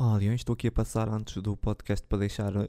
Olá, 0.00 0.16
Leões. 0.16 0.42
Estou 0.42 0.52
aqui 0.52 0.68
a 0.68 0.70
passar 0.70 1.08
antes 1.08 1.42
do 1.42 1.56
podcast 1.56 2.06
para 2.06 2.18
deixar 2.18 2.56
uh, 2.56 2.68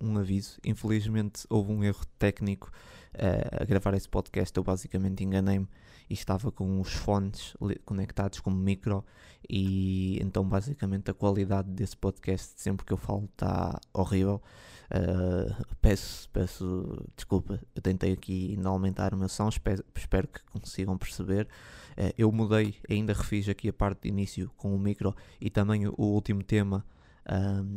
um 0.00 0.16
aviso. 0.16 0.56
Infelizmente 0.64 1.44
houve 1.50 1.70
um 1.70 1.84
erro 1.84 2.06
técnico 2.18 2.72
uh, 3.14 3.62
a 3.62 3.64
gravar 3.64 3.94
esse 3.94 4.08
podcast. 4.08 4.56
Eu 4.56 4.64
basicamente 4.64 5.24
enganei-me 5.24 5.68
e 6.08 6.14
estava 6.14 6.50
com 6.50 6.80
os 6.80 6.92
fones 6.92 7.54
conectados 7.84 8.40
como 8.40 8.56
micro 8.56 9.04
e 9.48 10.18
então 10.20 10.44
basicamente 10.44 11.10
a 11.10 11.14
qualidade 11.14 11.70
desse 11.70 11.96
podcast 11.96 12.52
sempre 12.56 12.84
que 12.84 12.92
eu 12.92 12.96
falo 12.96 13.28
está 13.32 13.78
horrível. 13.92 14.42
Uh, 14.90 15.64
peço, 15.80 16.28
peço 16.30 17.06
desculpa, 17.14 17.60
eu 17.76 17.80
tentei 17.80 18.12
aqui 18.12 18.54
ainda 18.56 18.68
aumentar 18.68 19.14
o 19.14 19.16
meu 19.16 19.28
som, 19.28 19.48
espero, 19.48 19.84
espero 19.94 20.26
que 20.26 20.42
consigam 20.50 20.98
perceber. 20.98 21.46
Uh, 21.92 22.12
eu 22.18 22.32
mudei, 22.32 22.74
ainda 22.88 23.12
refiz 23.12 23.48
aqui 23.48 23.68
a 23.68 23.72
parte 23.72 24.02
de 24.02 24.08
início 24.08 24.50
com 24.56 24.74
o 24.74 24.78
micro 24.78 25.14
e 25.40 25.48
também 25.48 25.86
o 25.86 25.94
último 25.96 26.42
tema 26.42 26.84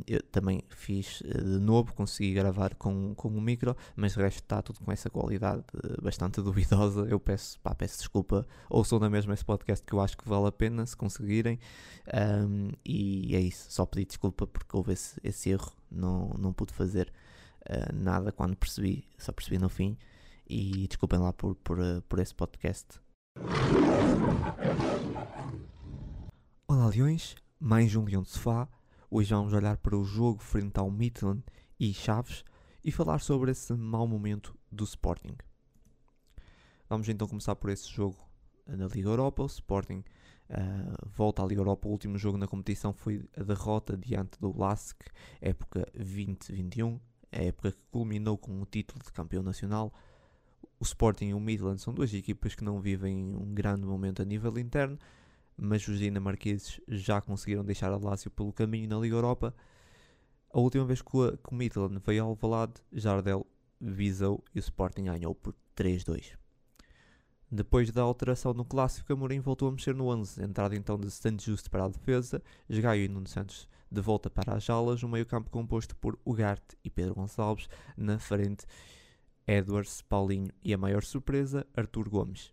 eu 0.08 0.22
também 0.24 0.64
fiz 0.70 1.22
eh, 1.26 1.38
de 1.38 1.60
novo, 1.60 1.94
consegui 1.94 2.34
gravar 2.34 2.74
com, 2.76 3.14
com 3.14 3.28
o 3.28 3.42
micro, 3.42 3.78
mas 3.96 4.18
o 4.18 4.20
resto 4.20 4.38
está 4.38 4.62
tudo 4.62 4.80
com 4.80 4.92
essa 4.92 5.10
qualidade 5.10 5.64
eh, 5.76 6.02
bastante 6.02 6.42
duvidosa. 6.42 7.02
Eu 7.02 7.20
peço, 7.20 7.60
pá, 7.60 7.76
peço 7.76 8.00
desculpa, 8.00 8.48
ouçam 8.70 9.00
na 9.00 9.10
mesma 9.10 9.34
esse 9.34 9.46
podcast 9.46 9.86
que 9.86 9.94
eu 9.94 10.02
acho 10.02 10.18
que 10.18 10.28
vale 10.28 10.48
a 10.48 10.52
pena 10.52 10.86
se 10.86 10.98
conseguirem. 10.98 11.60
Um, 12.14 12.72
e 12.84 13.36
é 13.36 13.40
isso, 13.40 13.72
só 13.72 13.86
pedi 13.86 14.06
desculpa 14.06 14.48
porque 14.48 14.76
houve 14.76 14.94
esse, 14.94 15.20
esse 15.24 15.52
erro, 15.52 15.72
não, 15.92 16.30
não 16.40 16.52
pude 16.52 16.74
fazer 16.74 17.14
uh, 17.70 17.94
nada 17.94 18.32
quando 18.32 18.56
percebi, 18.56 19.08
só 19.18 19.32
percebi 19.32 19.60
no 19.60 19.70
fim. 19.70 19.98
E 20.50 20.88
desculpem 20.88 21.20
lá 21.20 21.32
por, 21.32 21.56
por, 21.56 21.78
por 22.10 22.20
esse 22.20 22.34
podcast. 22.36 23.00
Olá, 26.68 26.88
leões, 26.88 27.36
mais 27.60 27.96
um 27.96 28.04
leão 28.04 28.24
de 28.24 28.30
sofá. 28.30 28.68
Hoje 29.16 29.32
vamos 29.32 29.54
olhar 29.54 29.78
para 29.78 29.96
o 29.96 30.04
jogo 30.04 30.42
frente 30.42 30.80
ao 30.80 30.90
Midland 30.90 31.44
e 31.80 31.94
Chaves 31.94 32.44
e 32.84 32.92
falar 32.92 33.20
sobre 33.20 33.52
esse 33.52 33.72
mau 33.72 34.08
momento 34.08 34.58
do 34.72 34.84
Sporting. 34.84 35.38
Vamos 36.90 37.08
então 37.08 37.28
começar 37.28 37.56
por 37.56 37.70
esse 37.70 37.88
jogo 37.88 38.18
na 38.66 38.88
Liga 38.88 39.10
Europa. 39.10 39.44
O 39.44 39.46
Sporting 39.46 40.04
uh, 40.50 41.08
volta 41.16 41.44
à 41.44 41.46
Liga 41.46 41.62
Europa. 41.62 41.88
O 41.88 41.92
último 41.92 42.18
jogo 42.18 42.40
na 42.40 42.48
competição 42.48 42.92
foi 42.92 43.24
a 43.38 43.44
derrota 43.44 43.96
diante 43.96 44.42
do 44.42 44.52
Lask, 44.58 45.00
época 45.40 45.88
2021, 45.94 47.00
a 47.32 47.38
época 47.38 47.72
que 47.72 47.86
culminou 47.92 48.36
com 48.36 48.60
o 48.64 48.66
título 48.66 49.00
de 49.06 49.12
campeão 49.12 49.44
nacional. 49.44 49.94
O 50.80 50.84
Sporting 50.84 51.28
e 51.28 51.34
o 51.36 51.40
Midland 51.40 51.80
são 51.80 51.94
duas 51.94 52.12
equipas 52.16 52.56
que 52.56 52.64
não 52.64 52.82
vivem 52.82 53.36
um 53.36 53.54
grande 53.54 53.86
momento 53.86 54.24
a 54.24 54.26
nível 54.26 54.58
interno, 54.58 54.98
mas 55.58 55.88
os 55.88 56.00
dinamarqueses 56.00 56.80
já 56.88 57.22
conseguiram 57.22 57.64
deixar 57.64 57.92
a 57.92 57.98
Lazio 57.98 58.32
pelo 58.32 58.54
caminho 58.54 58.90
na 58.90 58.98
Liga 58.98 59.16
Europa. 59.16 59.56
A 60.52 60.60
última 60.60 60.86
vez 60.86 61.02
que 61.02 61.16
o, 61.16 61.38
Midland 61.52 62.00
veio 62.06 62.24
ao 62.24 62.30
Alvalade, 62.30 62.74
Jardel 62.92 63.46
visou 63.80 64.44
e 64.54 64.60
o 64.60 64.62
Sporting 64.62 65.06
ganhou 65.06 65.34
por 65.34 65.56
3-2. 65.76 66.34
Depois 67.52 67.92
da 67.92 68.02
alteração 68.02 68.54
no 68.54 68.66
clássico, 68.66 69.14
Amorim 69.14 69.40
voltou 69.40 69.68
a 69.68 69.72
mexer 69.72 69.94
no 69.94 70.08
11, 70.08 70.44
entrada 70.44 70.76
então 70.76 70.98
de 70.98 71.12
Santos 71.12 71.46
Justo 71.46 71.70
para 71.70 71.86
a 71.86 71.90
defesa, 71.90 72.42
Gaio 72.68 73.06
e 73.06 73.08
Nuno 73.08 73.28
Santos 73.28 73.68
de 73.92 74.02
volta 74.02 74.28
para 74.28 74.56
as 74.56 74.68
alas, 74.70 75.04
um 75.04 75.08
meio 75.08 75.26
campo 75.26 75.52
composto 75.52 75.96
por 75.96 76.18
Ugarte 76.26 76.76
e 76.84 76.90
Pedro 76.90 77.14
Gonçalves, 77.14 77.70
na 77.96 78.18
frente 78.18 78.66
Edwards, 79.46 80.02
Paulinho 80.02 80.52
e 80.64 80.74
a 80.74 80.78
maior 80.78 81.04
surpresa, 81.04 81.66
Artur 81.76 82.10
Gomes. 82.10 82.52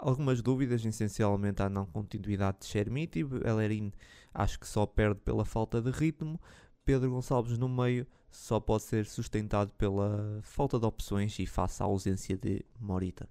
Algumas 0.00 0.40
dúvidas, 0.40 0.84
essencialmente 0.84 1.60
à 1.60 1.68
não 1.68 1.84
continuidade 1.84 2.58
de 2.60 2.66
Shermit 2.66 3.18
e 3.18 3.24
Bellerin 3.24 3.92
acho 4.32 4.60
que 4.60 4.66
só 4.66 4.86
perde 4.86 5.20
pela 5.20 5.44
falta 5.44 5.82
de 5.82 5.90
ritmo. 5.90 6.40
Pedro 6.84 7.10
Gonçalves 7.10 7.58
no 7.58 7.68
meio 7.68 8.06
só 8.30 8.60
pode 8.60 8.84
ser 8.84 9.06
sustentado 9.06 9.72
pela 9.72 10.38
falta 10.42 10.78
de 10.78 10.86
opções 10.86 11.36
e 11.40 11.46
face 11.46 11.82
à 11.82 11.86
ausência 11.86 12.36
de 12.36 12.64
Morita. 12.78 13.28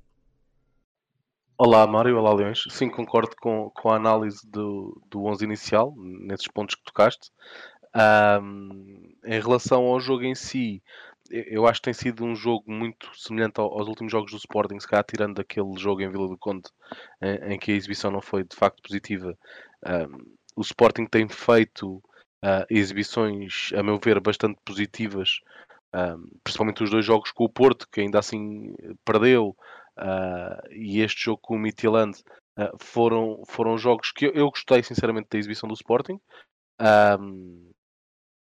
Olá 1.58 1.88
Mário, 1.88 2.18
olá 2.18 2.34
Leões. 2.34 2.66
Sim, 2.70 2.90
concordo 2.90 3.32
com, 3.42 3.70
com 3.70 3.90
a 3.90 3.96
análise 3.96 4.46
do, 4.46 5.02
do 5.10 5.24
11 5.24 5.46
inicial, 5.46 5.94
nesses 5.98 6.50
pontos 6.50 6.76
que 6.76 6.84
tocaste. 6.84 7.32
Um, 7.96 9.16
em 9.24 9.40
relação 9.40 9.86
ao 9.86 10.00
jogo 10.02 10.24
em 10.24 10.36
si, 10.36 10.84
eu 11.30 11.68
acho 11.68 11.80
que 11.82 11.86
tem 11.86 11.94
sido 11.94 12.24
um 12.24 12.36
jogo 12.36 12.72
muito 12.72 13.10
semelhante 13.16 13.60
aos 13.60 13.88
últimos 13.88 14.12
jogos 14.12 14.32
do 14.32 14.38
Sporting, 14.38 14.80
se 14.80 14.88
calhar 14.88 15.04
tirando 15.04 15.40
aquele 15.40 15.78
jogo 15.78 16.02
em 16.02 16.10
Vila 16.10 16.28
do 16.28 16.38
Conde 16.38 16.70
em, 17.22 17.54
em 17.54 17.60
que 17.60 17.72
a 17.72 17.76
exibição 17.76 18.12
não 18.12 18.22
foi 18.22 18.44
de 18.44 18.56
facto 18.56 18.82
positiva. 18.82 19.38
Um, 19.86 20.36
o 20.56 20.62
Sporting 20.62 21.06
tem 21.06 21.28
feito 21.30 21.98
uh, 22.44 22.66
exibições, 22.70 23.72
a 23.76 23.84
meu 23.84 24.00
ver, 24.00 24.20
bastante 24.20 24.60
positivas, 24.66 25.40
um, 25.94 26.30
principalmente 26.44 26.84
os 26.84 26.90
dois 26.90 27.06
jogos 27.06 27.32
com 27.32 27.46
o 27.46 27.50
Porto, 27.50 27.88
que 27.92 28.02
ainda 28.02 28.20
assim 28.20 28.74
perdeu, 29.06 29.56
uh, 29.98 30.72
e 30.72 31.02
este 31.02 31.26
jogo 31.26 31.40
com 31.42 31.56
o 31.56 31.60
Midtjylland 31.60 32.18
uh, 32.58 32.78
foram, 32.80 33.44
foram 33.48 33.78
jogos 33.78 34.12
que 34.12 34.26
eu, 34.26 34.32
eu, 34.34 34.50
gostei 34.50 34.84
sinceramente 34.84 35.28
da 35.30 35.38
exibição 35.38 35.68
do 35.68 35.76
Sporting. 35.76 36.20
Um, 36.80 37.72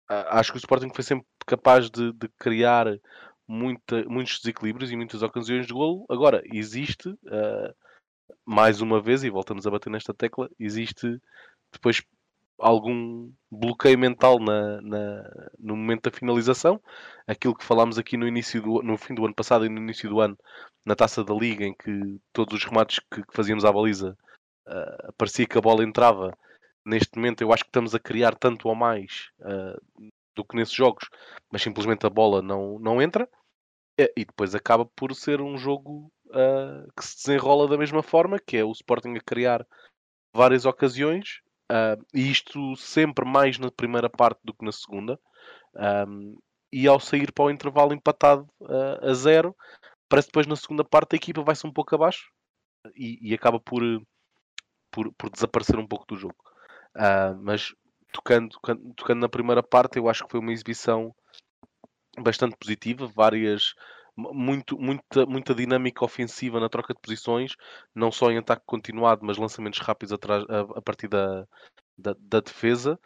acho 0.09 0.53
que 0.53 0.59
o 0.59 0.59
Sporting 0.59 0.91
foi 0.95 1.05
sempre 1.05 1.27
capaz 1.47 1.91
de, 1.91 2.13
de 2.13 2.29
criar 2.39 2.87
muita, 3.47 4.05
muitos 4.05 4.39
desequilíbrios 4.39 4.91
e 4.91 4.97
muitas 4.97 5.23
ocasiões 5.23 5.67
de 5.67 5.73
golo. 5.73 6.05
Agora, 6.09 6.43
existe, 6.53 7.09
uh, 7.09 7.75
mais 8.45 8.81
uma 8.81 9.01
vez, 9.01 9.25
e 9.25 9.31
voltamos 9.31 9.67
a 9.67 9.71
bater 9.71 9.91
nesta 9.91 10.15
tecla, 10.15 10.49
existe 10.59 11.21
depois 11.73 12.03
algum 12.59 13.33
bloqueio 13.51 13.99
mental 13.99 14.39
na, 14.39 14.81
na, 14.81 15.51
no 15.59 15.77
momento 15.77 16.11
da 16.11 16.17
finalização. 16.17 16.81
Aquilo 17.27 17.55
que 17.55 17.65
falámos 17.65 17.99
aqui 17.99 18.17
no, 18.17 18.27
início 18.27 18.63
do, 18.63 18.83
no 18.83 18.97
fim 18.97 19.15
do 19.15 19.25
ano 19.25 19.35
passado 19.35 19.67
e 19.67 19.69
no 19.69 19.81
início 19.81 20.09
do 20.09 20.21
ano, 20.21 20.39
na 20.85 20.95
taça 20.95 21.25
da 21.25 21.35
Liga, 21.35 21.65
em 21.65 21.75
que 21.75 22.21
todos 22.33 22.55
os 22.55 22.65
remates 22.65 23.01
que, 23.11 23.23
que 23.23 23.35
fazíamos 23.35 23.65
à 23.65 23.73
baliza 23.73 24.17
uh, 24.69 25.13
parecia 25.19 25.47
que 25.47 25.59
a 25.59 25.61
bola 25.61 25.85
entrava 25.85 26.37
neste 26.85 27.17
momento 27.17 27.43
eu 27.43 27.53
acho 27.53 27.65
que 27.65 27.69
estamos 27.69 27.95
a 27.95 27.99
criar 27.99 28.35
tanto 28.35 28.69
ou 28.69 28.75
mais 28.75 29.31
uh, 29.41 30.11
do 30.35 30.45
que 30.45 30.57
nesses 30.57 30.75
jogos, 30.75 31.09
mas 31.51 31.63
simplesmente 31.63 32.07
a 32.07 32.11
bola 32.11 32.43
não, 32.43 32.79
não 32.79 33.01
entra 33.01 33.29
e 33.97 34.25
depois 34.25 34.55
acaba 34.55 34.85
por 34.85 35.15
ser 35.15 35.41
um 35.41 35.57
jogo 35.57 36.13
uh, 36.27 36.93
que 36.97 37.07
se 37.07 37.17
desenrola 37.17 37.69
da 37.69 37.79
mesma 37.79 38.03
forma, 38.03 38.41
que 38.41 38.57
é 38.57 38.65
o 38.65 38.73
Sporting 38.73 39.15
a 39.15 39.21
criar 39.21 39.65
várias 40.35 40.67
ocasiões 40.67 41.41
uh, 41.71 42.05
e 42.13 42.31
isto 42.31 42.75
sempre 42.77 43.25
mais 43.25 43.59
na 43.59 43.71
primeira 43.71 44.11
parte 44.11 44.41
do 44.43 44.53
que 44.53 44.65
na 44.65 44.73
segunda 44.73 45.19
um, 46.09 46.37
e 46.73 46.89
ao 46.89 46.99
sair 46.99 47.31
para 47.31 47.45
o 47.45 47.51
intervalo 47.51 47.95
empatado 47.95 48.49
a 49.01 49.15
zero 49.15 49.55
parece 50.09 50.27
depois 50.27 50.47
na 50.47 50.57
segunda 50.57 50.85
parte 50.85 51.15
a 51.15 51.17
equipa 51.17 51.43
vai-se 51.43 51.65
um 51.65 51.73
pouco 51.73 51.95
abaixo 51.95 52.33
e, 52.97 53.31
e 53.31 53.35
acaba 53.35 53.61
por, 53.61 53.83
por, 54.91 55.13
por 55.15 55.31
desaparecer 55.31 55.79
um 55.79 55.87
pouco 55.87 56.07
do 56.07 56.17
jogo. 56.17 56.37
Uh, 56.97 57.37
mas 57.43 57.75
tocando, 58.13 58.51
tocando, 58.51 58.95
tocando, 58.95 59.21
na 59.21 59.29
primeira 59.29 59.63
parte, 59.63 59.99
eu 59.99 60.09
acho 60.09 60.25
que 60.25 60.31
foi 60.31 60.41
uma 60.41 60.53
exibição 60.53 61.15
bastante 62.19 62.57
positiva, 62.57 63.07
várias 63.09 63.75
muito, 64.17 64.79
muita, 64.79 65.27
muita 65.27 65.55
dinâmica 65.55 66.05
ofensiva 66.05 66.61
na 66.61 66.69
troca 66.69 66.95
de 66.95 67.01
posições, 67.01 67.57
não 67.95 68.13
só 68.13 68.31
em 68.31 68.39
ataque 68.39 68.63
continuado, 68.65 69.25
mas 69.25 69.37
lançamentos 69.37 69.81
rápidos 69.81 70.13
atrás, 70.13 70.45
a, 70.49 70.61
a 70.79 70.83
partir 70.83 71.09
da, 71.09 71.47
da, 71.99 72.15
da 72.19 72.41
defesa. 72.41 72.99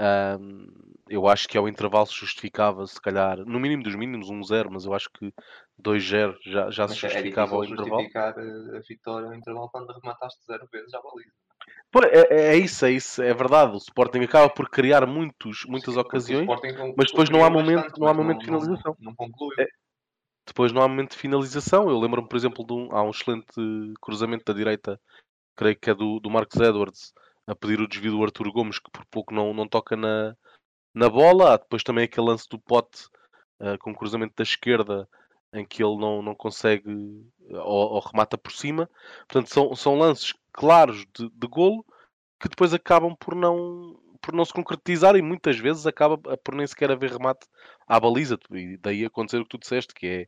Um, 0.00 0.66
eu 1.08 1.26
acho 1.26 1.48
que 1.48 1.58
ao 1.58 1.68
intervalo 1.68 2.06
se 2.06 2.14
justificava, 2.14 2.86
se 2.86 3.00
calhar, 3.00 3.38
no 3.38 3.58
mínimo 3.58 3.82
dos 3.82 3.96
mínimos, 3.96 4.28
1-0, 4.30 4.68
mas 4.70 4.84
eu 4.84 4.94
acho 4.94 5.10
que 5.10 5.32
2-0 5.80 6.36
já, 6.44 6.70
já 6.70 6.88
se 6.88 7.06
é 7.06 7.08
justificava 7.08 7.54
ao 7.54 7.64
intervalo. 7.64 8.02
justificar 8.02 8.34
a 8.38 8.80
vitória 8.80 9.28
ao 9.28 9.34
intervalo 9.34 9.68
quando 9.70 9.92
remataste 9.92 10.44
0 10.46 10.68
vezes 10.72 10.94
à 10.94 11.00
baliza. 11.00 11.32
É, 12.12 12.52
é, 12.52 12.56
isso, 12.56 12.84
é 12.84 12.90
isso, 12.90 13.22
é 13.22 13.32
verdade. 13.32 13.72
O 13.72 13.78
Sporting 13.78 14.20
acaba 14.20 14.48
por 14.48 14.68
criar 14.68 15.06
muitos, 15.06 15.64
muitas 15.66 15.94
Sim, 15.94 16.00
ocasiões, 16.00 16.46
mas 16.96 17.10
depois 17.10 17.30
não 17.30 17.42
há 17.42 17.50
momento, 17.50 17.76
bastante, 17.76 18.00
não 18.00 18.08
há 18.08 18.14
momento 18.14 18.36
não, 18.36 18.40
de 18.40 18.44
finalização. 18.44 18.96
Não, 19.00 19.14
não 19.18 19.48
é, 19.58 19.66
depois 20.46 20.72
não 20.72 20.82
há 20.82 20.88
momento 20.88 21.12
de 21.12 21.18
finalização. 21.18 21.88
Eu 21.88 21.98
lembro-me, 21.98 22.28
por 22.28 22.36
exemplo, 22.36 22.66
de 22.66 22.72
um, 22.72 22.92
há 22.92 23.02
um 23.02 23.10
excelente 23.10 23.54
cruzamento 24.00 24.44
da 24.44 24.52
direita, 24.52 25.00
creio 25.56 25.76
que 25.76 25.90
é 25.90 25.94
do, 25.94 26.18
do 26.20 26.30
Marcos 26.30 26.60
Edwards, 26.60 27.12
a 27.46 27.54
pedir 27.54 27.80
o 27.80 27.88
desvio 27.88 28.12
do 28.12 28.22
Arthur 28.22 28.50
Gomes, 28.52 28.78
que 28.78 28.90
por 28.90 29.04
pouco 29.06 29.32
não, 29.32 29.54
não 29.54 29.66
toca 29.66 29.96
na, 29.96 30.34
na 30.94 31.08
bola. 31.08 31.54
Há 31.54 31.56
depois 31.56 31.82
também 31.82 32.04
aquele 32.04 32.26
lance 32.26 32.48
do 32.48 32.58
pote 32.58 33.06
uh, 33.60 33.78
com 33.80 33.92
o 33.92 33.96
cruzamento 33.96 34.34
da 34.36 34.42
esquerda, 34.42 35.08
em 35.52 35.64
que 35.64 35.82
ele 35.82 35.96
não, 35.96 36.22
não 36.22 36.34
consegue 36.34 36.90
ou, 37.50 37.94
ou 37.94 38.00
remata 38.00 38.36
por 38.36 38.52
cima. 38.52 38.88
Portanto, 39.28 39.52
são, 39.52 39.74
são 39.74 39.98
lances 39.98 40.34
claros 40.52 41.06
de, 41.14 41.30
de 41.30 41.46
golo 41.46 41.84
que 42.40 42.48
depois 42.48 42.72
acabam 42.72 43.16
por 43.16 43.34
não, 43.34 43.98
por 44.20 44.34
não 44.34 44.44
se 44.44 44.52
concretizar 44.52 45.16
e 45.16 45.22
muitas 45.22 45.58
vezes 45.58 45.86
acaba 45.86 46.18
por 46.38 46.54
nem 46.54 46.66
sequer 46.66 46.90
haver 46.90 47.12
remate 47.12 47.46
à 47.86 47.98
baliza. 47.98 48.38
E 48.52 48.76
daí 48.78 49.04
acontecer 49.04 49.38
o 49.38 49.44
que 49.44 49.50
tu 49.50 49.58
disseste, 49.58 49.94
que 49.94 50.06
é 50.06 50.26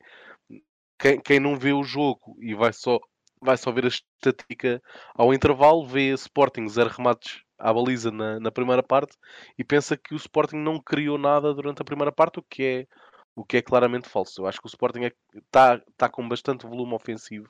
quem, 0.99 1.21
quem 1.21 1.41
não 1.41 1.57
vê 1.57 1.73
o 1.73 1.83
jogo 1.83 2.37
e 2.41 2.55
vai 2.55 2.73
só, 2.73 2.99
vai 3.41 3.57
só 3.57 3.71
ver 3.73 3.85
a 3.85 3.89
estatística 3.89 4.83
ao 5.15 5.33
intervalo, 5.33 5.87
vê 5.87 6.11
Sporting 6.11 6.69
zero 6.69 6.91
remates 6.91 7.43
à 7.59 7.73
baliza 7.73 8.11
na, 8.11 8.41
na 8.41 8.51
primeira 8.51 8.83
parte 8.83 9.17
e 9.59 9.65
pensa 9.65 9.97
que 9.97 10.15
o 10.15 10.17
Sporting 10.17 10.57
não 10.57 10.81
criou 10.81 11.19
nada 11.19 11.55
durante 11.55 11.81
a 11.81 11.85
primeira 11.85 12.13
parte, 12.13 12.39
o 12.39 12.43
que 12.43 12.63
é, 12.63 12.87
o 13.35 13.45
que 13.45 13.59
é 13.59 13.63
claramente 13.63 14.09
falso. 14.09 14.43
Eu 14.43 14.47
acho 14.47 14.61
que 14.61 14.67
o 14.67 14.69
Sporting 14.69 15.11
está 15.35 15.75
é, 15.75 15.83
tá 15.97 16.09
com 16.09 16.29
bastante 16.29 16.67
volume 16.67 16.95
ofensivo 16.95 17.49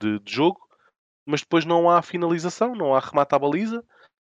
de, 0.00 0.18
de, 0.20 0.32
jogo, 0.32 0.60
mas 1.24 1.40
depois 1.40 1.64
não 1.64 1.88
há 1.88 2.02
finalização, 2.02 2.74
não 2.74 2.94
há 2.94 3.00
remate 3.00 3.34
à 3.34 3.38
baliza 3.38 3.80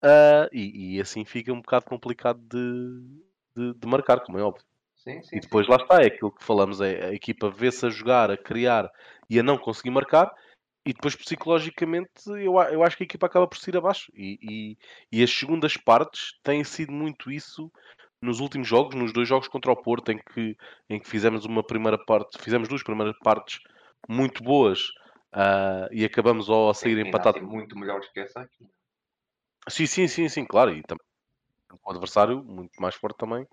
uh, 0.04 0.50
e, 0.52 0.96
e, 0.96 1.02
assim 1.02 1.26
fica 1.26 1.52
um 1.52 1.62
bocado 1.62 1.86
complicado 1.86 2.40
de, 2.40 3.02
de, 3.56 3.74
de 3.74 3.88
marcar, 3.88 4.20
como 4.22 4.38
é 4.38 4.44
óbvio. 4.44 4.66
Sim, 4.96 5.22
sim, 5.24 5.38
e 5.38 5.40
depois 5.40 5.66
sim. 5.66 5.72
lá 5.72 5.78
está, 5.78 6.02
é 6.02 6.08
aquilo 6.08 6.32
que 6.32 6.44
falamos, 6.44 6.82
é 6.82 7.06
a 7.06 7.14
equipa 7.14 7.50
vê-se 7.50 7.86
a 7.86 7.90
jogar, 7.90 8.32
a 8.32 8.38
criar 8.38 8.90
e 9.30 9.40
a 9.40 9.44
não 9.44 9.58
conseguir 9.58 9.92
marcar, 9.92 10.34
e 10.86 10.94
depois 10.94 11.16
psicologicamente 11.16 12.28
eu, 12.28 12.60
eu 12.60 12.84
acho 12.84 12.96
que 12.96 13.04
a 13.04 13.06
equipa 13.06 13.26
acaba 13.26 13.48
por 13.48 13.58
ir 13.68 13.76
abaixo. 13.76 14.12
E, 14.14 14.38
e, 14.42 14.78
e, 15.12 15.24
as 15.24 15.32
segundas 15.32 15.76
partes 15.76 16.40
têm 16.44 16.64
sido 16.64 16.92
muito 16.92 17.32
isso 17.32 17.72
nos 18.26 18.40
últimos 18.40 18.68
jogos, 18.68 18.96
nos 18.96 19.14
dois 19.14 19.28
jogos 19.28 19.48
contra 19.48 19.72
o 19.72 19.76
Porto, 19.76 20.12
em 20.12 20.18
que, 20.18 20.58
em 20.90 21.00
que 21.00 21.08
fizemos 21.08 21.46
uma 21.46 21.64
primeira 21.64 21.98
parte, 21.98 22.42
fizemos 22.42 22.68
duas 22.68 22.84
primeiras 22.84 23.18
partes 23.20 23.60
muito 24.10 24.44
boas 24.44 24.90
uh, 25.34 25.88
e 25.92 26.04
acabamos 26.04 26.50
ao 26.50 26.70
a 26.70 26.74
sair 26.74 26.98
empatados. 26.98 27.42
Assim, 27.42 27.50
muito 27.50 27.78
melhores 27.78 28.10
que 28.10 28.20
essa 28.20 28.42
aqui. 28.42 28.68
Sim, 29.68 29.86
sim, 29.86 30.08
sim, 30.08 30.30
sim, 30.30 30.46
claro. 30.46 30.72
E 30.72 30.84
também 30.84 31.06
o 31.84 31.92
adversário 31.92 32.44
muito 32.44 32.82
mais 32.82 32.96
forte 32.96 33.18
também 33.18 33.48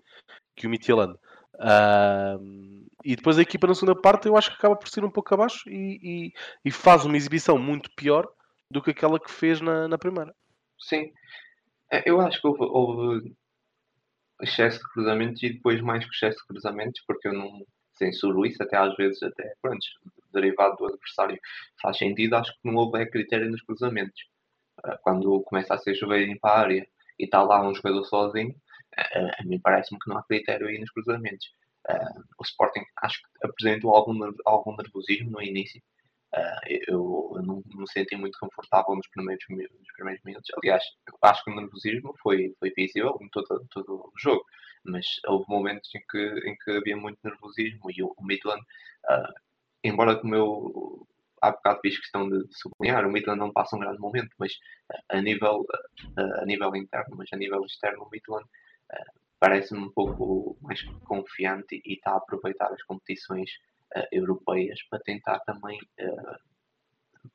que 0.55 0.67
o 0.67 0.69
Midtjylland. 0.69 1.17
Uh, 1.55 2.87
e 3.03 3.15
depois 3.15 3.37
a 3.37 3.41
equipa 3.41 3.67
na 3.67 3.75
segunda 3.75 3.99
parte 3.99 4.27
eu 4.27 4.35
acho 4.35 4.49
que 4.49 4.57
acaba 4.57 4.75
por 4.75 4.87
ser 4.89 5.03
um 5.05 5.11
pouco 5.11 5.33
abaixo 5.33 5.69
e, 5.69 5.99
e, 6.01 6.33
e 6.65 6.71
faz 6.71 7.05
uma 7.05 7.17
exibição 7.17 7.57
muito 7.59 7.91
pior 7.95 8.27
do 8.71 8.81
que 8.81 8.91
aquela 8.91 9.19
que 9.19 9.29
fez 9.29 9.61
na, 9.61 9.87
na 9.87 9.97
primeira. 9.97 10.33
Sim, 10.79 11.11
é, 11.91 12.09
eu 12.09 12.19
acho 12.19 12.41
que 12.41 12.47
houve, 12.47 12.63
houve, 12.63 13.35
excesso 14.43 14.79
de 14.79 14.89
cruzamentos 14.91 15.41
e 15.43 15.53
depois 15.53 15.81
mais 15.81 16.05
que 16.05 16.13
excesso 16.13 16.37
de 16.39 16.47
cruzamentos, 16.47 17.01
porque 17.07 17.27
eu 17.27 17.33
não 17.33 17.65
censuro 17.93 18.45
isso, 18.45 18.61
até 18.61 18.77
às 18.77 18.95
vezes, 18.95 19.21
até 19.23 19.53
pronto, 19.61 19.85
derivado 20.33 20.75
do 20.77 20.85
adversário 20.87 21.39
faz 21.81 21.97
sentido. 21.97 22.35
Acho 22.35 22.51
que 22.53 22.59
não 22.63 22.75
houve 22.75 22.99
é 23.01 23.05
critério 23.05 23.49
nos 23.49 23.61
cruzamentos. 23.61 24.19
Ah, 24.83 24.97
quando 25.03 25.41
começa 25.43 25.73
a 25.73 25.77
ser 25.77 25.95
chuveiro 25.95 26.37
para 26.39 26.51
a 26.55 26.59
área 26.59 26.87
e 27.19 27.25
está 27.25 27.43
lá 27.43 27.67
um 27.67 27.73
jogador 27.75 28.03
sozinho, 28.05 28.55
a, 28.97 29.41
a 29.41 29.45
mim 29.45 29.59
parece-me 29.59 29.99
que 29.99 30.09
não 30.09 30.17
há 30.17 30.23
critério 30.23 30.67
aí 30.67 30.79
nos 30.79 30.91
cruzamentos. 30.91 31.47
O 32.39 32.43
Sporting 32.43 32.83
acho 33.01 33.19
que 33.19 33.47
apresentou 33.47 33.91
algum, 33.95 34.17
algum 34.45 34.75
nervosismo 34.75 35.31
no 35.31 35.41
início. 35.41 35.81
Uh, 36.33 36.81
eu, 36.87 37.33
eu, 37.35 37.43
não 37.43 37.63
me 37.75 37.87
senti 37.91 38.15
muito 38.15 38.39
confortável 38.39 38.95
nos 38.95 39.07
primeiros, 39.07 39.45
nos 39.49 39.93
primeiros 39.95 40.23
minutos. 40.23 40.49
Aliás, 40.57 40.83
acho 41.21 41.43
que 41.43 41.51
o 41.51 41.55
nervosismo 41.55 42.13
foi, 42.23 42.55
foi 42.59 42.71
visível 42.75 43.17
em 43.21 43.29
todo, 43.29 43.67
todo 43.69 44.11
o 44.11 44.19
jogo, 44.19 44.43
mas 44.83 45.05
houve 45.27 45.45
momentos 45.47 45.93
em 45.93 46.01
que, 46.09 46.17
em 46.17 46.55
que 46.57 46.71
havia 46.71 46.97
muito 46.97 47.19
nervosismo 47.23 47.91
e 47.91 48.01
o, 48.01 48.13
o 48.17 48.25
Midland, 48.25 48.61
uh, 49.09 49.33
embora 49.83 50.15
como 50.15 50.33
eu 50.35 51.07
há 51.39 51.51
bocado 51.51 51.81
fiz 51.81 51.99
questão 51.99 52.27
de, 52.27 52.47
de 52.47 52.57
sublinhar, 52.57 53.05
o 53.05 53.11
Midland 53.11 53.39
não 53.39 53.51
passa 53.51 53.75
um 53.75 53.79
grande 53.79 53.99
momento, 53.99 54.29
mas 54.39 54.53
a 55.09 55.21
nível, 55.21 55.65
a 56.15 56.45
nível 56.45 56.73
interno, 56.75 57.17
mas 57.17 57.27
a 57.33 57.37
nível 57.37 57.63
externo, 57.65 58.03
o 58.03 58.09
Midland 58.09 58.47
parece-me 59.43 59.81
um 59.81 59.91
pouco 59.91 60.57
mais 60.61 60.81
confiante 61.03 61.81
e 61.85 61.95
está 61.95 62.11
a 62.11 62.15
aproveitar 62.15 62.71
as 62.71 62.81
competições 62.83 63.51
uh, 63.95 64.07
europeias 64.11 64.79
para 64.89 64.99
tentar 64.99 65.39
também 65.39 65.79
uh, 65.99 66.37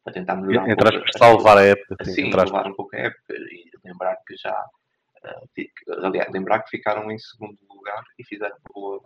para 0.04 0.12
tentar 0.12 0.36
melhorar 0.36 0.68
entre 0.68 0.88
um 0.88 1.00
pouco, 1.00 1.18
salvar 1.18 1.58
a 1.58 1.64
época 1.64 2.04
sim, 2.04 2.30
salvar 2.30 2.66
um 2.66 2.74
pouco 2.74 2.94
a 2.94 3.00
época 3.00 3.34
e 3.34 3.70
lembrar 3.84 4.16
que 4.26 4.36
já 4.36 4.66
uh, 5.24 6.04
aliás, 6.04 6.30
lembrar 6.32 6.62
que 6.62 6.70
ficaram 6.70 7.10
em 7.10 7.18
segundo 7.18 7.58
lugar 7.68 8.04
e 8.18 8.24
fizeram 8.24 8.56
boa, 8.72 9.02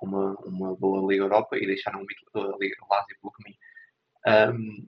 uma, 0.00 0.34
uma 0.44 0.76
boa 0.76 1.06
Liga 1.10 1.24
Europa 1.24 1.56
e 1.56 1.66
deixaram 1.66 2.00
a 2.00 2.56
Liga 2.58 2.76
Lazio 2.90 3.16
pelo 3.20 3.32
caminho. 3.32 3.58
Um, 4.26 4.86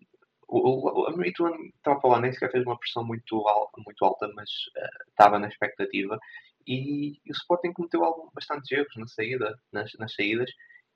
o, 0.49 1.03
o, 1.03 1.07
a 1.07 1.27
estava 1.27 1.99
a 1.99 2.01
falar, 2.01 2.21
nem 2.21 2.33
sequer 2.33 2.51
fez 2.51 2.65
uma 2.67 2.79
pressão 2.79 3.05
muito, 3.05 3.45
muito 3.79 4.05
alta, 4.05 4.29
mas 4.35 4.51
uh, 4.77 5.11
estava 5.11 5.39
na 5.39 5.49
expectativa. 5.49 6.19
E, 6.67 7.21
e 7.25 7.31
o 7.31 7.33
Sporting 7.33 7.73
cometeu 7.73 8.05
algum, 8.05 8.29
bastantes 8.35 8.71
erros 8.71 8.95
na 8.97 9.07
saída, 9.07 9.59
nas, 9.73 9.93
nas 9.95 10.15
saídas 10.15 10.51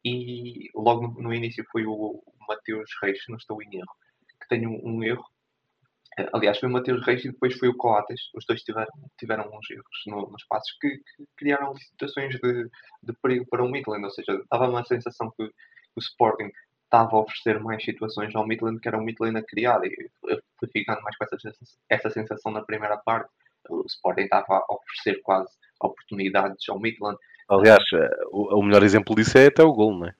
e 0.05 0.71
logo 0.75 1.21
no, 1.21 1.33
início 1.33 1.65
foi 1.71 1.87
o, 1.87 2.23
Mateus 2.49 2.91
Reis, 3.03 3.19
não 3.29 3.37
estou 3.37 3.62
em 3.62 3.77
erro, 3.77 3.95
que 4.41 4.49
tem 4.49 4.67
um, 4.67 4.81
um 4.85 5.03
erro. 5.03 5.25
Eh, 6.19 6.29
aliás, 6.33 6.59
foi 6.59 6.69
o 6.69 6.73
Mateus 6.73 7.05
Reis 7.05 7.25
e 7.25 7.33
depois 7.33 7.55
foi 7.59 7.69
o 7.69 7.77
Coates. 7.77 8.21
Os 8.35 8.45
dois 8.47 8.62
tiveram, 8.62 8.93
tiveram 9.19 9.49
uns 9.49 9.71
erros 9.71 10.03
no, 10.06 10.31
nos 10.31 10.45
passos 10.45 10.77
que, 10.81 10.91
que, 10.91 11.27
criaram 11.37 11.75
situações 11.77 12.35
de, 12.39 12.71
de 13.03 13.12
perigo 13.23 13.47
para 13.47 13.65
o 13.65 13.71
Midland. 13.71 14.05
Ou 14.05 14.11
seja, 14.11 14.43
dava 14.51 14.69
uma 14.69 14.85
sensação 14.85 15.33
que 15.37 15.45
o 15.45 15.99
Sporting 15.99 16.51
estava 16.85 17.17
a 17.17 17.21
oferecer 17.21 17.59
mais 17.61 17.83
situações 17.83 18.35
ao 18.35 18.47
Midland 18.47 18.79
que 18.81 18.89
era 18.89 18.99
o 18.99 19.03
Midland 19.03 19.39
a 19.39 19.43
criar. 19.43 19.81
E 19.85 20.11
fui 20.59 20.69
ficando 20.71 21.03
mais 21.03 21.17
com 21.17 21.25
essa, 21.25 21.37
essa 21.89 22.11
sensação 22.11 22.53
na 22.53 22.62
primeira 22.62 22.99
parte 22.99 23.31
o 23.69 23.85
Sporting 23.87 24.23
estava 24.23 24.59
a 24.59 24.75
oferecer 24.75 25.21
quase 25.23 25.51
oportunidades 25.81 26.69
ao 26.69 26.79
Midland. 26.79 27.19
Aliás, 27.49 27.82
eh, 27.93 28.11
o, 28.31 28.58
o 28.58 28.62
melhor 28.62 28.82
exemplo 28.82 29.14
disso 29.14 29.37
é 29.38 29.46
até 29.46 29.62
o 29.62 29.73
gol, 29.73 29.99
não 29.99 30.06
é? 30.06 30.14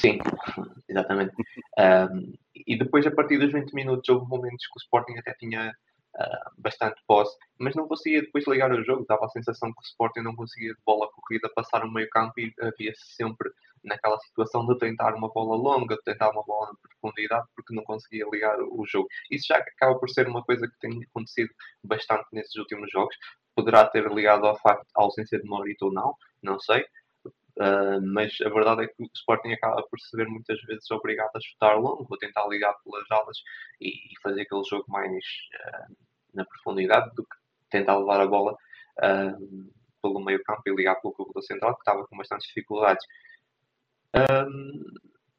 Sim, 0.00 0.18
exatamente. 0.88 1.34
um, 1.78 2.32
e 2.54 2.76
depois, 2.76 3.06
a 3.06 3.10
partir 3.10 3.38
dos 3.38 3.52
20 3.52 3.72
minutos, 3.72 4.08
houve 4.08 4.28
momentos 4.28 4.66
que 4.66 4.76
o 4.76 4.82
Sporting 4.82 5.16
até 5.18 5.34
tinha 5.34 5.70
uh, 6.16 6.50
bastante 6.60 7.00
posse, 7.06 7.36
mas 7.58 7.74
não 7.76 7.86
conseguia 7.86 8.22
depois 8.22 8.46
ligar 8.46 8.72
o 8.72 8.82
jogo. 8.84 9.06
Dava 9.08 9.26
a 9.26 9.28
sensação 9.28 9.72
que 9.72 9.80
o 9.80 9.86
Sporting 9.86 10.20
não 10.20 10.34
conseguia 10.34 10.72
de 10.72 10.80
bola 10.84 11.08
corrida 11.12 11.48
passar 11.54 11.84
no 11.84 11.92
meio 11.92 12.08
campo 12.10 12.40
e 12.40 12.52
havia 12.60 12.92
sempre 12.96 13.50
naquela 13.84 14.18
situação 14.18 14.66
de 14.66 14.76
tentar 14.78 15.14
uma 15.14 15.28
bola 15.28 15.56
longa, 15.56 15.96
de 15.96 16.02
tentar 16.02 16.30
uma 16.30 16.42
bola 16.44 16.72
de 16.72 16.78
profundidade, 16.80 17.46
porque 17.54 17.74
não 17.74 17.84
conseguia 17.84 18.26
ligar 18.30 18.58
o 18.60 18.84
jogo. 18.86 19.08
Isso 19.30 19.46
já 19.48 19.58
acaba 19.58 19.98
por 19.98 20.10
ser 20.10 20.26
uma 20.26 20.42
coisa 20.42 20.66
que 20.66 20.78
tem 20.80 21.04
acontecido 21.04 21.50
bastante 21.84 22.26
nesses 22.32 22.56
últimos 22.56 22.90
jogos. 22.90 23.16
Poderá 23.58 23.84
ter 23.88 24.08
ligado 24.08 24.46
ao 24.46 24.56
facto 24.56 24.86
da 24.94 25.02
ausência 25.02 25.36
de 25.36 25.44
Morito 25.44 25.86
ou 25.86 25.92
não, 25.92 26.14
não 26.40 26.60
sei. 26.60 26.82
Uh, 27.26 28.00
mas 28.14 28.32
a 28.46 28.48
verdade 28.50 28.84
é 28.84 28.86
que 28.86 29.02
o 29.02 29.10
Sporting 29.12 29.50
acaba 29.50 29.82
por 29.82 29.98
se 29.98 30.16
ver 30.16 30.28
muitas 30.28 30.60
vezes 30.62 30.88
obrigado 30.92 31.34
a 31.34 31.40
chutar 31.40 31.74
longo, 31.74 32.06
a 32.14 32.18
tentar 32.18 32.46
ligar 32.46 32.72
pelas 32.84 33.10
alas 33.10 33.36
e, 33.80 33.88
e 33.88 34.20
fazer 34.22 34.42
aquele 34.42 34.62
jogo 34.62 34.84
mais 34.86 35.24
uh, 35.54 35.96
na 36.34 36.44
profundidade 36.44 37.10
do 37.16 37.24
que 37.24 37.36
tentar 37.68 37.98
levar 37.98 38.20
a 38.20 38.28
bola 38.28 38.52
uh, 38.52 39.72
pelo 40.00 40.24
meio 40.24 40.40
campo 40.44 40.62
e 40.66 40.76
ligar 40.76 40.94
pelo 41.00 41.12
corredor 41.12 41.42
central, 41.42 41.74
que 41.74 41.80
estava 41.80 42.06
com 42.06 42.16
bastantes 42.16 42.46
dificuldades. 42.46 43.04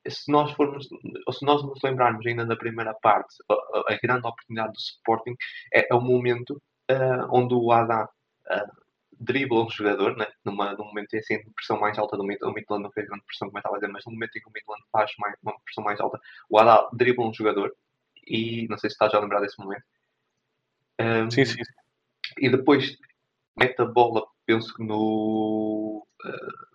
Se 0.05 0.29
nós 0.29 0.51
formos, 0.51 0.89
ou 1.25 1.32
se 1.32 1.46
nós 1.46 1.63
nos 1.63 1.79
lembrarmos 1.82 2.25
ainda 2.25 2.46
da 2.46 2.58
primeira 2.58 2.94
parte, 2.96 3.34
a, 3.50 3.94
a 3.94 3.98
grande 4.03 4.27
oportunidade 4.27 4.74
do 4.74 4.77
Sporting 4.77 5.36
é, 5.74 5.88
é 5.89 5.96
o 5.96 6.01
momento 6.01 6.62
onde 7.31 7.53
o 7.53 7.72
Adam 7.72 8.03
uh, 8.03 8.79
dribla 9.19 9.65
um 9.65 9.69
jogador, 9.69 10.15
né? 10.15 10.27
Numa, 10.43 10.74
num 10.74 10.86
momento 10.86 11.15
assim, 11.15 11.38
de 11.38 11.50
pressão 11.51 11.79
mais 11.79 11.98
alta 11.98 12.15
do 12.15 12.24
Midland, 12.24 12.51
o 12.51 12.55
Midland 12.55 12.84
não 12.84 12.91
fez 12.91 13.08
grande 13.08 13.24
pressão, 13.25 13.48
como 13.48 13.58
eu 13.58 13.60
estava 13.60 13.75
a 13.75 13.79
dizer, 13.79 13.91
mas 13.91 14.05
no 14.05 14.12
momento 14.13 14.38
em 14.38 14.41
que 14.41 14.50
o 14.50 14.51
Midland 14.51 14.84
faz 14.91 15.12
mais, 15.19 15.36
uma 15.43 15.60
pressão 15.60 15.84
mais 15.84 16.00
alta, 16.00 16.19
o 16.50 16.58
Adam 16.58 16.89
dribla 16.93 17.27
um 17.27 17.34
jogador, 17.34 17.75
e 18.25 18.67
não 18.69 18.77
sei 18.77 18.89
se 18.89 18.96
estás 18.96 19.13
a 19.13 19.19
lembrar 19.19 19.41
desse 19.41 19.60
momento. 19.60 19.84
Um, 21.00 21.29
sim, 21.29 21.46
sim. 21.46 21.62
E 22.38 22.50
depois 22.50 22.98
mete 23.58 23.81
a 23.81 23.86
bola, 23.86 24.25
penso 24.46 24.74
que 24.74 24.84
no. 24.84 26.05
Uh, 26.24 26.69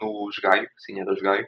no 0.00 0.30
Gaio, 0.42 0.68
sim, 0.78 1.00
era 1.00 1.14
Gaio, 1.14 1.46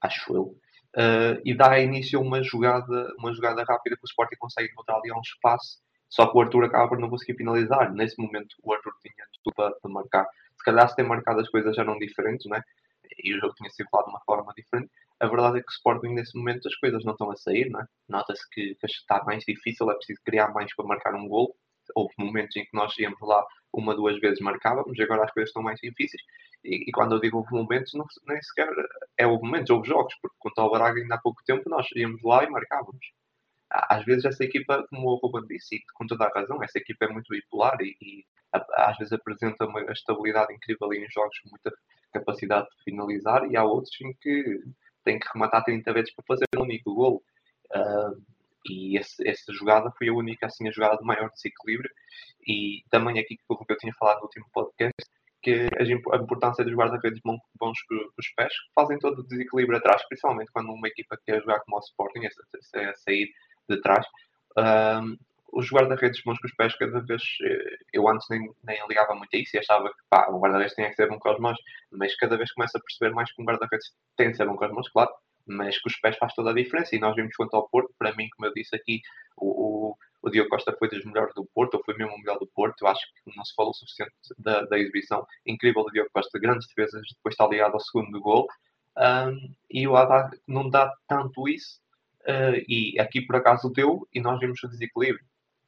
acho 0.00 0.34
eu, 0.34 0.42
uh, 0.42 1.40
e 1.44 1.54
dá 1.54 1.78
início 1.78 2.18
a 2.18 2.22
uma 2.22 2.42
jogada, 2.42 3.14
uma 3.18 3.32
jogada 3.34 3.64
rápida 3.64 3.96
que 3.96 4.04
o 4.04 4.06
Sporting 4.08 4.36
consegue 4.38 4.70
encontrar 4.70 4.96
ali 4.96 5.10
a 5.10 5.16
um 5.16 5.20
espaço, 5.20 5.80
só 6.08 6.26
que 6.26 6.36
o 6.36 6.40
Arthur 6.40 6.64
acaba 6.64 6.88
por 6.88 6.98
não 6.98 7.10
conseguir 7.10 7.36
finalizar. 7.36 7.92
Nesse 7.92 8.20
momento 8.20 8.54
o 8.62 8.72
Arthur 8.72 8.92
tinha 9.00 9.26
tudo 9.42 9.54
para, 9.54 9.74
marcar. 9.84 10.26
Se 10.56 10.64
calhar 10.64 10.88
se 10.88 10.96
tem 10.96 11.06
marcado 11.06 11.40
as 11.40 11.48
coisas 11.48 11.76
já 11.76 11.82
eram 11.82 11.98
diferentes, 11.98 12.48
né? 12.50 12.62
e 13.22 13.34
o 13.34 13.40
jogo 13.40 13.54
tinha 13.54 13.70
circulado 13.70 14.08
de 14.08 14.14
uma 14.14 14.20
forma 14.24 14.52
diferente. 14.56 14.90
A 15.20 15.26
verdade 15.26 15.58
é 15.58 15.62
que 15.62 15.68
o 15.68 15.72
Sporting 15.72 16.14
nesse 16.14 16.36
momento 16.36 16.68
as 16.68 16.76
coisas 16.76 17.04
não 17.04 17.12
estão 17.12 17.30
a 17.30 17.36
sair, 17.36 17.68
né? 17.70 17.84
nota-se 18.08 18.48
que, 18.50 18.74
que 18.74 18.86
está 18.86 19.22
mais 19.24 19.44
difícil, 19.44 19.90
é 19.90 19.94
preciso 19.94 20.20
criar 20.24 20.52
mais 20.52 20.74
para 20.74 20.86
marcar 20.86 21.14
um 21.14 21.26
gol. 21.26 21.54
Houve 21.94 22.12
momentos 22.18 22.54
em 22.56 22.64
que 22.64 22.74
nós 22.74 22.96
íamos 22.98 23.18
lá 23.22 23.44
uma, 23.72 23.94
duas 23.94 24.18
vezes 24.20 24.40
marcávamos, 24.40 24.98
agora 25.00 25.24
as 25.24 25.32
coisas 25.32 25.48
estão 25.48 25.62
mais 25.62 25.80
difíceis. 25.80 26.22
E, 26.64 26.88
e 26.88 26.92
quando 26.92 27.14
eu 27.14 27.20
digo 27.20 27.38
houve 27.38 27.52
momentos, 27.52 27.94
não, 27.94 28.06
nem 28.26 28.40
sequer 28.42 28.68
é 29.16 29.26
houve 29.26 29.44
momentos, 29.44 29.70
houve 29.70 29.88
jogos, 29.88 30.14
porque 30.20 30.36
quanto 30.38 30.58
ao 30.60 30.70
Braga 30.70 31.00
ainda 31.00 31.14
há 31.14 31.20
pouco 31.20 31.42
tempo 31.44 31.68
nós 31.68 31.86
íamos 31.96 32.22
lá 32.22 32.44
e 32.44 32.50
marcávamos. 32.50 33.04
Às 33.70 34.04
vezes 34.04 34.24
essa 34.24 34.44
equipa, 34.44 34.86
como 34.88 35.08
o 35.08 35.16
Ruben 35.16 35.46
disse, 35.46 35.76
e 35.76 35.82
com 35.94 36.06
toda 36.06 36.24
a 36.24 36.32
razão, 36.34 36.62
essa 36.62 36.78
equipa 36.78 37.04
é 37.04 37.08
muito 37.08 37.28
bipolar 37.28 37.76
e, 37.80 37.96
e 38.00 38.24
às 38.76 38.96
vezes 38.96 39.12
apresenta 39.12 39.66
uma 39.66 39.80
estabilidade 39.92 40.54
incrível 40.54 40.92
em 40.92 41.06
jogos 41.10 41.38
com 41.40 41.50
muita 41.50 41.72
capacidade 42.12 42.66
de 42.70 42.84
finalizar 42.84 43.44
e 43.50 43.56
há 43.56 43.64
outros 43.64 43.94
em 44.00 44.14
que 44.20 44.60
tem 45.04 45.18
que 45.18 45.28
rematar 45.32 45.64
30 45.64 45.92
vezes 45.92 46.14
para 46.14 46.24
fazer 46.26 46.46
um 46.56 46.62
único 46.62 46.94
gol. 46.94 47.22
Uh, 47.74 48.22
E 48.68 48.98
esse, 48.98 49.26
essa 49.26 49.52
jogada 49.52 49.90
foi 49.96 50.08
a 50.08 50.12
única 50.12 50.46
assim, 50.46 50.68
a 50.68 50.72
jogada 50.72 50.98
de 50.98 51.04
maior 51.04 51.30
desequilíbrio. 51.30 51.90
E 52.46 52.82
também 52.90 53.18
aqui, 53.18 53.38
pelo 53.46 53.64
que 53.64 53.72
eu 53.72 53.76
tinha 53.78 53.94
falado 53.94 54.18
no 54.18 54.24
último 54.24 54.46
podcast, 54.52 55.10
que 55.42 55.68
a 55.78 56.16
importância 56.16 56.64
dos 56.64 56.74
guarda-redes 56.74 57.20
bons 57.22 57.40
com 57.88 57.96
os 58.18 58.28
pés 58.36 58.52
fazem 58.74 58.98
todo 58.98 59.20
o 59.20 59.26
desequilíbrio 59.26 59.78
atrás, 59.78 60.02
principalmente 60.08 60.50
quando 60.52 60.72
uma 60.72 60.88
equipa 60.88 61.18
quer 61.24 61.40
jogar 61.40 61.60
como 61.60 61.76
o 61.76 61.80
Sporting, 61.80 62.26
a, 62.26 62.90
a 62.90 62.94
sair 62.96 63.30
de 63.68 63.80
trás. 63.80 64.06
Um, 64.56 65.16
os 65.52 65.70
guarda-redes 65.70 66.22
bons 66.24 66.38
com 66.38 66.46
os 66.46 66.54
pés, 66.54 66.76
cada 66.76 67.00
vez 67.00 67.22
eh, 67.42 67.78
eu 67.92 68.06
antes 68.08 68.26
nem, 68.28 68.52
nem 68.64 68.86
ligava 68.86 69.14
muito 69.14 69.34
a 69.34 69.38
isso 69.38 69.56
e 69.56 69.58
achava 69.58 69.88
que 69.88 70.02
pá, 70.10 70.28
o 70.28 70.38
guarda-redes 70.38 70.74
tinha 70.74 70.88
que 70.90 70.94
ser 70.94 71.08
bom 71.08 71.18
com 71.18 71.30
as 71.30 71.38
mãos, 71.38 71.58
mas 71.90 72.14
cada 72.16 72.36
vez 72.36 72.52
começo 72.52 72.76
a 72.76 72.80
perceber 72.80 73.14
mais 73.14 73.32
que 73.32 73.40
um 73.40 73.46
guarda-redes 73.46 73.92
tem 74.16 74.30
que 74.30 74.36
ser 74.36 74.46
bom 74.46 74.56
com 74.56 74.64
as 74.64 74.72
mãos, 74.72 74.88
claro, 74.90 75.10
mas 75.46 75.78
com 75.80 75.88
os 75.88 75.96
pés 76.00 76.16
faz 76.18 76.34
toda 76.34 76.50
a 76.50 76.54
diferença. 76.54 76.94
E 76.94 76.98
nós 76.98 77.14
vimos 77.16 77.34
quanto 77.34 77.54
ao 77.54 77.68
Porto, 77.68 77.92
para 77.98 78.14
mim, 78.14 78.28
como 78.36 78.46
eu 78.46 78.52
disse 78.52 78.76
aqui, 78.76 79.00
o, 79.36 79.90
o, 79.90 79.96
o 80.22 80.30
Diogo 80.30 80.50
Costa 80.50 80.76
foi 80.78 80.88
dos 80.88 81.04
melhores 81.04 81.34
do 81.34 81.48
Porto, 81.54 81.74
ou 81.74 81.84
foi 81.84 81.96
mesmo 81.96 82.14
o 82.14 82.18
melhor 82.18 82.38
do 82.38 82.46
Porto. 82.46 82.82
Eu 82.82 82.88
acho 82.88 83.00
que 83.24 83.36
não 83.36 83.44
se 83.44 83.54
falou 83.54 83.70
o 83.70 83.74
suficiente 83.74 84.12
da, 84.36 84.62
da 84.66 84.78
exibição 84.78 85.26
incrível 85.46 85.82
do 85.82 85.90
Diogo 85.90 86.10
Costa, 86.12 86.38
grandes 86.38 86.68
defesas, 86.68 87.02
depois 87.16 87.32
está 87.32 87.46
ligado 87.46 87.72
ao 87.74 87.80
segundo 87.80 88.20
gol. 88.20 88.46
Um, 88.98 89.54
e 89.70 89.86
o 89.88 89.96
Haddad 89.96 90.36
não 90.46 90.68
dá 90.68 90.92
tanto 91.08 91.48
isso, 91.48 91.80
uh, 92.22 92.64
e 92.68 92.98
aqui 92.98 93.20
por 93.20 93.36
acaso 93.36 93.70
deu, 93.70 94.08
e 94.12 94.20
nós 94.20 94.38
vimos 94.40 94.62
o 94.62 94.68
desequilíbrio. 94.68 95.24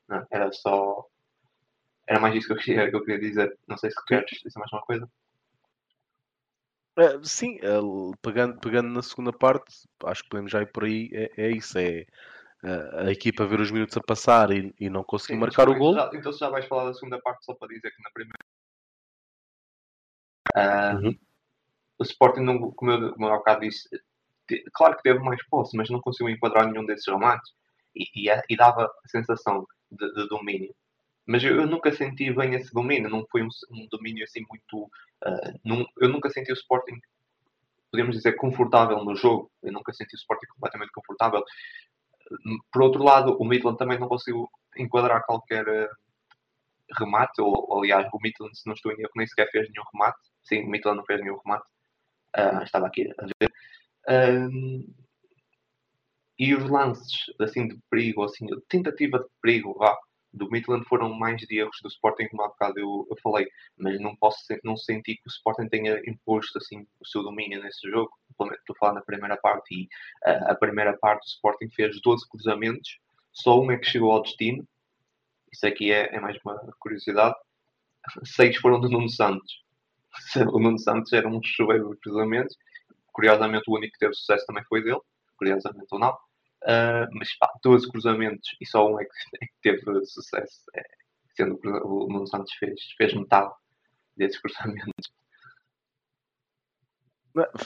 Não, 0.09 0.27
era 0.31 0.51
só. 0.53 1.07
Era 2.07 2.19
mais 2.19 2.35
isso 2.35 2.49
que 2.49 2.53
eu 2.53 2.57
queria, 2.57 2.91
que 2.91 2.97
eu 2.97 3.05
queria 3.05 3.21
dizer. 3.21 3.57
Não 3.69 3.77
sei 3.77 3.91
se 3.91 4.05
queres 4.05 4.41
dizer 4.43 4.59
mais 4.59 4.73
uma 4.73 4.83
coisa. 4.83 5.09
Uh, 6.99 7.25
sim, 7.25 7.59
uh, 7.61 8.13
pegando, 8.21 8.59
pegando 8.59 8.89
na 8.89 9.01
segunda 9.01 9.33
parte, 9.33 9.89
acho 10.05 10.23
que 10.25 10.29
podemos 10.29 10.51
já 10.51 10.61
ir 10.61 10.73
por 10.73 10.85
aí. 10.85 11.09
É, 11.13 11.47
é 11.47 11.51
isso, 11.51 11.79
é 11.79 12.05
uh, 12.65 13.07
a 13.07 13.13
equipa 13.13 13.47
ver 13.47 13.61
os 13.61 13.71
minutos 13.71 13.97
a 13.97 14.03
passar 14.03 14.51
e, 14.51 14.75
e 14.79 14.91
não 14.91 15.05
conseguir 15.05 15.35
sim, 15.35 15.41
marcar 15.41 15.69
o 15.69 15.79
gol. 15.79 15.97
Então, 16.13 16.33
se 16.33 16.41
já 16.41 16.49
vais 16.49 16.67
falar 16.67 16.87
da 16.87 16.95
segunda 16.95 17.21
parte, 17.21 17.45
só 17.45 17.55
para 17.55 17.69
dizer 17.69 17.91
que 17.91 18.03
na 18.03 18.11
primeira. 18.11 18.39
Uhum. 20.99 21.19
O 21.99 22.03
Sporting, 22.03 22.41
não, 22.41 22.73
como, 22.73 22.91
eu, 22.91 23.13
como 23.13 23.27
eu 23.27 23.33
há 23.33 23.37
bocado 23.37 23.61
disse, 23.61 23.89
claro 24.73 24.97
que 24.97 25.03
teve 25.03 25.19
mais 25.21 25.43
posse, 25.49 25.77
mas 25.77 25.91
não 25.91 26.01
conseguiu 26.01 26.33
enquadrar 26.33 26.67
nenhum 26.67 26.85
desses 26.85 27.07
remates 27.07 27.53
e, 27.95 28.05
e, 28.15 28.43
e 28.49 28.57
dava 28.57 28.85
a 28.85 29.09
sensação 29.09 29.67
de, 29.91 30.13
de 30.15 30.29
domínio. 30.29 30.75
Mas 31.27 31.45
eu, 31.45 31.57
eu, 31.61 31.67
nunca 31.67 31.93
senti 31.93 32.33
bem 32.33 32.55
esse 32.55 32.73
domínio, 32.73 33.09
não 33.09 33.25
foi 33.31 33.43
um, 33.43 33.49
um 33.71 33.87
domínio 33.91 34.25
assim 34.25 34.45
muito. 34.49 34.91
Uh, 35.25 35.61
num, 35.65 35.87
eu 36.01 36.09
nunca 36.09 36.31
senti 36.31 36.51
o 36.51 36.55
Sporting, 36.55 36.99
podemos 37.91 38.17
dizer, 38.17 38.33
confortável 38.33 39.05
no 39.05 39.15
jogo. 39.15 39.51
Eu 39.63 39.73
nunca 39.73 39.93
senti 39.93 40.15
o 40.15 40.19
Sporting 40.19 40.47
completamente 40.47 40.91
confortável. 40.93 41.45
Por 42.73 42.83
outro 42.83 43.03
lado, 43.03 43.37
o 43.39 43.45
Midland 43.45 43.79
também 43.79 43.99
não 43.99 44.09
conseguiu 44.09 44.49
enquadrar 44.77 45.25
qualquer 45.25 45.69
uh, 45.69 45.89
remate, 46.99 47.41
ou 47.41 47.79
aliás, 47.79 48.09
o 48.13 48.19
Midland, 48.21 48.57
se 48.59 48.67
não 48.67 48.75
estou 48.75 48.93
em 48.93 49.01
erro, 49.01 49.11
nem 49.17 49.27
sequer 49.27 49.51
fez 49.51 49.69
nenhum 49.71 49.85
remate. 49.93 50.19
Sim, 50.43 50.65
o 50.65 50.71
Midland 50.71 50.99
não 50.99 51.05
fez 51.05 51.21
nenhum 51.21 51.39
remate. 51.45 51.65
Uh, 52.37 52.63
estava 52.63 52.87
aqui 52.87 53.09
a 53.19 53.27
ver. 53.27 53.53
E 56.39 56.55
os 56.55 56.71
lances 56.71 57.27
assim, 57.39 57.69
de 57.69 57.79
perigo, 57.91 58.25
assim, 58.25 58.47
tentativa 58.69 59.19
de 59.19 59.27
perigo, 59.43 59.79
do 60.33 60.49
Midland 60.51 60.85
foram 60.87 61.13
mais 61.13 61.41
de 61.41 61.59
erros 61.59 61.79
do 61.83 61.89
Sporting, 61.89 62.29
como 62.29 62.43
há 62.43 62.49
bocado 62.49 62.79
eu, 62.79 63.07
eu 63.11 63.17
falei, 63.23 63.49
mas 63.77 64.01
não 64.01 64.15
posso 64.17 64.39
não 64.63 64.77
sentir 64.77 65.17
que 65.17 65.27
o 65.27 65.31
Sporting 65.31 65.69
tenha 65.69 66.01
imposto 66.09 66.59
assim, 66.59 66.87
o 67.01 67.07
seu 67.07 67.23
domínio 67.23 67.63
nesse 67.63 67.89
jogo. 67.91 68.11
Estou 68.31 68.75
a 68.77 68.79
falar 68.79 68.93
na 68.95 69.03
primeira 69.03 69.37
parte 69.37 69.75
e 69.75 69.85
uh, 70.31 70.51
a 70.51 70.55
primeira 70.55 70.97
parte 70.97 71.25
o 71.25 71.29
Sporting 71.29 71.69
fez 71.71 72.01
12 72.01 72.29
cruzamentos, 72.29 72.99
só 73.33 73.61
um 73.61 73.71
é 73.71 73.79
que 73.79 73.87
chegou 73.87 74.13
ao 74.13 74.23
destino. 74.23 74.67
Isso 75.53 75.67
aqui 75.67 75.93
é, 75.93 76.15
é 76.15 76.21
mais 76.21 76.39
uma 76.45 76.57
curiosidade. 76.79 77.35
Seis 78.25 78.57
foram 78.57 78.81
do 78.81 78.89
Nuno 78.89 79.09
Santos. 79.09 79.65
O 80.53 80.59
Nuno 80.59 80.79
Santos 80.79 81.13
era 81.13 81.29
um 81.29 81.41
chuveiro 81.43 81.91
de 81.91 82.01
cruzamentos. 82.01 82.57
Curiosamente, 83.13 83.65
o 83.69 83.75
único 83.75 83.93
que 83.93 83.99
teve 83.99 84.15
sucesso 84.15 84.47
também 84.47 84.65
foi 84.65 84.83
dele. 84.83 85.01
Curiosamente 85.37 85.87
ou 85.91 85.99
não. 85.99 86.13
Uh, 86.63 87.09
mas 87.15 87.35
pá, 87.39 87.51
12 87.65 87.89
cruzamentos 87.91 88.55
e 88.61 88.67
só 88.67 88.87
um 88.87 89.01
é 89.01 89.05
que, 89.05 89.11
é 89.43 89.47
que 89.47 89.53
teve 89.63 90.05
sucesso, 90.05 90.63
é, 90.77 90.83
sendo 91.35 91.59
que 91.59 91.69
o 91.69 92.07
Nuno 92.07 92.27
Santos 92.27 92.53
fez, 92.55 92.79
fez 92.99 93.15
metade 93.15 93.51
desses 94.15 94.39
cruzamentos. 94.39 95.11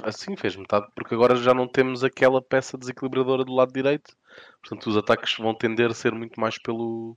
Assim 0.05 0.37
fez 0.37 0.55
metade, 0.55 0.87
porque 0.95 1.15
agora 1.15 1.35
já 1.35 1.55
não 1.55 1.67
temos 1.67 2.05
aquela 2.05 2.41
peça 2.41 2.79
desequilibradora 2.79 3.45
do 3.45 3.55
lado 3.55 3.73
direito, 3.73 4.15
portanto 4.61 4.91
os 4.91 4.97
ataques 4.97 5.37
vão 5.39 5.55
tender 5.55 5.91
a 5.91 5.95
ser 5.95 6.13
muito 6.13 6.39
mais 6.39 6.59
pelo, 6.59 7.17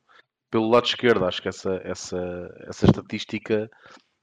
pelo 0.49 0.69
lado 0.69 0.85
esquerdo. 0.85 1.25
Acho 1.25 1.41
que 1.41 1.49
essa, 1.49 1.79
essa, 1.83 2.17
essa 2.67 2.85
estatística 2.85 3.69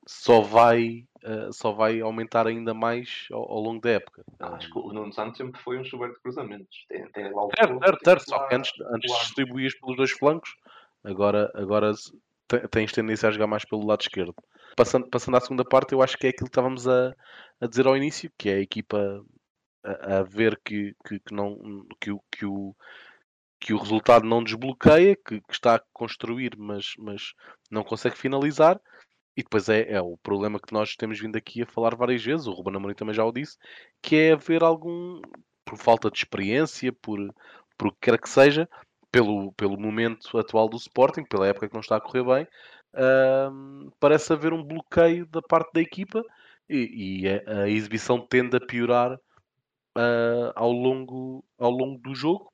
só 0.07 0.41
vai, 0.41 1.07
uh, 1.25 1.53
só 1.53 1.73
vai 1.73 2.01
aumentar 2.01 2.47
ainda 2.47 2.75
mais 2.75 3.27
ao, 3.33 3.51
ao 3.51 3.61
longo 3.61 3.81
da 3.81 3.91
época. 3.91 4.25
Ah, 4.39 4.55
acho 4.55 4.71
que 4.71 4.79
o 4.79 4.93
Nuno 4.93 5.13
Santos 5.13 5.37
sempre 5.39 5.61
foi 5.61 5.79
um 5.79 5.85
chuveiro 5.85 6.15
de 6.15 6.21
cruzamentos. 6.21 6.85
Tem, 6.89 7.07
tem 7.13 7.33
lá 7.33 7.45
o 7.45 7.51
certo, 7.57 7.79
certo, 7.79 8.05
certo. 8.05 8.25
Só 8.29 8.47
que 8.47 8.55
antes, 8.55 8.73
antes 8.93 9.19
distribuías 9.21 9.75
pelos 9.79 9.97
dois 9.97 10.11
flancos, 10.13 10.55
agora, 11.03 11.51
agora 11.55 11.93
tens 12.71 12.93
tendência 12.93 13.29
a 13.29 13.33
jogar 13.33 13.47
mais 13.47 13.65
pelo 13.65 13.87
lado 13.87 14.03
esquerdo. 14.03 14.35
Passando, 14.77 15.09
passando 15.09 15.37
à 15.37 15.41
segunda 15.41 15.65
parte, 15.65 15.93
eu 15.93 16.03
acho 16.03 16.17
que 16.19 16.27
é 16.27 16.31
aquilo 16.31 16.47
que 16.47 16.51
estávamos 16.51 16.87
a, 16.87 17.15
a 17.61 17.67
dizer 17.67 17.87
ao 17.87 17.97
início, 17.97 18.31
que 18.37 18.49
é 18.49 18.55
a 18.55 18.61
equipa 18.61 19.25
a, 19.85 20.19
a 20.19 20.23
ver 20.23 20.61
que, 20.65 20.95
que, 21.07 21.19
que, 21.21 21.35
não, 21.35 21.87
que, 22.01 22.11
o, 22.11 22.21
que, 22.31 22.45
o, 22.45 22.75
que 23.61 23.73
o 23.73 23.79
resultado 23.79 24.27
não 24.27 24.43
desbloqueia, 24.43 25.17
que, 25.17 25.41
que 25.41 25.53
está 25.53 25.77
a 25.77 25.83
construir, 25.93 26.57
mas, 26.59 26.93
mas 26.99 27.33
não 27.71 27.85
consegue 27.85 28.19
finalizar 28.19 28.79
e 29.37 29.43
depois 29.43 29.69
é, 29.69 29.93
é, 29.93 30.01
o 30.01 30.17
problema 30.19 30.61
que 30.61 30.73
nós 30.73 30.95
temos 30.97 31.19
vindo 31.21 31.37
aqui 31.37 31.63
a 31.63 31.67
falar 31.67 31.97
várias 31.97 32.23
vezes, 32.25 32.47
o 32.47 32.53
Ruben 32.53 32.77
Amorim 32.77 32.95
também 32.95 33.15
já 33.15 33.25
o 33.25 33.33
disse, 33.33 33.59
que 34.01 34.17
é 34.17 34.33
haver 34.33 34.63
algum, 34.63 35.21
por 35.65 35.77
falta 35.77 36.11
de 36.11 36.19
experiência, 36.19 36.93
por, 36.93 37.19
por 37.77 37.89
o 37.89 37.93
que 37.93 37.99
quer 38.03 38.21
que 38.21 38.29
seja, 38.29 38.69
pelo, 39.11 39.53
pelo 39.53 39.79
momento 39.79 40.37
atual 40.39 40.69
do 40.69 40.77
Sporting, 40.77 41.25
pela 41.25 41.47
época 41.47 41.69
que 41.69 41.75
não 41.75 41.81
está 41.81 41.97
a 41.97 42.01
correr 42.01 42.25
bem, 42.25 42.49
uh, 42.95 43.93
parece 43.99 44.33
haver 44.33 44.53
um 44.53 44.63
bloqueio 44.63 45.27
da 45.27 45.43
parte 45.43 45.73
da 45.73 45.81
equipa 45.81 46.25
e, 46.69 47.23
e 47.23 47.29
a, 47.29 47.63
a, 47.63 47.69
exibição 47.69 48.21
tende 48.21 48.57
a 48.57 48.61
piorar 48.61 49.15
uh, 49.15 50.53
ao, 50.55 50.71
longo, 50.71 51.45
ao 51.59 51.71
longo 51.71 51.99
do 52.01 52.15
jogo. 52.15 52.53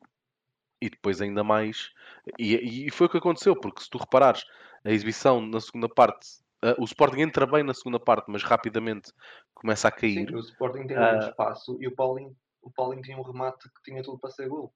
E 0.82 0.88
depois 0.88 1.20
ainda 1.20 1.44
mais. 1.44 1.90
E, 2.38 2.86
e 2.86 2.90
foi 2.90 3.06
o 3.06 3.10
que 3.10 3.18
aconteceu, 3.18 3.54
porque 3.54 3.82
se 3.82 3.90
tu 3.90 3.98
reparares, 3.98 4.44
a 4.82 4.90
exibição 4.90 5.38
na 5.40 5.60
segunda 5.60 5.90
parte 5.90 6.40
Uh, 6.62 6.78
o 6.78 6.84
Sporting 6.84 7.22
entra 7.22 7.46
bem 7.46 7.62
na 7.62 7.72
segunda 7.72 7.98
parte, 7.98 8.30
mas 8.30 8.42
rapidamente 8.42 9.10
começa 9.54 9.88
a 9.88 9.90
cair. 9.90 10.28
Sim, 10.28 10.34
o 10.34 10.40
Sporting 10.40 10.86
tem 10.86 10.96
uh, 10.96 11.00
um 11.00 11.18
espaço 11.18 11.78
e 11.80 11.86
o 11.86 11.94
Paulinho, 11.94 12.36
o 12.62 12.70
Paulinho 12.70 13.02
tinha 13.02 13.16
um 13.16 13.22
remate 13.22 13.68
que 13.68 13.82
tinha 13.82 14.02
tudo 14.02 14.18
para 14.18 14.30
ser 14.30 14.48
gol. 14.48 14.72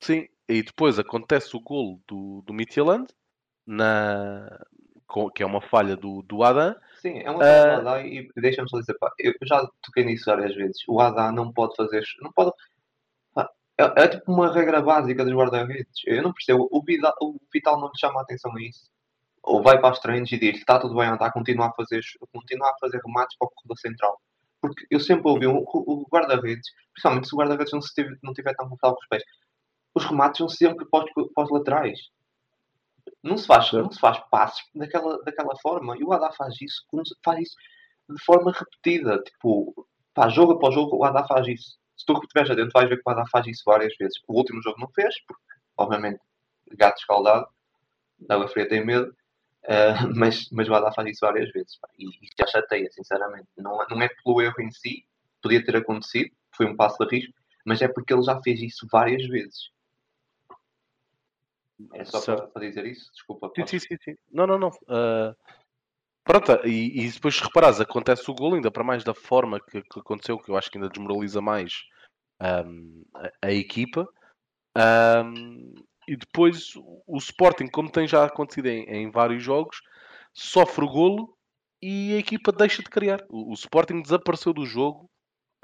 Sim, 0.00 0.28
e 0.48 0.62
depois 0.62 0.98
acontece 0.98 1.56
o 1.56 1.60
gol 1.60 2.00
do, 2.08 2.42
do 2.42 2.52
Midtjylland, 2.52 3.06
na, 3.64 4.64
que 5.34 5.42
é 5.44 5.46
uma 5.46 5.60
falha 5.60 5.96
do, 5.96 6.22
do 6.22 6.42
Adam. 6.42 6.74
Sim, 7.00 7.20
é 7.20 7.30
uma 7.30 7.38
falha 7.38 7.78
uh, 7.78 7.82
do 7.82 7.88
Adam 7.88 8.06
e 8.06 8.28
deixa-me 8.36 8.68
só 8.68 8.80
dizer, 8.80 8.94
pá, 8.98 9.12
eu 9.18 9.32
já 9.42 9.64
toquei 9.82 10.04
nisso 10.04 10.24
várias 10.26 10.56
vezes. 10.56 10.82
O 10.88 11.00
Adam 11.00 11.32
não 11.32 11.52
pode 11.52 11.76
fazer. 11.76 12.02
Não 12.20 12.32
pode, 12.32 12.50
pá, 13.32 13.48
é, 13.78 13.84
é, 13.84 14.08
tipo 14.08 14.32
uma 14.32 14.52
regra 14.52 14.82
básica 14.82 15.24
dos 15.24 15.32
guarda-redes. 15.32 16.02
Eu 16.04 16.22
não 16.22 16.32
percebo. 16.32 16.68
O 16.72 16.82
Vital, 16.82 17.14
o 17.20 17.38
Vital 17.52 17.80
não 17.80 17.88
lhe 17.88 17.98
chama 17.98 18.18
a 18.18 18.22
atenção 18.24 18.54
a 18.56 18.60
isso 18.60 18.90
ou 19.46 19.62
vai 19.62 19.80
para 19.80 19.92
os 19.92 20.00
treinos 20.00 20.30
e 20.32 20.38
diz 20.38 20.58
está 20.58 20.78
tudo 20.78 20.96
bem, 20.96 21.12
está 21.12 21.26
a 21.26 21.32
continuar 21.32 21.68
a 21.68 21.72
fazer, 21.72 22.00
continuar 22.32 22.70
a 22.70 22.78
fazer 22.80 23.00
remates 23.04 23.36
para 23.38 23.46
o 23.46 23.50
corredor 23.52 23.78
central. 23.78 24.20
Porque 24.60 24.86
eu 24.90 24.98
sempre 24.98 25.28
ouvi 25.28 25.46
o, 25.46 25.58
o 25.58 26.06
guarda-redes, 26.12 26.68
principalmente 26.92 27.28
se 27.28 27.34
o 27.34 27.38
guarda-redes 27.38 27.72
não, 27.72 27.78
estiver, 27.78 28.18
não 28.22 28.32
tiver 28.32 28.54
tão 28.54 28.66
confortável 28.68 28.96
com 28.96 29.02
os 29.02 29.08
pés, 29.08 29.22
os 29.94 30.04
remates 30.04 30.38
são 30.38 30.48
sempre 30.48 30.84
para 30.90 31.04
os, 31.04 31.32
para 31.32 31.44
os 31.44 31.50
laterais. 31.50 32.00
Não 33.22 33.36
se 33.36 33.46
faz, 33.46 33.72
não 33.72 33.90
se 33.90 34.00
faz 34.00 34.18
passos 34.30 34.62
daquela, 34.74 35.22
daquela 35.22 35.56
forma. 35.62 35.96
E 35.96 36.02
o 36.02 36.12
Adá 36.12 36.32
faz 36.32 36.54
isso, 36.60 36.84
faz 37.24 37.40
isso 37.40 37.54
de 38.10 38.24
forma 38.24 38.52
repetida. 38.52 39.22
Tipo, 39.22 39.86
pá, 40.12 40.28
jogo 40.28 40.52
após 40.52 40.74
jogo, 40.74 40.96
o 40.96 41.04
Adá 41.04 41.24
faz 41.26 41.46
isso. 41.46 41.78
Se 41.96 42.04
tu 42.04 42.12
estiveres 42.14 42.50
adentro, 42.50 42.72
vais 42.74 42.88
ver 42.88 42.96
que 42.96 43.02
o 43.06 43.10
Adá 43.10 43.24
faz 43.30 43.46
isso 43.46 43.62
várias 43.64 43.94
vezes. 43.96 44.18
O 44.28 44.36
último 44.36 44.60
jogo 44.62 44.80
não 44.80 44.88
fez, 44.90 45.14
porque, 45.26 45.42
obviamente, 45.76 46.20
gato 46.72 46.98
escaldado, 46.98 47.46
água 48.28 48.48
fria 48.48 48.68
tem 48.68 48.84
medo. 48.84 49.14
Uh, 49.66 50.06
mas, 50.14 50.48
mas 50.50 50.68
o 50.68 50.74
Haddad 50.74 50.94
faz 50.94 51.08
isso 51.08 51.20
várias 51.20 51.50
vezes 51.50 51.76
pá, 51.78 51.88
e, 51.98 52.06
e 52.06 52.28
já 52.38 52.46
chateia, 52.46 52.90
sinceramente. 52.90 53.48
Não, 53.56 53.78
não 53.90 54.02
é 54.02 54.08
pelo 54.08 54.40
erro 54.40 54.60
em 54.60 54.70
si, 54.70 55.04
podia 55.42 55.64
ter 55.64 55.76
acontecido, 55.76 56.30
foi 56.54 56.66
um 56.66 56.76
passo 56.76 57.04
de 57.04 57.16
risco, 57.16 57.34
mas 57.64 57.82
é 57.82 57.88
porque 57.88 58.14
ele 58.14 58.22
já 58.22 58.40
fez 58.42 58.60
isso 58.60 58.86
várias 58.90 59.26
vezes. 59.28 59.70
É 61.92 62.04
só 62.04 62.20
para, 62.22 62.46
para, 62.46 62.66
dizer 62.66 62.86
isso? 62.86 63.10
Desculpa. 63.12 63.50
Sim, 63.66 63.78
sim, 63.78 63.96
sim, 64.02 64.16
Não, 64.32 64.46
não, 64.46 64.58
não. 64.58 64.68
Uh, 64.68 65.36
pronto, 66.24 66.66
e, 66.66 67.04
e 67.04 67.10
depois 67.10 67.38
reparares, 67.38 67.80
acontece 67.80 68.30
o 68.30 68.34
gol, 68.34 68.54
ainda 68.54 68.70
para 68.70 68.84
mais 68.84 69.04
da 69.04 69.12
forma 69.12 69.60
que, 69.60 69.82
que 69.82 70.00
aconteceu, 70.00 70.38
que 70.38 70.50
eu 70.50 70.56
acho 70.56 70.70
que 70.70 70.78
ainda 70.78 70.88
desmoraliza 70.88 71.42
mais 71.42 71.84
um, 72.40 73.04
a, 73.14 73.48
a, 73.48 73.52
equipa. 73.52 74.08
Um, 74.76 75.74
e 76.06 76.16
depois 76.16 76.72
o 77.06 77.16
Sporting, 77.18 77.66
como 77.68 77.90
tem 77.90 78.06
já 78.06 78.24
acontecido 78.24 78.66
em, 78.66 78.84
em 78.84 79.10
vários 79.10 79.42
jogos, 79.42 79.80
sofre 80.32 80.84
o 80.84 80.88
golo 80.88 81.36
e 81.82 82.14
a 82.14 82.18
equipa 82.18 82.52
deixa 82.52 82.82
de 82.82 82.90
criar. 82.90 83.24
O, 83.28 83.50
o 83.50 83.54
Sporting 83.54 84.02
desapareceu 84.02 84.52
do 84.52 84.64
jogo 84.64 85.10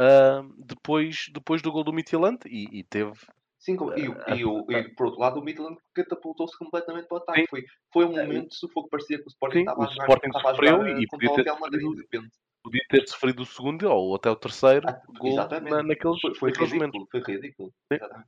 uh, 0.01 0.65
depois, 0.65 1.27
depois 1.33 1.63
do 1.63 1.71
gol 1.71 1.85
do 1.85 1.93
Midtjylland 1.93 2.41
e, 2.47 2.81
e 2.81 2.85
teve 2.85 3.13
Sim, 3.59 3.75
e, 3.75 4.09
uh, 4.09 4.35
e, 4.35 4.45
o, 4.45 4.67
e, 4.73 4.89
por 4.97 5.07
outro 5.07 5.21
lado 5.21 5.39
o 5.39 5.45
Midland 5.45 5.79
catapultou-se 5.95 6.59
completamente 6.59 7.07
para 7.07 7.19
o 7.19 7.19
ataque. 7.19 7.47
Foi, 7.49 7.65
foi 7.93 8.05
um 8.07 8.11
momento 8.11 8.49
de 8.49 8.57
sufoco, 8.57 8.89
parecia 8.89 9.19
que 9.19 9.25
o 9.25 9.29
Sporting 9.29 9.59
sim, 9.59 9.61
estava 9.61 9.85
a 9.85 9.87
jogar, 9.87 10.03
Sporting 10.03 10.27
estava 10.27 10.51
a 10.51 10.55
jogar 10.55 11.01
e 11.01 11.07
podia 11.07 11.35
ter, 11.45 11.61
Madrid, 11.61 11.97
repente. 11.97 12.31
Podia 12.61 12.85
ter 12.89 13.09
sofrido 13.09 13.43
o 13.43 13.47
segundo 13.47 13.89
ou 13.89 14.17
até 14.17 14.31
o 14.31 14.37
terceiro 14.37 14.89
ah, 14.89 15.01
gol 15.17 15.37
na, 15.37 15.83
naqueles, 15.85 16.21
foi, 16.21 16.35
foi 16.35 16.51
naqueles 16.51 16.73
ridículo, 16.73 16.73
momentos. 16.73 17.09
Foi 17.11 17.35
ridículo. 17.35 17.73
Sim. 17.93 17.99
Sim. 17.99 18.23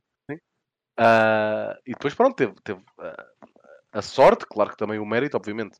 Uh, 0.99 1.75
e 1.85 1.91
depois 1.91 2.13
pronto, 2.13 2.35
teve, 2.35 2.53
teve 2.63 2.79
uh, 2.79 3.49
a 3.91 4.01
sorte, 4.01 4.45
claro 4.45 4.71
que 4.71 4.77
também 4.77 4.99
o 4.99 5.05
mérito, 5.05 5.35
obviamente, 5.35 5.77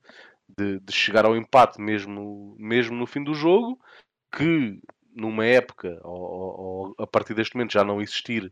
de, 0.58 0.80
de, 0.80 0.94
chegar 0.94 1.26
ao 1.26 1.36
empate 1.36 1.82
mesmo, 1.82 2.56
mesmo 2.60 2.96
no 2.96 3.06
fim 3.06 3.24
do 3.24 3.34
jogo, 3.34 3.80
que 4.32 4.80
numa 5.16 5.46
época, 5.46 6.00
ou, 6.04 6.20
ou, 6.20 6.96
a 7.00 7.08
partir 7.08 7.34
deste 7.34 7.56
momento 7.56 7.74
já 7.74 7.84
não 7.84 8.02
existir 8.02 8.52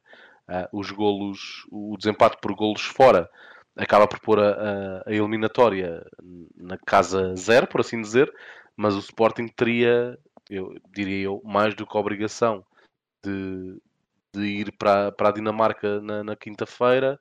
uh, 0.49 0.67
os 0.77 0.89
golos, 0.91 1.65
o 1.69 1.95
desempate 1.97 2.37
por 2.41 2.55
golos 2.55 2.81
fora, 2.81 3.29
acaba 3.75 4.07
por 4.07 4.19
pôr 4.19 4.39
a, 4.39 5.03
a, 5.05 5.13
eliminatória 5.13 6.05
na 6.55 6.77
casa 6.77 7.35
zero, 7.35 7.67
por 7.67 7.81
assim 7.81 8.01
dizer, 8.01 8.31
mas 8.75 8.95
o 8.95 8.99
Sporting 8.99 9.47
teria, 9.47 10.17
eu 10.49 10.75
diria 10.93 11.25
eu, 11.25 11.41
mais 11.43 11.75
do 11.75 11.85
que 11.85 11.97
a 11.97 11.99
obrigação 11.99 12.65
de, 13.23 13.77
de 14.33 14.45
ir 14.45 14.71
para, 14.77 15.11
para 15.11 15.29
a 15.29 15.31
Dinamarca 15.31 16.01
na, 16.01 16.23
na 16.23 16.35
quinta-feira. 16.35 17.19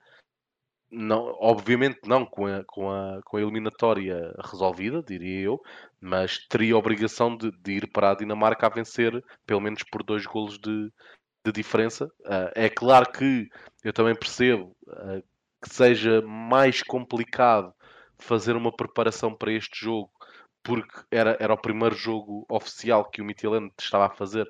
Não, 0.90 1.35
obviamente 1.40 2.00
não 2.07 2.26
com 2.26 2.47
a, 2.47 2.64
com, 2.64 2.90
a, 2.90 3.21
com 3.25 3.37
a 3.37 3.40
eliminatória 3.40 4.35
resolvida, 4.45 5.02
diria 5.02 5.40
eu, 5.40 5.61
mas 6.00 6.47
teria 6.49 6.75
a 6.75 6.78
obrigação 6.78 7.35
de, 7.35 7.50
de 7.50 7.73
ir 7.73 7.90
para 7.90 8.11
a 8.11 8.14
Dinamarca 8.14 8.66
a 8.66 8.71
vencer 8.71 9.25
pelo 9.47 9.61
menos 9.61 9.83
por 9.85 10.02
dois 10.02 10.26
golos 10.26 10.59
de, 10.59 10.92
de 11.45 11.52
diferença. 11.52 12.07
Uh, 12.21 12.52
é 12.54 12.69
claro 12.69 13.11
que 13.11 13.49
eu 13.83 13.92
também 13.92 14.14
percebo 14.14 14.76
uh, 14.87 15.23
que 15.62 15.73
seja 15.73 16.21
mais 16.23 16.83
complicado 16.83 17.73
fazer 18.19 18.54
uma 18.54 18.75
preparação 18.75 19.35
para 19.35 19.52
este 19.52 19.81
jogo, 19.85 20.11
porque 20.62 20.92
era, 21.11 21.37
era 21.40 21.54
o 21.54 21.61
primeiro 21.61 21.95
jogo 21.95 22.45
oficial 22.50 23.09
que 23.09 23.23
o 23.23 23.25
Midtjylland 23.25 23.73
estava 23.78 24.07
a 24.07 24.11
fazer 24.11 24.47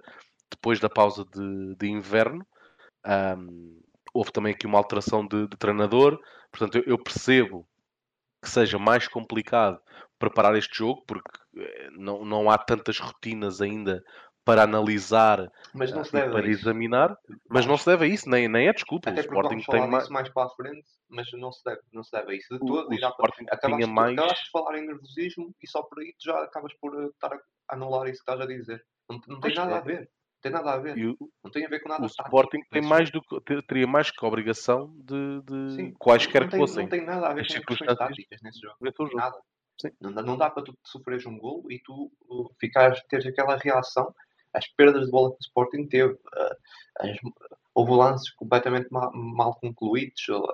depois 0.51 0.81
da 0.81 0.89
pausa 0.89 1.25
de, 1.25 1.77
de 1.77 1.89
inverno. 1.89 2.47
Um, 3.07 3.81
houve 4.13 4.33
também 4.33 4.53
aqui 4.53 4.67
uma 4.67 4.79
alteração 4.79 5.27
de, 5.27 5.49
de 5.49 5.57
treinador, 5.57 6.21
portanto 6.51 6.77
eu, 6.79 6.85
eu, 6.87 6.99
percebo 6.99 7.67
que 8.43 8.49
seja 8.49 8.79
mais 8.79 9.09
complicado 9.09 9.81
preparar 10.19 10.57
este 10.57 10.79
jogo, 10.79 11.03
porque 11.07 11.31
eh, 11.57 11.89
não, 11.93 12.25
não 12.25 12.51
há 12.51 12.59
tantas 12.59 12.99
rotinas 12.99 13.61
ainda 13.61 14.03
para 14.45 14.65
analisar 14.65 15.51
mas 15.73 15.93
não 15.93 16.05
se 16.05 16.13
deve 16.13 16.33
para 16.33 16.47
examinar, 16.47 17.17
mas 17.49 17.65
não 17.65 17.77
se 17.77 17.87
deve 17.87 18.05
a 18.05 18.09
isso, 18.09 18.29
nem, 18.29 18.49
nem 18.49 18.69
é 18.69 18.73
desculpa. 18.73 19.11
Até 19.11 19.21
o 19.21 19.25
Sporting 19.25 19.49
vamos 19.49 19.67
tem 19.67 19.89
mais... 19.89 20.09
mais 20.09 20.29
para 20.29 20.47
a 20.47 20.51
frente, 20.51 20.89
mas 21.09 21.29
não 21.33 21.53
se 21.53 21.63
deve, 21.65 21.81
não 21.93 22.03
se 22.03 22.11
deve 22.11 22.33
a 22.33 22.37
isso 22.37 22.53
de 22.53 22.59
todo. 22.59 22.89
O, 22.89 22.95
Sporting 22.95 23.47
acabaste, 23.51 23.85
tinha 23.85 23.87
mais... 23.87 24.19
acabaste 24.19 24.45
de 24.45 24.51
falar 24.51 24.79
em 24.79 24.87
nervosismo 24.87 25.55
e 25.63 25.69
só 25.69 25.83
por 25.83 26.01
aí 26.01 26.13
tu 26.19 26.25
já 26.25 26.43
acabas 26.43 26.73
por 26.75 27.01
eh, 27.01 27.07
estar 27.07 27.33
a 27.33 27.41
anular 27.75 28.09
isso 28.09 28.25
que 28.25 28.31
estás 28.31 28.41
a 28.41 28.47
dizer. 28.47 28.85
Não, 29.09 29.21
não 29.29 29.41
tem 29.41 29.55
nada 29.55 29.73
é. 29.73 29.79
a 29.79 29.81
ver. 29.81 30.11
Tem 30.43 30.51
nada 30.51 30.73
a 30.73 30.79
ver. 30.79 30.97
O, 30.99 31.31
não 31.45 31.51
tem 31.51 31.65
a 31.65 31.69
ver 31.69 31.81
com 31.81 31.89
nada. 31.89 32.03
O 32.03 32.07
Sporting 32.07 32.61
tem 32.71 32.83
mais 32.83 33.11
do 33.11 33.23
que, 33.23 33.63
teria 33.63 33.87
mais 33.87 34.11
que 34.11 34.25
a 34.25 34.29
obrigação 34.29 34.93
de, 34.97 35.41
de 35.43 35.77
Sim, 35.77 35.93
quaisquer 35.93 36.43
não 36.43 36.49
que 36.49 36.57
fossem. 36.57 36.83
Não 36.83 36.91
tem 36.91 37.05
nada 37.05 37.29
a 37.29 37.33
ver 37.33 37.47
com 37.47 37.75
questões 37.75 37.97
táticas 37.97 38.43
nesse 38.43 38.61
jogo. 38.61 38.77
Nada. 39.15 39.39
Não, 40.01 40.11
não 40.11 40.37
dá 40.37 40.51
para 40.51 40.65
tu 40.65 40.77
sofreres 40.85 41.25
um 41.27 41.39
gol 41.39 41.65
e 41.71 41.81
tu 41.81 42.11
ficares, 42.61 43.01
teres 43.09 43.27
aquela 43.27 43.57
reação 43.57 44.13
as 44.53 44.67
perdas 44.69 45.07
de 45.07 45.11
bola 45.11 45.31
que 45.31 45.37
o 45.37 45.47
Sporting 45.47 45.87
teve, 45.87 46.13
uh, 46.13 46.57
as, 47.01 47.17
houve 47.75 47.93
lances 47.93 48.31
completamente 48.35 48.89
mal, 48.91 49.11
mal 49.15 49.55
concluídos. 49.55 50.29
Uh, 50.29 50.47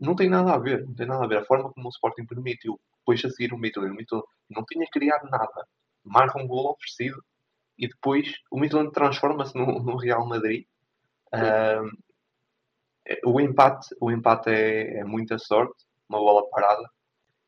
não 0.00 0.16
tem 0.16 0.28
nada 0.28 0.54
a 0.54 0.58
ver, 0.58 0.86
não 0.86 0.94
tem 0.94 1.06
nada 1.06 1.24
a 1.24 1.28
ver. 1.28 1.38
A 1.38 1.44
forma 1.44 1.72
como 1.72 1.86
o 1.86 1.90
Sporting 1.90 2.26
permitiu, 2.26 2.80
depois 2.98 3.24
a 3.24 3.30
seguir 3.30 3.52
o 3.52 3.58
Midland, 3.58 3.92
o 3.92 3.94
Midland 3.94 4.24
não 4.50 4.64
tinha 4.64 4.86
criado 4.90 5.28
nada, 5.28 5.66
marca 6.02 6.40
um 6.40 6.46
gol 6.46 6.72
oferecido 6.72 7.22
e 7.78 7.88
depois 7.88 8.32
o 8.50 8.58
Midland 8.58 8.92
transforma-se 8.92 9.54
no, 9.56 9.82
no, 9.82 9.96
Real 9.96 10.26
Madrid. 10.26 10.66
Uh, 11.34 11.90
o 13.26 13.40
empate, 13.40 13.94
o 14.00 14.10
empate 14.10 14.50
é, 14.50 14.98
é 14.98 15.04
muita 15.04 15.38
sorte, 15.38 15.84
uma 16.08 16.18
bola 16.18 16.48
parada 16.48 16.88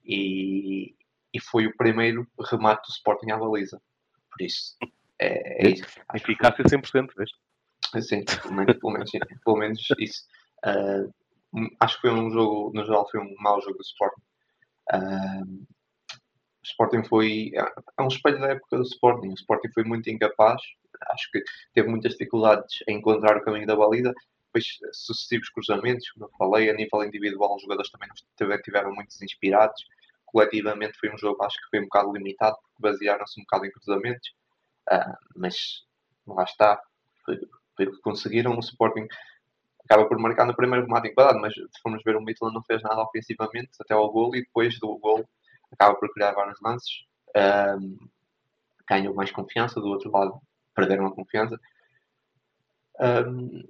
e, 0.05 0.95
e 1.33 1.41
foi 1.41 1.67
o 1.67 1.77
primeiro 1.77 2.27
remate 2.51 2.83
do 2.89 2.93
Sporting 2.93 3.31
à 3.31 3.39
baliza. 3.39 3.81
Por 4.31 4.45
isso, 4.45 4.77
é, 5.19 5.67
é 5.67 5.71
isso. 5.71 5.85
Eficácia 6.15 6.65
100%, 6.65 7.11
vês? 7.17 7.31
Sim, 8.05 8.25
pelo 8.25 8.55
menos, 8.55 8.79
pelo 8.79 8.93
menos, 8.93 9.11
pelo 9.45 9.57
menos 9.57 9.81
isso. 9.99 10.25
Uh, 10.65 11.13
acho 11.81 11.97
que 11.97 12.03
foi 12.03 12.11
um 12.11 12.31
jogo, 12.31 12.73
no 12.75 12.85
geral, 12.85 13.09
foi 13.11 13.21
um 13.21 13.35
mau 13.39 13.61
jogo 13.61 13.79
do 13.79 13.83
Sporting. 13.83 14.23
Uh, 14.93 15.67
o 16.67 16.71
Sporting 16.71 17.05
foi. 17.05 17.53
É, 17.55 17.61
é 17.99 18.03
um 18.03 18.09
espelho 18.09 18.41
da 18.41 18.49
época 18.49 18.77
do 18.77 18.83
Sporting. 18.83 19.29
O 19.29 19.35
Sporting 19.35 19.71
foi 19.73 19.85
muito 19.85 20.11
incapaz. 20.11 20.61
Acho 21.11 21.31
que 21.31 21.43
teve 21.73 21.89
muitas 21.89 22.13
dificuldades 22.13 22.83
em 22.89 22.99
encontrar 22.99 23.37
o 23.37 23.45
caminho 23.45 23.67
da 23.67 23.77
baliza. 23.77 24.13
Depois, 24.47 24.79
sucessivos 24.93 25.49
cruzamentos, 25.51 26.11
como 26.11 26.27
eu 26.27 26.31
falei, 26.37 26.71
a 26.71 26.75
nível 26.75 27.05
individual, 27.05 27.55
os 27.55 27.63
jogadores 27.63 27.91
também 27.91 28.61
tiveram 28.63 28.93
muitos 28.93 29.21
inspirados. 29.23 29.85
Coletivamente, 30.25 30.99
foi 30.99 31.13
um 31.15 31.19
jogo, 31.19 31.43
acho 31.45 31.57
que 31.57 31.71
foi 31.71 31.81
um 31.81 31.85
bocado 31.85 32.13
limitado, 32.13 32.57
porque 32.57 32.83
basearam-se 32.83 33.41
um 33.41 33.45
bocado 33.45 33.67
em 33.67 33.71
cruzamentos. 33.71 34.29
Uh, 34.91 35.17
mas 35.37 35.85
lá 36.27 36.43
está, 36.43 36.83
foi, 37.25 37.39
foi 37.77 37.87
o 37.87 37.93
que 37.93 38.01
conseguiram. 38.01 38.57
O 38.57 38.61
Sporting 38.61 39.07
acaba 39.85 40.09
por 40.09 40.19
marcar 40.19 40.47
no 40.47 40.57
primeiro 40.57 40.87
remate 40.87 41.09
enquadrado, 41.09 41.41
mas 41.41 41.55
se 41.55 41.81
formos 41.81 42.03
ver, 42.03 42.17
o 42.17 42.21
Midland 42.21 42.55
não 42.55 42.63
fez 42.63 42.83
nada 42.83 43.03
ofensivamente 43.03 43.71
até 43.79 43.95
ao 43.95 44.11
gol 44.11 44.35
e 44.35 44.41
depois 44.41 44.81
do 44.81 44.99
gol 44.99 45.29
acaba 45.73 45.95
por 45.97 46.13
criar 46.13 46.33
vários 46.33 46.61
lances. 46.63 47.05
Um, 47.37 48.09
ganham 48.89 49.15
mais 49.15 49.31
confiança, 49.31 49.81
do 49.81 49.89
outro 49.89 50.11
lado 50.11 50.41
perderam 50.75 51.07
a 51.07 51.15
confiança. 51.15 51.59
Um, 53.01 53.63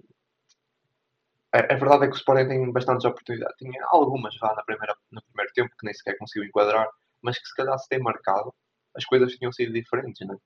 a, 1.52 1.59
a, 1.59 1.76
verdade 1.76 2.04
é 2.04 2.09
que 2.09 2.14
o 2.14 2.16
Sporting 2.16 2.48
tem 2.48 2.72
bastantes 2.72 3.04
oportunidades. 3.04 3.56
Tinha 3.56 3.85
algumas 3.87 4.35
já 4.35 4.52
na 4.54 4.62
primeira, 4.64 4.94
no 5.11 5.22
primeiro 5.22 5.52
tempo 5.54 5.70
que 5.78 5.87
nem 5.87 5.94
sequer 5.94 6.18
conseguiu 6.18 6.48
enquadrar, 6.48 6.88
mas 7.22 7.38
que 7.38 7.46
se 7.46 7.54
calhar 7.54 7.78
se 7.78 7.88
tem 7.88 8.00
marcado, 8.00 8.52
as 8.94 9.04
coisas 9.04 9.32
tinham 9.35 9.52
sido 9.52 9.72
diferentes, 9.72 10.26
não 10.26 10.35
é? 10.35 10.38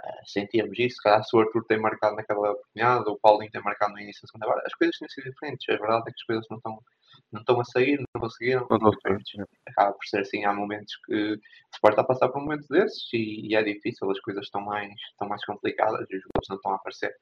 Uh, 0.00 0.26
sentíamos 0.26 0.78
isso, 0.78 0.96
se 0.96 1.02
calhar 1.02 1.22
se 1.22 1.36
o 1.36 1.40
Arthur 1.40 1.62
tem 1.66 1.78
marcado 1.78 2.16
naquela 2.16 2.52
oportunidade, 2.52 3.04
ou 3.06 3.16
o 3.16 3.18
Paulinho 3.18 3.50
tem 3.50 3.62
marcado 3.62 3.92
no 3.92 4.00
início 4.00 4.22
da 4.22 4.28
segunda 4.28 4.48
hora, 4.48 4.62
as 4.66 4.74
coisas 4.74 4.96
tinham 4.96 5.10
sido 5.10 5.30
diferentes. 5.30 5.68
A 5.68 5.76
verdade 5.76 6.02
é 6.08 6.12
que 6.12 6.20
as 6.20 6.24
coisas 6.24 6.46
não 6.50 6.56
estão, 6.56 6.78
não 7.32 7.40
estão 7.40 7.60
a 7.60 7.64
sair, 7.64 7.98
não 7.98 8.20
conseguiram. 8.20 8.66
Não 8.70 8.90
Acaba 9.68 9.92
por 9.92 10.04
ser 10.06 10.20
assim, 10.20 10.44
há 10.44 10.52
momentos 10.52 10.94
que 11.04 11.34
o 11.34 11.40
Sport 11.74 11.92
está 11.92 12.02
a 12.02 12.06
passar 12.06 12.28
por 12.28 12.40
momentos 12.40 12.66
desses 12.68 13.08
e, 13.12 13.48
e, 13.48 13.54
é 13.54 13.62
difícil, 13.62 14.10
as 14.10 14.20
coisas 14.20 14.44
estão 14.44 14.60
mais, 14.60 14.92
estão 15.10 15.28
mais 15.28 15.44
complicadas 15.44 16.06
e 16.10 16.16
os 16.16 16.22
gols 16.22 16.48
não 16.48 16.56
estão 16.56 16.72
a 16.72 16.76
aparecer. 16.76 17.14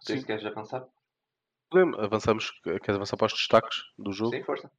Sim. 0.00 0.18
Se 0.18 0.26
queres 0.26 0.44
avançar? 0.44 0.86
Avançamos, 1.98 2.50
queres 2.62 2.96
avançar 2.96 3.16
para 3.16 3.26
os 3.26 3.32
destaques 3.32 3.78
do 3.98 4.12
jogo? 4.12 4.34
Sim, 4.34 4.42
força. 4.42 4.70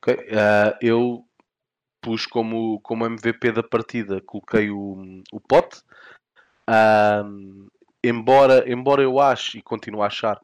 Ok, 0.00 0.14
uh, 0.14 0.76
eu 0.80 1.24
pus 2.00 2.26
como, 2.26 2.80
como 2.80 3.06
MVP 3.06 3.52
da 3.52 3.62
partida, 3.62 4.20
coloquei 4.20 4.70
o, 4.70 5.22
o 5.32 5.40
Pote. 5.40 5.82
Um, 6.68 7.68
embora, 8.04 8.70
embora 8.70 9.02
eu 9.02 9.18
ache 9.18 9.58
e 9.58 9.62
continuo 9.62 10.02
a 10.02 10.06
achar 10.06 10.40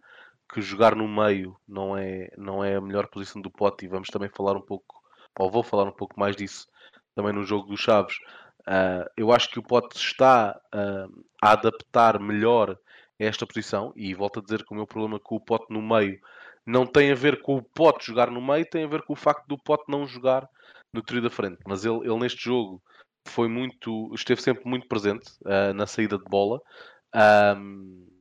que 0.55 0.63
jogar 0.63 0.95
no 0.95 1.09
meio 1.09 1.57
não 1.67 1.97
é, 1.97 2.31
não 2.39 2.63
é 2.63 2.77
a 2.77 2.81
melhor 2.81 3.09
posição 3.09 3.43
do 3.43 3.51
Pote, 3.51 3.85
e 3.85 3.89
vamos 3.89 4.09
também 4.09 4.29
falar 4.29 4.57
um 4.57 4.61
pouco, 4.61 5.03
ou 5.39 5.51
vou 5.51 5.65
falar 5.65 5.85
um 5.85 5.93
pouco 5.93 6.19
mais 6.19 6.37
disso 6.37 6.69
também 7.15 7.33
no 7.33 7.43
jogo 7.43 7.69
dos 7.69 7.81
Chaves. 7.81 8.17
Uh, 8.61 9.05
eu 9.17 9.33
acho 9.33 9.51
que 9.51 9.59
o 9.59 9.63
Pote 9.63 9.97
está 9.97 10.57
uh, 10.73 11.25
a 11.43 11.53
adaptar 11.53 12.21
melhor 12.21 12.71
a 12.71 13.25
esta 13.25 13.45
posição, 13.45 13.93
e 13.97 14.15
volto 14.15 14.39
a 14.39 14.43
dizer 14.43 14.65
que 14.65 14.73
o 14.73 14.77
meu 14.77 14.87
problema 14.87 15.19
com 15.19 15.35
o 15.35 15.41
Pote 15.41 15.67
no 15.71 15.83
meio 15.83 16.21
não 16.65 16.87
tem 16.87 17.11
a 17.11 17.17
ver 17.17 17.43
com 17.43 17.57
o 17.57 17.63
Pote 17.63 18.07
jogar 18.07 18.31
no 18.31 18.41
meio, 18.41 18.65
tem 18.65 18.85
a 18.85 18.89
ver 18.89 19.03
com 19.03 19.13
o 19.13 19.17
facto 19.17 19.47
do 19.49 19.59
Pote 19.59 19.85
não 19.89 20.07
jogar 20.07 20.49
no 20.93 21.03
trio 21.03 21.21
da 21.21 21.31
frente, 21.31 21.59
mas 21.67 21.85
ele, 21.85 21.99
ele 21.99 22.19
neste 22.19 22.45
jogo 22.45 22.81
foi 23.27 23.49
muito, 23.49 24.13
esteve 24.15 24.41
sempre 24.41 24.69
muito 24.69 24.87
presente 24.87 25.29
uh, 25.43 25.75
na 25.75 25.87
saída 25.87 26.17
de 26.17 26.25
bola. 26.25 26.61
Um, 27.57 28.14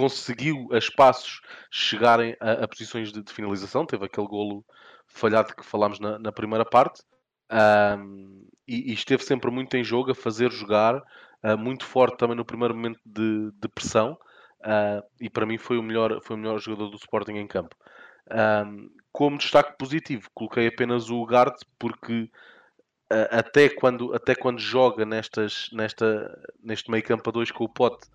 conseguiu 0.00 0.66
a 0.72 0.78
espaços 0.78 1.42
chegarem 1.70 2.34
a, 2.40 2.64
a 2.64 2.68
posições 2.68 3.12
de, 3.12 3.22
de, 3.22 3.30
finalização. 3.30 3.84
Teve 3.84 4.06
aquele 4.06 4.26
golo 4.26 4.64
falhado 5.06 5.54
que 5.54 5.62
falámos 5.62 6.00
na, 6.00 6.18
na 6.18 6.32
primeira 6.32 6.64
parte. 6.64 7.02
Um, 7.52 8.48
e, 8.66 8.92
e, 8.92 8.94
esteve 8.94 9.22
sempre 9.22 9.50
muito 9.50 9.76
em 9.76 9.84
jogo, 9.84 10.12
a 10.12 10.14
fazer 10.14 10.50
jogar, 10.50 10.96
uh, 10.96 11.58
muito 11.58 11.84
forte 11.84 12.16
também 12.16 12.34
no 12.34 12.46
primeiro 12.46 12.74
momento 12.74 12.98
de, 13.04 13.50
de 13.52 13.68
pressão. 13.68 14.12
uh, 14.60 15.04
e 15.20 15.28
para 15.28 15.44
mim 15.44 15.58
foi 15.58 15.76
o 15.76 15.82
melhor, 15.82 16.18
foi 16.22 16.36
o 16.36 16.38
melhor 16.38 16.58
jogador 16.58 16.88
do 16.88 16.96
Sporting 16.96 17.34
em 17.34 17.46
campo. 17.46 17.76
Um, 18.32 18.88
como 19.12 19.36
destaque 19.36 19.76
positivo, 19.76 20.30
coloquei 20.32 20.66
apenas 20.66 21.10
o 21.10 21.20
Ugarte 21.20 21.66
porque 21.78 22.30
uh, 23.12 23.28
até, 23.32 23.68
quando, 23.68 24.14
até 24.14 24.34
quando 24.34 24.60
joga 24.60 25.04
nestas, 25.04 25.68
nesta, 25.72 26.40
neste 26.62 26.90
meio 26.90 27.04
campo 27.04 27.28
a 27.28 27.32
dois 27.32 27.50
com 27.50 27.64
o 27.64 27.68
Pote, 27.68 28.08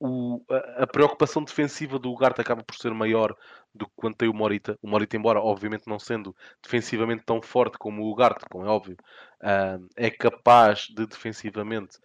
o, 0.00 0.42
a, 0.50 0.84
a, 0.84 0.86
preocupação 0.86 1.44
defensiva 1.44 1.98
do 1.98 2.10
Ugarte 2.10 2.40
acaba 2.40 2.62
por 2.62 2.74
ser 2.74 2.92
maior 2.94 3.36
do 3.74 3.86
que 3.86 3.92
quando 3.94 4.16
tem 4.16 4.28
o 4.28 4.34
Morita. 4.34 4.78
O 4.82 4.88
Morita, 4.88 5.16
embora 5.16 5.40
obviamente 5.40 5.86
não 5.86 5.98
sendo 5.98 6.34
defensivamente 6.62 7.22
tão 7.24 7.42
forte 7.42 7.76
como 7.78 8.02
o 8.02 8.10
Ugarte, 8.10 8.46
como 8.50 8.64
é 8.64 8.68
óbvio, 8.68 8.96
uh, 9.42 9.86
é 9.94 10.10
capaz 10.10 10.86
de 10.88 11.06
defensivamente 11.06 11.98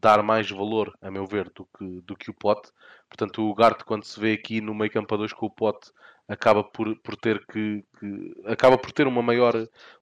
dar 0.00 0.22
mais 0.22 0.50
valor, 0.50 0.96
a 1.02 1.10
meu 1.10 1.26
ver, 1.26 1.50
do 1.50 1.66
que, 1.66 2.00
do 2.00 2.16
que 2.16 2.30
o 2.30 2.34
Pote. 2.34 2.70
Portanto, 3.08 3.42
o 3.42 3.50
Ugarte, 3.50 3.84
quando 3.84 4.04
se 4.04 4.18
vê 4.18 4.32
aqui 4.32 4.62
no 4.62 4.74
meio 4.74 4.90
campo 4.90 5.14
a 5.14 5.18
dois 5.18 5.32
com 5.32 5.44
o 5.44 5.50
Pote, 5.50 5.92
acaba 6.26 6.64
por, 6.64 6.96
por 7.00 7.16
ter 7.16 7.44
que, 7.46 7.84
que, 8.00 8.34
acaba 8.46 8.78
por 8.78 8.90
ter 8.90 9.06
uma 9.06 9.20
maior 9.22 9.52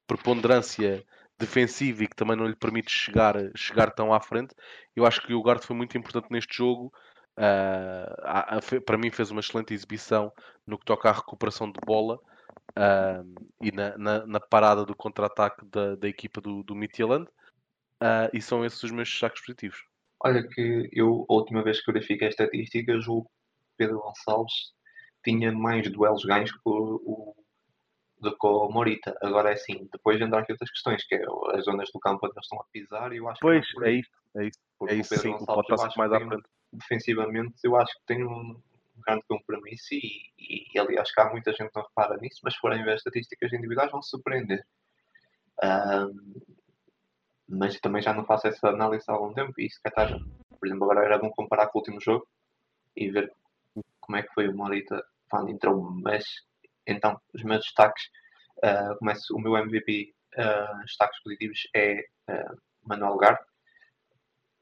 preponderância 0.07 1.05
defensiva 1.37 2.05
e 2.05 2.07
que 2.07 2.15
também 2.15 2.37
não 2.37 2.47
lhe 2.47 2.55
permite 2.55 2.93
chegar, 2.93 3.35
chegar 3.57 3.91
tão 3.91 4.15
à 4.15 4.21
frente. 4.21 4.55
Eu 4.95 5.05
acho 5.05 5.21
que 5.21 5.35
o 5.35 5.41
Ugarte 5.41 5.67
foi 5.67 5.75
muito 5.75 5.99
importante 5.99 6.29
neste 6.31 6.57
jogo 6.57 6.93
Uh, 7.39 8.83
para 8.83 8.99
mim 8.99 9.11
fez 9.11 9.31
uma 9.31 9.41
excelente 9.41 9.73
exibição 9.73 10.31
no 10.67 10.79
que 10.79 10.85
toca 10.85 11.09
à 11.09 11.13
recuperação 11.13 11.73
de 11.73 11.81
bola 11.87 12.21
uh, 12.77 13.49
e 13.61 13.73
na, 13.73 13.97
na, 13.97 14.27
na, 14.27 14.41
parada 14.41 14.85
do 14.85 14.95
contra-ataque 14.95 15.65
da, 15.65 15.97
da, 15.97 16.09
equipa 16.09 16.43
do, 16.43 16.63
do 16.63 16.75
Midtjylland 16.75 17.25
uh, 17.25 18.29
e 18.35 18.43
são 18.43 18.65
esses 18.67 18.83
os 18.83 18.91
meus 18.91 19.09
destaques 19.09 19.41
positivos. 19.41 19.83
Olha 20.21 20.47
que 20.47 20.91
eu, 20.93 21.25
a 21.29 21.33
última 21.33 21.63
vez 21.65 21.83
que 21.83 21.91
verifiquei 21.91 22.29
as 22.29 22.35
estatísticas, 22.35 23.09
o 23.09 23.27
Pedro 23.79 24.01
Gonçalves 24.01 24.73
tinha 25.25 25.51
mais 25.53 25.91
duelos 25.91 26.25
ganhos 26.25 26.53
que 26.53 26.61
o, 26.65 27.01
o, 27.05 27.37
do 28.19 28.31
que 28.31 28.47
o 28.47 28.69
Morita. 28.69 29.17
Agora 29.23 29.51
é 29.51 29.55
assim, 29.55 29.89
depois 29.91 30.19
de 30.19 30.25
entrar 30.25 30.41
aqui 30.41 30.53
outras 30.53 30.71
questões, 30.71 31.05
que 31.05 31.15
é 31.15 31.25
as 31.55 31.65
zonas 31.65 31.91
do 31.93 31.99
campo 31.99 32.27
onde 32.27 32.35
eles 32.35 32.45
estão 32.45 32.61
a 32.61 32.65
pisar, 32.73 33.13
e 33.13 33.17
eu 33.17 33.29
acho 33.29 33.41
pois, 33.41 33.69
que. 33.69 33.85
é 33.85 33.91
isso, 33.93 34.11
é 34.37 34.45
isso. 34.47 34.59
Porque 34.79 34.95
é 34.95 34.99
isso, 34.99 35.15
o 35.15 35.17
Pedro 35.17 35.39
sim, 35.39 35.45
Gonçalves, 35.45 35.97
mais 35.97 36.13
à 36.13 36.21
frente. 36.21 36.49
Defensivamente, 36.73 37.57
eu 37.65 37.77
acho 37.77 37.93
que 37.99 38.07
tem 38.07 38.25
um 38.25 38.61
grande 39.05 39.23
compromisso 39.29 39.95
e, 39.95 40.33
e, 40.39 40.67
e 40.75 40.79
aliás 40.79 41.13
que 41.13 41.21
há 41.21 41.31
muita 41.31 41.53
gente 41.53 41.71
que 41.71 41.77
não 41.77 41.87
repara 41.87 42.17
nisso, 42.19 42.41
mas 42.43 42.55
se 42.55 42.61
forem 42.61 42.85
ver 42.85 42.97
estatísticas 42.97 43.53
individuais 43.53 43.91
vão 43.91 44.03
se 44.03 44.11
surpreender. 44.11 44.65
Um, 45.63 46.41
mas 47.49 47.79
também 47.81 48.03
já 48.03 48.15
não 48.15 48.25
faço 48.25 48.49
essa 48.49 48.69
análise 48.69 49.05
há 49.09 49.13
algum 49.13 49.35
tempo 49.35 49.53
e 49.59 49.69
se 49.69 49.81
calhar, 49.83 50.19
por 50.59 50.67
exemplo, 50.67 50.85
agora 50.85 51.05
era 51.05 51.19
bom 51.19 51.31
comparar 51.31 51.69
com 51.69 51.79
o 51.79 51.81
último 51.81 52.01
jogo 52.01 52.27
e 52.97 53.11
ver 53.11 53.33
como 54.01 54.17
é 54.17 54.23
que 54.23 54.33
foi 54.33 54.49
o 54.49 54.57
Morita 54.57 55.03
quando 55.29 55.51
entrou, 55.51 55.91
mas 56.03 56.25
então 56.87 57.21
os 57.35 57.43
meus 57.43 57.63
destaques, 57.65 58.05
uh, 58.65 58.99
começo, 58.99 59.35
o 59.35 59.41
meu 59.41 59.57
MVP 59.57 60.15
uh, 60.37 60.83
destaques 60.83 61.23
positivos 61.23 61.61
é 61.75 62.01
uh, 62.31 62.57
Manuel 62.83 63.17
Gar. 63.17 63.39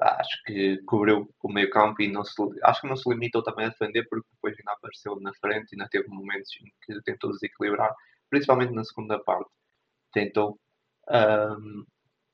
Acho 0.00 0.42
que 0.44 0.78
cobriu 0.84 1.28
o 1.42 1.52
meio 1.52 1.70
campo 1.70 2.00
e 2.00 2.10
não 2.10 2.24
se, 2.24 2.34
acho 2.64 2.80
que 2.80 2.88
não 2.88 2.96
se 2.96 3.08
limitou 3.08 3.42
também 3.42 3.66
a 3.66 3.68
defender 3.68 4.06
porque 4.08 4.28
depois 4.32 4.56
ainda 4.58 4.72
apareceu 4.72 5.20
na 5.20 5.32
frente 5.34 5.72
e 5.72 5.74
ainda 5.74 5.88
teve 5.90 6.08
momentos 6.08 6.50
em 6.60 6.72
que 6.84 7.02
tentou 7.02 7.30
desequilibrar, 7.30 7.94
principalmente 8.30 8.72
na 8.72 8.84
segunda 8.84 9.18
parte. 9.22 9.50
Tentou. 10.12 10.58
Um, 11.10 11.84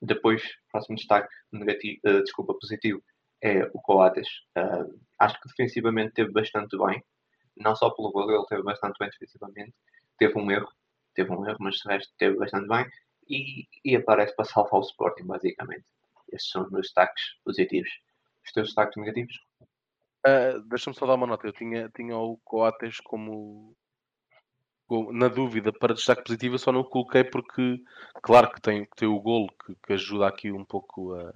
depois, 0.01 0.43
próximo 0.71 0.95
destaque 0.95 1.33
negativo, 1.51 1.99
uh, 2.05 2.23
desculpa, 2.23 2.53
positivo 2.59 3.03
é 3.41 3.63
o 3.73 3.81
Coates. 3.81 4.27
Uh, 4.57 4.99
acho 5.19 5.39
que 5.41 5.49
defensivamente 5.49 6.13
teve 6.13 6.31
bastante 6.31 6.77
bem, 6.77 7.03
não 7.57 7.75
só 7.75 7.89
pelo 7.89 8.11
gol, 8.11 8.31
ele 8.31 8.45
teve 8.45 8.63
bastante 8.63 8.97
bem 8.99 9.09
defensivamente. 9.09 9.73
Teve 10.17 10.39
um 10.39 10.49
erro, 10.51 10.71
teve 11.13 11.31
um 11.31 11.45
erro, 11.47 11.57
mas 11.59 11.75
de 11.75 11.89
resto 11.89 12.13
teve 12.17 12.37
bastante 12.37 12.67
bem 12.67 12.85
e, 13.29 13.67
e 13.83 13.95
aparece 13.95 14.35
para 14.35 14.45
salvar 14.45 14.79
o 14.79 14.83
Sporting, 14.83 15.25
basicamente. 15.25 15.85
Esses 16.31 16.49
são 16.49 16.63
os 16.63 16.71
meus 16.71 16.87
destaques 16.87 17.23
positivos. 17.43 17.89
Os 18.45 18.51
teus 18.51 18.67
destaques 18.67 18.95
negativos? 18.97 19.35
Uh, 20.25 20.61
Deixa-me 20.67 20.95
só 20.95 21.05
dar 21.05 21.15
uma 21.15 21.27
nota. 21.27 21.47
Eu 21.47 21.53
tinha, 21.53 21.89
tinha 21.89 22.17
o 22.17 22.37
Coates 22.43 22.99
como 22.99 23.75
na 25.11 25.27
dúvida 25.27 25.73
para 25.73 25.93
destaque 25.93 26.23
positivo, 26.23 26.55
eu 26.55 26.59
só 26.59 26.71
não 26.71 26.81
o 26.81 26.85
coloquei 26.85 27.23
porque, 27.23 27.81
claro 28.21 28.51
que 28.51 28.61
tem, 28.61 28.85
que 28.85 28.95
tem 28.95 29.07
o 29.07 29.19
golo 29.19 29.47
que, 29.65 29.75
que, 29.85 29.93
ajuda 29.93 30.27
aqui 30.27 30.51
um 30.51 30.63
pouco 30.63 31.13
a. 31.13 31.33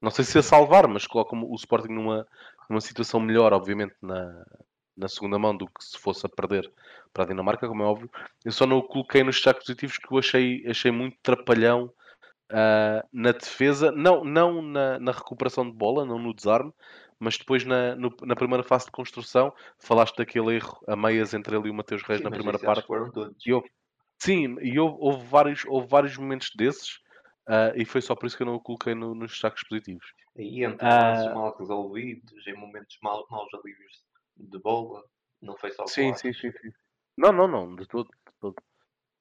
Não 0.00 0.10
sei 0.10 0.24
se 0.24 0.38
a 0.38 0.42
salvar, 0.42 0.86
mas 0.88 1.06
coloca 1.06 1.36
o 1.36 1.54
Sporting 1.54 1.92
numa, 1.92 2.26
numa 2.68 2.80
situação 2.80 3.20
melhor, 3.20 3.52
obviamente, 3.52 3.94
na, 4.02 4.44
na 4.96 5.08
segunda 5.08 5.38
mão 5.38 5.56
do 5.56 5.66
que 5.66 5.84
se 5.84 5.98
fosse 5.98 6.24
a 6.26 6.28
perder 6.28 6.70
para 7.12 7.24
a 7.24 7.26
Dinamarca, 7.26 7.68
como 7.68 7.82
é 7.82 7.86
óbvio. 7.86 8.10
Eu 8.44 8.52
só 8.52 8.66
não 8.66 8.78
o 8.78 8.82
coloquei 8.82 9.22
nos 9.22 9.36
destaques 9.36 9.66
positivos 9.66 9.98
que 9.98 10.12
eu 10.12 10.18
achei, 10.18 10.66
achei 10.66 10.90
muito 10.90 11.16
trapalhão 11.22 11.92
uh, 12.52 13.06
na 13.12 13.32
defesa, 13.32 13.90
não, 13.92 14.24
não 14.24 14.62
na, 14.62 14.98
na 14.98 15.12
recuperação 15.12 15.68
de 15.68 15.76
bola, 15.76 16.04
não 16.04 16.18
no 16.18 16.34
desarme, 16.34 16.72
mas 17.18 17.38
depois 17.38 17.64
na, 17.64 17.94
no, 17.96 18.14
na 18.22 18.36
primeira 18.36 18.62
fase 18.62 18.86
de 18.86 18.92
construção 18.92 19.52
falaste 19.78 20.16
daquele 20.16 20.56
erro 20.56 20.78
a 20.86 20.96
meias 20.96 21.32
entre 21.34 21.56
ele 21.56 21.68
e 21.68 21.70
o 21.70 21.74
Mateus 21.74 22.02
Reis 22.02 22.18
sim, 22.18 22.24
na 22.24 22.30
primeira 22.30 22.58
parte. 22.58 22.86
E 23.44 23.52
houve, 23.52 23.70
sim, 24.18 24.56
e 24.60 24.78
houve, 24.78 24.96
houve, 24.98 25.26
vários, 25.26 25.64
houve 25.66 25.88
vários 25.88 26.16
momentos 26.16 26.50
desses 26.54 26.96
uh, 27.48 27.72
e 27.74 27.84
foi 27.84 28.02
só 28.02 28.14
por 28.14 28.26
isso 28.26 28.36
que 28.36 28.42
eu 28.42 28.46
não 28.46 28.54
o 28.54 28.60
coloquei 28.60 28.94
no, 28.94 29.14
nos 29.14 29.30
destaques 29.32 29.66
positivos. 29.66 30.06
E 30.36 30.62
entre 30.64 30.86
uh, 30.86 31.34
mal 31.34 31.56
resolvidos, 31.58 32.46
em 32.46 32.54
momentos 32.54 32.98
mal, 33.02 33.26
maus 33.30 33.48
alívios 33.54 34.04
de 34.36 34.58
bola, 34.58 35.02
não 35.40 35.56
foi 35.56 35.70
só 35.70 35.86
sim, 35.86 36.12
sim, 36.14 36.32
sim, 36.32 36.52
sim. 36.52 36.70
Não, 37.16 37.32
não, 37.32 37.48
não, 37.48 37.74
de 37.74 37.86
todo. 37.86 38.08
De 38.08 38.32
todo. 38.38 38.56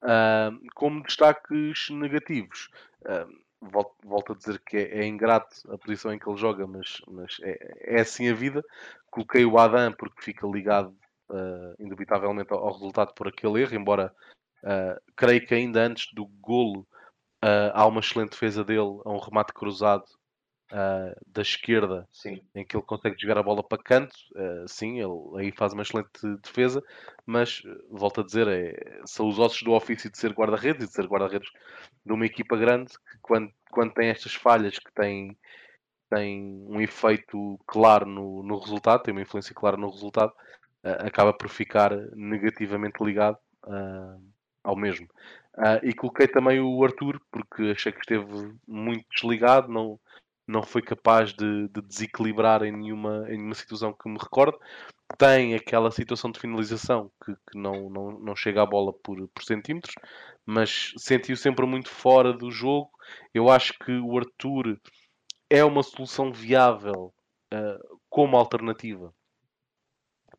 Uh, 0.04 0.60
como 0.76 1.02
destaques 1.02 1.90
negativos, 1.90 2.70
uh, 3.02 3.46
volto, 3.62 3.96
volto 4.04 4.34
a 4.34 4.36
dizer 4.36 4.60
que 4.60 4.78
é, 4.78 5.00
é, 5.00 5.06
ingrato 5.06 5.56
a 5.72 5.78
posição 5.78 6.14
em 6.14 6.20
que 6.20 6.30
ele 6.30 6.38
joga, 6.38 6.68
mas, 6.68 7.02
mas 7.08 7.38
é, 7.42 7.96
é 7.98 8.02
assim 8.02 8.30
a 8.30 8.34
vida. 8.34 8.64
Coloquei 9.10 9.46
o 9.46 9.58
Adam 9.58 9.94
porque 9.94 10.22
fica 10.22 10.48
ligado 10.48 10.96
uh, 11.30 11.76
indubitavelmente 11.80 12.52
ao, 12.54 12.60
ao, 12.60 12.74
resultado 12.74 13.14
por 13.14 13.28
aquele 13.28 13.62
erro, 13.62 13.76
embora 13.76 14.14
uh, 14.64 15.02
creio 15.16 15.46
que 15.46 15.56
ainda 15.56 15.82
antes 15.82 16.14
do 16.14 16.26
golo 16.26 16.82
uh, 17.44 17.72
há 17.74 17.86
uma 17.86 18.00
excelente 18.00 18.32
defesa 18.32 18.64
dele, 18.64 19.02
a 19.06 19.10
um 19.10 19.20
remate 19.20 19.54
cruzado 19.54 20.06
uh, 20.76 21.16
da 21.26 21.42
esquerda, 21.42 22.08
sim. 22.12 22.42
em 22.54 22.66
que 22.66 22.76
ele 22.76 22.84
consegue 22.84 23.16
jogar 23.18 23.38
a 23.38 23.44
bola 23.44 23.64
para 23.64 23.82
canto, 23.82 24.14
uh, 24.34 24.68
sim, 24.68 25.00
ele 25.00 25.40
aí 25.40 25.52
faz 25.52 25.72
uma 25.74 25.84
excelente 25.84 26.10
defesa, 26.44 26.84
mas 27.26 27.62
volto 27.90 28.22
a 28.22 28.24
dizer, 28.24 28.48
é, 28.48 29.02
são 29.06 29.28
os 29.28 29.40
ossos 29.40 29.64
do 29.64 29.72
ofício 29.72 30.12
de 30.12 30.18
ser 30.18 30.34
guarda-redes 30.34 30.84
e 30.84 30.88
de 30.88 30.94
ser 30.94 31.08
guarda-redes 31.08 31.50
de 32.06 32.14
uma 32.14 32.26
equipa 32.26 32.58
grande 32.58 32.92
que 32.94 33.18
quando, 33.22 33.52
quando 33.72 33.94
tem 33.94 34.10
estas 34.10 34.36
falhas 34.36 34.78
que 34.78 34.92
têm, 34.94 35.38
têm 36.10 36.66
um 36.68 36.82
efeito 36.82 37.58
claro 37.66 38.06
no, 38.06 38.44
no 38.44 38.60
resultado, 38.60 39.04
tem 39.04 39.14
uma 39.14 39.22
influência 39.22 39.56
clara 39.56 39.78
no 39.78 39.90
resultado, 39.90 40.34
uh, 40.84 41.08
acaba 41.08 41.32
por 41.34 41.50
ficar 41.50 41.92
negativamente 42.14 43.04
ligado 43.04 43.38
ao 44.64 44.76
mesmo. 44.76 45.08
Uh, 45.58 45.80
e 45.84 45.94
coloquei 45.94 46.28
também 46.28 46.60
o 46.60 46.84
Arthur, 46.84 47.20
porque 47.32 47.72
achei 47.72 47.92
que 47.92 48.00
esteve 48.00 48.54
muito 48.68 49.06
desligado, 49.10 49.72
não, 49.72 50.00
não 50.48 50.62
foi 50.62 50.82
capaz 50.82 51.34
de, 51.34 51.68
de, 51.70 51.82
desequilibrar 51.82 52.64
em 52.64 52.72
nenhuma, 52.72 53.26
em 53.28 53.38
nenhuma 53.38 53.56
situação 53.56 53.94
que 53.94 54.08
me 54.08 54.18
recordo. 54.18 54.60
Tem 55.18 55.56
aquela 55.56 55.92
situação 55.92 56.32
de 56.32 56.40
finalização 56.40 57.12
que, 57.24 57.34
que 57.34 57.58
não, 57.58 57.90
não, 57.90 58.20
não 58.20 58.36
chega 58.36 58.62
à 58.62 58.66
bola 58.66 58.94
por, 58.94 59.28
por 59.30 59.44
centímetros, 59.44 59.96
mas 60.46 60.94
sentiu 60.98 61.36
sempre 61.36 61.66
muito 61.66 61.90
fora 61.90 62.34
do 62.34 62.52
jogo. 62.52 62.90
Eu 63.34 63.50
acho 63.50 63.74
que 63.80 63.92
o 63.92 64.18
Arthur 64.18 64.80
é 65.50 65.64
uma 65.64 65.84
solução 65.84 66.32
viável 66.32 67.14
uh, 67.54 68.00
como 68.10 68.38
alternativa 68.38 69.14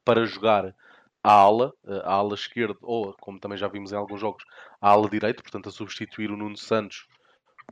para 0.05 0.25
jogar 0.25 0.75
à 1.23 1.33
ala, 1.33 1.73
uh, 1.85 2.01
à 2.05 2.15
ala 2.15 2.35
esquerda, 2.35 2.77
ou 2.83 3.13
como 3.21 3.41
também 3.41 3.59
já 3.59 3.69
vimos 3.69 3.93
em 3.93 3.97
alguns 3.97 4.21
jogos, 4.21 4.45
à 4.81 4.91
ala 4.91 5.09
direita, 5.09 5.43
portanto 5.43 5.69
a 5.69 5.73
substituir 5.73 6.31
o 6.31 6.37
Nuno 6.37 6.57
Santos 6.57 7.07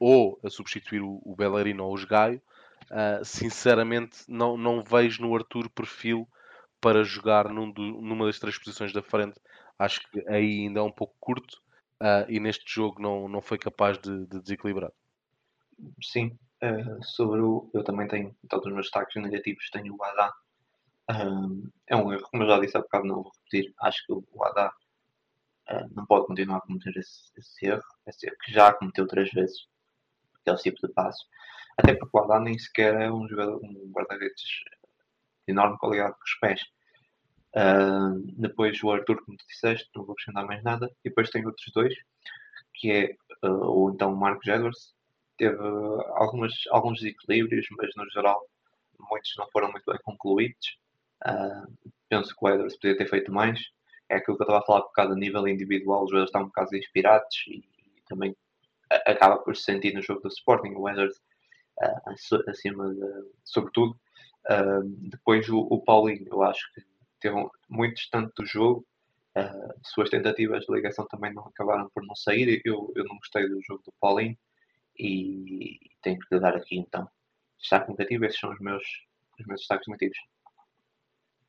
ou 0.01 0.39
a 0.43 0.51
substituir 0.51 1.01
o, 1.01 1.21
o 1.25 1.35
Bellerino 1.37 1.85
ou 1.85 1.97
o 1.97 2.07
Gaio, 2.07 2.43
uh, 2.91 3.25
sinceramente 3.25 4.25
não, 4.29 4.57
não 4.57 4.83
vejo 4.83 5.23
no 5.23 5.35
Arthur 5.35 5.69
perfil 5.71 6.29
para 6.81 7.05
jogar 7.05 7.49
num 7.49 7.71
do, 7.71 7.83
numa 7.83 8.27
das 8.27 8.39
três 8.39 8.59
posições 8.59 8.93
da 8.93 9.03
frente. 9.03 9.41
Acho 9.79 10.01
que 10.11 10.29
aí 10.29 10.63
ainda 10.63 10.81
é 10.81 10.83
um 10.83 10.93
pouco 10.93 11.15
curto 11.19 11.63
uh, 12.01 12.29
e 12.29 12.39
neste 12.39 12.73
jogo 12.73 13.01
não, 13.01 13.29
não 13.29 13.41
foi 13.41 13.59
capaz 13.59 13.99
de, 13.99 14.27
de 14.27 14.41
desequilibrar. 14.41 14.93
Sim, 16.03 16.37
uh, 16.63 17.03
sobre 17.03 17.41
o. 17.41 17.71
Eu 17.73 17.83
também 17.83 18.07
tenho 18.07 18.35
todos 18.49 18.67
os 18.67 18.73
meus 18.73 18.87
destaques 18.87 19.21
negativos. 19.21 19.71
Tenho 19.71 19.97
o 19.97 20.05
Adá. 20.05 20.33
é 21.89 21.97
um 21.97 22.13
erro, 22.13 22.29
como 22.31 22.43
eu 22.43 22.49
já 22.49 22.61
disse 22.61 22.77
há 22.77 22.81
bocado, 22.81 23.07
não 23.07 23.23
vou 23.23 23.33
repetir. 23.35 23.73
Acho 23.81 24.05
que 24.07 24.13
o 24.13 24.45
Adá 24.45 24.73
não 25.93 26.05
pode 26.05 26.27
continuar 26.27 26.59
a 26.59 26.61
cometer 26.61 26.95
esse, 26.99 27.33
esse 27.39 27.67
erro, 27.67 27.83
esse 28.07 28.27
erro 28.27 28.37
que 28.45 28.53
já 28.53 28.71
cometeu 28.71 29.07
três 29.07 29.31
vezes 29.33 29.67
aquele 30.45 30.63
tipo 30.63 30.87
de 30.87 30.93
passo. 30.93 31.25
Até 31.77 31.95
porque 31.95 32.17
o 32.17 32.21
Adam 32.21 32.41
nem 32.41 32.59
sequer 32.59 32.95
é 33.01 33.11
um 33.11 33.29
jogador, 33.29 33.61
um 33.63 33.91
guarda-redes 33.91 34.43
enorme 35.49 35.79
qualidade 35.79 36.15
com 36.15 36.25
os 36.25 36.39
pés. 36.41 36.61
Uh, 37.57 38.21
depois 38.37 38.83
o 38.83 38.91
Arthur, 38.91 39.25
como 39.25 39.37
tu 39.39 39.47
disseste, 39.49 39.89
não 39.95 40.05
vou 40.05 40.13
acrescentar 40.13 40.47
mais 40.47 40.63
nada. 40.63 40.91
E 41.05 41.09
depois 41.09 41.31
tem 41.31 41.45
outros 41.47 41.71
dois, 41.73 41.95
que 42.75 42.91
é 42.91 43.17
uh, 43.47 43.71
o 43.71 43.91
então 43.91 44.15
Marcos 44.15 44.47
Edwards. 44.47 44.95
Teve 45.37 45.57
algumas, 46.15 46.53
alguns 46.71 47.01
desequilíbrios, 47.01 47.67
mas 47.77 47.91
no 47.97 48.09
geral 48.11 48.41
muitos 49.11 49.33
não 49.37 49.49
foram 49.51 49.71
muito 49.71 49.85
bem 49.87 49.99
concluídos. 50.05 50.79
Uh, 51.27 51.91
penso 52.09 52.35
que 52.35 52.45
o 52.45 52.49
Edwards 52.49 52.77
podia 52.77 52.97
ter 52.97 53.09
feito 53.09 53.33
mais. 53.33 53.61
É 54.09 54.17
aquilo 54.17 54.37
que 54.37 54.43
eu 54.43 54.47
estava 54.47 54.63
a 54.63 54.67
falar 54.67 54.83
por 54.83 54.93
causa 54.93 55.13
a 55.15 55.17
nível 55.17 55.47
individual, 55.49 56.05
os 56.05 56.11
jogadores 56.11 56.29
estão 56.29 56.43
um 56.43 56.47
bocado 56.47 56.77
inspirados 56.77 57.37
e, 57.49 57.59
e 57.59 58.03
também 58.07 58.37
acaba 58.91 59.39
por 59.39 59.57
se 59.57 59.65
sentir 59.65 59.95
no 59.95 60.03
jogo 60.03 60.21
do 60.21 60.29
Sporting. 60.29 60.75
O 60.75 60.89
Edwards 60.89 61.21
acima 62.49 62.93
de, 62.95 63.01
sobretudo. 63.45 63.99
depois 65.11 65.49
o, 65.49 65.59
o 65.59 65.83
Paulinho, 65.83 66.27
eu 66.31 66.43
acho 66.43 66.73
que 66.73 66.83
teve 67.21 67.37
muito 67.69 67.97
distante 67.97 68.33
do 68.37 68.47
jogo. 68.47 68.87
Uh, 69.37 69.75
suas 69.83 70.11
tentativas 70.11 70.65
de 70.65 70.73
ligação 70.73 71.09
também 71.09 71.35
não 71.35 71.47
acabaram 71.47 71.91
por 71.93 72.07
não 72.07 72.15
sair. 72.15 72.63
Eu, 72.65 72.93
eu 72.95 73.05
não 73.05 73.17
gostei 73.17 73.49
do 73.49 73.61
jogo 73.63 73.83
do 73.85 73.93
Paulinho 74.01 74.39
e 74.97 75.79
tenho 76.03 76.19
que 76.21 76.39
dar 76.39 76.55
aqui 76.55 76.77
então 76.79 77.09
destaque 77.59 77.91
negativo. 77.91 78.25
Esses 78.25 78.39
são 78.39 78.53
os 78.53 78.61
meus, 78.61 78.85
os 79.41 79.47
meus 79.47 79.61
destaques 79.61 79.89
negativos. 79.89 80.19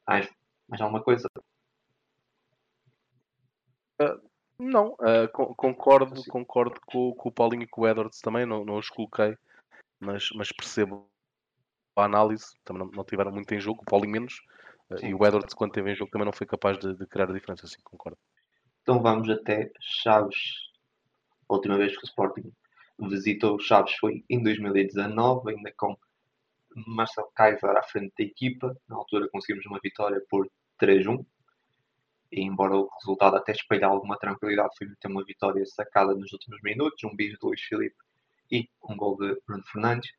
Mais, 0.07 0.29
mais 0.67 0.81
alguma 0.81 1.03
coisa? 1.03 1.27
Uh, 4.01 4.19
não, 4.57 4.93
uh, 4.93 5.55
concordo, 5.55 6.13
assim. 6.13 6.29
concordo 6.29 6.79
com, 6.85 7.13
com, 7.13 7.29
o 7.29 7.31
Paulinho 7.31 7.63
e 7.63 7.67
com 7.67 7.81
o 7.81 7.87
Edwards 7.87 8.21
também. 8.21 8.45
Não, 8.45 8.63
não 8.63 8.77
os 8.77 8.89
coloquei, 8.89 9.37
mas, 9.99 10.29
mas 10.35 10.51
percebo 10.51 11.07
a 11.95 12.05
análise. 12.05 12.55
Também 12.63 12.83
não, 12.83 12.91
não 12.91 13.03
tiveram 13.03 13.31
muito 13.31 13.53
em 13.53 13.59
jogo, 13.59 13.81
o 13.81 13.85
Paulinho 13.85 14.13
menos. 14.13 14.41
Sim. 14.97 15.07
E 15.07 15.13
o 15.13 15.25
Edwards, 15.25 15.53
quando 15.53 15.71
teve 15.71 15.91
em 15.91 15.95
jogo, 15.95 16.11
também 16.11 16.25
não 16.25 16.33
foi 16.33 16.45
capaz 16.47 16.77
de, 16.77 16.93
de 16.93 17.05
criar 17.07 17.29
a 17.29 17.33
diferença, 17.33 17.65
assim, 17.65 17.77
concordo. 17.83 18.17
Então 18.81 19.01
vamos 19.01 19.29
até 19.29 19.71
Chaves. 19.79 20.69
A 21.49 21.53
última 21.53 21.77
vez 21.77 21.97
que 21.97 22.03
o 22.03 22.07
Sporting 22.07 22.51
visitou 22.99 23.59
Chaves 23.59 23.95
foi 23.95 24.23
em 24.29 24.41
2019, 24.41 25.51
ainda 25.51 25.73
com 25.75 25.97
Marcel 26.87 27.29
Kaiser 27.35 27.71
à 27.71 27.83
frente 27.83 28.13
da 28.17 28.23
equipa. 28.23 28.75
Na 28.87 28.95
altura 28.95 29.27
conseguimos 29.29 29.65
uma 29.65 29.79
vitória 29.81 30.21
por 30.29 30.49
3-1. 30.79 31.25
Embora 32.37 32.75
o 32.75 32.89
resultado 32.99 33.37
até 33.37 33.53
espelhe 33.53 33.85
alguma 33.85 34.17
tranquilidade, 34.17 34.75
foi 34.77 34.87
ter 34.99 35.07
uma 35.07 35.23
vitória 35.23 35.65
sacada 35.65 36.13
nos 36.13 36.33
últimos 36.33 36.61
minutos, 36.61 37.01
um 37.05 37.15
bis 37.15 37.31
de 37.31 37.37
Luís 37.41 37.61
Filipe 37.61 37.95
e 38.51 38.67
um 38.83 38.97
gol 38.97 39.15
de 39.17 39.41
Bruno 39.47 39.63
Fernandes. 39.71 40.11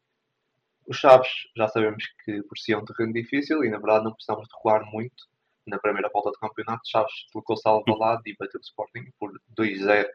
Os 0.88 0.96
Chaves 0.96 1.28
já 1.54 1.68
sabemos 1.68 2.04
que 2.24 2.42
por 2.44 2.56
si 2.56 2.72
é 2.72 2.78
um 2.78 2.84
terreno 2.86 3.12
difícil 3.12 3.62
e 3.62 3.68
na 3.68 3.76
verdade 3.76 4.04
não 4.04 4.14
precisamos 4.14 4.48
recuar 4.50 4.82
muito. 4.90 5.24
Na 5.66 5.78
primeira 5.78 6.08
volta 6.08 6.30
do 6.30 6.38
campeonato, 6.38 6.88
Chaves 6.88 7.12
deslocou-se 7.26 7.68
ao 7.68 7.84
lado 7.86 8.22
e 8.24 8.36
bateu 8.38 8.60
o 8.60 8.64
Sporting 8.64 9.12
por 9.18 9.38
2-0. 9.54 10.06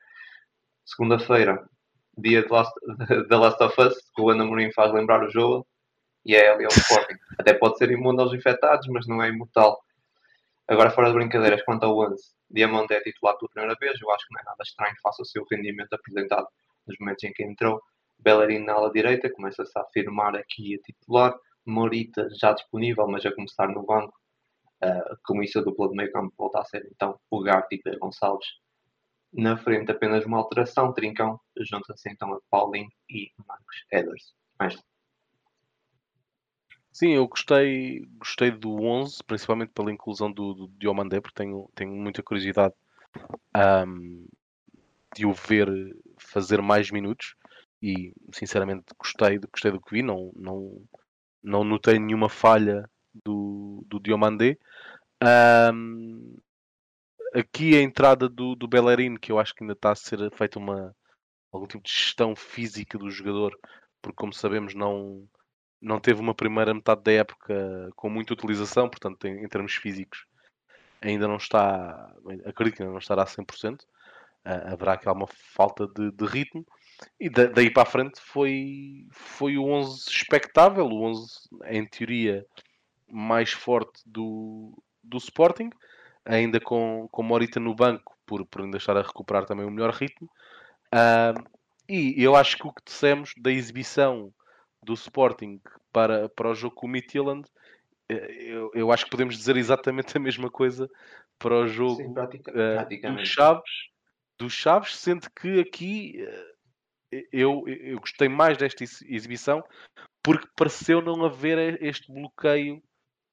Segunda-feira, 0.83 1.69
dia 2.17 2.41
da 2.47 2.55
Last, 2.55 2.73
Last 3.29 3.63
of 3.63 3.81
Us, 3.81 4.11
que 4.15 4.21
o 4.21 4.29
Ana 4.31 4.43
Mourinho 4.43 4.73
faz 4.73 4.91
lembrar 4.91 5.23
o 5.23 5.29
jogo 5.29 5.67
e 6.25 6.35
é 6.35 6.51
ali 6.51 6.63
ao 6.63 6.71
Sporting. 6.71 7.17
Até 7.37 7.53
pode 7.53 7.77
ser 7.77 7.91
imune 7.91 8.19
aos 8.19 8.33
infectados, 8.33 8.87
mas 8.87 9.05
não 9.07 9.21
é 9.21 9.29
imortal. 9.29 9.83
Agora, 10.71 10.89
fora 10.89 11.09
de 11.09 11.15
brincadeiras, 11.15 11.61
quanto 11.63 11.83
ao 11.83 11.99
11, 11.99 12.15
Diamante 12.49 12.93
é 12.93 13.01
titular 13.01 13.37
pela 13.37 13.49
primeira 13.49 13.75
vez. 13.77 13.99
Eu 14.01 14.09
acho 14.09 14.25
que 14.25 14.33
não 14.33 14.39
é 14.39 14.43
nada 14.45 14.63
estranho 14.63 14.95
face 15.03 15.21
ao 15.21 15.25
seu 15.25 15.45
rendimento 15.51 15.91
apresentado 15.91 16.47
nos 16.87 16.95
momentos 16.97 17.25
em 17.25 17.33
que 17.33 17.43
entrou. 17.43 17.81
Bellerin 18.17 18.59
na 18.59 18.71
ala 18.71 18.89
direita, 18.89 19.29
começa-se 19.29 19.77
a 19.77 19.81
afirmar 19.81 20.33
aqui 20.33 20.75
a 20.75 20.81
titular. 20.81 21.35
Morita 21.65 22.25
já 22.39 22.53
disponível, 22.53 23.05
mas 23.05 23.25
a 23.25 23.35
começar 23.35 23.67
no 23.67 23.85
banco. 23.85 24.17
Uh, 24.81 25.17
com 25.25 25.43
isso 25.43 25.59
a 25.59 25.61
dupla 25.61 25.89
de 25.89 25.95
meio 25.97 26.11
campo 26.13 26.33
volta 26.37 26.61
a 26.61 26.63
ser 26.63 26.87
então 26.89 27.19
o 27.29 27.43
Garte 27.43 27.75
e 27.75 27.81
Pedro 27.81 27.99
Gonçalves. 27.99 28.47
Na 29.33 29.57
frente 29.57 29.91
apenas 29.91 30.25
uma 30.25 30.37
alteração, 30.37 30.93
Trincão 30.93 31.37
junta-se 31.59 32.09
então 32.09 32.33
a 32.33 32.39
Paulinho 32.49 32.89
e 33.09 33.29
Marcos 33.45 33.75
Edwards. 33.91 34.33
Mais. 34.57 34.90
Sim, 36.91 37.11
eu 37.13 37.27
gostei, 37.27 38.05
gostei 38.17 38.51
do 38.51 38.81
11, 38.83 39.23
principalmente 39.23 39.71
pela 39.71 39.91
inclusão 39.91 40.31
do, 40.31 40.53
do 40.53 40.67
Diomandé, 40.77 41.21
porque 41.21 41.35
tenho, 41.35 41.69
tenho 41.73 41.91
muita 41.91 42.21
curiosidade 42.21 42.73
um, 43.87 44.25
de 45.15 45.25
o 45.25 45.33
ver 45.33 45.69
fazer 46.17 46.61
mais 46.61 46.91
minutos 46.91 47.35
e 47.81 48.13
sinceramente 48.33 48.85
gostei, 48.97 49.39
gostei 49.39 49.71
do 49.71 49.81
que 49.81 49.91
vi, 49.95 50.03
não, 50.03 50.31
não, 50.35 50.83
não 51.43 51.63
notei 51.63 51.99
nenhuma 51.99 52.29
falha 52.29 52.89
do, 53.25 53.83
do 53.87 53.99
Diomandé. 53.99 54.57
Um, 55.73 56.37
aqui 57.33 57.75
a 57.77 57.81
entrada 57.81 58.29
do, 58.29 58.55
do 58.55 58.67
Bellerin, 58.67 59.15
que 59.15 59.31
eu 59.31 59.39
acho 59.39 59.53
que 59.55 59.63
ainda 59.63 59.73
está 59.73 59.91
a 59.91 59.95
ser 59.95 60.31
feita 60.31 60.59
uma, 60.59 60.95
algum 61.51 61.67
tipo 61.67 61.83
de 61.83 61.91
gestão 61.91 62.35
física 62.35 62.97
do 62.97 63.09
jogador, 63.09 63.57
porque 64.01 64.15
como 64.15 64.33
sabemos 64.33 64.75
não, 64.75 65.27
não 65.81 65.99
teve 65.99 66.19
uma 66.21 66.35
primeira 66.35 66.73
metade 66.73 67.01
da 67.03 67.11
época 67.11 67.89
com 67.95 68.09
muita 68.09 68.33
utilização, 68.33 68.89
portanto 68.89 69.25
em, 69.25 69.43
em 69.43 69.47
termos 69.47 69.73
físicos 69.73 70.25
ainda 71.01 71.27
não 71.27 71.37
está, 71.37 72.13
acredito 72.45 72.75
que 72.75 72.83
ainda 72.83 72.91
não 72.91 72.99
estará 72.99 73.23
a 73.23 73.25
100%, 73.25 73.81
uh, 73.81 73.85
haverá 74.45 74.93
aqui 74.93 75.07
alguma 75.07 75.27
falta 75.27 75.87
de, 75.87 76.11
de 76.11 76.25
ritmo, 76.25 76.65
e 77.19 77.29
daí 77.29 77.71
para 77.71 77.83
a 77.83 77.91
frente 77.91 78.21
foi, 78.21 79.07
foi 79.11 79.57
o 79.57 79.65
11 79.65 80.07
expectável, 80.07 80.85
o 80.85 81.03
11 81.03 81.49
em 81.65 81.85
teoria 81.87 82.45
mais 83.09 83.51
forte 83.51 84.01
do, 84.05 84.77
do 85.03 85.17
Sporting, 85.17 85.71
ainda 86.23 86.59
com, 86.59 87.09
com 87.11 87.23
Morita 87.23 87.59
no 87.59 87.73
banco, 87.73 88.15
por, 88.25 88.45
por 88.45 88.61
ainda 88.61 88.77
estar 88.77 88.95
a 88.95 89.01
recuperar 89.01 89.45
também 89.45 89.65
o 89.65 89.71
melhor 89.71 89.91
ritmo. 89.91 90.29
Uh, 90.93 91.43
e 91.89 92.23
eu 92.23 92.35
acho 92.35 92.55
que 92.57 92.67
o 92.67 92.71
que 92.71 92.83
dissemos 92.85 93.33
da 93.37 93.51
exibição 93.51 94.31
do 94.83 94.93
Sporting 94.93 95.61
para, 95.91 96.29
para 96.29 96.49
o 96.49 96.55
jogo 96.55 96.75
com 96.75 96.87
o 96.87 96.89
Midtjylland, 96.89 97.47
eh, 98.09 98.43
eu, 98.43 98.71
eu 98.73 98.91
acho 98.91 99.05
que 99.05 99.11
podemos 99.11 99.37
dizer 99.37 99.55
exatamente 99.57 100.15
a 100.17 100.19
mesma 100.19 100.49
coisa 100.49 100.89
para 101.39 101.55
o 101.55 101.67
jogo 101.67 101.95
Sim, 101.95 102.11
uh, 102.11 103.15
dos 103.15 103.27
Chaves, 103.27 103.71
dos 104.37 104.53
Chaves, 104.53 104.95
sendo 104.95 105.29
que 105.31 105.59
aqui 105.59 106.23
uh, 106.23 107.17
eu, 107.31 107.63
eu 107.67 107.99
gostei 107.99 108.29
mais 108.29 108.57
desta 108.57 108.83
exibição 108.83 109.63
porque 110.23 110.47
pareceu 110.55 111.01
não 111.01 111.25
haver 111.25 111.81
este 111.81 112.11
bloqueio 112.11 112.81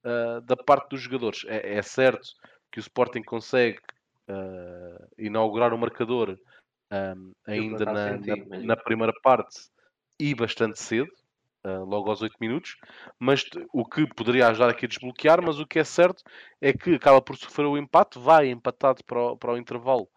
uh, 0.04 0.40
da 0.42 0.56
parte 0.56 0.90
dos 0.90 1.00
jogadores. 1.00 1.44
É, 1.46 1.76
é, 1.76 1.82
certo 1.82 2.26
que 2.72 2.78
o 2.78 2.80
Sporting 2.80 3.22
consegue 3.22 3.78
inaugurar 5.16 5.72
o 5.72 5.78
marcador 5.78 6.38
um, 6.92 7.32
ainda 7.46 7.84
na, 7.86 8.16
na, 8.18 8.58
na, 8.62 8.76
primeira 8.76 9.12
parte 9.22 9.58
e 10.20 10.34
bastante 10.34 10.78
cedo, 10.80 11.10
logo 11.86 12.10
aos 12.10 12.22
8 12.22 12.36
minutos, 12.40 12.76
mas 13.18 13.44
o 13.72 13.84
que 13.84 14.06
poderia 14.06 14.48
ajudar 14.48 14.70
aqui 14.70 14.86
a 14.86 14.88
desbloquear, 14.88 15.42
mas 15.42 15.58
o 15.58 15.66
que 15.66 15.78
é 15.78 15.84
certo 15.84 16.22
é 16.60 16.72
que 16.72 16.94
acaba 16.94 17.20
por 17.20 17.36
sofrer 17.36 17.66
o 17.66 17.78
empate, 17.78 18.18
vai 18.18 18.48
empatado 18.48 19.04
para 19.04 19.20
o, 19.20 19.36
para 19.36 19.52
o 19.52 19.58
intervalo 19.58 20.08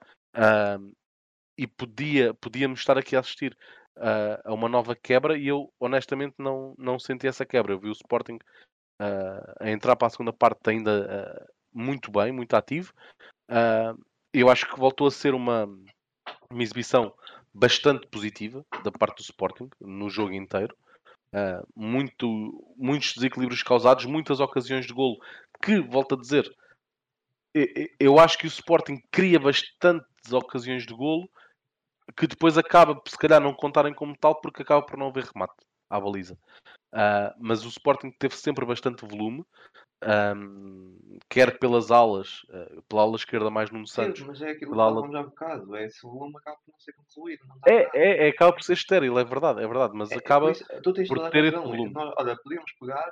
e 1.57 1.67
podia, 1.67 2.33
podíamos 2.33 2.79
estar 2.79 2.97
aqui 2.97 3.15
a 3.15 3.19
assistir 3.19 3.55
uh, 3.97 4.41
a 4.43 4.53
uma 4.53 4.67
nova 4.69 4.95
quebra 4.95 5.37
e 5.37 5.47
eu 5.47 5.71
honestamente 5.79 6.35
não, 6.39 6.73
não 6.77 6.97
senti 6.97 7.27
essa 7.27 7.45
quebra. 7.45 7.73
Eu 7.73 7.79
vi 7.79 7.89
o 7.89 7.93
Sporting 7.93 8.39
uh, 8.99 9.53
a 9.59 9.69
entrar 9.69 9.95
para 9.95 10.07
a 10.07 10.09
segunda 10.09 10.33
parte 10.33 10.69
ainda 10.69 11.05
uh, 11.05 11.53
muito 11.71 12.11
bem, 12.11 12.31
muito 12.31 12.55
ativo. 12.55 12.93
eu 14.33 14.49
acho 14.49 14.67
que 14.67 14.79
voltou 14.79 15.07
a 15.07 15.11
ser 15.11 15.33
uma, 15.33 15.65
uma 16.49 16.63
exibição 16.63 17.13
bastante 17.53 18.07
positiva 18.07 18.65
da 18.83 18.91
parte 18.91 19.17
do 19.17 19.21
Sporting 19.21 19.69
no 19.79 20.09
jogo 20.09 20.33
inteiro. 20.33 20.75
Uh, 21.33 21.65
muito, 21.75 22.73
muitos 22.75 23.13
desequilíbrios 23.13 23.63
causados, 23.63 24.05
muitas 24.05 24.39
ocasiões 24.39 24.85
de 24.85 24.93
golo 24.93 25.17
que, 25.61 25.79
volto 25.79 26.15
a 26.15 26.17
dizer, 26.17 26.53
eu 27.99 28.19
acho 28.19 28.37
que 28.37 28.45
o 28.45 28.47
Sporting 28.47 29.01
cria 29.11 29.39
bastantes 29.39 30.31
ocasiões 30.31 30.85
de 30.85 30.93
golo 30.93 31.29
que 32.17 32.27
depois 32.27 32.57
acaba, 32.57 33.01
se 33.07 33.17
calhar, 33.17 33.41
não 33.41 33.53
contarem 33.53 33.93
como 33.93 34.17
tal, 34.17 34.39
porque 34.41 34.61
acaba 34.61 34.85
por 34.85 34.97
não 34.97 35.07
haver 35.07 35.25
remate 35.25 35.53
à 35.89 35.99
baliza. 35.99 36.37
Uh, 36.93 37.31
mas 37.39 37.63
o 37.63 37.69
Sporting 37.69 38.11
teve 38.11 38.35
sempre 38.35 38.65
bastante 38.65 39.05
volume, 39.05 39.45
um, 40.03 41.19
quer 41.29 41.59
pelas 41.59 41.91
alas, 41.91 42.43
uh, 42.49 42.81
pela 42.83 43.03
ala 43.03 43.15
esquerda 43.15 43.49
mais 43.49 43.69
no 43.71 43.85
Santos. 43.87 44.19
Sim, 44.19 44.27
mas 44.27 44.41
é 44.41 44.51
aquilo 44.51 44.73
que 44.73 44.79
ala... 44.79 45.11
já 45.11 45.19
há 45.19 45.23
bocado, 45.23 45.75
é 45.75 45.85
esse 45.85 46.01
volume 46.01 46.33
acaba 46.37 46.57
por 46.57 46.71
não 46.71 46.79
ser 46.79 46.93
concluído. 46.93 47.45
Não 47.47 47.55
é, 47.67 47.89
é, 47.93 48.27
é, 48.27 48.29
acaba 48.29 48.53
por 48.53 48.63
ser 48.63 48.73
estéril, 48.73 49.17
é 49.19 49.23
verdade, 49.23 49.63
é 49.63 49.67
verdade, 49.67 49.93
mas 49.95 50.11
é, 50.11 50.15
acaba 50.15 50.51
isso, 50.51 50.65
por 50.83 51.29
ter 51.29 51.45
esse 51.45 51.57
volume. 51.57 51.91
Nós, 51.91 52.13
olha, 52.17 52.37
podíamos 52.43 52.71
pegar, 52.79 53.11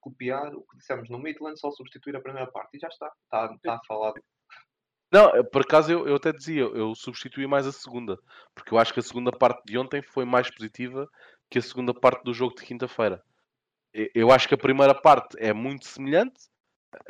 copiar 0.00 0.54
o 0.54 0.62
que 0.62 0.76
dissemos 0.76 1.08
no 1.08 1.18
Midland, 1.18 1.58
só 1.58 1.70
substituir 1.70 2.16
a 2.16 2.20
primeira 2.20 2.50
parte 2.50 2.76
e 2.76 2.80
já 2.80 2.88
está, 2.88 3.10
está, 3.24 3.54
está 3.54 3.80
falado. 3.86 4.20
Não, 5.12 5.28
eh, 5.28 5.42
por 5.44 5.62
acaso 5.62 5.92
eu, 5.92 6.08
eu 6.08 6.16
até 6.16 6.32
dizia, 6.32 6.62
eu 6.62 6.92
substituí 6.94 7.46
mais 7.46 7.66
a 7.66 7.72
segunda, 7.72 8.18
porque 8.52 8.74
eu 8.74 8.78
acho 8.78 8.92
que 8.92 8.98
a 8.98 9.02
segunda 9.02 9.30
parte 9.30 9.62
de 9.64 9.78
ontem 9.78 10.02
foi 10.02 10.24
mais 10.24 10.50
positiva 10.50 11.08
que 11.48 11.58
a 11.58 11.62
segunda 11.62 11.94
parte 11.94 12.24
do 12.24 12.34
jogo 12.34 12.56
de 12.56 12.64
quinta-feira. 12.64 13.22
Eu 14.14 14.32
acho 14.32 14.48
que 14.48 14.54
a 14.54 14.58
primeira 14.58 14.94
parte 14.94 15.36
é 15.38 15.52
muito 15.52 15.86
semelhante, 15.86 16.48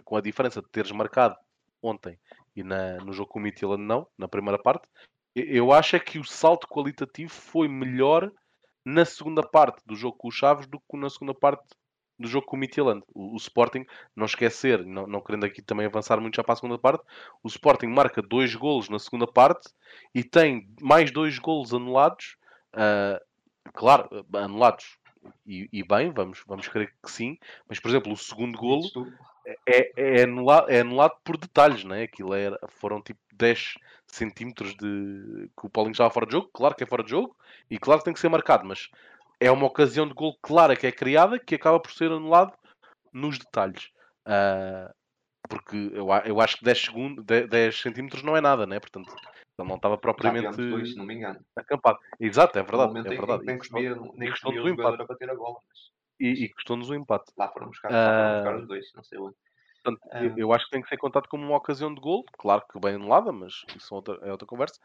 com 0.04 0.16
a 0.16 0.20
diferença 0.20 0.60
de 0.60 0.68
teres 0.68 0.92
marcado 0.92 1.36
ontem 1.82 2.18
e 2.54 2.62
na, 2.62 2.96
no 2.98 3.12
jogo 3.12 3.30
com 3.30 3.38
o 3.38 3.42
Midtjylland 3.42 3.82
não, 3.82 4.06
na 4.16 4.28
primeira 4.28 4.58
parte. 4.58 4.88
Eu 5.34 5.72
acho 5.72 5.96
é 5.96 6.00
que 6.00 6.18
o 6.18 6.24
salto 6.24 6.68
qualitativo 6.68 7.30
foi 7.30 7.68
melhor 7.68 8.30
na 8.84 9.04
segunda 9.04 9.42
parte 9.42 9.82
do 9.84 9.96
jogo 9.96 10.16
com 10.16 10.28
os 10.28 10.34
Chaves 10.34 10.66
do 10.66 10.78
que 10.78 10.96
na 10.96 11.10
segunda 11.10 11.34
parte 11.34 11.64
do 12.18 12.28
jogo 12.28 12.46
com 12.46 12.56
o 12.56 12.58
Midtjylland. 12.58 13.02
O, 13.12 13.34
o, 13.34 13.36
Sporting, 13.36 13.84
não 14.14 14.26
esquecer, 14.26 14.84
não, 14.84 15.06
não, 15.06 15.20
querendo 15.20 15.44
aqui 15.44 15.60
também 15.62 15.86
avançar 15.86 16.20
muito 16.20 16.36
já 16.36 16.44
para 16.44 16.52
a 16.52 16.56
segunda 16.56 16.78
parte, 16.78 17.04
o 17.42 17.48
Sporting 17.48 17.88
marca 17.88 18.22
dois 18.22 18.54
golos 18.54 18.88
na 18.88 18.98
segunda 18.98 19.26
parte 19.26 19.70
e 20.14 20.22
tem 20.22 20.68
mais 20.80 21.10
dois 21.10 21.38
golos 21.38 21.74
anulados. 21.74 22.36
Uh, 22.72 23.18
claro, 23.72 24.08
anulados 24.34 24.98
e, 25.46 25.68
e, 25.72 25.82
bem, 25.82 26.10
vamos, 26.10 26.42
vamos 26.46 26.68
crer 26.68 26.94
que 27.02 27.10
sim, 27.10 27.38
mas 27.68 27.78
por 27.78 27.88
exemplo, 27.88 28.12
o 28.12 28.16
segundo 28.16 28.56
golo 28.56 28.88
é, 29.66 29.92
é, 29.96 30.22
anulado, 30.22 30.70
é 30.70 30.80
anulado 30.80 31.16
por 31.22 31.36
detalhes, 31.36 31.84
né? 31.84 32.04
Aquilo 32.04 32.34
era, 32.34 32.58
foram 32.68 33.00
tipo 33.00 33.20
10 33.34 33.74
centímetros 34.06 34.74
de 34.74 35.48
que 35.58 35.66
o 35.66 35.70
Paulinho 35.70 35.92
estava 35.92 36.10
fora 36.10 36.26
de 36.26 36.32
jogo, 36.32 36.50
claro 36.52 36.74
que 36.74 36.84
é 36.84 36.86
fora 36.86 37.02
de 37.02 37.10
jogo 37.10 37.36
e 37.70 37.78
claro 37.78 38.00
que 38.00 38.04
tem 38.04 38.14
que 38.14 38.20
ser 38.20 38.28
marcado, 38.28 38.64
mas 38.64 38.90
é 39.40 39.50
uma 39.50 39.66
ocasião 39.66 40.06
de 40.06 40.14
gol 40.14 40.36
clara 40.40 40.76
que 40.76 40.86
é 40.86 40.92
criada 40.92 41.38
que 41.38 41.54
acaba 41.54 41.80
por 41.80 41.92
ser 41.92 42.10
anulado 42.10 42.52
nos 43.12 43.38
detalhes. 43.38 43.90
Uh, 44.26 44.92
porque 45.48 45.76
eu, 45.92 46.08
eu 46.24 46.40
acho 46.40 46.58
que 46.58 46.64
10, 46.64 46.80
segundos, 46.80 47.24
10, 47.24 47.48
10 47.48 47.80
centímetros 47.80 48.22
não 48.22 48.36
é 48.36 48.40
nada, 48.40 48.66
né? 48.66 48.80
Portanto, 48.80 49.14
ele 49.58 49.68
não 49.68 49.76
estava 49.76 49.96
propriamente 49.96 50.56
não 50.96 51.04
me 51.04 51.14
engano. 51.14 51.40
acampado. 51.54 51.98
Exato, 52.18 52.58
é 52.58 52.62
verdade. 52.62 52.98
É 52.98 53.02
verdade. 53.02 53.44
Nem 53.44 53.58
custou, 53.58 53.80
nem 53.80 54.30
custou-nos 54.30 54.64
o 54.64 54.68
empate. 54.68 55.02
A 55.02 55.06
bater 55.06 55.30
a 55.30 55.34
bola, 55.34 55.58
mas... 55.68 55.78
E, 56.18 56.44
e 56.44 56.48
custou-nos 56.52 56.90
o 56.90 56.94
empate. 56.94 57.32
Lá 57.36 57.48
foram 57.48 57.68
buscar, 57.68 57.90
uh... 57.90 57.94
lá 57.94 58.42
foram 58.42 58.42
buscar 58.42 58.56
os 58.56 58.68
dois, 58.68 58.92
não 58.94 59.04
sei 59.04 59.18
onde. 59.18 59.36
Portanto, 59.82 60.04
uh... 60.06 60.38
eu 60.38 60.52
acho 60.52 60.64
que 60.64 60.70
tem 60.72 60.82
que 60.82 60.88
ser 60.88 60.96
contado 60.96 61.28
como 61.28 61.44
uma 61.44 61.56
ocasião 61.56 61.94
de 61.94 62.00
gol, 62.00 62.24
claro 62.38 62.64
que 62.70 62.80
bem 62.80 62.94
anulada, 62.94 63.30
mas 63.32 63.64
isso 63.76 63.94
é 63.94 63.96
outra, 63.96 64.18
é 64.22 64.30
outra 64.32 64.46
conversa. 64.46 64.80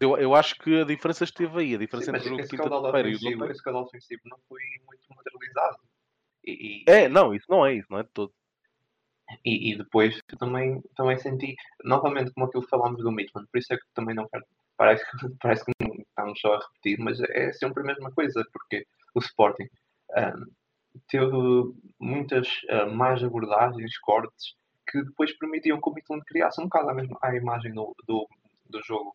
Eu, 0.00 0.16
eu 0.16 0.34
acho 0.34 0.56
que 0.56 0.80
a 0.80 0.84
diferença 0.84 1.24
esteve 1.24 1.60
aí, 1.60 1.74
a 1.74 1.78
diferença 1.78 2.10
Sim, 2.10 2.16
entre 2.16 2.32
o 2.32 2.36
de 2.36 2.48
quinta-feira 2.48 3.08
e 3.08 3.14
o 3.14 3.18
jogo. 3.18 3.44
Esse 3.50 3.62
caudal 3.62 3.84
ofensivo 3.84 4.22
não 4.24 4.38
foi 4.48 4.60
muito 4.86 5.02
materializado. 5.10 5.78
E, 6.44 6.84
e... 6.86 6.90
É, 6.90 7.08
não, 7.08 7.34
isso 7.34 7.46
não 7.48 7.64
é, 7.64 7.74
isso 7.74 7.86
não 7.90 7.98
é 7.98 8.02
de 8.02 8.10
todo. 8.10 8.32
E, 9.44 9.72
e, 9.72 9.78
depois 9.78 10.18
também, 10.38 10.82
também 10.96 11.18
senti, 11.18 11.54
novamente, 11.84 12.32
como 12.32 12.46
aquilo 12.46 12.62
que 12.62 12.70
falámos 12.70 13.02
do 13.02 13.12
Midland, 13.12 13.48
por 13.50 13.58
isso 13.58 13.72
é 13.72 13.76
que 13.76 13.84
também 13.94 14.14
não 14.14 14.28
quero. 14.28 14.44
Parece, 14.76 15.04
parece 15.40 15.64
que 15.64 15.72
estamos 15.98 16.40
só 16.40 16.54
a 16.54 16.58
repetir, 16.58 16.98
mas 16.98 17.20
é 17.20 17.52
sempre 17.52 17.82
a 17.82 17.86
mesma 17.86 18.10
coisa, 18.12 18.44
porque 18.52 18.86
o 19.14 19.20
Sporting 19.20 19.68
um, 20.16 20.46
teve 21.08 21.30
muitas 22.00 22.48
uh, 22.70 22.90
más 22.90 23.22
abordagens, 23.22 23.98
cortes, 23.98 24.54
que 24.88 25.02
depois 25.02 25.36
permitiam 25.38 25.80
que 25.80 25.88
o 25.88 25.92
Midland 25.92 26.24
criasse 26.26 26.60
um 26.60 26.64
bocado 26.64 26.90
a, 26.90 26.94
mesma, 26.94 27.18
a 27.22 27.34
imagem 27.34 27.72
do, 27.72 27.94
do, 28.06 28.28
do 28.68 28.82
jogo. 28.82 29.14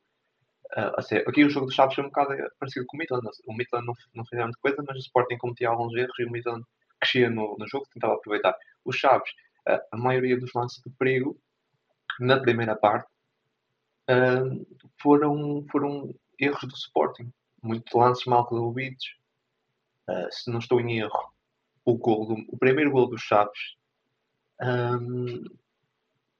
Uh, 0.77 1.01
ser, 1.01 1.27
aqui 1.27 1.43
o 1.43 1.49
jogo 1.49 1.65
do 1.65 1.73
Chaves 1.73 1.95
foi 1.95 2.03
um 2.03 2.07
bocado 2.07 2.35
parecido 2.59 2.85
com 2.87 2.97
o 2.97 2.99
Midland. 2.99 3.27
O 3.47 3.53
Midland 3.53 3.85
não, 3.85 3.93
não 4.13 4.25
fez 4.25 4.41
muita 4.41 4.59
coisa, 4.61 4.83
mas 4.87 4.97
o 4.97 4.99
Sporting 4.99 5.37
cometia 5.37 5.69
alguns 5.69 5.95
erros 5.95 6.19
e 6.19 6.25
o 6.25 6.31
Midland 6.31 6.63
crescia 6.99 7.29
no, 7.29 7.55
no 7.57 7.67
jogo, 7.67 7.85
tentava 7.93 8.15
aproveitar. 8.15 8.55
Os 8.85 8.97
Chaves 8.97 9.31
a 9.91 9.97
maioria 9.97 10.39
dos 10.39 10.53
lances 10.53 10.81
de 10.83 10.89
perigo 10.91 11.39
na 12.19 12.39
primeira 12.39 12.75
parte 12.75 13.09
uh, 14.09 14.77
foram, 15.01 15.65
foram 15.71 16.13
erros 16.37 16.61
do 16.61 16.75
Sporting. 16.75 17.31
Muitos 17.61 17.93
lances 17.93 18.25
mal 18.25 18.43
resolvidos. 18.43 19.17
Uh, 20.09 20.27
se 20.31 20.49
não 20.49 20.59
estou 20.59 20.79
em 20.81 20.99
erro, 20.99 21.33
o, 21.85 21.95
gol 21.95 22.25
do, 22.25 22.33
o 22.49 22.57
primeiro 22.57 22.91
gol 22.91 23.07
dos 23.07 23.21
Chaves 23.21 23.77
um, 24.61 25.43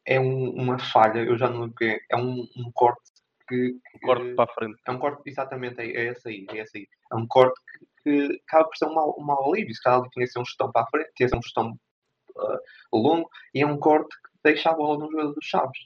é 0.05 0.19
um, 0.19 0.49
uma 0.51 0.79
falha, 0.79 1.19
eu 1.19 1.37
já 1.37 1.49
não 1.49 1.61
lembro 1.61 1.85
é, 1.85 1.99
é 2.09 2.17
um, 2.17 2.47
um 2.57 2.71
corte 2.73 3.11
que, 3.47 3.73
que, 3.73 3.97
um 3.97 3.99
corte 3.99 4.33
para 4.35 4.51
a 4.51 4.53
frente. 4.53 4.79
É 4.85 4.91
um 4.91 4.99
corte, 4.99 5.21
exatamente, 5.25 5.79
é, 5.81 5.85
é 5.85 6.05
esse 6.11 6.27
aí, 6.27 6.45
é 6.51 6.57
esse 6.57 6.77
aí. 6.79 6.87
É 7.11 7.15
um 7.15 7.27
corte 7.27 7.59
que, 8.03 8.27
que 8.27 8.41
acaba 8.47 8.65
por 8.65 8.77
ser 8.77 8.85
um 8.85 8.93
mau, 8.93 9.15
um 9.17 9.23
mau 9.23 9.51
alívio. 9.53 9.73
Se 9.73 9.81
calhar 9.81 10.01
tinha 10.09 10.25
que 10.25 10.31
ser 10.31 10.39
um 10.39 10.45
chutão 10.45 10.71
para 10.71 10.83
a 10.83 10.87
frente, 10.87 11.11
tinha 11.15 11.29
que 11.29 11.37
um 11.37 11.41
chutão 11.41 11.79
uh, 12.39 12.97
longo 12.97 13.29
e 13.53 13.61
é 13.61 13.67
um 13.67 13.77
corte 13.77 14.09
que 14.09 14.29
deixa 14.43 14.69
a 14.69 14.75
bola 14.75 14.97
no 14.97 15.11
joelho 15.11 15.33
dos 15.33 15.45
Chaves. 15.45 15.79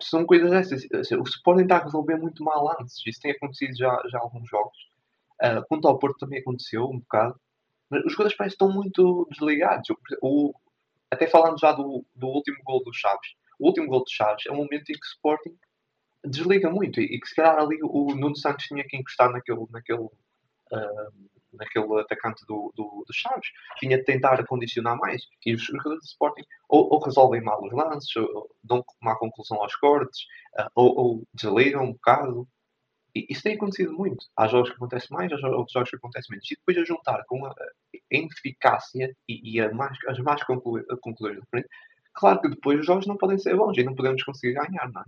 São 0.00 0.24
coisas 0.24 0.50
dessas. 0.50 0.84
O 1.12 1.22
Sporting 1.24 1.62
está 1.62 1.78
a 1.78 1.84
resolver 1.84 2.16
muito 2.16 2.44
mal 2.44 2.70
antes. 2.80 3.04
Isso 3.06 3.20
tem 3.20 3.32
acontecido 3.32 3.76
já, 3.76 4.00
já 4.10 4.18
alguns 4.20 4.48
jogos. 4.48 4.76
Uh, 5.42 5.64
quanto 5.68 5.88
ao 5.88 5.98
Porto 5.98 6.18
também 6.18 6.40
aconteceu 6.40 6.84
um 6.84 7.00
bocado. 7.00 7.38
Mas 7.90 8.04
os 8.04 8.12
jogadores 8.12 8.36
parecem 8.36 8.54
estão 8.54 8.72
muito 8.72 9.26
desligados. 9.30 9.88
O, 10.22 10.52
até 11.10 11.26
falando 11.26 11.58
já 11.58 11.72
do, 11.72 12.04
do 12.14 12.26
último 12.28 12.58
gol 12.64 12.82
dos 12.84 12.96
Chaves. 12.96 13.34
O 13.58 13.66
último 13.66 13.88
gol 13.88 14.04
dos 14.04 14.12
Chaves 14.12 14.46
é 14.46 14.52
um 14.52 14.56
momento 14.56 14.90
em 14.90 14.94
que 14.94 15.06
o 15.06 15.12
Sporting 15.14 15.56
desliga 16.24 16.70
muito 16.70 17.00
e 17.00 17.18
que 17.18 17.26
se 17.26 17.34
calhar 17.34 17.58
ali 17.58 17.78
o 17.82 18.14
Nuno 18.14 18.36
Santos 18.36 18.66
tinha 18.66 18.84
que 18.84 18.96
encostar 18.96 19.30
naquele, 19.30 19.64
naquele 19.70 20.00
uh, 20.00 21.30
naquele 21.58 22.00
atacante 22.00 22.44
do, 22.46 22.72
do, 22.74 23.04
do 23.06 23.12
Chaves, 23.12 23.48
tinha 23.78 23.98
de 23.98 24.04
tentar 24.04 24.44
condicionar 24.46 24.96
mais. 24.96 25.22
E 25.44 25.54
os 25.54 25.62
jogadores 25.62 26.00
de 26.00 26.08
Sporting 26.08 26.44
ou, 26.68 26.88
ou 26.92 27.04
resolvem 27.04 27.42
mal 27.42 27.62
os 27.64 27.72
lances, 27.72 28.14
ou 28.16 28.48
dão 28.62 28.84
má 29.02 29.16
conclusão 29.16 29.60
aos 29.62 29.74
cortes, 29.76 30.22
uh, 30.58 30.70
ou, 30.74 30.96
ou, 30.96 31.82
um 31.82 31.92
bocado. 31.92 32.48
E 33.14 33.26
isso 33.30 33.42
tem 33.42 33.56
acontecido 33.56 33.92
muito. 33.92 34.24
Há 34.36 34.46
jogos 34.48 34.70
que 34.70 34.76
acontece 34.76 35.10
mais, 35.10 35.32
há 35.32 35.48
outros 35.48 35.72
jogos 35.72 35.90
que 35.90 35.96
acontece 35.96 36.30
menos. 36.30 36.50
E 36.50 36.56
depois 36.56 36.78
a 36.78 36.84
juntar 36.84 37.24
com 37.26 37.44
a, 37.46 37.54
ineficácia 38.10 39.14
e, 39.28 39.56
e 39.56 39.60
a 39.60 39.70
as 40.08 40.18
más 40.18 40.42
conclusões 40.44 41.38
da 41.38 41.46
frente, 41.50 41.68
claro 42.12 42.40
que 42.40 42.48
depois 42.48 42.80
os 42.80 42.86
jogos 42.86 43.06
não 43.06 43.16
podem 43.16 43.38
ser 43.38 43.56
bons 43.56 43.76
e 43.76 43.84
não 43.84 43.94
podemos 43.94 44.22
conseguir 44.22 44.54
ganhar, 44.54 44.90
não 44.92 45.02
é? 45.02 45.04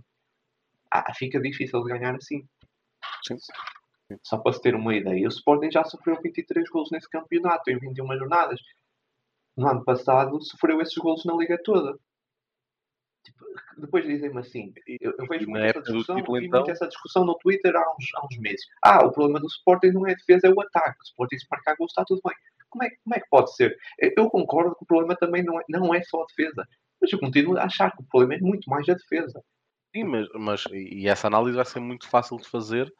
Ah, 0.91 1.13
fica 1.13 1.39
difícil 1.39 1.81
de 1.83 1.89
ganhar 1.89 2.15
assim. 2.15 2.45
Sim. 3.25 3.37
Só 4.23 4.37
para 4.37 4.53
se 4.53 4.61
ter 4.61 4.75
uma 4.75 4.95
ideia, 4.95 5.25
o 5.25 5.29
Sporting 5.29 5.71
já 5.71 5.83
sofreu 5.83 6.19
23 6.21 6.69
gols 6.69 6.89
nesse 6.91 7.09
campeonato 7.09 7.69
em 7.69 7.77
21 7.77 8.17
jornadas. 8.17 8.59
No 9.55 9.67
ano 9.67 9.83
passado 9.83 10.41
sofreu 10.41 10.81
esses 10.81 10.95
gols 10.95 11.25
na 11.25 11.35
liga 11.35 11.57
toda. 11.63 11.97
Tipo, 13.23 13.45
depois 13.77 14.05
dizem-me 14.05 14.39
assim, 14.39 14.73
eu, 14.99 15.13
eu 15.17 15.27
vejo 15.27 15.47
muito 15.47 15.63
essa, 15.63 15.81
discussão, 15.81 16.15
título, 16.15 16.37
então... 16.37 16.59
muito 16.59 16.71
essa 16.71 16.87
discussão 16.87 17.25
no 17.25 17.37
Twitter 17.37 17.75
há 17.75 17.81
uns, 17.81 18.05
há 18.15 18.25
uns 18.25 18.37
meses. 18.39 18.65
Ah, 18.83 19.05
o 19.05 19.11
problema 19.11 19.39
do 19.39 19.47
Sporting 19.47 19.91
não 19.91 20.07
é 20.07 20.13
a 20.13 20.15
defesa, 20.15 20.47
é 20.47 20.49
o 20.49 20.61
ataque. 20.61 20.97
O 21.01 21.03
Sporting 21.03 21.37
se 21.37 21.47
marcar 21.51 21.75
gols 21.75 21.91
está 21.91 22.03
tudo 22.03 22.21
bem. 22.25 22.35
Como 22.69 22.83
é, 22.83 22.89
como 23.03 23.15
é 23.15 23.19
que 23.19 23.29
pode 23.29 23.53
ser? 23.55 23.77
Eu 23.99 24.29
concordo 24.29 24.75
que 24.75 24.83
o 24.83 24.87
problema 24.87 25.15
também 25.15 25.43
não 25.43 25.59
é, 25.59 25.63
não 25.69 25.93
é 25.93 26.01
só 26.03 26.23
a 26.23 26.25
defesa. 26.25 26.67
Mas 26.99 27.11
eu 27.11 27.19
continuo 27.19 27.57
a 27.57 27.65
achar 27.65 27.91
que 27.91 28.01
o 28.01 28.05
problema 28.05 28.35
é 28.35 28.39
muito 28.39 28.69
mais 28.69 28.87
a 28.89 28.93
defesa. 28.93 29.43
Sim, 29.93 30.05
mas, 30.05 30.27
mas 30.33 30.63
e 30.71 31.07
essa 31.07 31.27
análise 31.27 31.55
vai 31.55 31.65
ser 31.65 31.79
muito 31.79 32.07
fácil 32.07 32.37
de 32.37 32.47
fazer 32.47 32.91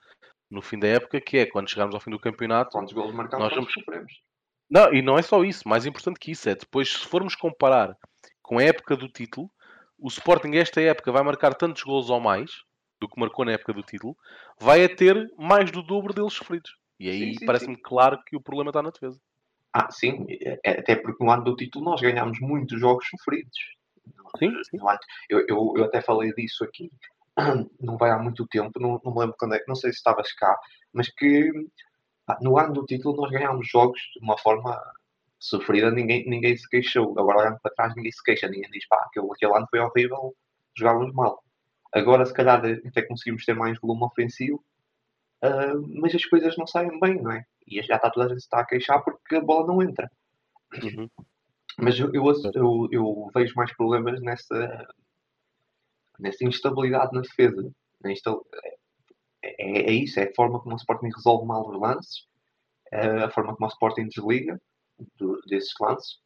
no 0.52 0.62
fim 0.62 0.78
da 0.78 0.88
época, 0.88 1.22
que 1.22 1.38
é 1.38 1.46
quando 1.46 1.70
chegarmos 1.70 1.96
ao 1.96 2.02
fim 2.02 2.12
do 2.12 2.20
campeonato. 2.20 2.72
Quantos 2.72 2.94
golos 2.94 3.16
marcados 3.16 3.48
nós 3.48 3.56
vamos... 3.56 3.74
sofremos? 3.74 4.12
Não, 4.70 4.94
e 4.94 5.02
não 5.02 5.18
é 5.18 5.22
só 5.22 5.44
isso, 5.44 5.68
mais 5.68 5.86
importante 5.86 6.20
que 6.20 6.32
isso 6.32 6.48
é 6.48 6.56
depois, 6.56 6.90
se 6.90 7.08
formos 7.08 7.36
comparar 7.36 7.98
com 8.42 8.58
a 8.58 8.64
época 8.64 8.96
do 8.96 9.10
título, 9.10 9.50
o 9.98 10.08
Sporting 10.08 10.56
esta 10.56 10.82
época 10.82 11.12
vai 11.12 11.24
marcar 11.24 11.54
tantos 11.54 11.84
golos 11.84 12.10
ou 12.10 12.20
mais 12.20 12.52
do 13.00 13.08
que 13.08 13.20
marcou 13.20 13.44
na 13.44 13.54
época 13.54 13.74
do 13.74 13.82
título, 13.82 14.16
vai 14.60 14.84
a 14.84 14.96
ter 14.96 15.30
mais 15.38 15.72
do 15.72 15.82
dobro 15.82 16.14
deles 16.14 16.34
sofridos. 16.34 16.78
E 17.00 17.10
aí 17.10 17.46
parece-me 17.46 17.76
claro 17.76 18.22
que 18.26 18.36
o 18.36 18.42
problema 18.42 18.70
está 18.70 18.82
na 18.82 18.92
defesa. 18.92 19.20
Ah, 19.74 19.90
sim, 19.90 20.26
é, 20.30 20.60
é, 20.64 20.80
até 20.80 20.96
porque 20.96 21.24
no 21.24 21.32
ano 21.32 21.44
do 21.44 21.56
título 21.56 21.86
nós 21.86 22.00
ganhámos 22.00 22.40
muitos 22.40 22.80
jogos 22.80 23.08
sofridos. 23.10 23.58
Sim, 24.38 24.52
sim. 24.64 24.78
Eu, 25.30 25.40
eu, 25.48 25.74
eu 25.78 25.84
até 25.86 26.02
falei 26.02 26.34
disso 26.34 26.64
aqui. 26.64 26.92
não 27.80 27.98
vai 27.98 28.12
há 28.12 28.18
muito 28.18 28.46
tempo, 28.48 28.80
não, 28.80 29.00
não 29.04 29.14
me 29.14 29.20
lembro 29.20 29.36
quando 29.38 29.56
é, 29.56 29.64
não 29.68 29.76
sei 29.76 29.92
se 29.92 29.98
estavas 29.98 30.32
cá, 30.34 30.58
mas 30.94 31.10
que 31.10 31.52
pá, 32.26 32.38
no 32.42 32.58
ano 32.58 32.74
do 32.74 32.86
título 32.86 33.18
nós 33.18 33.32
ganhámos 33.32 33.68
jogos 33.68 34.00
de 34.16 34.24
uma 34.24 34.38
forma 34.38 34.80
sofrida, 35.42 35.90
ninguém, 35.92 36.30
ninguém 36.30 36.56
se 36.56 36.70
queixou. 36.70 37.18
Agora 37.20 37.40
olhando 37.40 37.60
para 37.62 37.74
trás, 37.74 37.96
ninguém 37.96 38.12
se 38.12 38.24
queixa, 38.24 38.48
ninguém 38.48 38.70
diz, 38.70 38.88
pá, 38.88 38.98
aquele, 39.08 39.28
aquele 39.32 39.58
ano 39.58 39.68
foi 39.70 39.80
horrível, 39.80 40.36
jogávamos 40.78 41.14
mal. 41.14 41.44
Agora, 41.94 42.26
se 42.26 42.34
calhar, 42.34 42.62
até 42.88 43.02
conseguimos 43.02 43.44
ter 43.44 43.54
mais 43.54 43.78
volume 43.80 44.04
ofensivo, 44.04 44.64
uh, 45.44 46.00
mas 46.00 46.16
as 46.16 46.24
coisas 46.26 46.56
não 46.58 46.68
saem 46.68 46.98
bem, 47.00 47.22
não 47.22 47.32
é? 47.32 47.44
E 47.68 47.82
já 47.82 47.96
está 47.96 48.10
toda 48.10 48.28
a 48.28 48.30
gente 48.30 48.40
está 48.40 48.60
a 48.62 48.66
queixar 48.66 49.04
porque 49.04 49.36
a 49.36 49.42
bola 49.42 49.68
não 49.68 49.82
entra. 49.82 50.10
Uhum. 50.82 51.10
Mas 51.78 52.00
eu, 52.00 52.12
eu, 52.14 52.24
eu, 52.54 52.88
eu, 52.92 53.32
vejo 53.34 53.54
mais 53.56 53.76
problemas 53.76 54.22
nessa, 54.22 54.88
nessa 56.22 56.46
instabilidade 56.46 57.14
na 57.14 57.22
defesa. 57.22 57.72
É, 59.44 59.92
é, 59.92 59.92
isso, 59.92 60.20
é 60.20 60.24
a 60.24 60.36
forma 60.36 60.60
como 60.60 60.74
o 60.76 60.78
Sporting 60.78 61.10
resolve 61.16 61.46
mal 61.46 61.68
os 61.68 61.80
lances, 61.80 62.28
é 62.92 63.24
a 63.24 63.32
forma 63.32 63.56
como 63.56 63.68
o 63.68 63.72
Sporting 63.72 64.08
desliga 64.08 64.62
do, 65.18 65.40
desses 65.48 65.74
lances. 65.80 66.20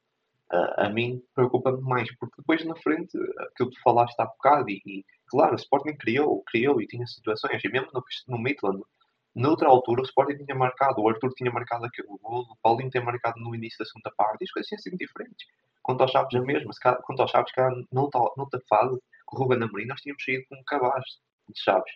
Uh, 0.54 0.82
a 0.82 0.90
mim 0.90 1.24
preocupa-me 1.34 1.82
mais, 1.82 2.14
porque 2.18 2.36
depois 2.38 2.64
na 2.66 2.76
frente, 2.76 3.18
aquilo 3.40 3.70
que 3.72 3.76
tu 3.78 3.82
falaste 3.82 4.16
há 4.20 4.26
bocado, 4.26 4.70
e, 4.70 4.80
e 4.86 5.06
claro, 5.28 5.54
o 5.54 5.56
Sporting 5.56 5.96
criou, 5.98 6.44
criou 6.44 6.80
e 6.80 6.86
tinha 6.86 7.06
situações, 7.08 7.64
e 7.64 7.70
mesmo 7.70 7.90
no, 7.92 8.04
no 8.28 8.38
Midland, 8.38 8.84
Noutra 9.36 9.68
altura, 9.68 10.02
o 10.02 10.06
Sporting 10.06 10.46
tinha 10.46 10.56
marcado, 10.58 11.02
o 11.02 11.10
Arthur 11.10 11.34
tinha 11.34 11.52
marcado 11.52 11.86
aquele 11.86 12.08
gol, 12.08 12.46
o 12.50 12.56
Paulinho 12.64 12.90
tem 12.90 13.04
marcado 13.04 13.38
no 13.38 13.54
início 13.54 13.78
da 13.78 13.86
segunda 13.86 14.10
parte, 14.16 14.42
e 14.42 14.46
as 14.46 14.52
coisas 14.52 14.70
tinham 14.70 14.80
sido 14.80 14.98
diferentes. 14.98 15.46
Quanto 15.84 16.02
aos 16.02 16.12
Chaves, 16.12 16.34
a 16.34 16.42
mesma. 16.42 16.72
Quanto 17.04 17.22
aos 17.22 17.32
Chaves, 17.32 17.52
que 17.52 17.62
noutra, 17.92 18.22
noutra 18.38 18.62
fase, 18.70 18.98
com 19.26 19.38
o 19.38 19.40
Ruben 19.40 19.64
Amorim, 19.64 19.86
nós 19.86 20.02
tínhamos 20.02 20.24
saído 20.24 20.46
com 20.50 20.56
um 20.56 20.64
cabaz 20.64 21.04
de 21.50 21.60
Chaves. 21.60 21.92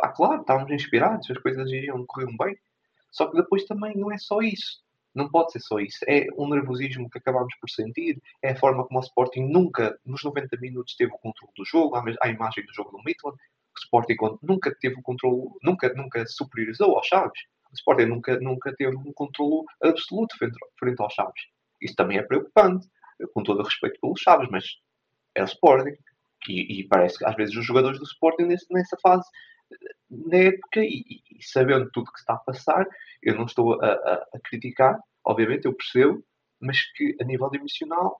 Ah, 0.00 0.08
claro, 0.08 0.40
estávamos 0.42 0.70
inspirados, 0.72 1.30
as 1.30 1.38
coisas 1.38 1.70
iam 1.70 2.04
correr 2.06 2.26
bem. 2.36 2.56
Só 3.10 3.26
que 3.26 3.36
depois 3.36 3.64
também 3.64 3.96
não 3.96 4.12
é 4.12 4.18
só 4.18 4.40
isso. 4.40 4.84
Não 5.14 5.30
pode 5.30 5.52
ser 5.52 5.60
só 5.60 5.80
isso. 5.80 5.98
É 6.06 6.26
um 6.36 6.50
nervosismo 6.50 7.08
que 7.08 7.16
acabamos 7.16 7.54
por 7.58 7.70
sentir, 7.70 8.20
é 8.42 8.50
a 8.50 8.56
forma 8.56 8.86
como 8.86 9.00
o 9.00 9.02
Sporting 9.02 9.48
nunca, 9.48 9.98
nos 10.04 10.22
90 10.22 10.58
minutos, 10.58 10.94
teve 10.94 11.12
o 11.12 11.18
controle 11.18 11.52
do 11.56 11.64
jogo, 11.64 11.96
a 11.96 12.28
imagem 12.28 12.66
do 12.66 12.74
jogo 12.74 12.90
do 12.90 13.02
Midland. 13.02 13.38
O 13.38 13.78
Sporting 13.78 14.16
nunca 14.42 14.74
teve 14.78 14.96
o 14.96 15.02
controle, 15.02 15.48
nunca, 15.62 15.92
nunca 15.94 16.26
superiorizou 16.26 16.96
aos 16.96 17.06
Chaves. 17.06 17.40
O 17.72 17.74
Sporting 17.74 18.04
nunca, 18.04 18.38
nunca 18.38 18.74
teve 18.76 18.94
um 18.94 19.12
controle 19.14 19.64
absoluto 19.82 20.36
frente, 20.36 20.56
frente 20.78 21.00
aos 21.00 21.14
Chaves. 21.14 21.42
Isso 21.80 21.94
também 21.94 22.18
é 22.18 22.22
preocupante, 22.22 22.86
com 23.32 23.42
todo 23.42 23.60
o 23.60 23.64
respeito 23.64 23.98
pelos 24.00 24.20
Chaves, 24.20 24.48
mas 24.50 24.64
é 25.34 25.42
o 25.42 25.46
Sporting. 25.46 25.96
E, 26.48 26.80
e, 26.80 26.88
parece 26.88 27.18
que 27.18 27.26
às 27.26 27.34
vezes 27.34 27.56
os 27.56 27.64
jogadores 27.64 27.98
do 27.98 28.04
Sporting 28.04 28.44
nesse, 28.44 28.66
nessa 28.72 28.96
fase 29.02 29.28
na 30.10 30.36
época 30.36 30.80
e, 30.80 31.04
e, 31.30 31.42
sabendo 31.42 31.90
tudo 31.92 32.12
que 32.12 32.18
está 32.18 32.34
a 32.34 32.38
passar, 32.38 32.86
eu 33.22 33.34
não 33.34 33.46
estou 33.46 33.80
a, 33.82 33.86
a, 33.86 34.14
a, 34.34 34.40
criticar, 34.44 34.98
obviamente 35.24 35.66
eu 35.66 35.74
percebo, 35.74 36.24
mas 36.60 36.80
que 36.92 37.16
a 37.20 37.24
nível 37.24 37.50
emocional 37.52 38.16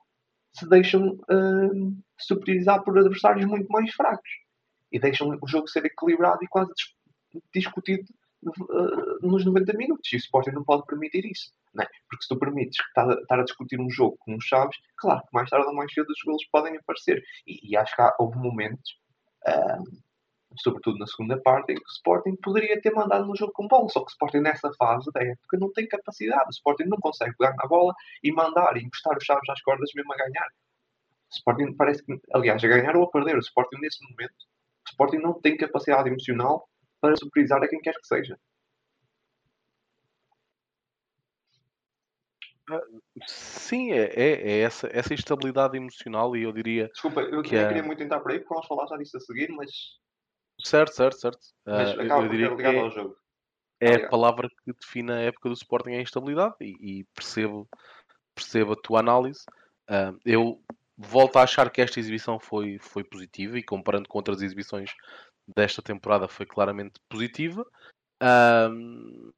se 0.53 0.68
deixam 0.68 1.09
uh, 1.09 1.97
superiorizar 2.18 2.83
por 2.83 2.99
adversários 2.99 3.45
muito 3.47 3.70
mais 3.70 3.93
fracos. 3.95 4.31
E 4.91 4.99
deixam 4.99 5.37
o 5.41 5.49
jogo 5.49 5.68
ser 5.68 5.85
equilibrado 5.85 6.43
e 6.43 6.49
quase 6.49 6.72
discutido 7.53 8.05
nos 9.22 9.45
90 9.45 9.72
minutos. 9.74 10.12
E 10.12 10.16
o 10.16 10.18
Sporting 10.18 10.51
não 10.51 10.64
pode 10.64 10.84
permitir 10.87 11.24
isso. 11.24 11.53
É? 11.78 11.87
Porque 12.09 12.22
se 12.22 12.28
tu 12.28 12.39
permites 12.39 12.78
estar 12.89 13.39
a 13.39 13.45
discutir 13.45 13.78
um 13.78 13.91
jogo 13.91 14.16
com 14.20 14.37
os 14.37 14.45
Chaves, 14.45 14.76
claro 14.97 15.20
que 15.20 15.28
mais 15.32 15.51
tarde 15.51 15.66
ou 15.66 15.74
mais 15.74 15.93
cedo 15.93 16.09
os 16.09 16.22
golos 16.24 16.45
podem 16.51 16.76
aparecer. 16.76 17.22
E, 17.47 17.70
e 17.70 17.76
acho 17.76 17.95
que 17.95 18.01
há, 18.01 18.14
houve 18.18 18.39
momentos, 18.39 18.99
uh, 19.47 19.84
sobretudo 20.59 20.99
na 20.99 21.07
segunda 21.07 21.39
parte, 21.43 21.72
em 21.72 21.76
que 21.76 21.82
o 21.82 21.93
Sporting 21.93 22.37
poderia 22.37 22.80
ter 22.80 22.93
mandado 22.93 23.26
no 23.26 23.37
jogo 23.37 23.53
com 23.53 23.68
bola. 23.68 23.89
Só 23.91 24.01
que 24.01 24.07
o 24.07 24.12
Sporting 24.12 24.39
nessa 24.39 24.72
fase 24.78 25.11
da 25.12 25.22
época 25.22 25.59
não 25.59 25.70
tem 25.72 25.87
capacidade. 25.87 26.47
O 26.47 26.51
Sporting 26.51 26.84
não 26.84 26.99
consegue 26.99 27.37
pegar 27.37 27.55
na 27.57 27.68
bola 27.68 27.95
e 28.22 28.32
mandar 28.32 28.74
e 28.76 28.80
encostar 28.80 29.16
os 29.16 29.24
Chaves 29.24 29.49
às 29.51 29.61
cordas 29.61 29.91
mesmo 29.95 30.12
a 30.14 30.16
ganhar. 30.16 30.49
O 31.30 31.34
Sporting 31.34 31.74
parece 31.74 32.03
que, 32.05 32.18
aliás, 32.32 32.64
a 32.64 32.68
ganhar 32.68 32.97
ou 32.97 33.05
a 33.05 33.11
perder. 33.11 33.37
O 33.37 33.41
Sporting 33.41 33.80
nesse 33.80 34.03
momento, 34.03 34.32
o 34.32 34.91
Sporting 34.91 35.18
não 35.18 35.34
tem 35.34 35.59
capacidade 35.59 36.09
emocional 36.09 36.66
para 37.07 37.16
superiorizar 37.16 37.62
a 37.62 37.68
quem 37.68 37.80
quer 37.80 37.94
que 37.94 38.07
seja. 38.07 38.38
Sim, 43.28 43.92
é, 43.92 44.07
é, 44.07 44.50
é 44.50 44.61
essa, 44.61 44.88
essa 44.92 45.14
instabilidade 45.14 45.76
emocional 45.76 46.36
e 46.36 46.42
eu 46.42 46.52
diria. 46.52 46.88
Desculpa, 46.88 47.20
eu 47.20 47.42
que 47.42 47.54
é... 47.54 47.68
queria 47.68 47.82
muito 47.82 48.02
entrar 48.02 48.18
por 48.20 48.32
aí 48.32 48.38
porque 48.38 48.52
vamos 48.52 48.66
falar 48.66 48.86
já 48.88 48.96
disso 48.96 49.16
a 49.16 49.20
seguir, 49.20 49.50
mas. 49.52 49.70
Certo, 50.64 50.92
certo, 50.92 51.20
certo. 51.20 51.38
Mas 51.64 51.90
uh, 51.90 52.00
acaba 52.00 52.24
eu 52.24 52.28
por 52.28 52.30
diria 52.30 52.48
ligado 52.48 52.72
que 52.72 52.78
ao 52.80 52.90
jogo. 52.90 53.16
é, 53.80 53.90
é 53.90 54.04
a 54.04 54.09
palavra 54.09 54.48
que 54.48 54.72
define 54.72 55.12
a 55.12 55.20
época 55.20 55.48
do 55.48 55.54
Sporting 55.54 55.92
é 55.92 55.98
a 55.98 56.02
instabilidade 56.02 56.57
e, 56.61 57.00
e 57.00 57.04
percebo, 57.14 57.68
percebo 58.34 58.72
a 58.72 58.76
tua 58.76 58.98
análise. 58.98 59.44
Uh, 59.88 60.18
eu 60.24 60.61
volto 60.96 61.36
a 61.36 61.42
achar 61.42 61.70
que 61.70 61.80
esta 61.80 62.00
exibição 62.00 62.40
foi, 62.40 62.78
foi 62.80 63.04
positiva 63.04 63.59
e 63.59 63.62
comparando 63.62 64.09
com 64.09 64.18
outras 64.18 64.42
exibições 64.42 64.90
desta 65.47 65.82
temporada 65.82 66.28
foi 66.28 66.47
claramente 66.47 67.01
positiva. 67.09 67.66
Um, 68.22 69.32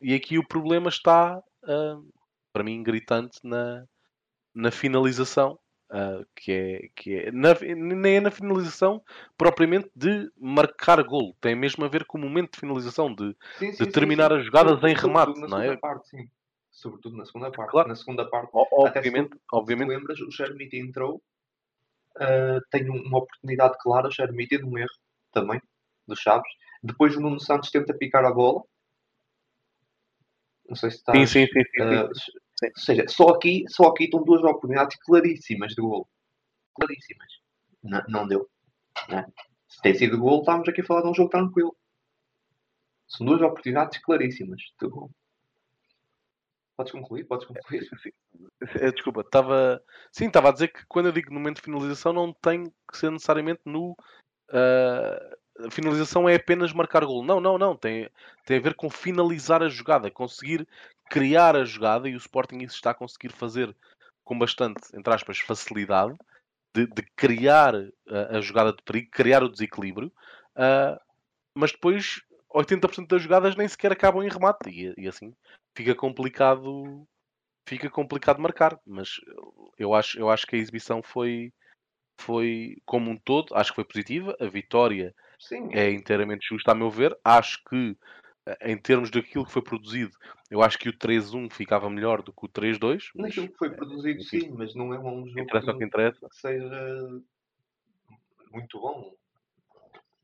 e 0.00 0.14
aqui 0.14 0.38
o 0.38 0.46
problema 0.46 0.88
está, 0.88 1.42
um, 1.64 2.08
para 2.52 2.64
mim, 2.64 2.82
gritante 2.82 3.38
na, 3.42 3.84
na 4.54 4.70
finalização. 4.70 5.58
Uh, 5.90 6.22
que 6.36 6.52
é, 6.52 6.88
que 6.94 7.14
é 7.14 7.32
na, 7.32 7.54
nem 7.58 8.16
é 8.16 8.20
na 8.20 8.30
finalização 8.30 9.02
propriamente 9.38 9.90
de 9.96 10.30
marcar 10.38 11.02
golo, 11.02 11.34
tem 11.40 11.54
mesmo 11.54 11.82
a 11.82 11.88
ver 11.88 12.04
com 12.04 12.18
o 12.18 12.20
momento 12.20 12.52
de 12.52 12.60
finalização, 12.60 13.14
de, 13.14 13.34
Sim, 13.58 13.70
de 13.70 13.76
sim, 13.78 13.84
sim, 13.84 13.90
terminar 13.90 14.30
sim. 14.30 14.36
as 14.36 14.44
jogadas 14.44 14.84
em 14.84 14.94
remate, 14.94 15.40
na 15.40 15.48
não 15.48 15.56
segunda 15.56 15.72
é? 15.72 15.76
parte, 15.78 16.08
sim. 16.10 16.28
Sobretudo 16.70 17.16
na 17.16 17.24
segunda 17.24 17.50
parte. 17.50 17.70
Claro. 17.70 17.88
Na 17.88 17.96
segunda 17.96 18.28
parte, 18.28 18.50
se 18.50 18.56
Obviamente, 18.70 19.32
se 19.32 19.40
obviamente 19.50 19.88
tu 19.88 19.92
lembras, 19.94 20.20
o 20.20 20.30
Xermite 20.30 20.76
entrou, 20.76 21.22
ah, 22.18 22.60
tem 22.70 22.90
um- 22.90 23.06
uma 23.06 23.18
oportunidade 23.20 23.78
clara, 23.80 24.08
o 24.08 24.12
Xermite, 24.12 24.58
de 24.58 24.64
um 24.64 24.76
erro 24.76 24.90
também, 25.40 25.60
dos 26.06 26.20
Chaves. 26.20 26.50
Depois 26.82 27.16
o 27.16 27.20
Nuno 27.20 27.40
Santos 27.40 27.70
tenta 27.70 27.94
picar 27.94 28.24
a 28.24 28.32
bola. 28.32 28.62
Não 30.68 30.76
sei 30.76 30.90
se 30.90 30.98
está. 30.98 31.12
Sim, 31.12 31.26
sim, 31.26 31.46
sim, 31.46 31.62
sim, 31.62 32.14
sim. 32.14 32.30
Sim. 32.58 32.66
Ou 32.66 32.80
seja, 32.80 33.08
só 33.08 33.28
aqui, 33.28 33.64
só 33.68 33.84
aqui 33.88 34.04
estão 34.04 34.22
duas 34.22 34.42
oportunidades 34.42 34.98
claríssimas 35.00 35.74
de 35.74 35.80
gol. 35.80 36.08
Claríssimas. 36.74 37.28
Não, 37.82 38.02
não 38.08 38.26
deu. 38.26 38.48
Né? 39.08 39.26
Se 39.68 39.80
tem 39.80 39.94
sido 39.94 40.18
gol, 40.18 40.40
estávamos 40.40 40.68
aqui 40.68 40.80
a 40.80 40.84
falar 40.84 41.02
de 41.02 41.08
um 41.08 41.14
jogo 41.14 41.30
tranquilo. 41.30 41.76
São 43.06 43.26
duas 43.26 43.40
oportunidades 43.40 43.98
claríssimas 44.02 44.60
de 44.80 44.88
gol. 44.88 45.10
Podes 46.76 46.92
concluir? 46.92 47.24
Podes 47.24 47.46
concluir. 47.46 47.88
Eh, 48.60 48.92
Desculpa, 48.92 49.22
estava. 49.22 49.82
Sim, 50.12 50.26
estava 50.26 50.50
a 50.50 50.52
dizer 50.52 50.68
que 50.68 50.84
quando 50.86 51.06
eu 51.06 51.12
digo 51.12 51.30
no 51.30 51.40
momento 51.40 51.56
de 51.56 51.62
finalização 51.62 52.12
não 52.12 52.32
tem 52.32 52.64
que 52.88 52.96
ser 52.96 53.10
necessariamente 53.10 53.60
no. 53.64 53.96
Ah, 54.50 55.36
a 55.66 55.70
finalização 55.70 56.28
é 56.28 56.34
apenas 56.36 56.72
marcar 56.72 57.04
gol. 57.04 57.24
Não, 57.24 57.40
não, 57.40 57.58
não. 57.58 57.76
Tem, 57.76 58.08
tem 58.44 58.58
a 58.58 58.60
ver 58.60 58.74
com 58.74 58.88
finalizar 58.88 59.62
a 59.62 59.68
jogada, 59.68 60.10
conseguir 60.10 60.66
criar 61.10 61.56
a 61.56 61.64
jogada 61.64 62.08
e 62.08 62.14
o 62.14 62.18
Sporting 62.18 62.58
isso 62.58 62.76
está 62.76 62.90
a 62.90 62.94
conseguir 62.94 63.30
fazer 63.32 63.74
com 64.24 64.38
bastante, 64.38 64.80
entre 64.94 65.12
aspas, 65.12 65.38
facilidade 65.38 66.14
de, 66.74 66.86
de 66.86 67.02
criar 67.16 67.74
a, 68.08 68.36
a 68.36 68.40
jogada 68.40 68.72
de 68.72 68.82
perigo, 68.82 69.10
criar 69.10 69.42
o 69.42 69.48
desequilíbrio, 69.48 70.12
ah, 70.54 71.00
mas 71.54 71.72
depois 71.72 72.22
80% 72.54 73.08
das 73.08 73.22
jogadas 73.22 73.56
nem 73.56 73.66
sequer 73.66 73.92
acabam 73.92 74.22
em 74.22 74.28
remate 74.28 74.70
e, 74.70 74.94
e 74.96 75.08
assim 75.08 75.34
fica 75.74 75.94
complicado 75.94 77.06
fica 77.68 77.90
complicado 77.90 78.40
marcar, 78.40 78.78
mas 78.86 79.20
eu 79.78 79.94
acho, 79.94 80.18
eu 80.18 80.30
acho 80.30 80.46
que 80.46 80.56
a 80.56 80.58
exibição 80.58 81.02
foi, 81.02 81.52
foi 82.18 82.76
como 82.84 83.10
um 83.10 83.16
todo, 83.16 83.54
acho 83.54 83.70
que 83.70 83.76
foi 83.76 83.84
positiva. 83.84 84.36
A 84.40 84.46
vitória 84.46 85.14
Sim, 85.38 85.68
é 85.72 85.90
inteiramente 85.90 86.48
justa, 86.48 86.72
a 86.72 86.74
meu 86.74 86.90
ver. 86.90 87.16
Acho 87.24 87.62
que, 87.64 87.96
eh, 88.46 88.72
em 88.72 88.76
termos 88.76 89.10
daquilo 89.10 89.46
que 89.46 89.52
foi 89.52 89.62
produzido, 89.62 90.12
eu 90.50 90.62
acho 90.62 90.78
que 90.78 90.88
o 90.88 90.96
3-1 90.96 91.48
ficava 91.50 91.88
melhor 91.88 92.22
do 92.22 92.32
que 92.32 92.44
o 92.44 92.48
3-2. 92.48 93.10
Mas 93.14 93.28
naquilo 93.28 93.48
que 93.48 93.58
foi 93.58 93.70
produzido, 93.70 94.20
enfim, 94.20 94.40
sim, 94.40 94.50
mas 94.50 94.74
não 94.74 94.92
é 94.92 94.98
um 94.98 95.26
jogo 95.26 95.40
interessa 95.40 95.72
que 95.72 95.78
que, 95.78 95.84
interessa. 95.84 96.28
que 96.28 96.36
seja 96.36 97.22
muito 98.52 98.80
bom. 98.80 99.14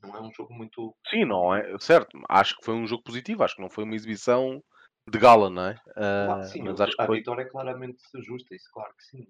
Não 0.02 0.16
é 0.16 0.20
um 0.20 0.32
jogo 0.32 0.52
muito. 0.52 0.94
Sim, 1.08 1.24
não 1.24 1.54
é 1.54 1.78
certo. 1.78 2.18
Acho 2.28 2.56
que 2.58 2.64
foi 2.64 2.74
um 2.74 2.86
jogo 2.86 3.02
positivo, 3.02 3.42
acho 3.42 3.56
que 3.56 3.62
não 3.62 3.70
foi 3.70 3.84
uma 3.84 3.94
exibição 3.94 4.62
de 5.08 5.18
gala, 5.18 5.48
não 5.48 5.66
é? 5.66 5.74
Claro, 5.74 6.40
Ah, 6.40 6.42
sim, 6.42 6.62
mas 6.62 6.80
acho 6.80 6.96
que 6.96 7.02
a 7.02 7.06
foi. 7.06 7.18
vitória 7.18 7.42
é 7.42 7.46
claramente 7.48 8.02
justa, 8.22 8.54
isso 8.54 8.68
claro 8.72 8.94
que 8.96 9.04
sim. 9.04 9.26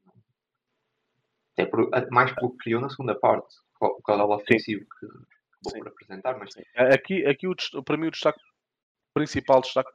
Até 1.55 1.67
por, 1.67 1.89
mais 2.11 2.33
pelo 2.35 2.51
que 2.51 2.59
criou 2.59 2.81
na 2.81 2.91
segunda 2.91 3.15
parte, 3.15 3.55
o 3.81 3.87
o 3.87 4.03
caudal 4.03 4.31
ofensivo 4.31 4.85
que 4.99 5.07
vou 5.63 5.73
por 5.73 5.89
apresentar, 5.89 6.39
mas 6.39 6.55
Aqui, 6.93 7.25
aqui 7.27 7.47
o, 7.47 7.55
para 7.85 7.97
mim 7.97 8.09
o 8.09 8.11
destaque 8.11 8.39
o 8.39 9.15
principal 9.15 9.61
destaque 9.61 9.91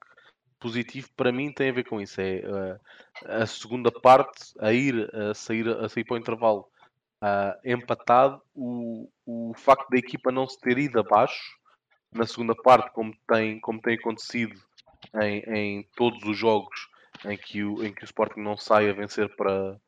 positivo 0.60 1.10
para 1.16 1.32
mim 1.32 1.52
tem 1.52 1.70
a 1.70 1.74
ver 1.74 1.86
com 1.86 2.02
isso. 2.02 2.20
É 2.22 2.42
uh, 2.46 2.80
a 3.26 3.46
segunda 3.46 3.92
parte 3.92 4.54
a 4.60 4.72
ir 4.74 5.10
a 5.16 5.34
sair, 5.34 5.68
a 5.68 5.90
sair 5.90 6.04
para 6.04 6.16
o 6.16 6.18
intervalo 6.18 6.70
uh, 7.24 7.60
empatado, 7.64 8.42
o, 8.54 9.10
o 9.26 9.54
facto 9.56 9.90
da 9.90 9.98
equipa 9.98 10.32
não 10.32 10.48
se 10.48 10.60
ter 10.60 10.78
ido 10.78 11.00
abaixo 11.00 11.58
na 12.12 12.26
segunda 12.26 12.56
parte, 12.56 12.92
como 12.92 13.14
tem, 13.28 13.60
como 13.60 13.82
tem 13.82 13.96
acontecido 13.96 14.60
em, 15.22 15.40
em 15.48 15.90
todos 15.96 16.24
os 16.24 16.38
jogos 16.38 16.90
em 17.26 17.38
que, 17.38 17.64
o, 17.64 17.84
em 17.84 17.94
que 17.94 18.04
o 18.04 18.06
Sporting 18.06 18.40
não 18.40 18.58
sai 18.58 18.90
a 18.90 18.94
vencer 18.94 19.34
para, 19.36 19.80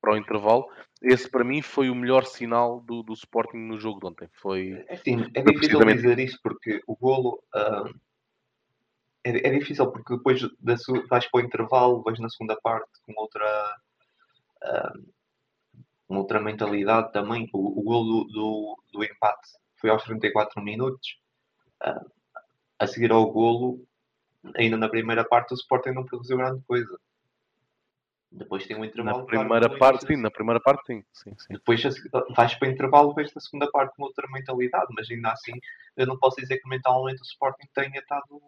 para 0.00 0.14
o 0.14 0.16
intervalo. 0.16 0.66
Esse 1.02 1.30
para 1.30 1.44
mim 1.44 1.62
foi 1.62 1.90
o 1.90 1.94
melhor 1.94 2.24
sinal 2.24 2.80
do, 2.80 3.02
do 3.02 3.12
Sporting 3.12 3.58
no 3.58 3.78
jogo 3.78 4.00
de 4.00 4.06
ontem. 4.06 4.28
Foi, 4.40 4.84
é 4.88 4.94
assim, 4.94 5.14
é 5.34 5.42
Foi 5.42 5.52
difícil 5.52 5.54
precisamente 5.54 5.96
dizer 6.02 6.18
isso 6.18 6.38
porque 6.42 6.82
o 6.86 6.96
golo 6.96 7.42
ah, 7.54 7.84
é, 9.24 9.48
é 9.48 9.58
difícil 9.58 9.90
porque 9.90 10.16
depois 10.16 10.40
da, 10.60 10.76
seg- 10.76 11.06
vais 11.08 11.26
para 11.30 11.40
o 11.42 11.44
intervalo, 11.44 12.02
vais 12.02 12.18
na 12.18 12.28
segunda 12.28 12.56
parte 12.60 12.90
com 13.06 13.12
outra 13.16 13.76
ah, 14.62 14.92
com 16.06 16.16
outra 16.16 16.40
mentalidade 16.40 17.12
também. 17.12 17.48
O, 17.52 17.80
o 17.80 17.82
golo 17.82 18.24
do, 18.24 18.32
do, 18.32 18.82
do 18.92 19.04
empate 19.04 19.48
foi 19.76 19.90
aos 19.90 20.02
34 20.04 20.62
minutos. 20.62 21.18
Ah, 21.80 22.04
a 22.80 22.86
seguir 22.86 23.10
ao 23.10 23.30
golo, 23.30 23.84
ainda 24.56 24.76
na 24.76 24.88
primeira 24.88 25.24
parte, 25.24 25.52
o 25.52 25.56
Sporting 25.56 25.90
não 25.90 26.04
produziu 26.04 26.36
grande 26.36 26.62
coisa. 26.64 26.98
Depois 28.30 28.66
tem 28.66 28.76
um 28.76 28.84
intervalo. 28.84 29.18
Na 29.20 29.24
primeira 29.24 29.78
parte, 29.78 30.06
sim, 30.06 30.16
na 30.16 30.30
primeira 30.30 30.60
parte, 30.60 30.84
sim. 30.86 31.02
sim, 31.12 31.34
sim. 31.38 31.54
Depois 31.54 31.82
vais 32.36 32.54
para 32.54 32.68
o 32.68 32.70
intervalo, 32.70 33.14
vês 33.14 33.34
a 33.36 33.40
segunda 33.40 33.70
parte 33.70 33.96
com 33.96 34.02
outra 34.04 34.26
mentalidade, 34.30 34.86
mas 34.90 35.10
ainda 35.10 35.32
assim 35.32 35.52
eu 35.96 36.06
não 36.06 36.18
posso 36.18 36.36
dizer 36.36 36.58
que 36.58 36.68
mentalmente 36.68 37.20
o 37.22 37.24
Sporting 37.24 37.66
tenha 37.74 37.98
estado 37.98 38.40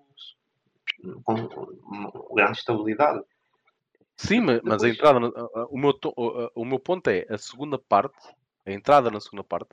com 1.25 2.35
grande 2.35 2.59
estabilidade. 2.59 3.23
Sim, 4.17 4.41
ma- 4.41 4.61
mas 4.63 4.85
a 4.85 4.87
Depois- 4.89 4.95
entrada, 4.97 5.21
na- 5.21 5.29
a- 5.29 5.61
a- 5.63 5.67
o 5.71 5.79
meu, 5.79 5.99
o 6.55 6.65
meu 6.65 6.79
ponto 6.79 7.09
é 7.09 7.25
a 7.31 7.39
segunda 7.39 7.79
parte, 7.79 8.19
a 8.67 8.71
entrada 8.71 9.11
na 9.11 9.19
segunda 9.19 9.43
parte, 9.43 9.71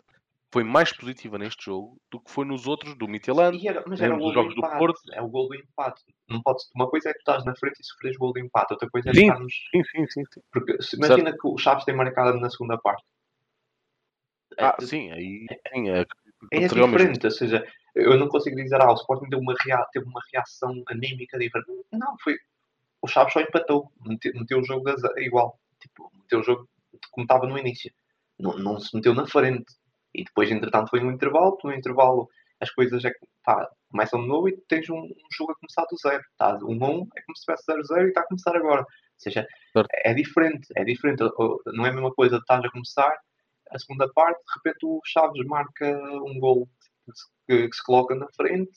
foi 0.51 0.63
mais 0.63 0.93
positiva 0.93 1.37
neste 1.37 1.65
jogo 1.65 1.99
do 2.09 2.19
que 2.21 2.31
foi 2.31 2.45
nos 2.45 2.67
outros 2.67 2.95
do 2.97 3.07
Midtjylland. 3.07 3.65
Era, 3.67 3.83
mas 3.85 3.99
era 3.99 4.15
gol 4.15 4.29
do 4.29 4.33
jogos 4.33 4.55
do 4.55 4.59
empate. 4.59 4.77
Porto. 4.77 4.99
É 5.13 5.21
o 5.21 5.27
gol 5.27 5.47
do 5.49 5.55
empate. 5.55 6.03
Não 6.29 6.41
pode, 6.41 6.63
uma 6.75 6.89
coisa 6.89 7.09
é 7.09 7.13
que 7.13 7.19
tu 7.19 7.21
estás 7.31 7.45
na 7.45 7.55
frente 7.55 7.79
e 7.81 7.85
sofres 7.85 8.17
gol 8.17 8.31
do 8.33 8.39
empate, 8.39 8.73
outra 8.73 8.89
coisa 8.89 9.09
é 9.09 9.13
Sim. 9.13 9.21
estarmos. 9.21 9.53
Sim, 9.71 9.83
sim, 9.83 10.07
sim. 10.07 10.23
sim. 10.33 10.41
Porque 10.51 10.81
se, 10.81 10.95
imagina 10.95 11.31
que 11.33 11.47
o 11.47 11.57
Chaves 11.57 11.83
tem 11.85 11.95
marcado 11.95 12.39
na 12.39 12.49
segunda 12.49 12.77
parte. 12.77 13.03
Ah, 14.57 14.75
É- 14.79 14.85
sim, 14.85 15.11
aí 15.11 15.45
sim, 15.73 15.89
é, 15.89 16.05
É 16.51 16.59
mesmo. 16.59 16.85
diferente, 16.87 17.25
ou 17.25 17.31
seja, 17.31 17.67
eu 17.93 18.17
não 18.17 18.27
consigo 18.29 18.55
dizer, 18.55 18.81
ah, 18.81 18.91
o 18.91 18.95
Sporting 18.95 19.29
deu 19.29 19.39
uma 19.39 19.53
rea- 19.65 19.85
teve 19.91 20.05
uma 20.05 20.21
reação 20.31 20.81
anímica 20.87 21.37
diferente. 21.37 21.69
Não, 21.91 22.15
foi. 22.23 22.35
O 23.01 23.07
Chaves 23.07 23.33
só 23.33 23.41
empatou, 23.41 23.91
meteu, 24.05 24.31
meteu 24.33 24.59
o 24.59 24.63
jogo 24.63 24.89
igual. 25.17 25.59
Tipo, 25.79 26.09
meteu 26.17 26.39
o 26.39 26.43
jogo 26.43 26.67
como 27.11 27.25
estava 27.25 27.45
no 27.45 27.57
início. 27.57 27.91
Não, 28.39 28.57
não 28.57 28.79
se 28.79 28.95
meteu 28.95 29.13
na 29.13 29.27
frente. 29.27 29.65
E 30.17 30.23
depois, 30.25 30.49
entretanto, 30.51 30.89
foi 30.89 31.01
um 31.03 31.11
intervalo. 31.11 31.57
No 31.63 31.73
intervalo, 31.73 32.29
as 32.59 32.71
coisas 32.71 33.05
é 33.05 33.11
que, 33.11 33.19
pá, 33.43 33.69
começam 33.91 34.21
de 34.21 34.27
novo 34.27 34.49
e 34.49 34.57
tens 34.67 34.89
um, 34.89 34.97
um 34.99 35.13
jogo 35.37 35.51
a 35.53 35.55
começar 35.55 35.85
do 35.89 35.97
zero. 35.97 36.23
Tá? 36.37 36.57
Um 36.63 36.75
1 36.75 37.07
é 37.17 37.21
como 37.21 37.35
se 37.37 37.43
tivesse 37.45 37.63
0-0 37.71 38.05
e 38.05 38.07
está 38.09 38.21
a 38.21 38.27
começar 38.27 38.55
agora. 38.55 38.81
Ou 38.81 38.87
seja, 39.17 39.47
é 40.03 40.13
diferente. 40.13 40.67
É 40.75 40.83
diferente. 40.83 41.23
Não 41.67 41.85
é 41.85 41.89
a 41.89 41.93
mesma 41.93 42.13
coisa 42.13 42.35
de 42.37 42.41
estás 42.41 42.63
a 42.65 42.69
começar 42.71 43.15
a 43.69 43.79
segunda 43.79 44.09
parte, 44.13 44.39
de 44.39 44.53
repente 44.55 44.85
o 44.85 45.01
Chaves 45.05 45.45
marca 45.45 45.85
um 46.23 46.39
gol 46.39 46.69
que 47.05 47.11
se, 47.13 47.25
que- 47.47 47.69
que 47.69 47.75
se 47.75 47.83
coloca 47.83 48.15
na 48.15 48.27
frente 48.33 48.71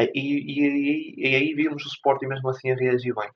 e, 0.00 0.10
e, 0.14 0.60
e- 0.66 1.14
e 1.30 1.36
aí 1.36 1.54
vimos 1.54 1.84
o 1.84 1.88
Sporting 1.88 2.26
mesmo 2.26 2.48
assim 2.48 2.70
a 2.70 2.74
reagir 2.76 3.14
bem. 3.14 3.28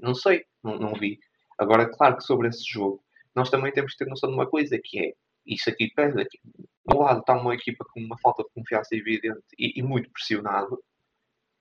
Não 0.00 0.14
sei, 0.14 0.44
não, 0.62 0.76
não 0.78 0.92
vi. 0.94 1.18
Agora, 1.58 1.88
claro 1.88 2.16
que 2.16 2.24
sobre 2.24 2.48
esse 2.48 2.64
jogo, 2.68 3.00
nós 3.34 3.48
também 3.48 3.72
temos 3.72 3.92
que 3.92 3.98
ter 4.04 4.10
noção 4.10 4.28
de 4.28 4.34
uma 4.34 4.46
coisa 4.48 4.78
que 4.82 4.98
é 4.98 5.12
isso 5.46 5.70
aqui 5.70 5.90
pesa. 5.94 6.24
Que, 6.24 6.38
de 6.88 6.96
um 6.96 7.00
lado 7.00 7.20
está 7.20 7.34
uma 7.34 7.54
equipa 7.54 7.84
com 7.92 8.00
uma 8.00 8.18
falta 8.18 8.42
de 8.44 8.50
confiança 8.54 8.94
evidente 8.94 9.42
e, 9.58 9.78
e 9.80 9.82
muito 9.82 10.10
pressionado, 10.10 10.82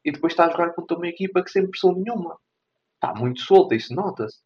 e 0.04 0.12
depois 0.12 0.34
está 0.34 0.46
a 0.46 0.52
jogar 0.52 0.72
contra 0.74 0.98
uma 0.98 1.08
equipa 1.08 1.44
que 1.44 1.50
sem 1.52 1.68
pressão 1.70 1.94
nenhuma. 1.94 2.38
Está 2.96 3.14
muito 3.16 3.42
solta, 3.42 3.76
isso 3.76 3.94
nota-se. 3.94 4.40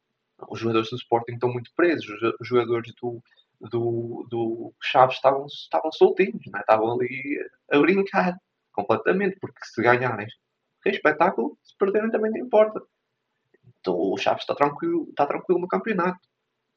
Os 0.50 0.60
jogadores 0.60 0.90
do 0.90 0.96
Sporting 0.98 1.34
estão 1.34 1.52
muito 1.52 1.72
presos, 1.76 2.08
os 2.10 2.20
jo- 2.20 2.36
os 2.40 2.48
jogadores 2.48 2.94
do, 3.02 3.22
do, 3.60 4.26
do 4.30 4.74
Chaves 4.82 5.16
estavam, 5.18 5.46
estavam 5.48 5.92
soltinhos, 5.92 6.42
né? 6.52 6.60
estavam 6.62 6.94
ali 6.94 7.38
a 7.72 7.80
brincar 7.80 8.38
completamente, 8.72 9.38
porque 9.42 9.60
se 9.66 9.82
ganharem 9.82 10.28
é 10.86 10.90
espetáculo, 10.92 11.58
se 11.62 11.76
perderem 11.78 12.10
também 12.10 12.32
não 12.32 12.40
importa. 12.40 12.82
Então 13.80 13.96
o 13.96 14.18
Chaves 14.18 14.44
está 14.44 14.56
tranquilo, 14.56 15.08
está 15.10 15.26
tranquilo 15.26 15.60
no 15.60 15.68
campeonato. 15.68 16.20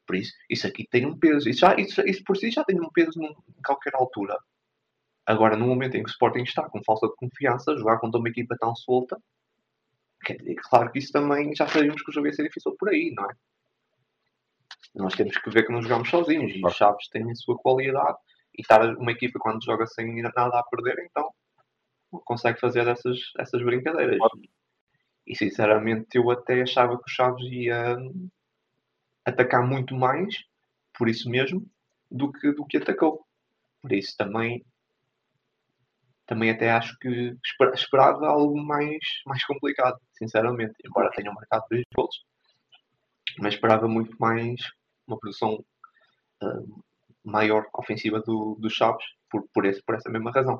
Por 0.05 0.15
isso, 0.15 0.33
isso 0.49 0.67
aqui 0.67 0.85
tem 0.89 1.05
um 1.05 1.17
peso. 1.17 1.49
Isso, 1.49 1.59
já, 1.61 1.75
isso, 1.75 2.01
isso 2.01 2.23
por 2.25 2.35
si 2.37 2.51
já 2.51 2.63
tem 2.63 2.79
um 2.79 2.89
peso 2.91 3.17
num- 3.19 3.29
em 3.29 3.61
qualquer 3.65 3.95
altura. 3.95 4.37
Agora, 5.25 5.55
no 5.55 5.65
momento 5.67 5.95
em 5.95 6.03
que 6.03 6.09
o 6.09 6.11
Sporting 6.11 6.43
está 6.43 6.69
com 6.69 6.83
falta 6.83 7.07
de 7.07 7.15
confiança, 7.15 7.77
jogar 7.77 7.99
contra 7.99 8.19
uma 8.19 8.27
equipa 8.29 8.57
tão 8.59 8.75
solta, 8.75 9.17
quer 10.25 10.37
dizer, 10.37 10.55
claro 10.55 10.91
que 10.91 10.99
isso 10.99 11.11
também 11.11 11.55
já 11.55 11.67
sabíamos 11.67 12.01
que 12.01 12.11
o 12.11 12.13
jogo 12.13 12.27
ia 12.27 12.33
ser 12.33 12.43
difícil 12.43 12.75
por 12.77 12.89
aí, 12.89 13.13
não 13.15 13.25
é? 13.29 13.33
Nós 14.95 15.15
temos 15.15 15.37
que 15.37 15.49
ver 15.49 15.65
que 15.65 15.71
não 15.71 15.81
jogamos 15.81 16.09
sozinhos 16.09 16.51
e 16.53 16.65
os 16.65 16.75
Chaves 16.75 17.07
têm 17.09 17.29
a 17.31 17.35
sua 17.35 17.57
qualidade 17.57 18.17
e 18.57 18.61
estar 18.61 18.95
uma 18.97 19.11
equipa 19.11 19.39
quando 19.39 19.63
joga 19.63 19.87
sem 19.87 20.21
nada 20.21 20.59
a 20.59 20.63
perder, 20.63 21.03
então 21.09 21.29
consegue 22.25 22.59
fazer 22.59 22.87
essas, 22.87 23.17
essas 23.39 23.63
brincadeiras. 23.63 24.19
E 25.25 25.35
sinceramente 25.35 26.09
eu 26.15 26.29
até 26.29 26.61
achava 26.61 26.97
que 26.97 27.03
o 27.05 27.13
Chaves 27.13 27.43
ia 27.51 27.97
atacar 29.25 29.65
muito 29.65 29.95
mais, 29.95 30.35
por 30.97 31.07
isso 31.09 31.29
mesmo, 31.29 31.65
do 32.09 32.31
que, 32.31 32.51
do 32.51 32.65
que 32.65 32.77
atacou. 32.77 33.25
Por 33.81 33.91
isso 33.91 34.15
também 34.17 34.63
também 36.25 36.49
até 36.49 36.71
acho 36.71 36.97
que 36.99 37.35
esper- 37.45 37.73
esperava 37.73 38.27
algo 38.27 38.57
mais, 38.57 38.99
mais 39.25 39.43
complicado, 39.45 39.99
sinceramente. 40.17 40.73
Embora 40.85 41.11
tenham 41.11 41.33
marcado 41.33 41.65
dois 41.69 41.83
gols, 41.93 42.15
mas 43.39 43.53
esperava 43.53 43.87
muito 43.87 44.15
mais 44.19 44.55
uma 45.05 45.17
produção 45.19 45.63
hum, 46.41 46.81
maior 47.23 47.67
ofensiva 47.73 48.21
do, 48.21 48.55
do 48.59 48.69
Chaves, 48.69 49.05
por, 49.29 49.47
por, 49.53 49.65
esse, 49.65 49.81
por 49.83 49.95
essa 49.95 50.09
mesma 50.09 50.31
razão. 50.31 50.59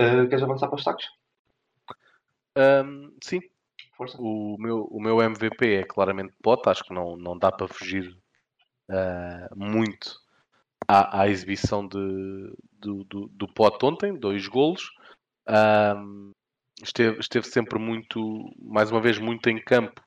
Uh, 0.00 0.28
queres 0.28 0.42
avançar 0.42 0.68
para 0.68 0.76
os 0.76 0.84
destaques? 0.84 1.06
Ahm, 2.56 3.16
sim, 3.22 3.40
Força. 3.96 4.16
o 4.20 4.56
meu, 4.58 4.84
o 4.90 5.00
meu 5.00 5.22
MVP 5.22 5.74
é 5.76 5.84
claramente 5.84 6.34
Pote, 6.42 6.68
acho 6.68 6.84
que 6.84 6.92
não, 6.94 7.16
não 7.16 7.38
dá 7.38 7.50
para 7.50 7.68
fugir 7.68 8.16
ah, 8.90 9.48
muito 9.56 10.16
à, 10.88 11.22
à 11.22 11.28
exibição 11.28 11.86
de, 11.86 11.98
do, 12.80 13.04
do, 13.04 13.28
do 13.28 13.48
Pote 13.54 13.84
ontem, 13.86 14.18
dois 14.18 14.48
golos. 14.48 14.90
Ahm, 15.48 16.32
esteve, 16.82 17.18
esteve 17.20 17.46
sempre 17.48 17.78
muito, 17.78 18.20
mais 18.60 18.90
uma 18.90 19.00
vez, 19.00 19.18
muito 19.18 19.48
em 19.50 19.62
campo 19.62 20.00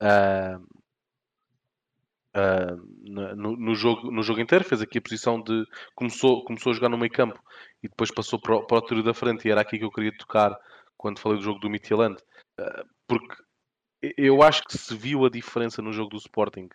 ah, 0.00 0.58
na- 3.02 3.34
no, 3.34 3.56
no 3.56 3.74
jogo, 3.74 4.10
no 4.10 4.22
jogo 4.22 4.40
inteiro. 4.40 4.64
Fez 4.64 4.80
aqui 4.82 4.98
a 4.98 5.02
posição 5.02 5.40
de. 5.42 5.64
Começou, 5.94 6.44
começou 6.44 6.72
a 6.72 6.74
jogar 6.74 6.88
no 6.88 6.98
meio 6.98 7.12
campo 7.12 7.38
e 7.82 7.88
depois 7.88 8.10
passou 8.12 8.40
para 8.40 8.56
o, 8.56 8.66
para 8.66 8.78
o 8.78 8.82
tiro 8.82 9.02
da 9.02 9.14
frente, 9.14 9.46
e 9.46 9.50
era 9.50 9.60
aqui 9.60 9.78
que 9.78 9.84
eu 9.84 9.90
queria 9.90 10.16
tocar 10.16 10.56
quando 10.96 11.18
falei 11.18 11.38
do 11.38 11.44
jogo 11.44 11.58
do 11.60 11.70
Midtjylland, 11.70 12.16
Ah, 12.58 12.84
porque 13.10 13.34
eu 14.18 14.42
acho 14.42 14.62
que 14.64 14.78
se 14.78 14.96
viu 14.96 15.24
a 15.24 15.30
diferença 15.30 15.82
no 15.82 15.92
jogo 15.92 16.10
do 16.10 16.18
Sporting. 16.18 16.68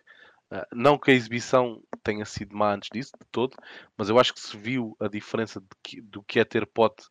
Ah, 0.50 0.66
não 0.72 0.98
que 0.98 1.10
a 1.10 1.14
exibição 1.14 1.82
tenha 2.04 2.24
sido 2.26 2.56
má 2.56 2.74
antes 2.74 2.90
disso, 2.92 3.12
de 3.20 3.26
todo, 3.32 3.56
mas 3.98 4.08
eu 4.10 4.18
acho 4.18 4.34
que 4.34 4.40
se 4.40 4.56
viu 4.56 4.96
a 5.00 5.08
diferença 5.08 5.62
que- 5.82 6.00
do 6.02 6.22
que 6.22 6.40
é 6.40 6.44
ter 6.44 6.66
pote 6.66 7.04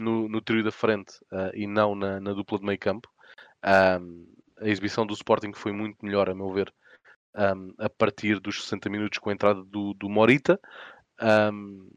no, 0.00 0.28
no 0.28 0.40
trio 0.42 0.64
da 0.64 0.72
frente 0.72 1.14
ah, 1.32 1.50
e 1.54 1.66
não 1.66 1.94
na, 1.94 2.20
na 2.20 2.32
dupla 2.34 2.58
de 2.58 2.66
meio 2.66 2.78
campo. 2.78 3.08
Ahm, 3.62 4.26
a 4.60 4.68
exibição 4.68 5.06
do 5.06 5.14
Sporting 5.14 5.52
foi 5.54 5.72
muito 5.72 5.98
melhor, 6.04 6.30
a 6.30 6.34
meu 6.34 6.52
ver, 6.52 6.72
ahm, 7.34 7.72
a 7.78 7.90
partir 7.90 8.40
dos 8.40 8.62
60 8.62 8.90
minutos 8.90 9.18
com 9.18 9.30
a 9.30 9.34
entrada 9.34 9.62
do, 9.64 9.94
do 9.94 10.08
Morita. 10.10 10.60
Ahm, 11.20 11.88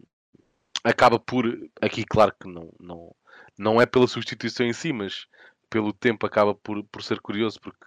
acaba 0.84 1.20
por, 1.20 1.46
aqui 1.82 2.04
claro 2.04 2.34
que 2.40 2.48
não, 2.48 2.72
não, 2.80 3.16
não 3.58 3.82
é 3.82 3.86
pela 3.86 4.08
substituição 4.08 4.66
em 4.66 4.74
si, 4.74 4.92
mas 4.92 5.26
pelo 5.74 5.92
tempo 5.92 6.24
acaba 6.28 6.54
por, 6.54 6.84
por 6.84 7.02
ser 7.02 7.20
curioso, 7.20 7.60
porque 7.60 7.84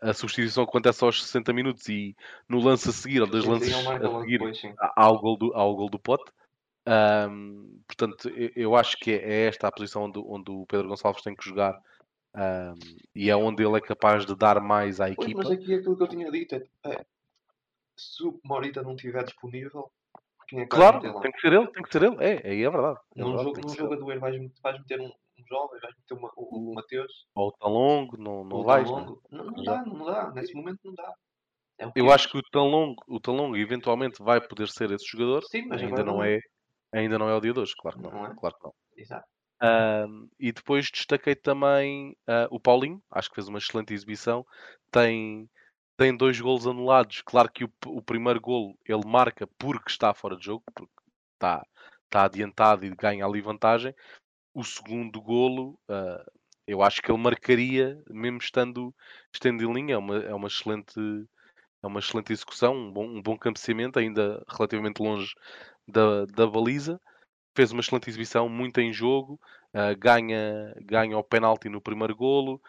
a, 0.00 0.12
substituição 0.12 0.62
acontece 0.62 1.02
aos 1.02 1.20
60 1.24 1.52
minutos 1.52 1.88
e 1.88 2.14
no 2.48 2.60
lance 2.60 2.88
a 2.88 2.92
seguir, 2.92 3.20
ou 3.22 3.26
das 3.26 3.44
lances 3.44 3.74
a 3.74 4.20
seguir, 4.20 4.38
depois, 4.38 4.60
sim. 4.60 4.72
há 4.78 5.02
há 5.02 5.10
o 5.10 5.18
gol 5.18 5.36
do, 5.36 5.52
há 5.52 5.64
o 5.64 5.74
gol 5.74 5.90
do 5.90 5.98
Pote. 5.98 6.30
Ahm, 6.86 7.80
portanto, 7.88 8.28
eu, 8.54 8.76
acho 8.76 8.96
que 8.98 9.10
é, 9.10 9.16
é 9.16 9.46
esta 9.46 9.66
a 9.66 9.72
posição 9.72 10.04
onde, 10.04 10.20
onde 10.20 10.48
o 10.52 10.64
Pedro 10.66 10.86
Gonçalves 10.86 11.22
tem 11.24 11.34
que 11.34 11.44
jogar 11.44 11.76
ahm, 12.34 12.78
e 13.12 13.28
é 13.28 13.34
onde 13.34 13.64
ele 13.64 13.76
é 13.76 13.80
capaz 13.80 14.24
de 14.24 14.36
dar 14.36 14.60
mais 14.60 15.00
à 15.00 15.06
Pois, 15.06 15.18
equipa. 15.18 15.42
mas 15.42 15.50
aqui 15.50 15.74
é 15.74 15.76
aquilo 15.78 15.96
que 15.96 16.02
eu 16.04 16.08
tinha 16.08 16.30
dito. 16.30 16.54
É, 16.54 16.62
é, 16.84 17.04
se 17.96 18.22
o 18.22 18.38
Morita 18.44 18.80
não 18.80 18.94
estiver 18.94 19.24
disponível, 19.24 19.90
quem 20.46 20.60
é 20.60 20.62
que 20.62 20.68
Claro, 20.68 21.00
tem 21.20 21.32
que 21.32 21.40
ser 21.40 21.52
ele, 21.52 21.66
tem 21.66 21.82
que 21.82 21.90
ser 21.90 22.02
ele. 22.04 22.16
É, 22.20 22.48
aí 22.48 22.62
é 22.62 22.70
verdade. 22.70 23.00
É 23.16 23.20
Num 23.20 23.36
verdade, 23.36 23.44
jogo, 23.44 23.60
num 23.60 23.74
jogo 23.74 23.94
a 23.94 23.96
doer, 23.96 24.20
vais, 24.20 24.52
vais 24.62 24.78
meter 24.78 25.00
um, 25.00 25.10
um 25.44 25.46
jovem, 25.46 25.80
vais 25.80 25.94
meter 25.96 26.14
uma, 26.14 26.30
o, 26.36 26.70
o 26.70 26.74
Mateus, 26.74 27.26
Ou 27.34 27.52
tão 27.52 27.68
longo, 27.70 28.16
não, 28.16 28.44
não 28.44 28.62
vais. 28.62 28.90
né? 28.90 29.06
Não, 29.30 29.44
não 29.44 29.62
dá, 29.62 29.84
não 29.84 30.04
dá. 30.04 30.30
Nesse 30.32 30.54
momento 30.54 30.80
não 30.84 30.94
dá. 30.94 31.12
É 31.78 31.86
o 31.86 31.92
Eu 31.94 32.06
é. 32.06 32.14
acho 32.14 32.30
que 32.30 32.38
o 32.38 32.42
tão 32.50 32.68
longo, 32.68 33.02
o 33.08 33.20
tão 33.20 33.34
longo 33.34 33.56
eventualmente 33.56 34.22
vai 34.22 34.40
poder 34.40 34.68
ser 34.68 34.90
esse 34.90 35.06
jogador. 35.06 35.42
Sim, 35.44 35.66
mas 35.66 35.82
ainda 35.82 36.04
não, 36.04 36.14
não 36.14 36.24
é, 36.24 36.38
ainda 36.92 37.18
não 37.18 37.28
é 37.28 37.34
o 37.34 37.40
dia 37.40 37.52
de 37.52 37.60
hoje, 37.60 37.74
claro 37.76 37.96
que 37.96 38.02
não. 38.02 38.10
Não 38.10 38.26
é? 38.26 38.34
Claro 38.34 38.56
que 38.56 38.64
não. 38.64 38.74
Exato. 38.96 39.26
Ahm, 39.60 40.28
e 40.38 40.52
depois 40.52 40.90
destaquei 40.90 41.34
também 41.34 42.16
ah, 42.26 42.48
o 42.50 42.60
Paulinho, 42.60 43.02
acho 43.10 43.28
que 43.28 43.36
fez 43.36 43.48
uma 43.48 43.58
excelente 43.58 43.94
exibição. 43.94 44.44
Tem, 44.90 45.48
tem 45.96 46.16
dois 46.16 46.40
golos 46.40 46.66
anulados. 46.66 47.22
Claro 47.22 47.50
que 47.50 47.64
o, 47.64 47.70
o 47.86 48.02
primeiro 48.02 48.40
golo 48.40 48.76
ele 48.86 49.06
marca 49.06 49.46
porque 49.58 49.90
está 49.90 50.12
fora 50.14 50.36
de 50.36 50.44
jogo, 50.44 50.64
porque 50.74 50.92
está, 51.34 51.64
está 52.04 52.24
adiantado 52.24 52.84
e 52.84 52.90
ganha 52.90 53.24
ali 53.24 53.40
vantagem. 53.40 53.94
O 54.54 54.64
segundo 54.64 55.20
golo, 55.20 55.78
ah, 55.88 56.24
eu 56.66 56.82
acho 56.82 57.02
que 57.02 57.10
ele 57.10 57.20
marcaria, 57.20 58.00
mesmo 58.08 58.38
estando, 58.38 58.94
estando 59.32 59.62
em 59.62 59.72
linha. 59.72 59.94
É 59.94 59.98
uma, 59.98 60.18
é 60.18 60.34
uma 60.34 60.48
excelente. 60.48 60.94
É 61.82 61.86
uma 61.86 62.00
excelente 62.00 62.32
execução, 62.32 62.74
um 62.74 62.92
bom, 62.92 63.04
um 63.04 63.22
bom 63.22 63.36
cabeceamento, 63.36 63.98
ainda 63.98 64.42
relativamente 64.48 65.02
longe 65.02 65.34
da, 65.86 66.24
da 66.26 66.46
baliza 66.46 66.98
fez 67.56 67.70
uma 67.72 67.80
excelente 67.80 68.08
exibição, 68.08 68.48
muito 68.48 68.80
em 68.80 68.92
jogo, 68.92 69.40
ah, 69.72 69.94
ganha, 69.94 70.74
ganha 70.82 71.16
o 71.16 71.24
penalti 71.24 71.68
no 71.68 71.80
primeiro 71.80 72.14
golo, 72.16 72.60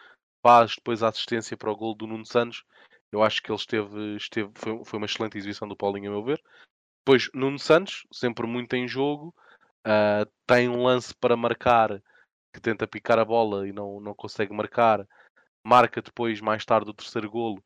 Paz, 0.42 0.76
depois 0.76 1.02
a 1.02 1.08
assistência 1.08 1.56
para 1.56 1.72
o 1.72 1.76
gol 1.76 1.94
do 1.94 2.06
Nuno 2.06 2.24
Santos. 2.24 2.62
Eu 3.10 3.22
acho 3.22 3.42
que 3.42 3.50
ele 3.50 3.58
esteve, 3.58 4.16
esteve 4.16 4.50
foi, 4.54 4.84
foi 4.84 4.98
uma 4.98 5.06
excelente 5.06 5.36
exibição 5.36 5.66
do 5.66 5.76
Paulinho, 5.76 6.10
a 6.10 6.14
meu 6.14 6.22
ver. 6.22 6.40
Depois, 7.00 7.28
Nuno 7.34 7.58
Santos, 7.58 8.06
sempre 8.12 8.46
muito 8.46 8.74
em 8.74 8.86
jogo, 8.86 9.34
uh, 9.86 10.30
tem 10.46 10.68
um 10.68 10.82
lance 10.82 11.14
para 11.14 11.36
marcar 11.36 12.02
que 12.52 12.60
tenta 12.60 12.86
picar 12.86 13.18
a 13.18 13.24
bola 13.24 13.68
e 13.68 13.72
não, 13.72 14.00
não 14.00 14.14
consegue 14.14 14.52
marcar. 14.52 15.06
Marca 15.64 16.02
depois, 16.02 16.40
mais 16.40 16.64
tarde, 16.64 16.90
o 16.90 16.94
terceiro 16.94 17.30
golo 17.30 17.62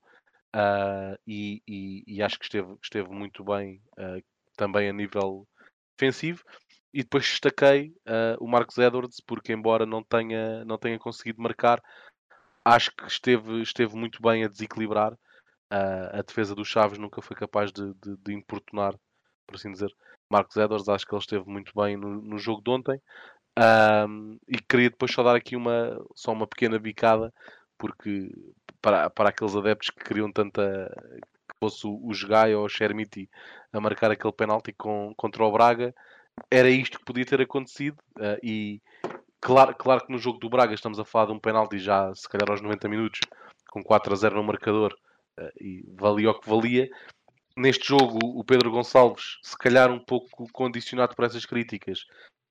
uh, 0.54 1.18
e, 1.26 1.62
e, 1.66 2.04
e, 2.06 2.22
acho 2.22 2.38
que 2.38 2.44
esteve, 2.44 2.76
esteve 2.82 3.08
muito 3.10 3.44
bem 3.44 3.82
uh, 3.98 4.22
também 4.56 4.88
a 4.88 4.92
nível 4.92 5.46
defensivo. 5.96 6.44
E 6.92 7.04
depois 7.04 7.24
destaquei 7.24 7.94
o 8.40 8.48
Marcos 8.48 8.76
Edwards, 8.76 9.20
porque 9.24 9.52
embora 9.52 9.86
não 9.86 10.02
tenha, 10.02 10.64
não 10.64 10.76
tenha 10.76 10.98
conseguido 10.98 11.40
marcar, 11.40 11.80
acho 12.64 12.90
que 12.96 13.06
esteve, 13.06 13.62
esteve 13.62 13.94
muito 13.94 14.20
bem 14.20 14.42
a 14.42 14.48
desequilibrar. 14.48 15.16
a 15.70 16.20
defesa 16.22 16.52
dos 16.52 16.66
Chaves 16.66 16.98
nunca 16.98 17.22
foi 17.22 17.36
capaz 17.36 17.70
de, 17.70 17.94
de, 17.94 18.16
de 18.16 18.34
importunar, 18.34 18.96
por 19.50 19.56
assim 19.56 19.72
dizer, 19.72 19.92
Marcos 20.30 20.56
Edwards. 20.56 20.88
Acho 20.88 21.04
que 21.06 21.14
ele 21.14 21.20
esteve 21.20 21.50
muito 21.50 21.72
bem 21.74 21.96
no, 21.96 22.22
no 22.22 22.38
jogo 22.38 22.62
de 22.62 22.70
ontem. 22.70 23.00
Um, 23.58 24.38
e 24.48 24.58
queria 24.58 24.90
depois 24.90 25.12
só 25.12 25.22
dar 25.22 25.34
aqui 25.34 25.56
uma, 25.56 26.00
só 26.14 26.32
uma 26.32 26.46
pequena 26.46 26.78
bicada, 26.78 27.32
porque 27.76 28.30
para, 28.80 29.10
para 29.10 29.30
aqueles 29.30 29.56
adeptos 29.56 29.90
que 29.90 30.04
queriam 30.04 30.30
tanta 30.32 30.90
que 31.50 31.58
fosse 31.58 31.86
o, 31.86 32.10
Gaia 32.28 32.56
ou 32.56 32.64
o 32.64 32.68
Chermiti 32.68 33.28
a 33.72 33.80
marcar 33.80 34.10
aquele 34.10 34.32
penalti 34.32 34.72
com, 34.72 35.12
contra 35.16 35.44
o 35.44 35.50
Braga, 35.50 35.92
era 36.50 36.70
isto 36.70 36.98
que 36.98 37.04
podia 37.04 37.26
ter 37.26 37.40
acontecido. 37.40 37.98
Uh, 38.16 38.38
e 38.42 38.80
claro, 39.40 39.74
claro 39.74 40.06
que 40.06 40.12
no 40.12 40.18
jogo 40.18 40.38
do 40.38 40.48
Braga 40.48 40.72
estamos 40.72 40.98
a 40.98 41.04
falar 41.04 41.26
de 41.26 41.32
um 41.32 41.40
penalti 41.40 41.78
já 41.78 42.14
se 42.14 42.28
calhar 42.28 42.48
aos 42.48 42.62
90 42.62 42.88
minutos, 42.88 43.20
com 43.70 43.82
4 43.82 44.12
a 44.12 44.16
0 44.16 44.36
no 44.36 44.44
marcador, 44.44 44.94
uh, 45.38 45.50
e 45.60 45.84
valia 45.98 46.30
o 46.30 46.40
que 46.40 46.48
valia. 46.48 46.88
Neste 47.56 47.88
jogo, 47.88 48.18
o 48.22 48.44
Pedro 48.44 48.70
Gonçalves, 48.70 49.38
se 49.42 49.56
calhar 49.56 49.90
um 49.90 49.98
pouco 49.98 50.46
condicionado 50.52 51.14
por 51.14 51.24
essas 51.24 51.44
críticas, 51.44 52.06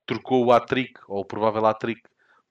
trocou 0.06 0.46
o 0.46 0.52
hat-trick, 0.52 1.00
ou 1.08 1.22
o 1.22 1.26
provável 1.26 1.66
hat-trick, 1.66 2.02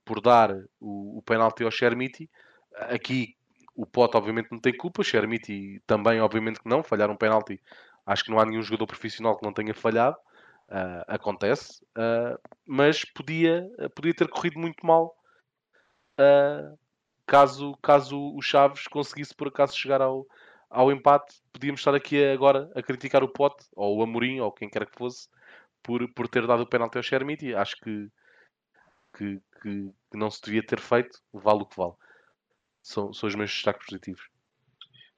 por 0.05 0.21
dar 0.21 0.51
o, 0.81 1.19
o 1.19 1.23
penalti 1.23 1.63
ao 1.63 1.71
Chermiti. 1.71 2.31
Aqui 2.75 3.37
o 3.75 3.87
Pote 3.87 4.17
obviamente 4.17 4.51
não 4.51 4.59
tem 4.59 4.77
culpa, 4.77 5.05
Chermiti 5.05 5.81
também 5.87 6.21
obviamente 6.21 6.61
que 6.61 6.69
não, 6.69 6.83
falhar 6.83 7.11
um 7.11 7.17
penalti. 7.17 7.61
Acho 8.07 8.25
que 8.25 8.31
não 8.31 8.41
há 8.41 8.47
nenhum 8.47 8.63
jogador 8.63 8.87
profissional 8.87 9.37
que 9.37 9.45
não 9.45 9.53
tenha 9.53 9.75
falhado. 9.75 10.17
Uh, 10.69 11.01
acontece, 11.07 11.83
uh, 11.97 12.39
mas 12.67 13.03
podia, 13.03 13.67
podia 13.95 14.13
ter 14.13 14.29
corrido 14.29 14.59
muito 14.59 14.85
mal 14.85 15.17
uh, 16.21 16.79
caso, 17.27 17.75
caso 17.83 18.19
o 18.37 18.43
Chaves 18.43 18.87
conseguisse 18.87 19.35
por 19.35 19.49
acaso 19.49 19.75
chegar 19.75 20.03
ao, 20.03 20.27
ao 20.71 20.93
empate. 20.93 21.41
Podíamos 21.53 21.81
estar 21.81 21.95
aqui 21.95 22.25
agora 22.25 22.71
a 22.75 22.83
criticar 22.83 23.23
o 23.23 23.29
Pote, 23.29 23.65
ou 23.75 23.99
o 23.99 24.03
Amorim, 24.03 24.41
ou 24.41 24.53
quem 24.53 24.69
quer 24.69 24.87
que 24.87 24.97
fosse, 24.97 25.29
por, 25.83 26.07
por 26.13 26.29
ter 26.29 26.47
dado 26.47 26.63
o 26.63 26.67
penalti 26.67 26.97
ao 26.97 27.03
Chermiti. 27.03 27.55
Acho 27.55 27.77
que, 27.77 28.09
que, 29.17 29.41
que, 29.63 29.93
que, 30.11 30.17
não 30.17 30.31
se 30.31 30.43
devia 30.43 30.65
ter 30.65 30.81
feito, 30.81 31.19
vale 31.33 31.63
o 31.63 31.67
que 31.67 31.77
vale. 31.77 31.95
São, 32.83 33.13
são 33.13 33.29
os 33.29 33.35
meus 33.35 33.51
destaques 33.51 33.87
positivos. 33.87 34.29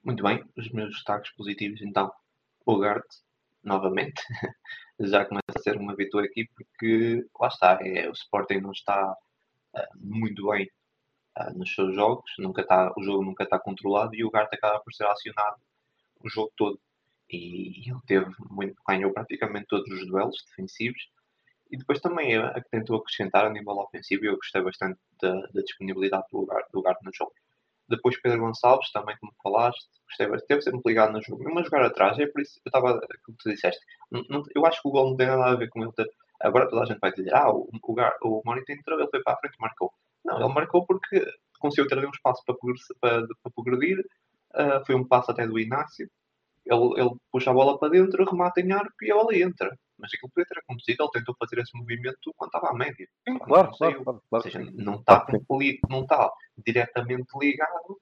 Muito 0.03 0.23
bem, 0.23 0.43
os 0.57 0.71
meus 0.71 0.91
destaques 0.91 1.31
positivos 1.35 1.81
então. 1.83 2.11
O 2.65 2.79
Gart, 2.79 3.05
novamente, 3.63 4.23
já 5.01 5.25
começa 5.25 5.53
a 5.57 5.61
ser 5.61 5.77
uma 5.77 5.95
vitória 5.95 6.29
aqui 6.29 6.49
porque 6.55 7.27
lá 7.39 7.49
está, 7.49 7.79
é, 7.83 8.09
o 8.09 8.13
Sporting 8.13 8.61
não 8.61 8.73
está 8.73 9.13
uh, 9.13 9.99
muito 9.99 10.49
bem 10.51 10.69
uh, 11.49 11.59
nos 11.59 11.75
seus 11.75 11.95
jogos, 11.95 12.31
nunca 12.39 12.63
está, 12.63 12.93
o 12.97 13.03
jogo 13.03 13.25
nunca 13.25 13.45
está 13.45 13.59
controlado 13.59 14.15
e 14.15 14.25
o 14.25 14.31
Gart 14.31 14.53
acaba 14.53 14.81
por 14.81 14.93
ser 14.93 15.07
acionado 15.07 15.57
o 16.23 16.29
jogo 16.29 16.53
todo 16.57 16.79
e 17.33 17.89
ele 17.89 18.01
teve 18.07 18.31
muito, 18.51 18.75
ganhou 18.87 19.13
praticamente 19.13 19.67
todos 19.67 19.89
os 19.91 20.07
duelos 20.07 20.37
defensivos 20.49 21.01
e 21.71 21.77
depois 21.77 22.01
também 22.01 22.37
a, 22.37 22.49
a 22.49 22.61
que 22.61 22.69
tentou 22.71 22.97
acrescentar 22.97 23.47
a 23.47 23.51
nível 23.51 23.79
ofensivo 23.79 24.25
e 24.25 24.29
eu 24.29 24.37
gostei 24.37 24.61
bastante 24.63 24.99
da, 25.23 25.33
da 25.33 25.63
disponibilidade 25.63 26.25
do 26.33 26.39
lugar, 26.39 26.63
do 26.73 26.77
lugar 26.77 26.97
no 27.03 27.13
jogo. 27.15 27.33
Depois 27.89 28.21
Pedro 28.21 28.41
Gonçalves, 28.41 28.91
também 28.93 29.17
como 29.19 29.33
falaste, 29.43 29.89
gostei 30.07 30.27
bastante, 30.27 30.49
teve 30.49 30.63
sempre 30.63 30.81
ligado 30.87 31.13
no 31.13 31.23
jogo, 31.23 31.59
a 31.59 31.63
jogar 31.63 31.85
atrás, 31.85 32.19
é 32.19 32.27
por 32.27 32.41
isso 32.41 32.61
eu 32.65 32.69
estava, 32.69 33.01
como 33.25 33.37
tu 33.39 33.51
disseste, 33.51 33.85
não, 34.11 34.23
não, 34.29 34.43
eu 34.55 34.65
acho 34.67 34.81
que 34.81 34.89
o 34.89 34.93
gol 34.93 35.11
não 35.11 35.17
tem 35.17 35.27
nada 35.27 35.47
a 35.47 35.57
ver 35.57 35.69
com 35.69 35.83
ele 35.83 35.93
ter, 35.93 36.09
agora 36.41 36.69
toda 36.69 36.83
a 36.83 36.87
gente 36.87 37.01
vai 37.01 37.13
dizer, 37.13 37.35
ah, 37.35 37.51
o, 37.51 37.69
o, 37.83 37.95
o 38.23 38.43
Monitor 38.45 38.77
entrou, 38.77 38.99
ele 38.99 39.11
foi 39.11 39.23
para 39.23 39.35
a 39.35 39.37
frente 39.39 39.55
e 39.57 39.61
marcou. 39.61 39.93
Não, 40.25 40.39
ele 40.39 40.55
marcou 40.55 40.87
porque 40.87 41.25
conseguiu 41.59 41.87
ter 41.87 41.99
um 41.99 42.11
espaço 42.11 42.43
para, 42.45 42.57
para, 43.01 43.27
para 43.43 43.53
progredir, 43.55 43.99
uh, 44.55 44.85
foi 44.87 44.95
um 44.95 45.07
passo 45.07 45.31
até 45.31 45.47
do 45.47 45.59
Inácio, 45.59 46.09
ele, 46.67 47.01
ele 47.01 47.11
puxa 47.33 47.51
a 47.51 47.55
bola 47.55 47.79
para 47.79 47.91
dentro, 47.91 48.25
remata 48.25 48.61
em 48.61 48.73
arco 48.73 49.03
e 49.03 49.11
a 49.11 49.15
bola 49.15 49.37
entra. 49.37 49.77
Mas 49.99 50.13
aquilo 50.15 50.31
podia 50.35 50.47
ter 50.47 50.59
acontecido, 50.61 51.03
ele 51.03 51.11
tentou 51.13 51.37
fazer 51.39 51.61
esse 51.61 51.77
movimento 51.77 52.33
quando 52.37 52.49
estava 52.49 52.71
à 52.71 52.75
média. 52.75 53.07
Sim, 53.29 53.39
claro, 53.39 53.71
claro, 53.77 54.05
claro, 54.05 54.23
Ou 54.31 54.41
seja, 54.41 54.59
não 54.73 54.95
está, 54.95 55.27
não 55.89 56.03
está 56.03 56.31
diretamente 56.65 57.29
ligado. 57.39 57.99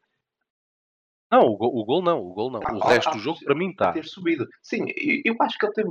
Não, 1.30 1.42
o 1.42 1.56
gol, 1.56 1.76
o 1.76 1.84
gol 1.84 2.02
não, 2.02 2.20
o 2.20 2.32
gol 2.32 2.50
não. 2.50 2.60
Ah, 2.64 2.72
o 2.72 2.78
resto 2.78 3.10
ah, 3.10 3.12
do 3.12 3.18
jogo 3.18 3.38
para 3.44 3.54
mim 3.54 3.70
está. 3.70 3.92
ter 3.92 4.04
subido. 4.04 4.46
Sim, 4.62 4.86
eu, 5.24 5.34
acho 5.40 5.58
que 5.58 5.66
ele 5.66 5.74
teve 5.74 5.90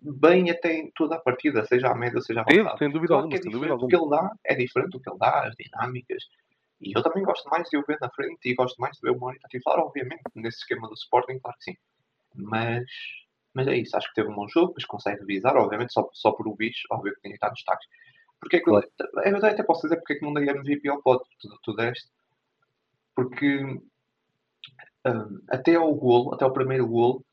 bem 0.00 0.50
até 0.50 0.72
em 0.72 0.90
toda 0.94 1.16
a 1.16 1.20
partida, 1.20 1.64
seja 1.64 1.88
à 1.88 1.94
média, 1.94 2.20
seja 2.20 2.40
à 2.40 2.44
vontade. 2.44 2.78
Sem 2.78 2.90
dúvida 2.90 3.14
alguma, 3.14 3.36
é 3.36 3.40
dúvida 3.40 3.72
alguma. 3.72 3.86
O 3.86 3.88
que 3.88 3.96
ele 3.96 4.10
dá 4.10 4.32
é 4.44 4.54
diferente 4.54 4.90
do 4.90 5.00
que 5.00 5.10
ele 5.10 5.18
dá, 5.18 5.46
as 5.46 5.54
dinâmicas, 5.56 6.24
e 6.82 6.92
eu 6.96 7.02
também 7.02 7.22
gosto 7.22 7.48
mais 7.48 7.68
de 7.68 7.76
o 7.76 7.84
ver 7.86 7.98
na 8.00 8.10
frente 8.10 8.40
e 8.44 8.54
gosto 8.54 8.76
mais 8.80 8.96
de 8.96 9.02
ver 9.02 9.10
o 9.10 9.18
Morita 9.18 9.46
titular, 9.48 9.78
obviamente, 9.78 10.22
nesse 10.34 10.58
esquema 10.58 10.88
do 10.88 10.94
Sporting, 10.94 11.38
claro 11.38 11.56
que 11.58 11.64
sim. 11.64 11.76
Mas, 12.34 12.84
mas 13.54 13.68
é 13.68 13.76
isso, 13.76 13.96
acho 13.96 14.08
que 14.08 14.14
teve 14.14 14.28
um 14.28 14.34
bom 14.34 14.48
jogo, 14.48 14.68
depois 14.68 14.84
consegue 14.84 15.20
revisar, 15.20 15.56
obviamente, 15.56 15.92
só, 15.92 16.08
só 16.12 16.32
por 16.32 16.48
o 16.48 16.56
bicho, 16.56 16.82
óbvio 16.90 17.14
que 17.14 17.20
tem 17.20 17.32
estado 17.32 17.54
destaques. 17.54 17.86
Porque 18.40 18.56
é 18.56 18.58
que 18.58 18.64
claro. 18.64 18.90
eu, 19.24 19.30
eu 19.30 19.36
até 19.36 19.62
posso 19.62 19.82
dizer 19.82 19.96
porque 19.96 20.14
é 20.14 20.16
que 20.16 20.24
não 20.24 20.34
dei 20.34 20.48
MVP 20.48 20.88
ao 20.88 21.00
pote, 21.00 21.28
tu, 21.40 21.48
tu 21.62 21.74
deste, 21.74 22.10
porque 23.14 23.62
um, 25.06 25.40
até 25.48 25.76
ao 25.76 25.94
golo, 25.94 26.34
até 26.34 26.44
ao 26.44 26.52
primeiro 26.52 26.88
golo, 26.88 27.24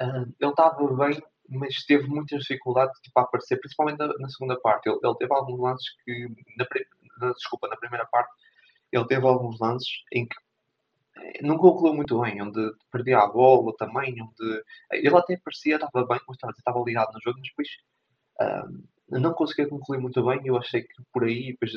um, 0.00 0.32
ele 0.38 0.50
estava 0.50 0.94
bem, 0.94 1.20
mas 1.48 1.84
teve 1.84 2.06
muitas 2.08 2.40
dificuldades 2.40 2.98
tipo, 3.00 3.18
a 3.18 3.22
aparecer, 3.22 3.58
principalmente 3.58 3.98
na, 3.98 4.08
na 4.18 4.28
segunda 4.28 4.58
parte. 4.60 4.88
Ele, 4.88 4.98
ele, 5.02 5.14
teve 5.16 5.32
alguns 5.34 5.60
lances 5.60 5.88
que, 6.04 6.28
na, 6.56 6.66
na, 7.20 7.32
desculpa, 7.32 7.68
na 7.68 7.76
primeira 7.76 8.06
parte, 8.06 8.32
ele 8.92 9.06
teve 9.06 9.26
alguns 9.26 9.58
lances 9.60 9.88
em 10.12 10.26
que 10.26 10.36
eh, 11.16 11.42
não 11.42 11.58
concluiu 11.58 11.94
muito 11.94 12.20
bem, 12.20 12.40
onde 12.42 12.72
perdia 12.90 13.18
a 13.18 13.26
bola 13.26 13.74
também, 13.76 14.16
onde 14.20 14.64
ele 14.92 15.16
até 15.16 15.36
parecia, 15.38 15.76
estava 15.76 16.06
bem, 16.06 16.18
como 16.20 16.34
estava, 16.34 16.84
ligado 16.84 17.12
no 17.12 17.20
jogo, 17.20 17.38
mas 17.38 17.48
depois 17.48 17.68
uh, 18.40 19.18
não 19.20 19.32
conseguia 19.32 19.68
concluir 19.68 19.98
muito 19.98 20.24
bem 20.24 20.40
eu 20.44 20.56
achei 20.56 20.82
que 20.82 21.02
por 21.12 21.24
aí, 21.24 21.52
depois 21.52 21.72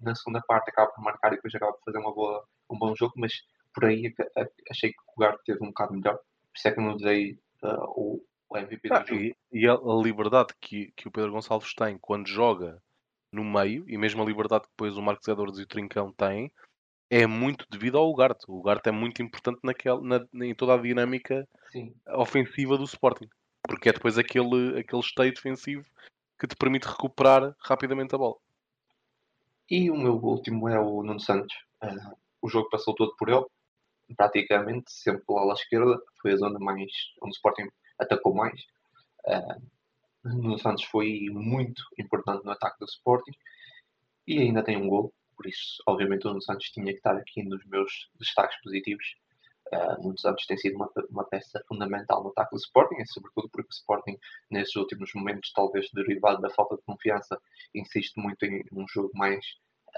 na 0.00 0.14
segunda 0.14 0.40
parte 0.46 0.70
acaba 0.70 0.90
por 0.92 1.02
marcar 1.02 1.32
e 1.32 1.36
depois 1.36 1.54
acaba 1.54 1.72
por 1.72 1.84
fazer 1.84 1.98
uma 1.98 2.12
boa, 2.14 2.44
um 2.70 2.78
bom 2.78 2.94
jogo, 2.96 3.14
mas 3.16 3.32
por 3.72 3.84
aí 3.84 4.12
achei 4.70 4.90
que 4.90 4.98
o 5.16 5.20
Garte 5.20 5.42
teve 5.44 5.62
um 5.62 5.68
bocado 5.68 5.94
melhor, 5.94 6.16
por 6.16 6.56
isso 6.56 6.68
é 6.68 6.72
que 6.72 6.80
não 6.80 6.96
dei 6.96 7.38
uh, 7.62 7.84
o, 7.96 8.24
o, 8.54 8.62
MVP 8.62 8.88
ah, 8.92 8.98
do 9.00 9.08
jogo. 9.08 9.20
E, 9.20 9.36
e 9.52 9.66
a, 9.66 9.74
a, 9.74 10.02
liberdade 10.02 10.54
que, 10.60 10.92
que 10.96 11.08
o 11.08 11.10
Pedro 11.10 11.32
Gonçalves 11.32 11.74
tem 11.74 11.98
quando 11.98 12.28
joga 12.28 12.82
no 13.32 13.44
meio, 13.44 13.84
e 13.88 13.98
mesmo 13.98 14.22
a 14.22 14.26
liberdade 14.26 14.64
que 14.64 14.70
depois 14.70 14.96
o 14.96 15.02
Marcos 15.02 15.26
Edwards 15.26 15.58
e 15.58 15.62
o 15.62 15.66
Trincão 15.66 16.12
têm, 16.12 16.52
é 17.10 17.26
muito 17.26 17.66
devido 17.70 17.98
ao 17.98 18.08
Ugarte. 18.08 18.44
O 18.48 18.58
Ugarte 18.58 18.88
é 18.88 18.92
muito 18.92 19.22
importante 19.22 19.60
naquela, 19.62 20.00
na, 20.00 20.46
em 20.46 20.54
toda 20.54 20.74
a 20.74 20.78
dinâmica 20.78 21.46
Sim. 21.70 21.94
ofensiva 22.08 22.78
do 22.78 22.84
Sporting. 22.84 23.28
Porque 23.62 23.88
é 23.88 23.92
depois 23.92 24.18
aquele, 24.18 24.78
aquele 24.78 25.00
esteio 25.00 25.32
defensivo 25.32 25.84
que 26.38 26.46
te 26.46 26.56
permite 26.56 26.86
recuperar 26.86 27.54
rapidamente 27.60 28.14
a 28.14 28.18
bola. 28.18 28.36
E 29.70 29.90
o 29.90 29.96
meu 29.96 30.14
último 30.14 30.68
é 30.68 30.78
o 30.78 31.02
Nuno 31.02 31.20
Santos. 31.20 31.54
Uh, 31.82 32.16
o 32.42 32.48
jogo 32.48 32.68
passou 32.68 32.94
todo 32.94 33.14
por 33.16 33.28
ele, 33.28 33.46
praticamente, 34.16 34.92
sempre 34.92 35.24
pela 35.24 35.40
ala 35.40 35.54
esquerda. 35.54 35.98
Foi 36.20 36.32
a 36.32 36.36
zona 36.36 36.58
mais 36.58 36.90
onde 37.22 37.30
o 37.30 37.36
Sporting 37.36 37.68
atacou 37.98 38.34
mais. 38.34 38.60
Nuno 40.24 40.58
Santos 40.58 40.84
foi 40.84 41.28
muito 41.30 41.82
importante 41.98 42.44
no 42.44 42.50
ataque 42.50 42.78
do 42.78 42.86
Sporting 42.86 43.32
e 44.26 44.40
ainda 44.40 44.62
tem 44.62 44.76
um 44.76 44.88
gol, 44.88 45.12
por 45.36 45.46
isso, 45.46 45.82
obviamente, 45.86 46.24
o 46.24 46.28
Nuno 46.28 46.42
Santos 46.42 46.70
tinha 46.70 46.86
que 46.86 46.98
estar 46.98 47.16
aqui 47.16 47.42
nos 47.42 47.64
meus 47.66 48.08
destaques 48.18 48.58
positivos. 48.62 49.04
Uh, 49.72 50.02
Nuno 50.02 50.18
Santos 50.18 50.46
tem 50.46 50.56
sido 50.56 50.76
uma, 50.76 50.90
uma, 51.10 51.24
peça 51.24 51.62
fundamental 51.68 52.22
no 52.22 52.30
ataque 52.30 52.52
do 52.52 52.58
Sporting, 52.58 52.96
e 53.00 53.06
sobretudo 53.06 53.48
porque 53.50 53.68
o 53.68 53.74
Sporting, 53.74 54.18
nesses 54.50 54.74
últimos 54.76 55.10
momentos, 55.14 55.52
talvez 55.52 55.90
derivado 55.92 56.40
da 56.40 56.50
falta 56.50 56.76
de 56.76 56.82
confiança, 56.82 57.38
insiste 57.74 58.16
muito 58.16 58.44
em 58.44 58.62
um 58.72 58.86
jogo 58.88 59.10
mais 59.14 59.44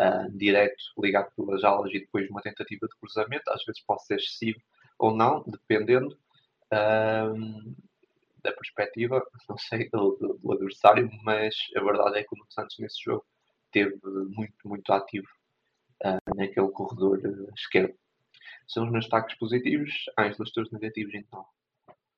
uh, 0.01 0.31
direto, 0.37 0.83
ligado 0.99 1.31
pelas 1.37 1.63
alas 1.63 1.91
e 1.93 2.01
depois 2.01 2.29
uma 2.31 2.43
tentativa 2.43 2.87
de 2.87 2.97
cruzamento. 2.99 3.49
Às 3.51 3.65
vezes 3.65 3.83
pode 3.85 4.05
ser 4.07 4.17
excessivo 4.17 4.61
ou 4.99 5.15
não, 5.15 5.45
dependendo. 5.47 6.17
Uh, 6.73 7.77
da 8.47 8.53
perspectiva, 8.53 9.23
não 9.49 9.59
sei, 9.59 9.89
do, 9.91 10.17
do, 10.21 10.39
do, 10.39 10.53
adversário, 10.53 11.11
mas 11.23 11.55
a 11.77 11.81
verdade 11.83 12.19
é 12.19 12.23
que 12.23 12.35
o 12.35 12.39
Nuno 12.39 12.51
Santos 12.51 12.77
nesse 12.79 13.03
jogo 13.03 13.25
teve 13.73 13.99
muito, 14.05 14.57
muito 14.65 14.93
ativo 14.93 15.27
uh, 16.05 16.37
naquele 16.37 16.71
corredor 16.71 17.19
uh, 17.19 17.55
esquerdo. 17.55 17.95
São 18.69 18.85
os 18.85 18.91
meus 18.91 19.05
destaques 19.05 19.37
positivos. 19.39 19.91
Ah, 20.17 20.29
os 20.39 20.53
teus 20.53 20.71
negativos 20.71 21.15
então. 21.15 21.45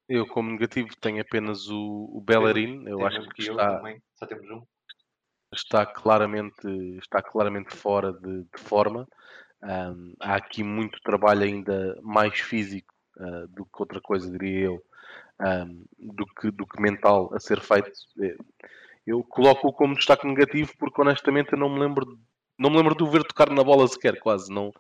Eu, 0.08 0.26
como 0.26 0.50
negativo, 0.50 0.88
tenho 1.00 1.20
apenas 1.20 1.68
o, 1.68 2.10
o 2.14 2.20
Bellerin. 2.20 2.86
Eu 2.86 3.06
acho 3.06 3.20
que, 3.28 3.34
que 3.34 3.42
está, 3.42 3.64
eu 3.64 3.76
também. 3.76 4.02
Só 4.14 4.26
temos 4.26 4.50
um. 4.50 4.62
Está 5.52 5.84
claramente, 5.84 6.66
está 6.98 7.22
claramente 7.22 7.74
fora 7.74 8.12
de, 8.12 8.44
de 8.44 8.60
forma. 8.60 9.06
Um, 9.62 10.14
há 10.20 10.36
aqui 10.36 10.62
muito 10.62 11.00
trabalho 11.00 11.42
ainda 11.42 11.98
mais 12.02 12.38
físico 12.38 12.94
uh, 13.18 13.48
do 13.48 13.64
que 13.64 13.80
outra 13.80 14.00
coisa, 14.00 14.30
diria 14.30 14.66
eu, 14.66 14.82
um, 15.40 15.84
do, 15.98 16.26
que, 16.26 16.50
do 16.50 16.66
que 16.66 16.80
mental 16.80 17.30
a 17.34 17.40
ser 17.40 17.60
feito. 17.60 17.90
É, 18.20 18.36
eu 19.06 19.22
coloco-o 19.24 19.72
como 19.72 19.94
destaque 19.94 20.26
negativo 20.26 20.72
porque 20.78 21.00
honestamente 21.00 21.52
eu 21.52 21.58
não 21.58 21.70
me 21.70 21.80
lembro 21.80 22.18
não 22.58 22.70
me 22.70 22.76
lembro 22.76 22.96
de 22.96 23.04
o 23.04 23.10
ver 23.10 23.22
tocar 23.22 23.50
na 23.50 23.62
bola 23.62 23.86
sequer, 23.86 24.18
quase. 24.18 24.52
Não. 24.52 24.72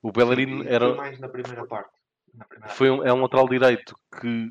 O 0.00 0.10
Bellerin 0.10 0.66
era. 0.66 0.88
Foi 0.88 0.96
mais 0.96 1.20
na 1.20 1.28
primeira 1.28 1.66
parte. 1.66 1.90
Na 2.32 2.44
primeira 2.46 2.74
foi 2.74 2.90
um, 2.90 3.04
é 3.04 3.12
um 3.12 3.20
lateral 3.20 3.46
direito 3.46 3.94
que, 4.18 4.50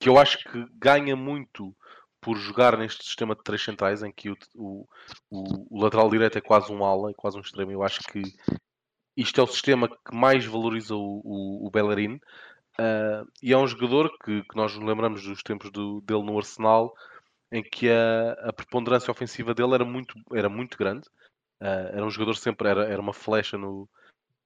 que 0.00 0.08
eu 0.08 0.18
acho 0.18 0.38
que 0.50 0.66
ganha 0.74 1.14
muito 1.14 1.74
por 2.20 2.36
jogar 2.36 2.76
neste 2.76 3.04
sistema 3.04 3.36
de 3.36 3.44
três 3.44 3.62
centrais 3.62 4.02
em 4.02 4.10
que 4.10 4.30
o, 4.30 4.36
o, 4.56 4.86
o, 5.30 5.80
lateral 5.80 6.10
direito 6.10 6.36
é 6.36 6.40
quase 6.40 6.72
um 6.72 6.84
ala, 6.84 7.10
é 7.12 7.14
quase 7.14 7.38
um 7.38 7.40
extremo. 7.40 7.70
Eu 7.70 7.84
acho 7.84 8.00
que 8.00 8.20
isto 9.16 9.40
é 9.40 9.44
o 9.44 9.46
sistema 9.46 9.88
que 9.88 10.14
mais 10.14 10.44
valoriza 10.44 10.96
o, 10.96 11.20
o, 11.24 11.66
o 11.68 11.70
Bellerin. 11.70 12.20
Uh, 12.78 13.26
e 13.42 13.52
é 13.52 13.56
um 13.56 13.66
jogador 13.66 14.10
que, 14.22 14.42
que, 14.42 14.56
nós 14.56 14.74
nos 14.76 14.86
lembramos 14.86 15.22
dos 15.22 15.42
tempos 15.42 15.70
do, 15.70 16.00
dele 16.02 16.22
no 16.22 16.36
Arsenal, 16.36 16.94
em 17.50 17.62
que 17.62 17.88
a, 17.88 18.32
a, 18.48 18.52
preponderância 18.52 19.10
ofensiva 19.10 19.54
dele 19.54 19.74
era 19.74 19.84
muito, 19.84 20.14
era 20.34 20.48
muito 20.48 20.76
grande. 20.76 21.08
Uh, 21.60 21.88
era 21.92 22.04
um 22.04 22.10
jogador 22.10 22.36
sempre, 22.36 22.68
era, 22.68 22.84
era 22.84 23.00
uma 23.00 23.14
flecha 23.14 23.56
no, 23.56 23.88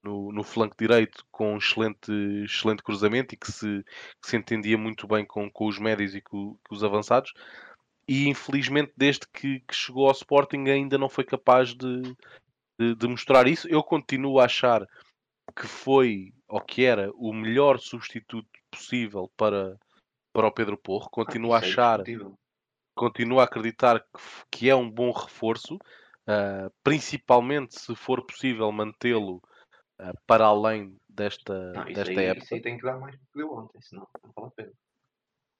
no, 0.03 0.33
no, 0.33 0.45
flanco 0.45 0.77
direito 0.79 1.25
com 1.31 1.55
um 1.55 1.59
excelente, 1.59 2.13
excelente 2.45 2.83
cruzamento 2.85 3.35
e 3.35 3.39
que 3.39 3.51
se, 3.51 3.85
que 4.23 4.29
se 4.29 4.37
entendia 4.37 4.79
muito 4.79 5.09
bem 5.09 5.25
com, 5.25 5.51
com 5.51 5.67
os 5.67 5.79
médios 5.79 6.15
e 6.15 6.21
com, 6.21 6.57
com 6.69 6.75
os 6.75 6.85
avançados. 6.85 7.33
E 8.09 8.29
infelizmente, 8.29 8.93
desde 8.97 9.27
que, 9.33 9.61
que, 9.61 9.75
chegou 9.75 10.07
ao 10.07 10.13
Sporting, 10.13 10.69
ainda 10.69 10.99
não 10.99 11.09
foi 11.09 11.25
capaz 11.25 11.75
de, 11.75 12.03
de, 12.79 12.95
de, 12.95 13.09
mostrar 13.09 13.47
isso. 13.47 13.69
Eu 13.69 13.83
continuo 13.83 14.41
a 14.41 14.47
achar 14.47 14.87
que 15.51 15.67
foi 15.67 16.33
ou 16.49 16.61
que 16.61 16.85
era 16.85 17.11
o 17.15 17.33
melhor 17.33 17.79
substituto 17.79 18.49
possível 18.71 19.31
para, 19.37 19.79
para 20.33 20.47
o 20.47 20.53
Pedro 20.53 20.77
Porro. 20.77 21.09
Continuo 21.11 21.53
ah, 21.53 21.59
a 21.59 21.61
é 21.61 21.65
achar, 21.65 22.01
continuo 22.95 23.41
a 23.41 23.45
acreditar 23.45 24.01
que, 24.01 24.07
que 24.51 24.71
é 24.71 24.75
um 24.75 24.91
bom 24.91 25.11
reforço 25.11 25.79
uh, 26.31 26.73
principalmente 26.83 27.79
se 27.79 27.95
for 27.95 28.25
possível 28.25 28.71
mantê-lo 28.71 29.43
uh, 30.01 30.13
para 30.27 30.47
além 30.47 30.97
desta, 31.09 31.73
não, 31.73 31.85
desta 31.85 32.11
aí, 32.11 32.27
época. 32.27 32.45
Isso 32.45 32.55
aí 32.55 32.63
tem 32.63 32.77
que 32.77 32.85
dar 32.85 32.99
mais 32.99 33.19
do 33.19 33.27
que 33.33 33.43
ontem, 33.43 33.81
senão 33.81 34.07
não 34.23 34.33
vale 34.33 34.49
a 34.49 34.51
pena. 34.51 34.73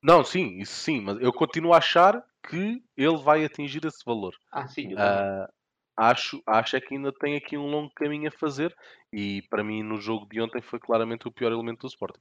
Não, 0.03 0.25
sim, 0.25 0.59
isso 0.59 0.75
sim, 0.75 1.01
mas 1.03 1.21
eu 1.21 1.33
continuo 1.33 1.75
a 1.75 1.79
achar 1.79 2.25
que 2.49 2.83
ele 2.97 3.19
vai 3.19 3.45
atingir 3.45 3.85
esse 3.85 4.03
valor. 4.05 4.35
Ah, 4.51 4.67
sim, 4.67 4.95
uh, 4.95 5.53
acho, 6.01 6.43
acho 6.47 6.77
é 6.77 6.81
que 6.81 6.95
ainda 6.95 7.13
tem 7.13 7.37
aqui 7.37 7.59
um 7.59 7.67
longo 7.67 7.93
caminho 7.95 8.29
a 8.29 8.39
fazer 8.39 8.75
e 9.13 9.43
para 9.51 9.63
mim 9.63 9.83
no 9.83 10.01
jogo 10.01 10.27
de 10.27 10.41
ontem 10.41 10.63
foi 10.63 10.79
claramente 10.79 11.29
o 11.29 11.33
pior 11.33 11.53
elemento 11.53 11.81
do 11.81 11.89
Sporting. 11.89 12.21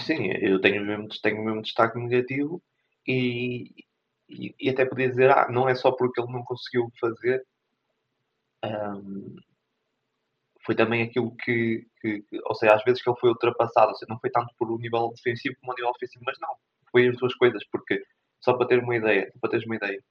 Sim, 0.00 0.32
eu 0.40 0.60
tenho 0.60 0.84
mesmo, 0.84 1.06
tenho 1.22 1.44
mesmo 1.44 1.62
destaque 1.62 1.96
negativo 1.96 2.60
e, 3.06 3.70
e, 4.28 4.54
e, 4.58 4.68
até 4.68 4.84
podia 4.84 5.08
dizer, 5.08 5.30
ah, 5.30 5.46
não 5.48 5.68
é 5.68 5.76
só 5.76 5.92
porque 5.92 6.20
ele 6.20 6.32
não 6.32 6.42
conseguiu 6.42 6.90
fazer, 7.00 7.46
um, 8.64 9.36
foi 10.64 10.74
também 10.74 11.02
aquilo 11.02 11.36
que, 11.36 11.86
que, 12.00 12.22
que, 12.22 12.40
ou 12.44 12.54
seja, 12.56 12.74
às 12.74 12.82
vezes 12.82 13.00
que 13.00 13.08
ele 13.08 13.18
foi 13.20 13.30
ultrapassado, 13.30 13.90
ou 13.90 13.94
seja, 13.94 14.10
não 14.10 14.18
foi 14.18 14.30
tanto 14.30 14.52
por 14.58 14.72
um 14.72 14.78
nível 14.78 15.12
defensivo 15.14 15.54
como 15.60 15.72
um 15.72 15.76
nível 15.76 15.90
ofensivo, 15.90 16.24
mas 16.26 16.36
não, 16.40 16.56
foi 16.90 17.06
as 17.06 17.16
duas 17.16 17.34
coisas, 17.36 17.62
porque, 17.70 18.02
só 18.40 18.54
para 18.54 18.66
ter 18.66 18.82
uma 18.82 18.96
ideia, 18.96 19.32
para 19.40 19.50
teres 19.50 19.66
uma 19.66 19.76
ideia, 19.76 20.02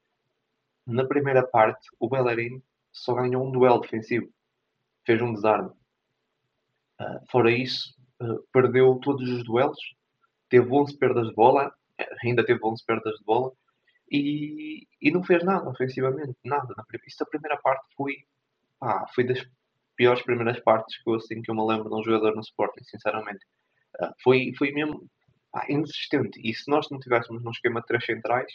na 0.85 1.05
primeira 1.05 1.45
parte, 1.45 1.87
o 1.99 2.09
Bellerin 2.09 2.61
só 2.91 3.13
ganhou 3.15 3.45
um 3.45 3.51
duelo 3.51 3.79
defensivo, 3.79 4.31
fez 5.05 5.21
um 5.21 5.33
desarme. 5.33 5.71
Uh, 7.01 7.19
fora 7.29 7.51
isso, 7.51 7.93
uh, 8.21 8.41
perdeu 8.53 8.99
todos 9.01 9.29
os 9.29 9.43
duelos, 9.43 9.77
teve 10.49 10.71
11 10.71 10.97
perdas 10.97 11.27
de 11.27 11.33
bola, 11.33 11.73
ainda 12.23 12.45
teve 12.45 12.59
11 12.63 12.85
perdas 12.85 13.15
de 13.17 13.23
bola, 13.25 13.51
e, 14.11 14.87
e 15.01 15.11
não 15.11 15.23
fez 15.23 15.43
nada 15.43 15.69
ofensivamente, 15.69 16.37
nada. 16.43 16.73
Na, 16.77 16.83
isso 17.05 17.23
a 17.23 17.27
primeira 17.27 17.57
parte 17.57 17.83
foi, 17.95 18.15
pá, 18.79 19.05
foi 19.13 19.25
das 19.25 19.43
piores 19.95 20.21
primeiras 20.23 20.59
partes 20.61 21.01
que 21.01 21.09
eu, 21.09 21.15
assim, 21.15 21.41
que 21.41 21.49
eu 21.49 21.55
me 21.55 21.65
lembro 21.65 21.89
de 21.89 21.95
um 21.95 22.03
jogador 22.03 22.35
no 22.35 22.41
Sporting, 22.41 22.83
sinceramente. 22.83 23.43
Uh, 23.99 24.13
foi, 24.23 24.53
foi 24.57 24.71
mesmo 24.71 25.09
pá, 25.51 25.65
inexistente. 25.67 26.39
E 26.43 26.53
se 26.53 26.69
nós 26.69 26.89
não 26.89 26.99
tivéssemos 26.99 27.43
num 27.43 27.51
esquema 27.51 27.81
de 27.81 27.87
três 27.87 28.05
centrais, 28.05 28.51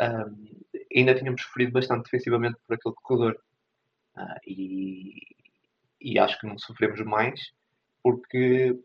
um, 0.00 0.60
ainda 1.00 1.14
tínhamos 1.14 1.42
sofrido 1.42 1.72
bastante 1.72 2.04
defensivamente 2.04 2.56
por 2.66 2.74
aquele 2.74 2.94
corredor. 3.02 3.40
Uh, 4.16 4.38
e, 4.46 5.20
e 6.00 6.18
acho 6.18 6.38
que 6.38 6.46
não 6.46 6.58
sofremos 6.58 7.00
mais 7.00 7.40
porque 8.02 8.78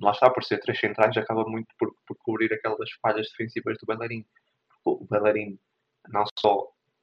lá 0.00 0.10
está, 0.10 0.28
por 0.30 0.42
ser 0.42 0.58
três 0.58 0.80
centrais, 0.80 1.16
acaba 1.16 1.44
muito 1.44 1.68
por, 1.78 1.94
por 2.06 2.16
cobrir 2.18 2.52
aquelas 2.52 2.90
falhas 3.02 3.28
defensivas 3.30 3.76
do 3.78 3.86
Bellerin 3.86 4.24
o 4.86 5.04
bailarino 5.06 5.58
não 6.08 6.24
só 6.38 6.62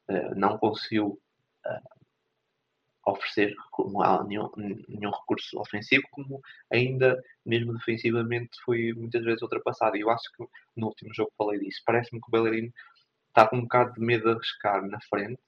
uh, 0.09 0.35
não 0.35 0.57
conseguiu 0.57 1.19
uh, 1.65 3.11
oferecer 3.11 3.53
nenhum, 4.27 4.49
nenhum, 4.87 5.11
recurso 5.11 5.59
ofensivo, 5.59 6.03
como 6.11 6.41
ainda, 6.71 7.21
mesmo 7.45 7.73
defensivamente, 7.73 8.51
foi 8.63 8.93
muitas 8.93 9.23
vezes 9.23 9.41
ultrapassado. 9.41 9.97
E 9.97 10.01
eu 10.01 10.09
acho 10.09 10.23
que 10.37 10.45
no 10.77 10.87
último 10.87 11.13
jogo 11.13 11.33
falei 11.37 11.59
disso. 11.59 11.81
Parece-me 11.85 12.21
que 12.21 12.27
o 12.29 12.31
bailarino 12.31 12.71
está 13.33 13.47
com 13.47 13.57
um 13.57 13.61
bocado 13.63 13.93
de 13.93 14.01
medo 14.01 14.25
de 14.25 14.31
arriscar 14.31 14.85
na 14.87 14.99
frente. 15.09 15.41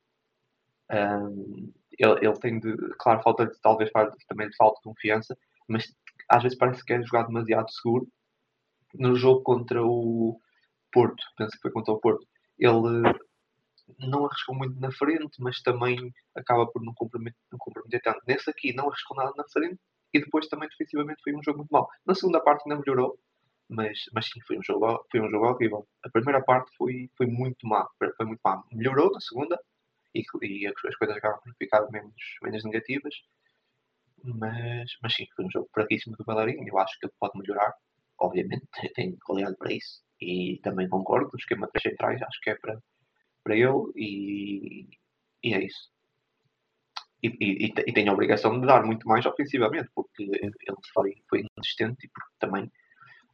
Um, 0.91 1.71
ele, 1.97 2.25
ele, 2.25 2.39
tem 2.39 2.59
de, 2.59 2.75
claro, 2.99 3.21
falta 3.21 3.45
de, 3.45 3.59
talvez 3.61 3.89
também 4.27 4.49
de 4.49 4.55
falta 4.55 4.77
de 4.77 4.83
confiança, 4.83 5.38
mas 5.67 5.86
às 6.29 6.43
vezes 6.43 6.57
parece 6.57 6.83
que 6.83 6.93
é 6.93 7.01
jogar 7.01 7.23
demasiado 7.23 7.71
seguro. 7.71 8.07
No 8.93 9.15
jogo 9.15 9.41
contra 9.43 9.83
o, 9.83 10.39
Porto, 10.95 11.21
penso 11.38 11.51
que 11.51 11.61
foi 11.61 11.71
contra 11.71 11.93
o 11.93 11.99
Porto, 11.99 12.25
ele 12.57 13.03
não 13.99 14.25
arriscou 14.25 14.55
muito 14.55 14.79
na 14.79 14.89
frente, 14.93 15.36
mas 15.39 15.61
também 15.61 16.13
acaba 16.33 16.65
por 16.67 16.81
não 16.81 16.93
comprometer, 16.93 17.38
não 17.51 17.59
comprometer 17.59 18.01
tanto. 18.01 18.21
Nesse 18.25 18.49
aqui 18.49 18.73
não 18.73 18.88
arriscou 18.88 19.17
nada 19.17 19.33
na 19.36 19.43
frente 19.51 19.77
e 20.13 20.21
depois 20.21 20.47
também 20.47 20.69
defensivamente 20.69 21.21
foi 21.21 21.36
um 21.36 21.43
jogo 21.43 21.57
muito 21.59 21.69
mau. 21.69 21.86
Na 22.05 22.15
segunda 22.15 22.39
parte 22.39 22.63
ainda 22.65 22.81
melhorou, 22.81 23.19
mas, 23.70 23.99
mas 24.13 24.28
sim, 24.28 24.39
foi 24.47 24.57
um, 24.57 24.63
jogo, 24.63 25.05
foi 25.11 25.22
um 25.22 25.30
jogo 25.30 25.47
horrível. 25.47 25.88
A 26.03 26.09
primeira 26.09 26.41
parte 26.43 26.72
foi, 26.78 27.09
foi 27.18 27.28
muito 27.28 27.68
má, 27.68 27.88
foi 27.97 28.26
muito 28.26 28.41
má. 28.43 28.63
Melhorou 28.72 29.11
na 29.11 29.20
segunda 29.20 29.59
e, 30.13 30.24
e 30.43 30.68
as 30.68 30.95
coisas 30.97 31.18
acabam 31.18 31.39
por 31.41 31.53
ficar 31.57 31.89
menos, 31.91 32.13
menos 32.43 32.63
negativas, 32.63 33.13
mas, 34.24 34.91
mas 35.01 35.13
sim, 35.13 35.26
foi 35.36 35.45
um 35.45 35.51
jogo 35.51 35.70
fraquíssimo 35.74 36.16
do 36.18 36.26
Bailarino. 36.26 36.68
Eu 36.68 36.78
acho 36.80 36.97
que 36.99 37.05
ele 37.05 37.13
pode 37.20 37.38
melhorar, 37.38 37.74
obviamente, 38.20 38.68
tem 38.95 39.18
qualidade 39.18 39.57
para 39.57 39.74
isso 39.74 40.03
e 40.22 40.59
também 40.63 40.88
concordo, 40.89 41.30
o 41.34 41.38
esquema 41.38 41.70
de 41.74 41.82
centrais 41.82 42.22
acho 42.22 42.39
que 42.41 42.49
é 42.51 42.55
para, 42.55 42.80
para 43.43 43.55
ele 43.55 43.91
e, 43.95 44.88
e 45.43 45.53
é 45.53 45.63
isso. 45.66 45.89
E, 47.22 47.28
e, 47.41 47.66
e, 47.66 47.93
tem 47.93 48.07
a 48.07 48.13
obrigação 48.13 48.59
de 48.59 48.68
dar 48.68 48.84
muito 48.86 49.07
mais 49.07 49.26
ofensivamente, 49.26 49.89
porque 49.95 50.24
ele 50.24 50.53
foi, 50.93 51.16
foi 51.30 51.43
insistente 51.57 52.05
e 52.05 52.09
porque 52.09 52.32
também 52.39 52.72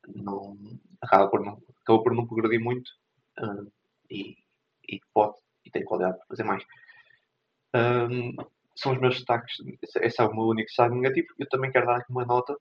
não, 0.07 0.57
acaba 1.01 1.27
por 1.29 1.43
não, 1.43 1.61
por 1.85 2.13
não 2.13 2.27
progredir 2.27 2.59
muito 2.59 2.89
uh, 3.39 3.71
e, 4.09 4.37
e 4.87 4.99
pode 5.13 5.35
e 5.65 5.69
tem 5.69 5.83
qualidade 5.83 6.17
para 6.17 6.27
fazer 6.27 6.43
mais. 6.43 6.63
Um, 7.75 8.35
são 8.75 8.93
os 8.93 8.99
meus 8.99 9.15
destaques, 9.15 9.57
esse 10.01 10.21
é 10.21 10.25
o 10.25 10.33
meu 10.33 10.45
único 10.45 10.67
destaque 10.67 10.95
negativo. 10.95 11.27
Eu 11.37 11.47
também 11.49 11.71
quero 11.71 11.85
dar 11.85 11.97
aqui 11.97 12.11
uma 12.11 12.25
nota. 12.25 12.57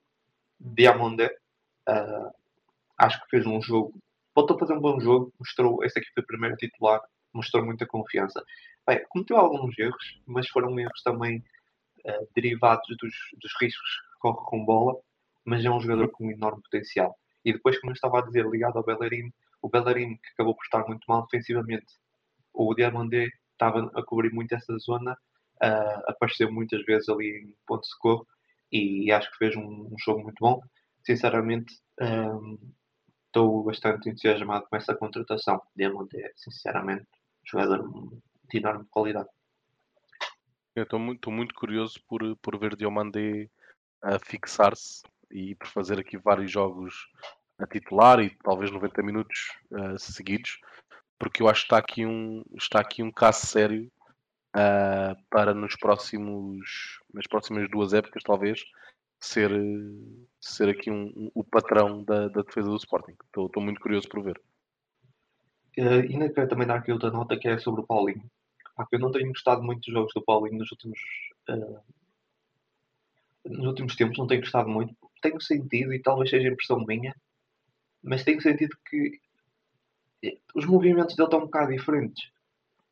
Diamondé, 0.59 1.35
uh, 1.89 2.31
acho 2.97 3.19
que 3.23 3.29
fez 3.29 3.45
um 3.45 3.61
jogo 3.61 3.93
voltou 4.35 4.55
a 4.55 4.59
fazer 4.59 4.73
um 4.73 4.81
bom 4.81 4.99
jogo, 4.99 5.33
mostrou, 5.39 5.83
esse 5.83 5.99
aqui 5.99 6.07
foi 6.13 6.23
o 6.23 6.27
primeiro 6.27 6.55
titular, 6.55 7.01
mostrou 7.33 7.65
muita 7.65 7.85
confiança. 7.85 8.43
Bem, 8.87 9.03
cometeu 9.09 9.37
alguns 9.37 9.77
erros, 9.77 10.21
mas 10.25 10.47
foram 10.49 10.77
erros 10.79 11.01
também 11.03 11.43
uh, 12.05 12.27
derivados 12.35 12.87
dos, 12.97 13.13
dos 13.39 13.51
riscos 13.61 13.89
que 14.13 14.19
corre 14.19 14.45
com 14.45 14.65
bola, 14.65 14.99
mas 15.45 15.63
é 15.63 15.69
um 15.69 15.79
jogador 15.79 16.09
com 16.09 16.27
um 16.27 16.31
enorme 16.31 16.61
potencial. 16.61 17.17
E 17.43 17.53
depois, 17.53 17.79
como 17.79 17.91
eu 17.91 17.95
estava 17.95 18.19
a 18.19 18.21
dizer, 18.21 18.45
ligado 18.47 18.77
ao 18.77 18.83
Bellerin, 18.83 19.31
o 19.61 19.69
Bellerin 19.69 20.15
que 20.17 20.29
acabou 20.33 20.55
por 20.55 20.63
estar 20.63 20.87
muito 20.87 21.05
mal 21.07 21.23
defensivamente, 21.23 21.93
o 22.53 22.73
Diamandé 22.73 23.29
estava 23.51 23.91
a 23.95 24.03
cobrir 24.03 24.31
muito 24.33 24.53
essa 24.53 24.77
zona, 24.79 25.13
uh, 25.13 26.09
apareceu 26.09 26.51
muitas 26.51 26.83
vezes 26.83 27.07
ali 27.09 27.29
em 27.29 27.55
ponto 27.65 27.81
de 27.81 27.89
socorro 27.89 28.27
e 28.71 29.11
acho 29.11 29.29
que 29.31 29.37
fez 29.37 29.55
um, 29.55 29.89
um 29.91 29.95
jogo 29.99 30.23
muito 30.23 30.39
bom. 30.39 30.61
Sinceramente, 31.05 31.73
um, 31.99 32.53
eh, 32.53 32.67
estou 33.25 33.63
bastante 33.63 34.09
entusiasmado 34.09 34.65
com 34.69 34.75
essa 34.77 34.95
contratação. 34.95 35.61
Diamond 35.75 36.09
é, 36.15 36.31
sinceramente, 36.35 37.03
um 37.03 37.49
jogador 37.49 37.83
de 38.49 38.57
enorme 38.57 38.85
qualidade. 38.89 39.27
Eu 40.73 40.83
estou 40.83 40.99
muito, 40.99 41.29
muito 41.29 41.53
curioso 41.53 41.99
por, 42.07 42.21
por 42.37 42.57
ver 42.57 42.77
Diomandé 42.77 43.49
a 44.01 44.17
fixar-se 44.19 45.03
e 45.31 45.55
por 45.55 45.67
fazer 45.67 45.99
aqui 45.99 46.17
vários 46.17 46.51
jogos 46.51 46.93
a 47.59 47.67
titular 47.67 48.19
e 48.19 48.35
talvez 48.43 48.71
90 48.71 49.03
minutos 49.03 49.51
uh, 49.71 49.97
seguidos, 49.97 50.59
porque 51.19 51.43
eu 51.43 51.47
acho 51.47 51.61
que 51.61 51.65
está 51.65 51.77
aqui 51.77 52.05
um, 52.05 52.43
está 52.57 52.79
aqui 52.79 53.03
um 53.03 53.11
caso 53.11 53.45
sério 53.45 53.91
uh, 54.55 55.15
para 55.29 55.53
nos 55.53 55.75
próximos, 55.75 56.99
nas 57.13 57.27
próximas 57.27 57.69
duas 57.69 57.93
épocas, 57.93 58.23
talvez, 58.23 58.63
ser, 59.19 59.51
ser 60.39 60.69
aqui 60.69 60.89
um, 60.89 61.11
um 61.15 61.31
o 61.35 61.43
patrão 61.43 62.03
da, 62.03 62.27
da, 62.27 62.41
defesa 62.41 62.69
do 62.69 62.75
Sporting. 62.75 63.15
Estou, 63.25 63.45
estou 63.45 63.61
muito 63.61 63.79
curioso 63.79 64.09
por 64.09 64.23
ver. 64.23 64.41
Uh, 65.77 66.01
ainda 66.09 66.31
quero 66.33 66.49
também 66.49 66.67
dar 66.67 66.77
aqui 66.77 66.91
outra 66.91 67.11
nota 67.11 67.37
que 67.37 67.47
é 67.47 67.57
sobre 67.57 67.81
o 67.81 67.85
Paulinho. 67.85 68.29
eu 68.91 68.99
não 68.99 69.11
tenho 69.11 69.29
gostado 69.29 69.63
muito 69.63 69.81
dos 69.81 69.93
jogos 69.93 70.13
do 70.13 70.23
Paulinho 70.23 70.57
nos 70.57 70.71
últimos, 70.71 70.99
uh, 71.49 71.79
nos 73.45 73.65
últimos 73.67 73.95
tempos, 73.95 74.17
não 74.17 74.27
tenho 74.27 74.41
gostado 74.41 74.67
muito. 74.67 74.95
Tenho 75.21 75.39
sentido, 75.41 75.93
e 75.93 76.01
talvez 76.01 76.29
seja 76.29 76.47
impressão 76.47 76.83
minha, 76.85 77.15
mas 78.03 78.23
tenho 78.23 78.41
sentido 78.41 78.75
que 78.89 79.19
os 80.55 80.65
movimentos 80.65 81.15
dele 81.15 81.27
estão 81.27 81.39
um 81.39 81.45
bocado 81.45 81.71
diferentes. 81.71 82.29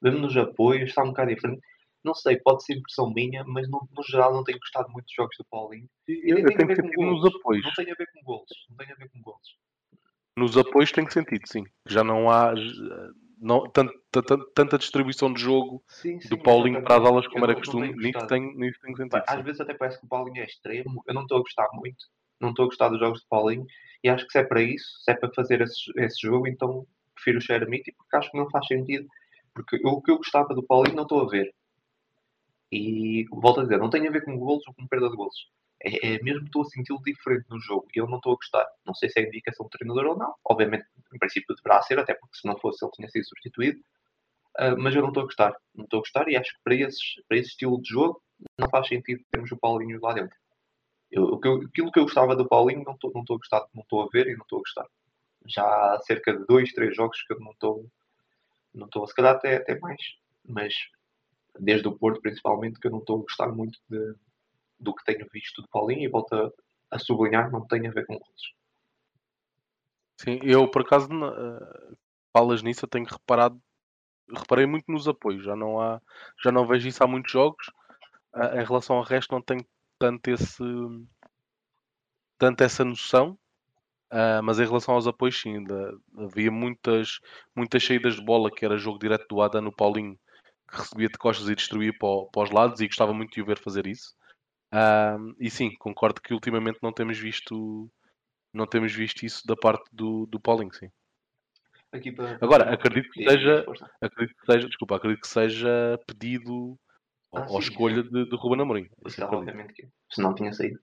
Mesmo 0.01 0.19
nos 0.19 0.37
apoios, 0.37 0.89
está 0.89 1.03
um 1.03 1.09
bocado 1.09 1.33
diferente. 1.33 1.61
Não 2.03 2.13
sei, 2.13 2.37
pode 2.37 2.63
ser 2.63 2.75
impressão 2.75 3.11
minha, 3.13 3.43
mas 3.43 3.69
no, 3.69 3.87
no 3.91 4.03
geral 4.03 4.33
não 4.33 4.43
tenho 4.43 4.59
gostado 4.59 4.89
muito 4.89 5.05
dos 5.05 5.13
jogos 5.13 5.35
do 5.37 5.45
Paulinho. 5.45 5.89
E 6.07 6.31
eu, 6.31 6.37
eu 6.37 6.45
tenho 6.45 6.75
sentido 6.75 7.01
nos 7.01 7.25
apoios. 7.25 7.65
Não 7.65 7.73
tem 7.73 7.91
a 7.91 7.95
ver 7.95 8.07
com 8.13 8.23
golos. 8.23 8.67
Não 8.69 8.77
tem 8.77 8.91
a 8.91 8.95
ver 8.95 9.09
com 9.09 9.21
golos. 9.21 9.57
Nos 10.37 10.57
apoios 10.57 10.91
tem 10.91 11.09
sentido, 11.09 11.45
sim. 11.45 11.65
Já 11.85 12.03
não 12.03 12.31
há 12.31 12.53
não, 13.37 13.69
tanta, 13.69 13.93
tanta 14.53 14.77
distribuição 14.77 15.33
de 15.33 15.41
jogo 15.41 15.83
sim, 15.87 16.19
sim, 16.19 16.29
do 16.29 16.37
Paulinho 16.37 16.81
para 16.83 16.95
as 16.95 17.05
aulas 17.05 17.27
como 17.27 17.43
era 17.43 17.55
costume. 17.55 17.93
Nisso 17.93 18.25
tem, 18.27 18.55
nisso 18.55 18.79
tem 18.81 18.95
sentido. 18.95 19.21
Às 19.27 19.37
sim. 19.37 19.43
vezes 19.43 19.61
até 19.61 19.73
parece 19.73 19.99
que 19.99 20.05
o 20.05 20.09
Paulinho 20.09 20.41
é 20.41 20.45
extremo. 20.45 21.03
Eu 21.05 21.13
não 21.13 21.23
estou 21.23 21.37
a 21.37 21.41
gostar 21.41 21.67
muito. 21.73 22.05
Não 22.39 22.49
estou 22.49 22.65
a 22.65 22.67
gostar 22.67 22.89
dos 22.89 22.99
jogos 22.99 23.21
do 23.21 23.27
Paulinho. 23.27 23.65
E 24.03 24.09
acho 24.09 24.25
que 24.25 24.31
se 24.31 24.39
é 24.39 24.43
para 24.43 24.61
isso, 24.61 24.99
se 25.03 25.11
é 25.11 25.15
para 25.15 25.31
fazer 25.33 25.61
esse, 25.61 25.91
esse 25.97 26.21
jogo, 26.21 26.47
então 26.47 26.85
prefiro 27.13 27.39
o 27.39 27.41
Xeramiti 27.41 27.91
porque 27.91 28.15
acho 28.15 28.31
que 28.31 28.37
não 28.37 28.49
faz 28.49 28.65
sentido. 28.67 29.07
Porque 29.53 29.79
o 29.83 30.01
que 30.01 30.11
eu 30.11 30.17
gostava 30.17 30.53
do 30.53 30.63
Paulinho 30.63 30.95
não 30.95 31.03
estou 31.03 31.21
a 31.21 31.29
ver. 31.29 31.53
E 32.71 33.25
volto 33.31 33.61
a 33.61 33.63
dizer, 33.63 33.77
não 33.77 33.89
tem 33.89 34.07
a 34.07 34.11
ver 34.11 34.23
com 34.23 34.37
golos 34.37 34.65
ou 34.67 34.73
com 34.73 34.87
perda 34.87 35.09
de 35.09 35.15
golos. 35.15 35.49
É, 35.83 36.15
é 36.15 36.23
mesmo 36.23 36.45
estou 36.45 36.61
a 36.61 36.65
senti-lo 36.65 37.01
diferente 37.03 37.45
no 37.49 37.59
jogo 37.59 37.87
e 37.95 37.99
eu 37.99 38.07
não 38.07 38.17
estou 38.17 38.33
a 38.33 38.35
gostar. 38.35 38.65
Não 38.85 38.93
sei 38.93 39.09
se 39.09 39.19
é 39.19 39.23
indicação 39.27 39.65
do 39.65 39.69
treinador 39.69 40.05
ou 40.05 40.17
não. 40.17 40.33
Obviamente, 40.45 40.85
em 41.13 41.17
princípio 41.17 41.55
deverá 41.55 41.81
ser, 41.81 41.99
até 41.99 42.13
porque 42.13 42.37
se 42.37 42.47
não 42.47 42.57
fosse 42.57 42.83
ele 42.83 42.91
tinha 42.91 43.09
sido 43.09 43.27
substituído. 43.27 43.79
Uh, 44.59 44.77
mas 44.77 44.93
eu 44.93 45.01
não 45.01 45.09
estou 45.09 45.23
a 45.23 45.25
gostar. 45.25 45.55
Não 45.73 45.85
estou 45.85 45.99
a 45.99 46.01
gostar 46.01 46.27
e 46.27 46.35
acho 46.35 46.53
que 46.53 46.59
para, 46.63 46.75
esses, 46.75 47.15
para 47.27 47.37
esse 47.37 47.49
estilo 47.49 47.81
de 47.81 47.89
jogo 47.89 48.21
não 48.57 48.69
faz 48.69 48.87
sentido 48.87 49.23
termos 49.31 49.51
o 49.51 49.57
Paulinho 49.57 49.99
lá 50.01 50.13
dentro. 50.13 50.37
Eu, 51.11 51.35
aquilo 51.35 51.91
que 51.91 51.99
eu 51.99 52.03
gostava 52.03 52.35
do 52.35 52.47
Paulinho 52.47 52.83
não 52.83 52.93
estou, 52.93 53.11
não 53.13 53.21
estou 53.21 53.35
a 53.35 53.39
gostar, 53.39 53.65
não 53.73 53.81
estou 53.81 54.03
a 54.03 54.07
ver 54.11 54.27
e 54.27 54.35
não 54.35 54.43
estou 54.43 54.59
a 54.59 54.61
gostar. 54.61 54.87
Já 55.47 55.63
há 55.63 55.99
cerca 56.01 56.37
de 56.37 56.45
dois, 56.45 56.71
três 56.73 56.95
jogos 56.95 57.21
que 57.23 57.33
eu 57.33 57.39
não 57.39 57.51
estou, 57.51 57.85
não 58.73 58.85
estou, 58.85 59.07
se 59.07 59.15
calhar 59.15 59.35
até, 59.35 59.55
até 59.55 59.79
mais, 59.79 60.01
mas 60.47 60.73
desde 61.59 61.87
o 61.87 61.97
Porto 61.97 62.21
principalmente, 62.21 62.79
que 62.79 62.87
eu 62.87 62.91
não 62.91 62.99
estou 62.99 63.17
a 63.17 63.21
gostar 63.21 63.47
muito 63.47 63.79
de, 63.89 64.15
do 64.79 64.93
que 64.93 65.03
tenho 65.03 65.27
visto 65.31 65.61
do 65.61 65.67
Paulinho 65.69 66.03
e 66.03 66.07
volto 66.07 66.33
a, 66.33 66.51
a 66.91 66.99
sublinhar, 66.99 67.51
não 67.51 67.65
tem 67.65 67.87
a 67.87 67.91
ver 67.91 68.05
com 68.05 68.17
gols. 68.17 68.53
Sim, 70.17 70.39
eu 70.43 70.69
por 70.69 70.81
acaso 70.81 71.07
uh, 71.07 71.97
falas 72.33 72.61
nisso, 72.61 72.85
eu 72.85 72.89
tenho 72.89 73.05
reparado, 73.05 73.59
reparei 74.31 74.65
muito 74.65 74.91
nos 74.91 75.07
apoios, 75.07 75.43
já 75.43 75.55
não 75.55 75.79
há, 75.79 76.01
já 76.43 76.51
não 76.51 76.67
vejo 76.67 76.87
isso 76.87 77.03
há 77.03 77.07
muitos 77.07 77.31
jogos. 77.31 77.71
Em 78.35 78.63
relação 78.63 78.97
ao 78.97 79.03
resto 79.03 79.33
não 79.33 79.41
tenho 79.41 79.65
tanto 79.99 80.29
esse 80.29 80.63
tanto 82.37 82.63
essa 82.63 82.85
noção. 82.85 83.37
Uh, 84.11 84.41
mas 84.41 84.59
em 84.59 84.65
relação 84.65 84.95
aos 84.95 85.05
apoios, 85.05 85.39
sim, 85.39 85.57
ainda 85.57 85.95
havia 86.17 86.49
muitas, 86.49 87.19
muitas 87.55 87.83
saídas 87.83 88.15
de 88.15 88.23
bola 88.23 88.49
que 88.49 88.65
era 88.65 88.75
jogo 88.75 88.97
direto 88.97 89.27
do 89.27 89.39
Adam 89.39 89.61
no 89.61 89.71
Paulinho 89.71 90.17
que 90.67 90.77
recebia 90.77 91.09
de 91.09 91.17
costas 91.17 91.47
e 91.47 91.55
destruía 91.55 91.93
para, 91.93 92.25
para 92.31 92.43
os 92.43 92.51
lados 92.51 92.79
e 92.79 92.87
gostava 92.87 93.13
muito 93.13 93.33
de 93.33 93.41
o 93.41 93.45
ver 93.45 93.59
fazer 93.59 93.85
isso. 93.85 94.15
Uh, 94.73 95.35
e 95.39 95.49
sim, 95.49 95.75
concordo 95.75 96.21
que 96.21 96.33
ultimamente 96.33 96.79
não 96.81 96.93
temos 96.93 97.17
visto 97.17 97.91
não 98.53 98.65
temos 98.65 98.93
visto 98.93 99.23
isso 99.23 99.45
da 99.45 99.55
parte 99.55 99.83
do, 99.91 100.25
do 100.25 100.39
Paulinho, 100.39 100.73
sim. 100.73 100.89
Para... 102.15 102.37
Agora, 102.41 102.73
acredito 102.73 103.09
que 103.11 103.27
seja, 103.27 103.65
acredito 104.01 104.37
que 104.39 104.51
seja, 104.51 104.67
desculpa, 104.67 104.95
acredito 104.95 105.21
que 105.21 105.27
seja 105.27 105.99
pedido 106.05 106.79
ah, 107.33 107.45
ou, 107.49 107.61
sim, 107.61 107.69
escolha 107.69 108.03
sim. 108.03 108.09
de, 108.09 108.29
de 108.29 108.35
Ruben 108.35 108.61
Amorim. 108.61 108.89
Obviamente 109.21 109.73
que 109.73 109.87
se 110.09 110.21
não 110.21 110.33
tinha 110.33 110.53
saído. 110.53 110.79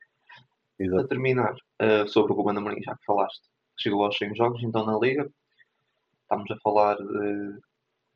Exato. 0.78 1.04
A 1.04 1.08
terminar 1.08 1.54
uh, 1.54 2.08
sobre 2.08 2.32
o 2.32 2.36
Ruben 2.36 2.56
Amorim, 2.56 2.82
já 2.82 2.94
que 2.96 3.04
falaste, 3.04 3.42
chegou 3.78 4.04
aos 4.04 4.16
100 4.16 4.34
jogos, 4.36 4.62
então 4.62 4.84
na 4.84 4.98
Liga 4.98 5.28
estamos 6.22 6.50
a 6.50 6.56
falar 6.60 6.96
de 6.96 7.58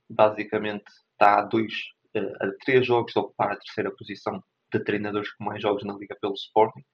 basicamente 0.09 0.85
está 1.13 1.39
a 1.39 1.43
dois, 1.43 1.73
uh, 2.17 2.45
a 2.45 2.53
três 2.65 2.87
jogos 2.87 3.13
de 3.13 3.19
ocupar 3.19 3.53
a 3.53 3.57
terceira 3.57 3.91
posição 3.91 4.43
de 4.73 4.81
treinadores 4.85 5.33
com 5.33 5.45
mais 5.45 5.63
jogos 5.63 5.85
na 5.85 5.95
Liga 5.95 6.17
pelo 6.21 6.35
Sporting. 6.35 6.85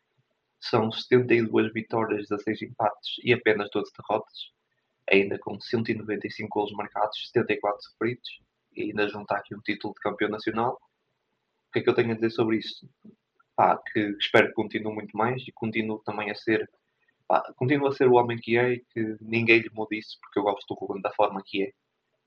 São 0.60 0.90
72 0.90 1.72
vitórias, 1.72 2.28
16 2.28 2.62
empates 2.62 3.16
e 3.22 3.32
apenas 3.32 3.68
12 3.70 3.90
derrotas, 3.98 4.52
ainda 5.10 5.38
com 5.38 5.60
195 5.60 6.48
golos 6.48 6.72
marcados, 6.72 7.28
74 7.28 7.82
sofridos, 7.82 8.40
e 8.72 8.84
ainda 8.84 9.08
juntar 9.08 9.36
aqui 9.36 9.54
um 9.54 9.60
título 9.60 9.94
de 9.94 10.00
campeão 10.00 10.30
nacional. 10.30 10.78
O 11.68 11.72
que 11.72 11.80
é 11.80 11.82
que 11.82 11.90
eu 11.90 11.94
tenho 11.94 12.12
a 12.12 12.14
dizer 12.14 12.30
sobre 12.30 12.58
isso? 12.58 12.88
Pá, 13.56 13.80
que 13.92 14.00
espero 14.20 14.48
que 14.48 14.54
continue 14.54 14.94
muito 14.94 15.16
mais 15.16 15.42
e 15.46 15.52
continue 15.52 16.00
também 16.04 16.30
a 16.30 16.34
ser 16.34 16.68
pá, 17.28 17.42
continue 17.56 17.88
a 17.88 17.92
ser 17.92 18.08
o 18.08 18.14
homem 18.14 18.38
que 18.38 18.56
é 18.56 18.74
e 18.74 18.84
que 18.92 19.16
ninguém 19.20 19.60
lhe 19.60 19.70
mude 19.72 19.98
isso, 19.98 20.18
porque 20.20 20.38
eu 20.38 20.44
gosto 20.44 20.66
do 20.68 20.78
Ruben 20.78 21.02
da 21.02 21.12
forma 21.12 21.42
que 21.44 21.64
é. 21.64 21.72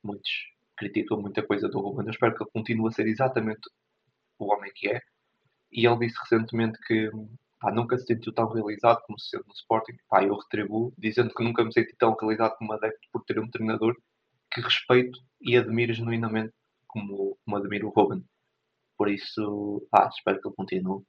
Muitos 0.03 0.31
criticam 0.77 1.21
muita 1.21 1.45
coisa 1.45 1.67
do 1.69 1.79
Ruben. 1.79 2.05
Eu 2.05 2.11
espero 2.11 2.35
que 2.35 2.43
ele 2.43 2.51
continue 2.51 2.87
a 2.87 2.91
ser 2.91 3.07
exatamente 3.07 3.61
o 4.39 4.53
homem 4.53 4.71
que 4.75 4.89
é. 4.89 5.01
E 5.71 5.85
ele 5.85 5.99
disse 5.99 6.17
recentemente 6.21 6.79
que 6.87 7.09
pá, 7.59 7.71
nunca 7.71 7.97
se 7.97 8.05
sentiu 8.05 8.33
tão 8.33 8.49
realizado 8.49 9.01
como 9.05 9.19
se 9.19 9.29
sente 9.29 9.47
no 9.47 9.53
Sporting. 9.53 9.97
Pá, 10.09 10.23
eu 10.23 10.35
retribuo 10.35 10.93
dizendo 10.97 11.33
que 11.33 11.43
nunca 11.43 11.63
me 11.63 11.73
senti 11.73 11.95
tão 11.97 12.15
realizado 12.15 12.55
como 12.57 12.73
adepto 12.73 13.07
por 13.11 13.23
ter 13.25 13.39
um 13.39 13.49
treinador 13.49 13.95
que 14.51 14.61
respeito 14.61 15.19
e 15.41 15.57
admiro 15.57 15.93
genuinamente 15.93 16.53
como, 16.87 17.37
como 17.45 17.57
admiro 17.57 17.87
o 17.87 17.91
Ruben. 17.91 18.23
Por 18.99 19.09
isso, 19.09 19.87
pá, 19.89 20.09
espero 20.09 20.41
que 20.41 20.47
ele 20.49 20.55
continue. 20.57 21.05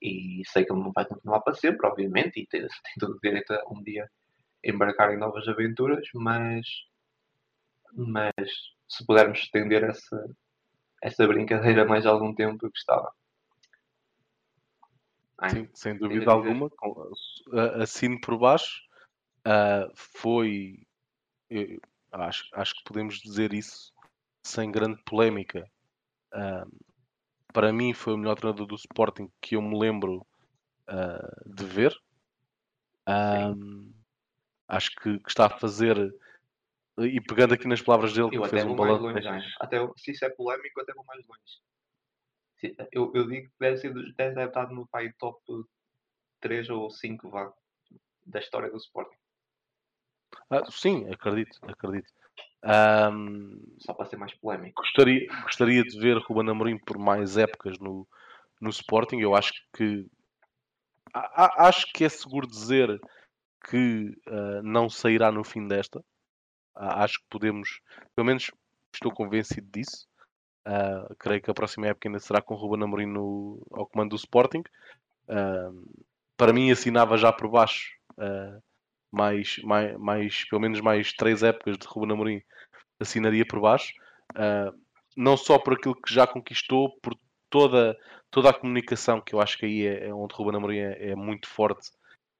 E 0.00 0.40
sei 0.46 0.64
que 0.64 0.72
ele 0.72 0.82
não 0.82 0.90
vai 0.90 1.04
continuar 1.04 1.40
para 1.42 1.52
sempre, 1.52 1.86
obviamente, 1.86 2.40
e 2.40 2.46
tem, 2.46 2.62
tem 2.62 2.94
todo 2.98 3.14
o 3.14 3.20
direito 3.20 3.52
a 3.52 3.62
um 3.70 3.82
dia 3.82 4.10
embarcar 4.64 5.12
em 5.12 5.18
novas 5.18 5.46
aventuras, 5.46 6.08
mas, 6.14 6.66
mas 7.92 8.34
se 8.88 9.04
pudermos 9.04 9.38
estender 9.38 9.84
essa, 9.84 10.34
essa 11.02 11.26
brincadeira 11.26 11.84
mais 11.84 12.06
algum 12.06 12.34
tempo, 12.34 12.64
eu 12.64 12.70
gostava. 12.70 13.12
Sim, 15.50 15.68
sem 15.74 15.98
dúvida 15.98 16.32
alguma, 16.32 16.70
assino 17.82 18.18
por 18.18 18.38
baixo. 18.38 18.80
Uh, 19.46 19.92
foi, 19.94 20.86
eu, 21.50 21.78
acho, 22.12 22.48
acho 22.54 22.74
que 22.76 22.84
podemos 22.84 23.18
dizer 23.18 23.52
isso 23.52 23.92
sem 24.42 24.72
grande 24.72 25.02
polémica. 25.04 25.70
Uh, 26.32 26.85
para 27.56 27.72
mim, 27.72 27.94
foi 27.94 28.12
o 28.12 28.18
melhor 28.18 28.34
treinador 28.34 28.66
do 28.66 28.74
Sporting 28.74 29.32
que 29.40 29.56
eu 29.56 29.62
me 29.62 29.78
lembro 29.78 30.26
uh, 30.90 31.54
de 31.54 31.64
ver. 31.64 31.98
acho 34.68 34.90
que, 34.96 35.18
que, 35.20 35.28
está 35.30 35.46
a 35.46 35.58
fazer 35.58 35.96
e 36.98 37.18
pegando 37.18 37.54
aqui 37.54 37.66
nas 37.66 37.80
palavras 37.80 38.12
dele, 38.12 38.28
eu 38.36 38.42
que 38.42 38.48
fez 38.50 38.62
um 38.62 38.76
balanço. 38.76 39.06
Até, 39.58 39.78
se 39.96 40.10
isso 40.10 40.26
é 40.26 40.28
polémico, 40.28 40.82
até 40.82 40.92
vou 40.92 41.04
mais 41.06 41.24
longe. 41.26 42.76
Eu, 42.92 43.10
eu 43.14 43.26
digo 43.26 43.48
que 43.48 43.54
deve, 43.58 43.78
ser, 43.78 43.94
deve 44.14 44.44
estar 44.44 44.70
no 44.70 44.86
pai 44.86 45.10
top 45.18 45.40
3 46.40 46.68
ou 46.68 46.90
5 46.90 47.30
vá, 47.30 47.50
da 48.26 48.38
história 48.38 48.70
do 48.70 48.76
Sporting. 48.76 49.16
Ah, 50.50 50.70
sim, 50.70 51.08
acredito, 51.10 51.58
acredito. 51.62 52.12
Um, 52.64 53.62
Só 53.78 53.94
para 53.94 54.06
ser 54.06 54.16
mais 54.16 54.34
polémico. 54.34 54.82
Gostaria, 54.82 55.26
gostaria 55.42 55.82
de 55.82 55.98
ver 55.98 56.18
Ruben 56.18 56.50
Amorim 56.50 56.78
por 56.78 56.98
mais 56.98 57.36
épocas 57.36 57.78
no, 57.78 58.06
no 58.60 58.70
Sporting. 58.70 59.18
Eu 59.18 59.34
acho 59.34 59.52
que 59.74 60.06
a, 61.14 61.68
acho 61.68 61.86
que 61.92 62.04
é 62.04 62.08
seguro 62.08 62.46
dizer 62.46 63.00
que 63.70 64.12
uh, 64.28 64.62
não 64.62 64.88
sairá 64.88 65.30
no 65.30 65.44
fim 65.44 65.66
desta 65.66 66.02
acho 66.76 67.18
que 67.20 67.26
podemos, 67.30 67.80
pelo 68.14 68.26
menos 68.26 68.50
estou 68.92 69.12
convencido 69.12 69.66
disso. 69.70 70.06
Uh, 70.66 71.14
creio 71.18 71.40
que 71.40 71.50
a 71.50 71.54
próxima 71.54 71.86
época 71.86 72.08
ainda 72.08 72.18
será 72.18 72.42
com 72.42 72.54
o 72.54 72.56
Ruben 72.56 72.84
Amorim 72.84 73.06
no, 73.06 73.64
ao 73.72 73.86
comando 73.86 74.10
do 74.10 74.16
Sporting. 74.16 74.62
Uh, 75.28 76.04
para 76.36 76.52
mim 76.52 76.70
assinava 76.70 77.16
já 77.16 77.32
por 77.32 77.48
baixo 77.48 77.92
uh, 78.18 78.62
mais, 79.12 79.58
mais, 79.62 79.96
mais, 79.98 80.44
pelo 80.48 80.60
menos 80.60 80.80
mais 80.80 81.12
três 81.12 81.42
épocas 81.42 81.78
de 81.78 81.86
Ruben 81.86 82.12
Amorim 82.12 82.42
assinaria 83.00 83.46
por 83.46 83.60
baixo. 83.60 83.92
não 85.16 85.36
só 85.36 85.58
por 85.58 85.74
aquilo 85.74 85.94
que 85.94 86.12
já 86.12 86.26
conquistou, 86.26 86.98
por 87.00 87.14
toda, 87.50 87.96
toda 88.30 88.50
a 88.50 88.54
comunicação, 88.54 89.20
que 89.20 89.34
eu 89.34 89.40
acho 89.40 89.58
que 89.58 89.66
aí 89.66 89.86
é, 89.86 90.08
é 90.08 90.14
onde 90.14 90.34
Ruben 90.34 90.56
Amorim 90.56 90.78
é, 90.78 91.10
é 91.10 91.14
muito 91.14 91.48
forte 91.48 91.90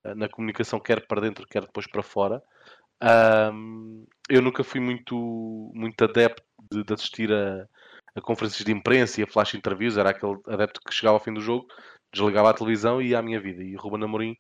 uh, 0.04 0.14
na 0.14 0.28
comunicação, 0.28 0.80
quer 0.80 1.06
para 1.06 1.20
dentro, 1.20 1.46
quer 1.46 1.62
depois 1.62 1.86
para 1.86 2.02
fora. 2.02 2.42
Um, 3.02 4.06
eu 4.28 4.40
nunca 4.40 4.64
fui 4.64 4.80
muito, 4.80 5.70
muito 5.74 6.02
adepto 6.04 6.42
de, 6.70 6.82
de 6.82 6.94
assistir 6.94 7.32
a, 7.32 7.66
a, 8.14 8.20
conferências 8.20 8.64
de 8.64 8.72
imprensa 8.72 9.20
e 9.20 9.24
a 9.24 9.26
flash 9.26 9.54
interviews, 9.54 9.96
era 9.96 10.10
aquele 10.10 10.38
adepto 10.46 10.80
que 10.80 10.94
chegava 10.94 11.16
ao 11.16 11.22
fim 11.22 11.32
do 11.32 11.40
jogo, 11.40 11.66
desligava 12.12 12.50
a 12.50 12.54
televisão 12.54 13.00
e 13.00 13.08
ia 13.08 13.18
à 13.18 13.22
minha 13.22 13.40
vida. 13.40 13.62
E 13.62 13.74
Ruben 13.74 14.04
Amorim, 14.04 14.36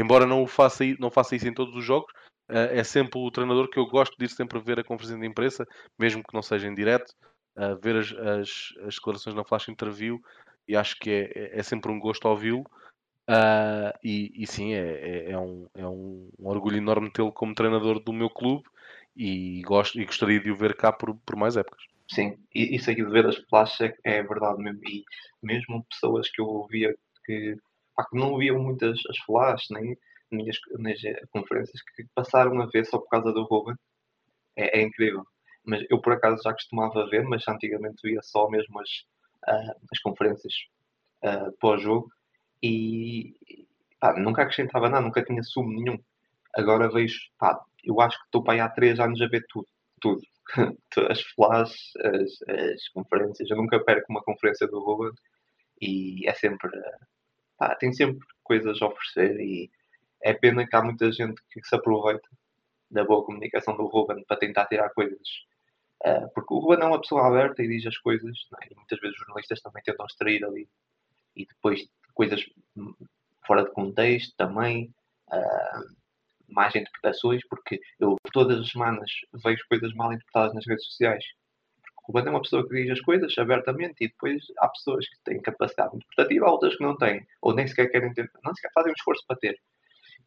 embora 0.00 0.26
não, 0.26 0.42
o 0.42 0.46
faça, 0.46 0.84
não 0.98 1.10
faça 1.10 1.36
isso 1.36 1.48
em 1.48 1.54
todos 1.54 1.74
os 1.74 1.84
jogos, 1.84 2.10
uh, 2.50 2.70
é 2.70 2.84
sempre 2.84 3.18
o 3.18 3.30
treinador 3.30 3.68
que 3.68 3.78
eu 3.78 3.86
gosto 3.86 4.16
de 4.18 4.24
ir 4.24 4.28
sempre 4.28 4.58
ver 4.60 4.78
a 4.78 4.84
conferência 4.84 5.18
de 5.18 5.26
imprensa, 5.26 5.66
mesmo 5.98 6.22
que 6.22 6.34
não 6.34 6.42
seja 6.42 6.68
em 6.68 6.74
direto, 6.74 7.12
uh, 7.56 7.76
ver 7.80 7.96
as, 7.96 8.12
as, 8.12 8.74
as, 8.86 8.94
declarações 8.94 9.34
na 9.34 9.44
flash 9.44 9.68
interview 9.68 10.20
e 10.66 10.76
acho 10.76 10.96
que 10.98 11.10
é, 11.10 11.32
é, 11.34 11.58
é 11.60 11.62
sempre 11.62 11.90
um 11.90 11.98
gosto 11.98 12.28
ouvi-lo. 12.28 12.64
Uh, 13.28 13.92
e, 14.02 14.32
e, 14.42 14.46
sim, 14.46 14.72
é, 14.72 14.78
é, 14.78 15.30
é, 15.32 15.38
um, 15.38 15.66
é 15.74 15.86
um, 15.86 16.30
orgulho 16.38 16.78
enorme 16.78 17.10
tê-lo 17.10 17.30
como 17.30 17.54
treinador 17.54 18.00
do 18.00 18.10
meu 18.10 18.30
clube 18.30 18.64
e, 19.14 19.60
gosto, 19.62 20.00
e 20.00 20.06
gostaria 20.06 20.40
de 20.40 20.50
o 20.50 20.56
ver 20.56 20.74
cá 20.74 20.90
por, 20.90 21.14
por 21.14 21.36
mais 21.36 21.54
épocas. 21.54 21.82
Sim, 22.10 22.38
isso 22.54 22.90
aqui 22.90 23.04
de 23.04 23.10
ver 23.10 23.26
as 23.26 23.36
flashes 23.36 23.80
é, 23.80 24.18
é 24.18 24.22
verdade 24.22 24.62
mesmo. 24.62 24.80
E 24.88 25.04
mesmo 25.42 25.84
pessoas 25.90 26.30
que 26.30 26.40
eu 26.40 26.46
ouvia 26.46 26.96
que, 27.26 27.54
que 28.04 28.16
não 28.16 28.32
ouviam 28.32 28.58
muitas 28.58 28.98
as 29.08 29.18
flashes, 29.18 29.68
nem, 29.70 29.96
nem, 30.30 30.48
as, 30.48 30.56
nem 30.78 30.92
as 30.92 31.30
conferências, 31.30 31.80
que 31.96 32.04
passaram 32.14 32.60
a 32.60 32.66
ver 32.66 32.84
só 32.86 32.98
por 32.98 33.08
causa 33.08 33.32
do 33.32 33.44
Ruben. 33.44 33.74
É, 34.56 34.80
é, 34.80 34.82
incrível. 34.82 35.24
Mas 35.64 35.84
eu 35.90 36.00
por 36.00 36.12
acaso 36.12 36.42
já 36.42 36.52
costumava 36.52 37.08
ver, 37.08 37.24
mas 37.24 37.46
antigamente 37.48 38.00
via 38.02 38.20
só 38.22 38.48
mesmo 38.48 38.80
as, 38.80 38.90
uh, 39.48 39.74
as 39.92 40.00
conferências 40.00 40.54
uh, 41.24 41.52
pós-jogo 41.60 42.08
e 42.62 43.34
pá, 44.00 44.18
nunca 44.18 44.42
acrescentava 44.42 44.88
nada, 44.88 45.04
nunca 45.04 45.24
tinha 45.24 45.42
sumo 45.42 45.70
nenhum. 45.70 45.98
Agora 46.56 46.90
vejo, 46.90 47.18
pá, 47.38 47.60
eu 47.84 48.00
acho 48.00 48.18
que 48.18 48.24
estou 48.26 48.42
para 48.42 48.54
aí 48.54 48.60
há 48.60 48.68
3 48.68 49.00
anos 49.00 49.20
a 49.20 49.28
ver 49.28 49.44
tudo, 49.48 49.68
tudo. 50.00 50.20
As 51.10 51.22
flash, 51.34 51.92
as, 52.02 52.42
as, 52.48 52.88
conferências, 52.94 53.50
eu 53.50 53.56
nunca 53.56 53.78
perco 53.84 54.06
uma 54.10 54.22
conferência 54.22 54.66
do 54.66 54.80
Ruben 54.80 55.12
e 55.80 56.26
é 56.26 56.32
sempre, 56.34 56.70
pá, 57.58 57.74
tem 57.74 57.92
sempre 57.92 58.26
coisas 58.42 58.80
a 58.80 58.86
oferecer 58.86 59.40
e 59.40 59.70
é 60.22 60.32
pena 60.32 60.66
que 60.66 60.74
há 60.74 60.82
muita 60.82 61.10
gente 61.12 61.40
que 61.50 61.62
se 61.62 61.74
aproveita 61.74 62.28
da 62.90 63.04
boa 63.04 63.24
comunicação 63.24 63.76
do 63.76 63.86
Ruben 63.86 64.24
para 64.24 64.38
tentar 64.38 64.66
tirar 64.66 64.90
coisas. 64.90 65.28
Uh, 66.04 66.28
porque 66.34 66.54
o 66.54 66.58
Ruben 66.58 66.80
é 66.80 66.86
uma 66.86 67.00
pessoa 67.00 67.26
aberta 67.26 67.62
e 67.62 67.68
diz 67.68 67.86
as 67.86 67.98
coisas, 67.98 68.36
é? 68.62 68.72
e 68.72 68.76
muitas 68.76 68.98
vezes 69.00 69.16
os 69.16 69.26
jornalistas 69.26 69.60
também 69.60 69.82
tentam 69.82 70.06
extrair 70.06 70.44
ali 70.44 70.68
e 71.36 71.44
depois 71.46 71.86
coisas 72.14 72.44
fora 73.46 73.64
de 73.64 73.72
contexto 73.72 74.34
também, 74.36 74.92
uh, 75.30 75.98
mais 76.48 76.74
interpretações, 76.74 77.42
porque 77.48 77.80
eu 77.98 78.16
todas 78.32 78.60
as 78.60 78.70
semanas 78.70 79.10
vejo 79.44 79.62
coisas 79.68 79.92
mal 79.94 80.12
interpretadas 80.12 80.54
nas 80.54 80.66
redes 80.66 80.84
sociais. 80.86 81.24
O 82.08 82.18
é 82.18 82.30
uma 82.30 82.40
pessoa 82.40 82.66
que 82.66 82.74
diz 82.74 82.90
as 82.90 83.00
coisas 83.02 83.36
abertamente 83.36 83.96
e 84.02 84.08
depois 84.08 84.42
há 84.58 84.68
pessoas 84.68 85.06
que 85.06 85.16
têm 85.24 85.42
capacidade 85.42 85.94
interpretativa, 85.94 86.50
outras 86.50 86.74
que 86.74 86.82
não 86.82 86.96
têm, 86.96 87.26
ou 87.42 87.54
nem 87.54 87.66
sequer 87.66 87.90
querem 87.90 88.14
ter, 88.14 88.30
não 88.42 88.54
sequer 88.54 88.72
fazem 88.72 88.92
um 88.92 88.94
esforço 88.94 89.22
para 89.26 89.36
ter. 89.36 89.60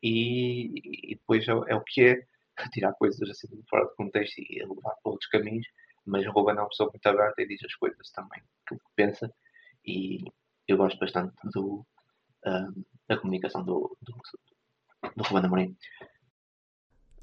E, 0.04 1.12
e 1.12 1.16
depois 1.16 1.48
é, 1.48 1.52
é, 1.52 1.76
o 1.76 1.84
que 1.84 2.02
é 2.04 2.24
tirar 2.72 2.94
coisas 2.94 3.28
assim 3.28 3.48
fora 3.68 3.88
de 3.88 3.96
contexto 3.96 4.38
e 4.38 4.60
levar 4.60 4.96
para 5.02 5.12
outros 5.12 5.28
caminhos, 5.32 5.66
mas 6.06 6.24
o 6.28 6.32
Ruben 6.32 6.56
é 6.56 6.60
uma 6.60 6.70
pessoa 6.70 6.90
muito 6.92 7.06
aberta 7.08 7.42
e 7.42 7.48
diz 7.48 7.64
as 7.64 7.74
coisas 7.74 8.12
também 8.12 8.42
que 8.68 8.76
pensa 8.96 9.34
e 9.84 10.20
eu 10.68 10.78
gosto 10.78 11.00
bastante 11.00 11.34
do, 11.52 11.84
uh, 12.46 12.86
da 13.10 13.18
comunicação 13.18 13.64
do, 13.64 13.98
do, 14.04 14.14
do 15.16 15.24
Ruben 15.24 15.46
Amorim. 15.46 15.78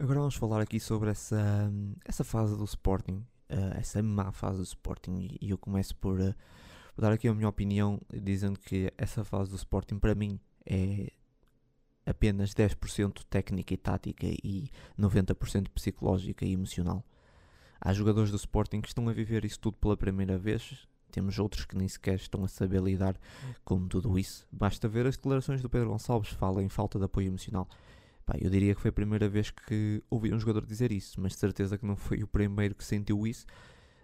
Agora 0.01 0.19
vamos 0.19 0.35
falar 0.35 0.61
aqui 0.61 0.81
sobre 0.81 1.11
essa, 1.11 1.71
essa 2.05 2.25
fase 2.25 2.57
do 2.57 2.65
Sporting, 2.65 3.25
uh, 3.51 3.79
essa 3.79 4.03
má 4.03 4.33
fase 4.33 4.59
do 4.59 4.65
Sporting, 4.65 5.37
e 5.41 5.51
eu 5.51 5.59
começo 5.59 5.95
por, 5.97 6.21
uh, 6.21 6.35
dar 6.97 7.13
aqui 7.13 7.29
a 7.29 7.35
minha 7.35 7.49
opinião, 7.49 8.01
dizendo 8.13 8.59
que 8.59 8.93
essa 8.97 9.25
fase 9.25 9.51
do 9.51 9.57
Sporting 9.57 9.99
para 9.99 10.15
mim 10.15 10.41
é 10.67 11.13
apenas 12.05 12.55
10% 12.55 13.23
técnica 13.29 13.75
e 13.75 13.77
tática 13.77 14.27
e 14.27 14.71
90% 14.99 15.69
psicológica 15.69 16.45
e 16.45 16.53
emocional. 16.53 17.05
Há 17.81 17.93
jogadores 17.93 18.31
do 18.31 18.37
Sporting 18.37 18.81
que 18.81 18.89
estão 18.89 19.09
a 19.09 19.13
viver 19.13 19.45
isso 19.45 19.61
tudo 19.61 19.77
pela 19.77 19.97
primeira 19.97 20.39
vez, 20.39 20.89
temos 21.11 21.39
outros 21.39 21.65
que 21.65 21.77
nem 21.77 21.89
sequer 21.89 22.17
estão 22.17 22.45
a 22.45 22.49
saber 22.49 22.83
lidar 22.83 23.17
com 23.65 23.87
tudo 23.87 24.19
isso. 24.19 24.47
Basta 24.53 24.89
ver 24.89 25.07
as 25.07 25.17
declarações 25.17 25.63
do 25.63 25.71
Pedro 25.71 25.91
Gonçalves, 25.91 26.31
fala 26.31 26.63
em 26.63 26.69
falta 26.69 26.99
de 26.99 27.05
apoio 27.05 27.29
emocional. 27.29 27.69
Pá, 28.29 28.35
eu 28.39 28.51
diria 28.51 28.75
que 28.75 28.81
foi 28.83 28.91
a 28.91 28.93
primeira 28.93 29.27
vez 29.27 29.51
que 29.51 30.05
ouvi 30.11 30.35
um 30.35 30.39
jogador 30.39 30.67
dizer 30.67 30.93
isso, 30.93 31.19
mas 31.19 31.33
de 31.33 31.39
certeza 31.39 31.79
que 31.79 31.87
não 31.87 31.97
foi 31.97 32.23
o 32.23 32.27
primeiro 32.27 32.75
que 32.75 32.85
sentiu 32.85 33.27
isso, 33.27 33.47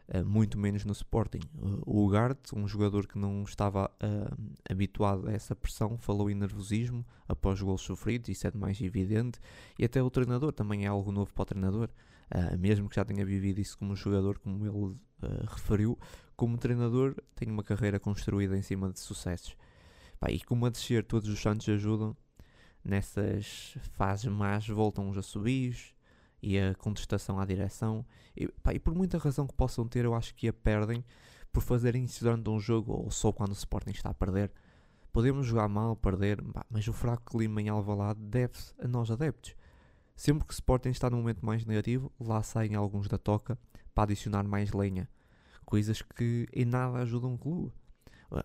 uh, 0.08 0.24
muito 0.24 0.58
menos 0.58 0.82
no 0.86 0.92
Sporting. 0.92 1.40
O 1.84 2.06
Ugarte, 2.06 2.56
um 2.56 2.66
jogador 2.66 3.06
que 3.06 3.18
não 3.18 3.42
estava 3.42 3.84
uh, 3.84 4.54
habituado 4.66 5.28
a 5.28 5.32
essa 5.32 5.54
pressão, 5.54 5.98
falou 5.98 6.30
em 6.30 6.34
nervosismo 6.34 7.04
após 7.28 7.60
gols 7.60 7.82
sofridos, 7.82 8.30
isso 8.30 8.46
é 8.46 8.50
de 8.50 8.56
mais 8.56 8.80
evidente, 8.80 9.38
e 9.78 9.84
até 9.84 10.02
o 10.02 10.08
treinador 10.08 10.54
também 10.54 10.86
é 10.86 10.88
algo 10.88 11.12
novo 11.12 11.30
para 11.34 11.42
o 11.42 11.44
treinador. 11.44 11.90
Uh, 12.34 12.56
mesmo 12.58 12.88
que 12.88 12.96
já 12.96 13.04
tenha 13.04 13.26
vivido 13.26 13.60
isso 13.60 13.76
como 13.76 13.94
jogador, 13.94 14.38
como 14.38 14.64
ele 14.64 14.74
uh, 14.74 14.98
referiu, 15.48 15.98
como 16.34 16.56
treinador 16.56 17.14
tem 17.34 17.50
uma 17.50 17.62
carreira 17.62 18.00
construída 18.00 18.56
em 18.56 18.62
cima 18.62 18.90
de 18.90 19.00
sucessos. 19.00 19.54
Pá, 20.18 20.30
e 20.30 20.40
como 20.40 20.64
a 20.64 20.70
descer 20.70 21.04
todos 21.04 21.28
os 21.28 21.38
santos 21.38 21.68
ajudam, 21.68 22.16
nessas 22.84 23.78
fases 23.92 24.26
más 24.26 24.68
voltam 24.68 25.08
os 25.08 25.16
assobios 25.16 25.94
e 26.42 26.58
a 26.58 26.74
contestação 26.74 27.40
à 27.40 27.44
direção. 27.44 28.04
E, 28.36 28.46
pá, 28.48 28.74
e 28.74 28.78
por 28.78 28.94
muita 28.94 29.16
razão 29.18 29.46
que 29.46 29.54
possam 29.54 29.88
ter, 29.88 30.04
eu 30.04 30.14
acho 30.14 30.34
que 30.34 30.46
a 30.46 30.52
perdem 30.52 31.04
por 31.52 31.62
fazerem 31.62 32.04
isso 32.04 32.22
durante 32.22 32.50
um 32.50 32.60
jogo 32.60 32.92
ou 32.92 33.10
só 33.10 33.32
quando 33.32 33.50
o 33.50 33.54
Sporting 33.54 33.92
está 33.92 34.10
a 34.10 34.14
perder. 34.14 34.52
Podemos 35.12 35.46
jogar 35.46 35.68
mal, 35.68 35.96
perder, 35.96 36.42
pá, 36.42 36.66
mas 36.68 36.86
o 36.86 36.92
fraco 36.92 37.38
clima 37.38 37.62
em 37.62 37.68
Alvalade 37.68 38.20
deve-se 38.20 38.74
a 38.78 38.86
nós 38.86 39.10
adeptos. 39.10 39.54
Sempre 40.16 40.46
que 40.46 40.52
o 40.52 40.54
Sporting 40.54 40.90
está 40.90 41.08
num 41.08 41.18
momento 41.18 41.44
mais 41.44 41.64
negativo, 41.64 42.12
lá 42.20 42.42
saem 42.42 42.74
alguns 42.74 43.08
da 43.08 43.16
toca 43.16 43.58
para 43.94 44.04
adicionar 44.04 44.44
mais 44.44 44.72
lenha. 44.72 45.08
Coisas 45.64 46.02
que 46.02 46.46
em 46.52 46.64
nada 46.64 46.98
ajudam 46.98 47.34
o 47.34 47.38
clube. 47.38 47.72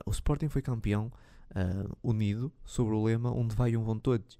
O 0.05 0.11
Sporting 0.11 0.47
foi 0.47 0.61
campeão 0.61 1.11
uh, 1.51 1.97
unido 2.03 2.51
sobre 2.65 2.93
o 2.93 3.03
lema 3.03 3.31
onde 3.31 3.55
vai 3.55 3.75
um 3.75 3.83
vão 3.83 3.99
todos. 3.99 4.35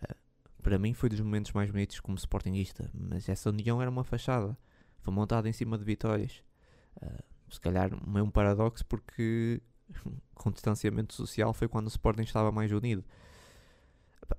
Uh, 0.00 0.14
para 0.62 0.78
mim 0.78 0.94
foi 0.94 1.08
dos 1.08 1.20
momentos 1.20 1.52
mais 1.52 1.70
bonitos 1.70 2.00
como 2.00 2.16
Sportingista, 2.16 2.90
mas 2.92 3.28
essa 3.28 3.50
união 3.50 3.80
era 3.80 3.90
uma 3.90 4.04
fachada. 4.04 4.56
Foi 4.98 5.12
montada 5.12 5.48
em 5.48 5.52
cima 5.52 5.78
de 5.78 5.84
vitórias. 5.84 6.42
Uh, 7.02 7.22
se 7.50 7.60
calhar 7.60 7.90
é 7.92 8.22
um 8.22 8.30
paradoxo 8.30 8.84
porque 8.86 9.60
com 10.34 10.50
distanciamento 10.50 11.14
social 11.14 11.52
foi 11.52 11.68
quando 11.68 11.86
o 11.86 11.90
Sporting 11.90 12.22
estava 12.22 12.50
mais 12.50 12.72
unido. 12.72 13.04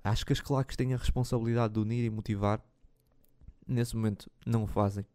Acho 0.04 0.26
que 0.26 0.34
as 0.34 0.42
claques 0.42 0.76
têm 0.76 0.94
a 0.94 0.98
responsabilidade 0.98 1.74
de 1.74 1.80
unir 1.80 2.04
e 2.04 2.10
motivar. 2.10 2.60
Nesse 3.68 3.96
momento 3.96 4.30
não 4.46 4.64
o 4.64 4.68
fazem. 4.68 5.06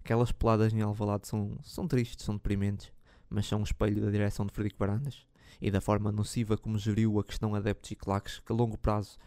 Aquelas 0.00 0.32
peladas 0.32 0.72
em 0.72 0.80
Alvalade 0.80 1.28
são, 1.28 1.56
são 1.62 1.86
tristes, 1.86 2.24
são 2.24 2.34
deprimentes, 2.34 2.92
mas 3.28 3.46
são 3.46 3.60
um 3.60 3.62
espelho 3.62 4.00
da 4.00 4.10
direção 4.10 4.44
de 4.44 4.52
Frederico 4.52 4.78
Barandas 4.78 5.24
e 5.60 5.70
da 5.70 5.80
forma 5.80 6.10
nociva 6.12 6.56
como 6.56 6.78
geriu 6.78 7.18
a 7.18 7.24
questão 7.24 7.54
adeptos 7.54 7.90
e 7.90 7.96
claques, 7.96 8.40
que 8.40 8.52
a 8.52 8.54
longo 8.54 8.76
prazo 8.76 9.18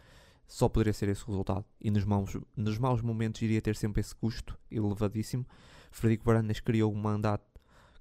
só 0.48 0.70
poderia 0.70 0.94
ser 0.94 1.10
esse 1.10 1.26
resultado. 1.26 1.66
E 1.82 1.90
nos 1.90 2.06
maus, 2.06 2.38
nos 2.56 2.78
maus 2.78 3.02
momentos 3.02 3.42
iria 3.42 3.62
ter 3.62 3.76
sempre 3.76 4.02
esse 4.02 4.16
custo 4.16 4.58
elevadíssimo. 4.70 5.46
Frederico 5.92 6.26
Barandas 6.26 6.60
criou 6.60 6.94
um 6.94 6.98
mandato 6.98 7.44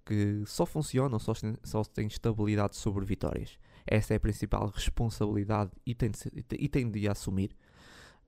que 0.05 0.43
só 0.47 0.66
funciona, 0.66 1.18
só, 1.18 1.33
só 1.62 1.85
tem 1.85 2.07
estabilidade 2.07 2.77
sobre 2.77 3.05
vitórias. 3.05 3.59
Essa 3.87 4.14
é 4.14 4.16
a 4.16 4.20
principal 4.20 4.66
responsabilidade 4.68 5.70
e 5.85 5.95
tem 5.95 6.11
de, 6.11 6.18
ser, 6.18 6.33
e 6.35 6.68
tem 6.68 6.91
de 6.91 7.09
assumir. 7.09 7.57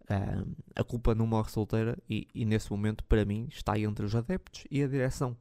Uh, 0.03 0.55
a 0.75 0.85
culpa 0.85 1.15
não 1.15 1.27
morre 1.27 1.51
solteira 1.51 1.99
e, 2.09 2.29
e, 2.33 2.45
nesse 2.45 2.71
momento, 2.71 3.03
para 3.05 3.25
mim, 3.25 3.49
está 3.51 3.77
entre 3.79 4.05
os 4.05 4.15
adeptos 4.15 4.65
e 4.71 4.83
a 4.83 4.87
direção. 4.87 5.37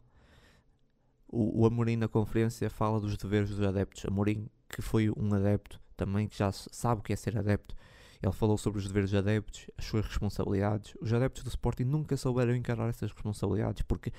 O, 1.36 1.64
o 1.64 1.66
Amorim 1.66 1.98
na 1.98 2.08
conferência 2.08 2.70
fala 2.70 2.98
dos 3.00 3.18
deveres 3.18 3.50
dos 3.50 3.62
adeptos. 3.62 4.06
Amorim, 4.06 4.48
que 4.70 4.82
foi 4.82 5.10
um 5.10 5.34
adepto 5.34 5.82
também, 5.98 6.30
que 6.30 6.38
já 6.38 6.50
sabe 6.52 7.02
o 7.02 7.04
que 7.04 7.12
é 7.12 7.16
ser 7.18 7.38
adepto, 7.38 7.76
ele 8.24 8.32
falou 8.32 8.58
sobre 8.58 8.80
os 8.80 8.88
deveres 8.88 9.12
dos 9.12 9.20
adeptos, 9.20 9.70
as 9.78 9.84
suas 9.84 10.06
responsabilidades. 10.06 10.94
Os 11.02 11.12
adeptos 11.12 11.44
do 11.44 11.50
Sporting 11.50 11.84
nunca 11.84 12.16
souberam 12.16 12.56
encarar 12.56 12.88
essas 12.88 13.12
responsabilidades 13.12 13.82
porque 13.84 14.14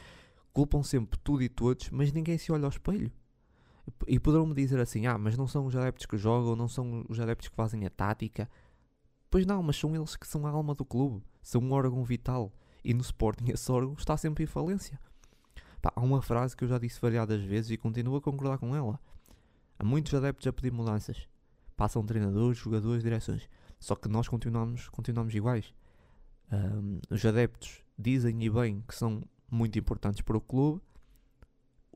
culpam 0.52 0.82
sempre 0.82 1.18
tudo 1.24 1.42
e 1.42 1.48
todos, 1.48 1.88
mas 1.90 2.12
ninguém 2.12 2.36
se 2.36 2.52
olha 2.52 2.64
ao 2.64 2.70
espelho. 2.70 3.10
E 4.06 4.20
poderão-me 4.20 4.54
dizer 4.54 4.78
assim: 4.78 5.06
ah, 5.06 5.16
mas 5.16 5.38
não 5.38 5.46
são 5.46 5.64
os 5.64 5.74
adeptos 5.74 6.04
que 6.04 6.18
jogam, 6.18 6.54
não 6.54 6.68
são 6.68 7.04
os 7.08 7.18
adeptos 7.18 7.48
que 7.48 7.56
fazem 7.56 7.86
a 7.86 7.90
tática. 7.90 8.48
Pois 9.30 9.46
não, 9.46 9.62
mas 9.62 9.76
são 9.76 9.94
eles 9.94 10.16
que 10.16 10.26
são 10.26 10.46
a 10.46 10.50
alma 10.50 10.74
do 10.74 10.84
clube, 10.84 11.24
são 11.42 11.62
um 11.62 11.72
órgão 11.72 12.04
vital. 12.04 12.52
E 12.84 12.92
no 12.92 13.00
Sporting 13.00 13.50
esse 13.50 13.72
órgão 13.72 13.94
está 13.94 14.16
sempre 14.16 14.44
em 14.44 14.46
falência. 14.46 15.00
Pá, 15.86 15.92
há 15.94 16.00
uma 16.00 16.20
frase 16.20 16.56
que 16.56 16.64
eu 16.64 16.68
já 16.68 16.78
disse 16.78 17.00
variadas 17.00 17.40
vezes 17.44 17.70
e 17.70 17.76
continuo 17.76 18.16
a 18.16 18.20
concordar 18.20 18.58
com 18.58 18.74
ela. 18.74 18.98
Há 19.78 19.84
muitos 19.84 20.12
adeptos 20.14 20.44
a 20.48 20.52
pedir 20.52 20.72
mudanças. 20.72 21.28
Passam 21.76 22.04
treinadores, 22.04 22.58
jogadores, 22.58 23.04
direções. 23.04 23.48
Só 23.78 23.94
que 23.94 24.08
nós 24.08 24.26
continuamos, 24.26 24.88
continuamos 24.88 25.32
iguais. 25.32 25.72
Um, 26.50 26.98
os 27.08 27.24
adeptos 27.24 27.84
dizem 27.96 28.42
e 28.42 28.50
bem 28.50 28.82
que 28.88 28.96
são 28.96 29.22
muito 29.48 29.78
importantes 29.78 30.22
para 30.22 30.36
o 30.36 30.40
clube. 30.40 30.82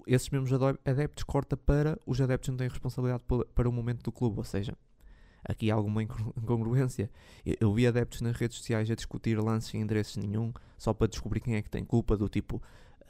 Esses 0.06 0.30
mesmos 0.30 0.52
adeptos 0.84 1.24
corta 1.24 1.56
para 1.56 1.98
os 2.06 2.20
adeptos 2.20 2.48
não 2.50 2.56
têm 2.56 2.68
responsabilidade 2.68 3.24
para 3.54 3.68
o 3.68 3.72
momento 3.72 4.04
do 4.04 4.12
clube. 4.12 4.38
Ou 4.38 4.44
seja, 4.44 4.76
aqui 5.42 5.68
há 5.68 5.74
alguma 5.74 6.02
incongruência. 6.38 7.10
Eu, 7.44 7.74
vi 7.74 7.88
adeptos 7.88 8.20
nas 8.20 8.36
redes 8.36 8.58
sociais 8.58 8.88
a 8.88 8.94
discutir 8.94 9.36
lances 9.40 9.70
sem 9.70 9.80
endereços 9.80 10.16
nenhum, 10.16 10.52
só 10.78 10.94
para 10.94 11.08
descobrir 11.08 11.40
quem 11.40 11.56
é 11.56 11.62
que 11.62 11.70
tem 11.70 11.84
culpa, 11.84 12.16
do 12.16 12.28
tipo, 12.28 12.62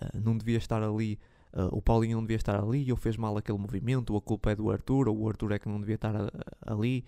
uh, 0.03 0.20
não 0.20 0.36
devia 0.36 0.59
estar 0.59 0.82
ali, 0.82 1.18
uh, 1.53 1.68
o 1.76 1.82
Paulinho 1.82 2.16
não 2.16 2.22
devia 2.22 2.36
estar 2.36 2.59
ali, 2.59 2.88
eu 2.88 2.96
fez 2.96 3.16
mal 3.16 3.36
aquele 3.36 3.59
movimento, 3.59 4.11
ou 4.11 4.18
a 4.18 4.22
culpa 4.22 4.51
é 4.51 4.57
do 4.57 4.70
Arthur, 4.70 5.09
ou 5.09 5.18
o 5.18 5.28
Arthur 5.28 5.53
é 5.53 5.59
que 5.59 5.68
não 5.68 5.80
devia 5.80 5.96
estar 5.96 6.14
a, 6.14 6.26
a, 6.66 6.72
ali. 6.72 7.05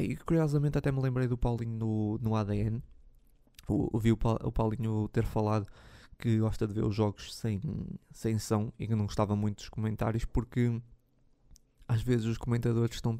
E 0.00 0.16
curiosamente 0.16 0.78
até 0.78 0.92
me 0.92 1.00
lembrei 1.00 1.26
do 1.26 1.36
Paulinho 1.36 1.76
no, 1.76 2.18
no 2.18 2.36
ADN. 2.36 2.82
Ouvi 3.66 4.12
o, 4.12 4.18
o 4.44 4.52
Paulinho 4.52 5.08
ter 5.12 5.24
falado 5.24 5.66
que 6.20 6.38
gosta 6.38 6.66
de 6.66 6.74
ver 6.74 6.84
os 6.84 6.94
jogos 6.94 7.34
sem, 7.34 7.60
sem 8.12 8.38
som 8.38 8.70
e 8.78 8.86
que 8.86 8.94
não 8.94 9.06
gostava 9.06 9.34
muito 9.34 9.58
dos 9.58 9.68
comentários 9.68 10.24
porque 10.24 10.80
às 11.88 12.02
vezes 12.02 12.26
os 12.26 12.38
comentadores 12.38 12.96
estão 12.96 13.18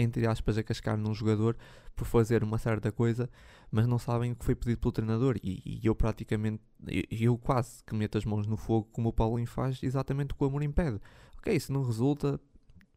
entre 0.00 0.26
aspas, 0.26 0.56
a 0.58 0.62
cascar 0.62 0.96
num 0.96 1.14
jogador 1.14 1.56
por 1.94 2.06
fazer 2.06 2.42
uma 2.42 2.58
certa 2.58 2.90
coisa, 2.90 3.28
mas 3.70 3.86
não 3.86 3.98
sabem 3.98 4.32
o 4.32 4.36
que 4.36 4.44
foi 4.44 4.54
pedido 4.54 4.78
pelo 4.78 4.92
treinador. 4.92 5.36
E, 5.42 5.62
e 5.64 5.86
eu 5.86 5.94
praticamente, 5.94 6.62
eu, 6.86 7.04
eu, 7.10 7.38
quase 7.38 7.84
que 7.84 7.94
meto 7.94 8.16
as 8.16 8.24
mãos 8.24 8.46
no 8.46 8.56
fogo, 8.56 8.88
como 8.92 9.10
o 9.10 9.12
Paulinho 9.12 9.46
faz, 9.46 9.82
exatamente 9.82 10.32
o 10.32 10.34
que 10.34 10.42
o 10.42 10.46
Amor 10.46 10.62
impede. 10.62 11.00
Ok, 11.38 11.58
se 11.58 11.70
não 11.70 11.82
resulta, 11.82 12.40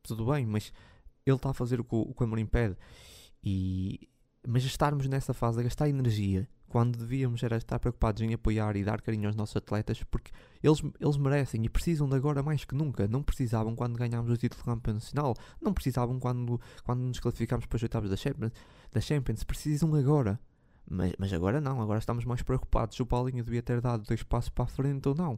tudo 0.01 0.26
bem, 0.32 0.45
mas 0.45 0.72
ele 1.26 1.36
está 1.36 1.49
a 1.49 1.54
fazer 1.54 1.80
o 1.80 1.84
que 1.84 1.95
o, 1.95 2.01
o, 2.01 2.14
que 2.14 2.22
o 2.22 2.26
Amor 2.26 2.39
impede. 2.39 2.78
E, 3.43 4.10
mas 4.47 4.64
estarmos 4.64 5.08
nessa 5.08 5.34
fase 5.34 5.60
a 5.60 5.64
gastar 5.64 5.89
energia 5.89 6.47
quando 6.74 6.97
devíamos 6.97 7.43
era 7.43 7.55
estar 7.55 7.78
preocupados 7.78 8.19
em 8.24 8.34
apoiar 8.34 8.76
e 8.76 8.84
dar 8.84 8.99
carinho 8.99 9.28
aos 9.28 9.36
nossos 9.36 9.55
atletas, 9.55 10.01
porque 10.01 10.32
eles, 10.63 10.82
eles 10.99 11.17
merecem 11.17 11.63
e 11.63 11.69
precisam 11.69 12.09
de 12.09 12.15
agora 12.15 12.41
mais 12.41 12.65
que 12.65 12.74
nunca. 12.74 13.07
Não 13.07 13.21
precisavam 13.21 13.76
quando 13.76 13.95
ganhámos 13.95 14.32
o 14.32 14.36
título 14.36 14.63
do 14.63 14.65
campeão 14.65 14.95
nacional, 14.95 15.36
não 15.61 15.71
precisavam 15.71 16.19
quando, 16.19 16.59
quando 16.84 17.01
nos 17.01 17.19
classificámos 17.19 17.67
para 17.67 17.76
os 17.76 17.84
oitavos 17.84 18.09
da 18.09 18.17
Champions, 18.17 18.51
da 18.91 18.99
Champions, 18.99 19.43
precisam 19.43 19.93
agora. 19.93 20.39
Mas, 20.89 21.13
mas 21.19 21.32
agora 21.32 21.61
não, 21.61 21.80
agora 21.80 21.99
estamos 21.99 22.26
mais 22.26 22.41
preocupados 22.41 22.95
se 22.95 23.03
o 23.03 23.05
Paulinho 23.05 23.43
devia 23.43 23.61
ter 23.61 23.80
dado 23.80 24.03
dois 24.07 24.24
passos 24.24 24.49
para 24.49 24.63
a 24.65 24.67
frente 24.67 25.07
ou 25.07 25.13
não. 25.13 25.38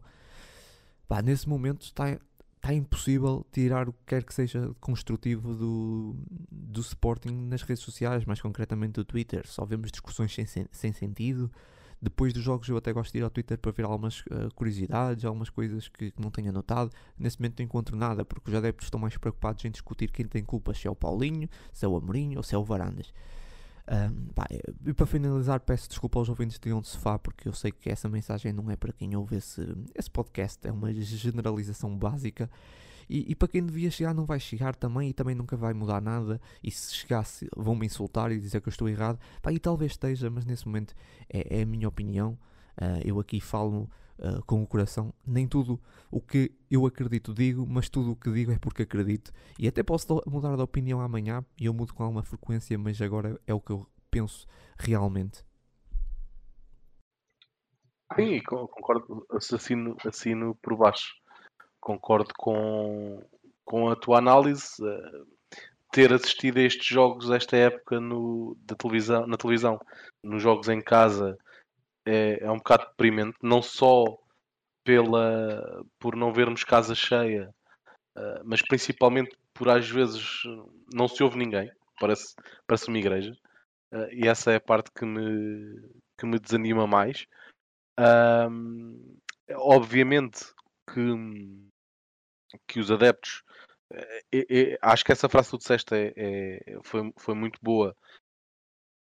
Pá, 1.05 1.21
nesse 1.21 1.49
momento 1.49 1.81
está, 1.81 2.17
está 2.66 2.74
impossível 2.74 3.45
tirar 3.51 3.88
o 3.88 3.93
que 3.93 3.99
quer 4.07 4.24
que 4.24 4.34
seja 4.34 4.74
construtivo 4.82 5.53
do, 5.53 6.16
do 6.51 6.82
Sporting 6.82 7.30
nas 7.30 7.61
redes 7.61 7.84
sociais, 7.84 8.26
mais 8.26 8.41
concretamente 8.41 8.93
do 8.93 9.05
Twitter. 9.05 9.47
Só 9.47 9.63
vemos 9.66 9.91
discussões 9.91 10.34
sem, 10.34 10.45
sem 10.72 10.91
sentido. 10.91 11.51
Depois 12.01 12.34
dos 12.34 12.43
jogos 12.43 12.68
eu 12.68 12.76
até 12.76 12.91
gosto 12.91 13.13
de 13.13 13.20
ir 13.20 13.22
ao 13.22 13.30
Twitter 13.30 13.57
para 13.57 13.72
ver 13.72 13.86
algumas 13.86 14.22
uh, 14.22 14.53
curiosidades, 14.55 15.24
algumas 15.24 15.49
coisas 15.49 15.88
que, 15.88 16.09
que, 16.09 16.22
não 16.22 16.32
tenha 16.32 16.51
notado. 16.51 16.91
Nesse 17.18 17.39
momento 17.39 17.59
não 17.59 17.66
encontro 17.66 17.95
nada, 17.95 18.26
porque 18.26 18.49
os 18.49 18.55
adeptos 18.55 18.88
estão 18.88 18.99
mais 18.99 19.16
preocupados 19.16 19.63
em 19.63 19.72
discutir 19.72 20.11
quem 20.11 20.26
tem 20.26 20.43
culpa, 20.43 20.74
se 20.74 20.88
é 20.88 20.91
o 20.91 20.95
Paulinho, 20.95 21.47
se 21.72 21.86
é 21.86 21.88
o 21.88 21.95
Amorinho 21.95 22.38
ou 22.38 22.43
se 22.43 22.55
é 22.55 22.57
o 22.57 22.63
Varandas. 22.63 23.13
Um, 23.88 24.33
pá, 24.33 24.47
e 24.86 24.93
para 24.93 25.05
finalizar, 25.05 25.59
peço 25.59 25.88
desculpa 25.88 26.17
aos 26.17 26.27
ouvintes 26.27 26.57
de 26.57 26.73
Onde 26.73 26.88
Sofá, 26.88 27.19
porque 27.19 27.47
eu 27.47 27.53
sei 27.53 27.71
que 27.71 27.89
essa 27.89 28.09
mensagem 28.09 28.51
não 28.51 28.71
é 28.71 28.75
para 28.75 28.91
quem 28.91 29.15
ouve 29.15 29.36
esse, 29.36 29.61
esse 29.93 30.09
podcast, 30.09 30.67
é 30.67 30.71
uma 30.71 30.91
generalização 30.93 31.95
básica. 31.95 32.49
E, 33.07 33.31
e, 33.31 33.36
para 33.36 33.47
quem 33.47 33.63
devia 33.63 33.91
chegar, 33.91 34.15
não 34.15 34.25
vai 34.25 34.39
chegar 34.39 34.75
também, 34.75 35.09
e 35.09 35.13
também 35.13 35.36
nunca 35.36 35.55
vai 35.55 35.73
mudar 35.73 36.01
nada. 36.01 36.41
E 36.63 36.71
se 36.71 36.95
chegasse, 36.95 37.47
vão-me 37.55 37.86
insultar 37.86 38.31
e 38.31 38.39
dizer 38.39 38.61
que 38.61 38.67
eu 38.67 38.71
estou 38.71 38.89
errado. 38.89 39.19
Pá, 39.43 39.51
e 39.53 39.59
talvez 39.59 39.91
esteja, 39.91 40.27
mas 40.29 40.43
nesse 40.43 40.65
momento 40.65 40.95
é, 41.29 41.59
é 41.59 41.61
a 41.61 41.65
minha 41.65 41.88
opinião. 41.88 42.38
Uh, 42.81 42.99
eu 43.05 43.19
aqui 43.19 43.39
falo 43.39 43.89
uh, 44.20 44.43
com 44.45 44.61
o 44.61 44.68
coração. 44.68 45.13
Nem 45.26 45.47
tudo 45.47 45.80
o 46.11 46.22
que 46.22 46.51
eu 46.70 46.86
acredito 46.86 47.34
digo, 47.34 47.66
mas 47.68 47.89
tudo 47.89 48.11
o 48.11 48.16
que 48.16 48.32
digo 48.32 48.51
é 48.51 48.59
porque 48.59 48.84
acredito. 48.84 49.32
E 49.59 49.68
até 49.68 49.84
posso 49.84 50.22
mudar 50.26 50.55
de 50.55 50.61
opinião 50.61 51.01
amanhã 51.01 51.43
e 51.59 51.66
eu 51.66 51.74
mudo 51.74 51.93
com 51.93 52.03
alguma 52.03 52.24
frequência, 52.24 52.78
mas 52.78 53.01
agora 53.01 53.39
é 53.45 53.53
o 53.53 53.61
que 53.61 53.72
eu 53.72 53.88
penso 54.09 54.47
realmente. 54.78 55.43
Sim, 58.16 58.41
concordo, 58.43 59.26
assino, 59.32 59.97
assino 60.05 60.55
por 60.61 60.78
baixo. 60.78 61.16
Concordo 61.80 62.32
com, 62.38 63.22
com 63.63 63.89
a 63.89 63.95
tua 63.95 64.20
análise. 64.20 64.76
Uh, 64.82 65.36
ter 65.95 66.11
assistido 66.11 66.57
a 66.57 66.63
estes 66.63 66.86
jogos 66.86 67.32
esta 67.32 67.55
época 67.55 68.01
no, 68.01 68.57
da 68.66 68.76
televisão, 68.76 69.26
na 69.26 69.38
televisão, 69.38 69.80
nos 70.22 70.43
jogos 70.43 70.68
em 70.68 70.82
casa, 70.82 71.38
é, 72.06 72.43
é 72.43 72.51
um 72.51 72.58
bocado 72.58 72.86
deprimente, 72.88 73.38
não 73.41 73.62
só 73.62 74.03
pela, 74.84 75.84
por 75.99 76.16
não 76.16 76.32
vermos 76.32 76.64
casa 76.64 76.93
cheia, 76.93 77.53
uh, 78.16 78.41
mas 78.43 78.62
principalmente 78.62 79.36
por 79.53 79.70
às 79.70 79.89
vezes 79.89 80.43
não 80.93 81.08
se 81.08 81.24
ouve 81.24 81.38
ninguém, 81.38 81.72
parece, 81.99 82.36
parece 82.68 82.88
uma 82.88 82.99
igreja, 82.99 83.36
uh, 83.93 84.08
e 84.12 84.28
essa 84.28 84.51
é 84.51 84.56
a 84.58 84.62
parte 84.62 84.91
que 84.91 85.06
me, 85.06 85.82
que 86.18 86.26
me 86.26 86.39
desanima 86.39 86.86
mais. 86.86 87.26
Obviamente 89.53 90.39
que, 90.93 91.01
que 92.68 92.80
os 92.80 92.91
adeptos, 92.91 93.43
é, 94.34 94.78
acho 94.82 95.06
que 95.06 95.12
essa 95.12 95.30
frase 95.30 95.47
que 95.47 95.58
tu 95.58 95.60
disseste 95.60 95.93
é, 95.93 96.14
é, 96.18 96.80
foi, 96.84 97.14
foi 97.18 97.36
muito 97.36 97.60
boa 97.62 97.95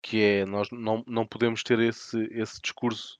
que 0.02 0.22
é 0.22 0.46
nós 0.46 0.70
não, 0.72 1.04
não 1.08 1.26
podemos 1.26 1.64
ter 1.64 1.80
esse, 1.80 2.18
esse 2.32 2.62
discurso 2.62 3.20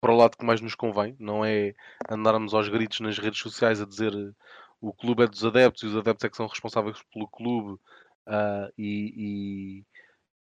para 0.00 0.12
o 0.12 0.16
lado 0.16 0.36
que 0.36 0.44
mais 0.44 0.60
nos 0.60 0.74
convém, 0.74 1.16
não 1.18 1.44
é 1.44 1.74
andarmos 2.08 2.54
aos 2.54 2.68
gritos 2.68 3.00
nas 3.00 3.18
redes 3.18 3.40
sociais 3.40 3.80
a 3.80 3.86
dizer 3.86 4.12
o 4.80 4.92
clube 4.92 5.24
é 5.24 5.26
dos 5.26 5.44
adeptos 5.44 5.82
e 5.82 5.86
os 5.86 5.96
adeptos 5.96 6.24
é 6.24 6.28
que 6.28 6.36
são 6.36 6.46
responsáveis 6.46 6.98
pelo 7.12 7.28
clube 7.28 7.72
uh, 8.26 8.72
e, 8.76 9.82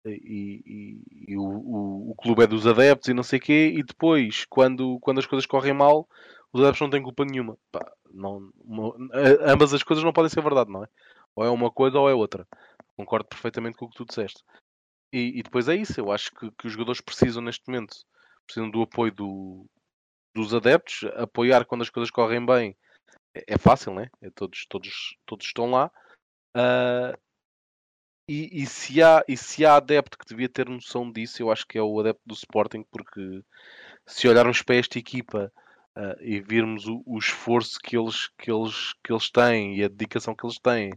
e, 0.05 0.11
e, 0.11 1.03
e 1.29 1.37
o, 1.37 1.43
o, 1.43 2.11
o, 2.11 2.15
clube 2.15 2.45
é 2.45 2.47
dos 2.47 2.67
adeptos 2.67 3.09
e 3.09 3.15
não 3.15 3.23
sei 3.23 3.39
o 3.39 3.43
quê, 3.43 3.73
e 3.75 3.83
depois, 3.83 4.45
quando, 4.49 4.99
quando 5.01 5.19
as 5.19 5.27
coisas 5.27 5.47
correm 5.47 5.73
mal, 5.73 6.09
os 6.53 6.61
adeptos 6.61 6.81
não 6.81 6.91
têm 6.91 7.03
culpa 7.03 7.25
nenhuma. 7.25 7.57
Pá, 7.73 7.91
não, 8.13 8.51
uma, 8.65 8.95
ambas 9.43 9.73
as 9.73 9.83
coisas 9.83 10.05
não 10.05 10.13
podem 10.13 10.31
ser 10.31 10.43
verdade, 10.43 10.71
não 10.71 10.85
é? 10.85 10.89
Ou 11.35 11.45
é 11.45 11.51
uma 11.51 11.71
coisa 11.71 11.99
ou 11.99 12.11
é 12.11 12.15
outra. 12.15 12.47
Concordo 12.97 13.29
perfeitamente 13.29 13.77
com 13.77 13.87
o 13.87 13.89
que 13.89 13.97
tu 13.97 14.05
disseste. 14.05 14.43
E, 15.13 15.39
e 15.39 15.43
depois 15.43 15.69
é 15.69 15.75
isso, 15.75 15.99
eu 16.01 16.13
acho 16.13 16.31
que, 16.33 16.51
que, 16.53 16.67
os 16.67 16.73
jogadores 16.73 17.01
precisam 17.01 17.43
neste 17.43 17.67
momento, 17.67 17.97
precisam 18.47 18.71
do 18.71 18.83
apoio 18.83 19.13
do, 19.13 19.67
dos 20.35 20.55
adeptos, 20.55 21.05
apoiar 21.17 21.65
quando 21.65 21.83
as 21.83 21.91
coisas 21.91 22.11
correm 22.11 22.45
bem 22.45 22.77
é, 23.35 23.55
é 23.55 23.59
fácil, 23.59 23.95
né? 23.95 24.09
É, 24.21 24.31
todos, 24.31 24.67
todos, 24.69 25.17
todos 25.27 25.47
estão 25.47 25.71
lá. 25.71 25.91
Uh, 26.57 27.17
e, 28.29 28.63
e, 28.63 28.67
se 28.67 29.03
há, 29.03 29.25
e 29.27 29.37
se 29.37 29.65
há 29.65 29.77
adepto 29.77 30.17
que 30.17 30.27
devia 30.27 30.49
ter 30.49 30.69
noção 30.69 31.11
disso, 31.11 31.43
eu 31.43 31.51
acho 31.51 31.67
que 31.67 31.79
é 31.79 31.83
o 31.83 31.99
adepto 31.99 32.23
do 32.25 32.35
Sporting, 32.35 32.85
porque 32.91 33.43
se 34.07 34.29
olharmos 34.29 34.63
para 34.63 34.77
esta 34.77 34.99
equipa 34.99 35.53
uh, 35.97 36.23
e 36.23 36.41
virmos 36.41 36.87
o, 36.87 37.03
o, 37.05 37.19
esforço 37.19 37.79
que 37.83 37.97
eles, 37.97 38.29
que, 38.39 38.51
eles, 38.51 38.93
que 39.05 39.13
eles 39.13 39.31
têm 39.31 39.77
e 39.77 39.85
a 39.85 39.89
dedicação 39.89 40.35
que 40.35 40.47
eles 40.47 40.59
têm, 40.61 40.93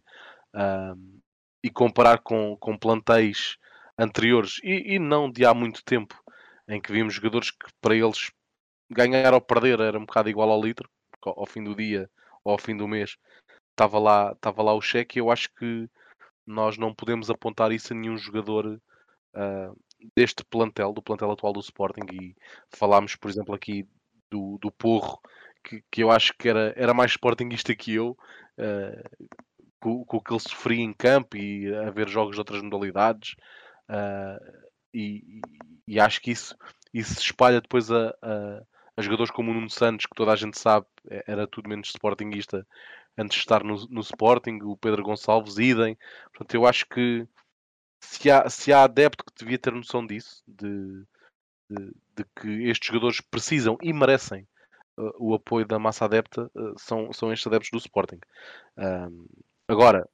uh, 0.56 1.22
e 1.64 1.72
comparar 1.72 2.19
com, 2.19 2.56
com 2.57 2.77
plantéis 2.77 3.57
anteriores 3.98 4.60
e, 4.64 4.95
e, 4.95 4.99
não 4.99 5.32
de 5.32 5.45
há 5.45 5.53
muito 5.53 5.84
tempo, 5.84 6.22
em 6.68 6.82
que 6.82 6.91
vimos 6.91 7.14
jogadores 7.14 7.52
que 7.52 7.68
para 7.82 7.95
eles 7.95 8.32
ganhar 8.90 9.34
ou 9.34 9.41
perder 9.41 9.80
era 9.80 9.98
um 9.98 10.06
bocado 10.06 10.30
igual 10.30 10.49
ao 10.49 10.61
litro, 10.61 10.90
ao 11.22 11.45
fim 11.45 11.64
do 11.64 11.76
dia 11.76 12.10
ou 12.44 12.52
ao 12.52 12.57
fim 12.57 12.76
do 12.76 12.88
mês 12.88 13.18
estava 13.74 13.99
lá, 13.99 14.32
estava 14.32 14.64
lá 14.64 14.74
o 14.74 14.82
cheque. 14.82 15.20
Eu 15.20 15.30
acho 15.30 15.49
que 15.53 15.90
nós 16.45 16.78
não 16.78 16.94
podemos 16.94 17.30
apontar 17.30 17.72
isso 17.72 17.94
a 17.94 17.95
nenhum 17.95 18.18
jogador 18.18 18.80
uh, 19.36 19.78
deste 20.15 20.44
plantel, 20.45 20.94
do 20.94 21.02
plantel 21.02 21.32
atual 21.32 21.53
do 21.53 21.60
Sporting. 21.60 22.06
E 22.11 22.36
falámos, 22.70 23.15
por 23.15 23.30
exemplo, 23.30 23.53
aqui 23.53 23.88
do, 24.30 24.57
do 24.60 24.72
Porro, 24.72 25.20
que, 25.64 25.84
que 25.91 26.03
eu 26.03 26.11
acho 26.11 26.34
que 26.38 26.48
era, 26.49 26.74
era 26.76 26.94
mais 26.94 27.11
Sportingista 27.11 27.76
que 27.76 27.94
eu. 27.94 28.18
Uh, 28.57 29.28
com, 29.80 30.06
com 30.06 30.18
o 30.18 30.22
que 30.22 30.32
ele 30.32 30.40
sofria 30.40 30.82
em 30.82 30.94
campo 30.94 31.36
e 31.36 31.74
a 31.76 31.91
ver 31.91 32.07
jogos 32.07 32.36
de 32.36 32.40
outras 32.40 32.61
modalidades, 32.61 33.36
Uh, 33.89 34.64
e, 34.93 35.41
e, 35.88 35.99
acho 35.99 36.22
que 36.22 36.31
isso, 36.31 36.55
isso 36.93 37.15
se 37.15 37.22
espalha 37.22 37.60
depois 37.60 37.91
a, 37.91 38.10
a, 38.22 38.64
a, 38.95 39.01
jogadores 39.01 39.31
como 39.31 39.51
o 39.51 39.53
Nuno 39.53 39.69
Santos, 39.69 40.05
que 40.05 40.15
toda 40.15 40.31
a 40.31 40.35
gente 40.35 40.57
sabe 40.57 40.85
é, 41.10 41.23
era 41.27 41.47
tudo 41.47 41.68
menos 41.68 41.89
Sportingista 41.89 42.65
antes 43.18 43.35
de 43.35 43.41
estar 43.41 43.64
no, 43.64 43.76
no 43.88 44.01
Sporting, 44.01 44.60
o 44.64 44.77
Pedro 44.77 45.03
Gonçalves, 45.03 45.57
idem. 45.57 45.97
Portanto, 46.31 46.55
eu 46.55 46.65
acho 46.65 46.88
que 46.88 47.27
se 48.01 48.30
há, 48.30 48.49
se 48.49 48.72
há 48.72 48.84
adepto 48.84 49.23
que 49.23 49.34
devia 49.38 49.60
ter 49.60 49.73
noção 49.73 50.05
disso, 50.05 50.43
de, 50.47 51.03
de, 51.69 51.91
de 52.15 52.26
que 52.35 52.69
estes 52.69 52.88
jogadores 52.88 53.22
precisam 53.22 53.77
e 53.81 53.93
merecem 53.93 54.47
uh, 54.97 55.11
o 55.19 55.34
apoio 55.34 55.65
da 55.65 55.80
massa 55.80 56.05
adepta, 56.05 56.49
uh, 56.55 56.77
são, 56.77 57.11
são 57.14 57.31
estes 57.31 57.47
adeptos 57.47 57.69
do 57.72 57.77
Sporting. 57.77 58.19
Agora, 59.68 60.07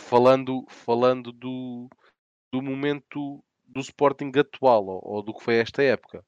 falando, 0.00 0.64
falando 0.68 1.32
do, 1.32 1.88
do 2.52 2.62
momento 2.62 3.42
do 3.66 3.80
Sporting 3.80 4.32
atual 4.38 4.86
ou, 4.86 5.00
ou, 5.02 5.22
do 5.22 5.34
que 5.34 5.42
foi 5.42 5.56
esta 5.56 5.82
época, 5.82 6.24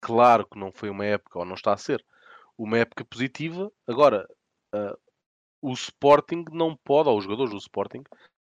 claro 0.00 0.46
que 0.46 0.58
não 0.58 0.72
foi 0.72 0.90
uma 0.90 1.04
época, 1.04 1.38
ou 1.38 1.44
não 1.44 1.54
está 1.54 1.72
a 1.72 1.78
ser, 1.78 2.04
uma 2.58 2.78
época 2.78 3.04
positiva. 3.04 3.70
Agora, 3.86 4.28
uh, 4.74 4.98
o 5.62 5.72
Sporting 5.72 6.44
não 6.52 6.76
pode, 6.76 7.08
ou 7.08 7.16
os 7.16 7.24
jogadores 7.24 7.52
do 7.52 7.58
Sporting, 7.58 8.02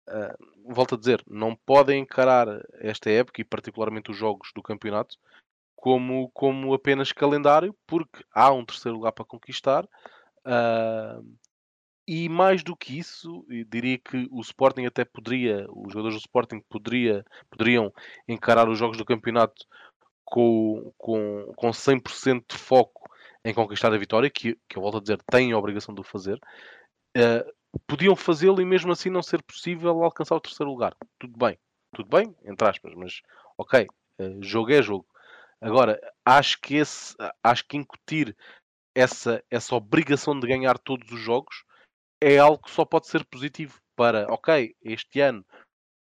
uh, 0.09 0.73
volto 0.73 0.95
a 0.95 0.97
dizer, 0.97 1.23
não 1.27 1.55
podem 1.55 2.01
encarar 2.01 2.47
esta 2.75 3.09
época 3.09 3.41
e 3.41 3.45
particularmente 3.45 4.11
os 4.11 4.17
jogos 4.17 4.51
do 4.55 4.63
campeonato 4.63 5.17
como, 5.75 6.31
como 6.31 6.73
apenas 6.73 7.11
calendário, 7.11 7.75
porque 7.85 8.23
há 8.33 8.51
um 8.51 8.65
terceiro 8.65 8.97
lugar 8.97 9.11
para 9.11 9.23
conquistar. 9.23 9.85
Uh, 10.43 11.37
e 12.07 12.29
mais 12.29 12.63
do 12.63 12.75
que 12.75 12.97
isso, 12.99 13.45
diria 13.67 13.97
que 13.97 14.27
o 14.31 14.39
Sporting 14.41 14.85
até 14.85 15.03
poderia, 15.03 15.65
os 15.69 15.91
jogadores 15.91 16.15
do 16.15 16.21
Sporting 16.21 16.61
poderia, 16.69 17.25
poderiam 17.49 17.91
encarar 18.27 18.69
os 18.69 18.77
jogos 18.77 18.97
do 18.97 19.05
campeonato 19.05 19.65
com, 20.23 20.93
com, 20.97 21.53
com 21.55 21.69
100% 21.69 22.43
de 22.47 22.57
foco 22.57 23.09
em 23.43 23.53
conquistar 23.53 23.93
a 23.93 23.97
vitória, 23.97 24.29
que, 24.29 24.57
que 24.67 24.77
eu 24.77 24.81
volto 24.81 24.97
a 24.97 25.01
dizer, 25.01 25.21
têm 25.31 25.51
a 25.51 25.57
obrigação 25.57 25.93
de 25.93 26.01
o 26.01 26.03
fazer. 26.03 26.39
Uh, 27.17 27.79
podiam 27.87 28.15
fazê-lo 28.15 28.61
e 28.61 28.65
mesmo 28.65 28.91
assim 28.91 29.09
não 29.09 29.21
ser 29.23 29.41
possível 29.43 30.03
alcançar 30.03 30.35
o 30.35 30.41
terceiro 30.41 30.71
lugar. 30.71 30.95
Tudo 31.19 31.37
bem, 31.37 31.57
tudo 31.93 32.09
bem, 32.09 32.35
entre 32.43 32.67
aspas, 32.67 32.93
mas 32.95 33.21
ok, 33.57 33.87
uh, 34.19 34.43
jogo 34.43 34.71
é 34.71 34.81
jogo. 34.81 35.07
Agora, 35.59 35.99
acho 36.23 36.59
que 36.61 36.75
esse, 36.75 37.15
acho 37.43 37.65
que 37.67 37.77
incutir 37.77 38.35
essa, 38.93 39.43
essa 39.49 39.75
obrigação 39.75 40.39
de 40.39 40.47
ganhar 40.47 40.77
todos 40.77 41.11
os 41.11 41.19
jogos 41.19 41.64
é 42.27 42.39
algo 42.39 42.63
que 42.63 42.71
só 42.71 42.83
pode 42.83 43.07
ser 43.07 43.23
positivo 43.25 43.79
para, 43.95 44.25
ok, 44.33 44.75
este 44.81 45.21
ano 45.21 45.45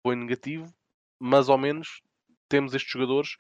foi 0.07 0.15
negativo, 0.15 0.71
mas 1.19 1.49
ao 1.49 1.57
menos 1.57 2.03
temos 2.47 2.75
estes 2.75 2.93
jogadores 2.93 3.37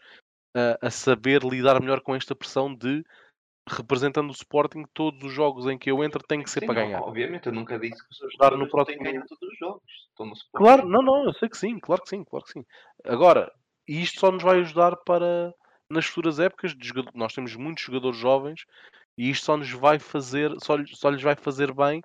uh, 0.57 0.78
a 0.81 0.90
saber 0.90 1.43
lidar 1.43 1.78
melhor 1.78 2.01
com 2.01 2.15
esta 2.16 2.35
pressão 2.35 2.74
de 2.74 3.05
representando 3.69 4.31
o 4.31 4.32
Sporting, 4.32 4.85
todos 4.94 5.23
os 5.23 5.32
jogos 5.32 5.66
em 5.66 5.77
que 5.77 5.90
eu 5.90 6.02
entro 6.02 6.23
têm 6.27 6.43
que 6.43 6.48
ser 6.51 6.61
Sim, 6.61 6.66
para 6.66 6.74
não, 6.81 6.82
ganhar. 6.86 7.02
obviamente, 7.02 7.47
eu 7.48 7.52
nunca 7.52 7.78
disse 7.78 8.02
que 8.02 8.12
os 8.12 8.23
Ajudar 8.23 8.52
no 8.52 8.65
jogadores 8.65 8.70
próximo- 8.73 8.97
têm 8.97 9.05
que 9.07 9.12
ganhar 9.12 9.27
todos 9.27 9.48
os 9.48 9.59
jogos. 9.59 9.82
Claro, 10.55 10.89
não, 10.89 11.02
não, 11.02 11.24
eu 11.24 11.35
sei 11.35 11.48
que 11.48 11.59
sim, 11.59 11.78
claro 11.78 12.02
que 12.02 12.09
sim, 12.09 12.24
claro 12.24 12.44
que 12.47 12.52
sim. 12.52 12.65
Agora, 13.05 13.52
isto 13.86 14.20
só 14.20 14.31
nos 14.32 14.43
vai 14.43 14.61
ajudar 14.61 14.97
para 14.97 15.55
nas 15.89 16.07
futuras 16.07 16.40
épocas. 16.40 16.74
de 16.74 16.89
jogador- 16.89 17.12
Nós 17.15 17.35
temos 17.35 17.55
muitos 17.57 17.85
jogadores 17.85 18.19
jovens 18.19 18.65
e 19.19 19.31
isto 19.31 19.44
só 19.44 19.57
nos 19.57 19.70
vai 19.70 19.98
fazer, 19.98 20.51
só, 20.62 20.77
só 20.86 21.11
lhes 21.11 21.23
vai 21.23 21.36
fazer 21.36 21.73
bem 21.74 22.02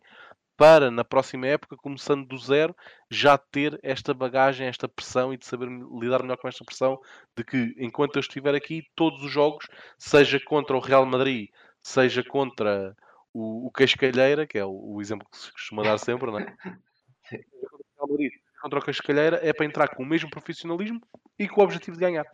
para 0.58 0.90
na 0.90 1.04
próxima 1.04 1.48
época, 1.48 1.76
começando 1.76 2.26
do 2.26 2.38
zero, 2.38 2.76
já 3.10 3.38
ter 3.38 3.80
esta 3.84 4.14
bagagem, 4.14 4.68
esta 4.68 4.88
pressão 4.88 5.34
e 5.34 5.38
de 5.38 5.46
saber 5.46 5.68
lidar 5.68 6.22
melhor 6.22 6.38
com 6.38 6.48
esta 6.48 6.64
pressão 6.64 7.00
de 7.36 7.44
que 7.44 7.76
enquanto 7.78 8.16
eu 8.16 8.22
estiver 8.22 8.56
aqui, 8.56 8.84
todos 8.96 9.24
os 9.24 9.32
jogos, 9.32 9.68
seja 9.98 10.40
contra 10.40 10.76
o 10.76 10.80
Real 10.80 11.06
Madrid, 11.06 11.50
seja 11.82 12.24
contra 12.24 12.96
o, 13.34 13.68
o 13.68 13.72
Cascalheira, 13.72 14.48
que 14.48 14.58
é 14.58 14.66
o, 14.66 14.96
o 14.96 15.02
exemplo 15.02 15.28
que 15.30 15.38
se 15.38 15.52
costuma 15.52 15.84
dar 15.84 15.98
sempre, 15.98 16.32
não 16.32 16.40
é? 16.40 16.46
Sim. 17.30 17.40
Contra 17.60 17.78
o 17.78 17.96
Real 17.98 18.10
Madrid, 18.10 18.32
contra 18.62 18.80
o 18.80 18.82
Cascalheira 18.82 19.40
é 19.44 19.54
para 19.54 19.66
entrar 19.66 19.88
com 19.90 20.04
o 20.04 20.06
mesmo 20.06 20.30
profissionalismo 20.30 21.02
e 21.38 21.48
com 21.48 21.62
o 21.62 21.64
objetivo 21.64 21.98
de 21.98 22.02
ganhar. 22.02 22.26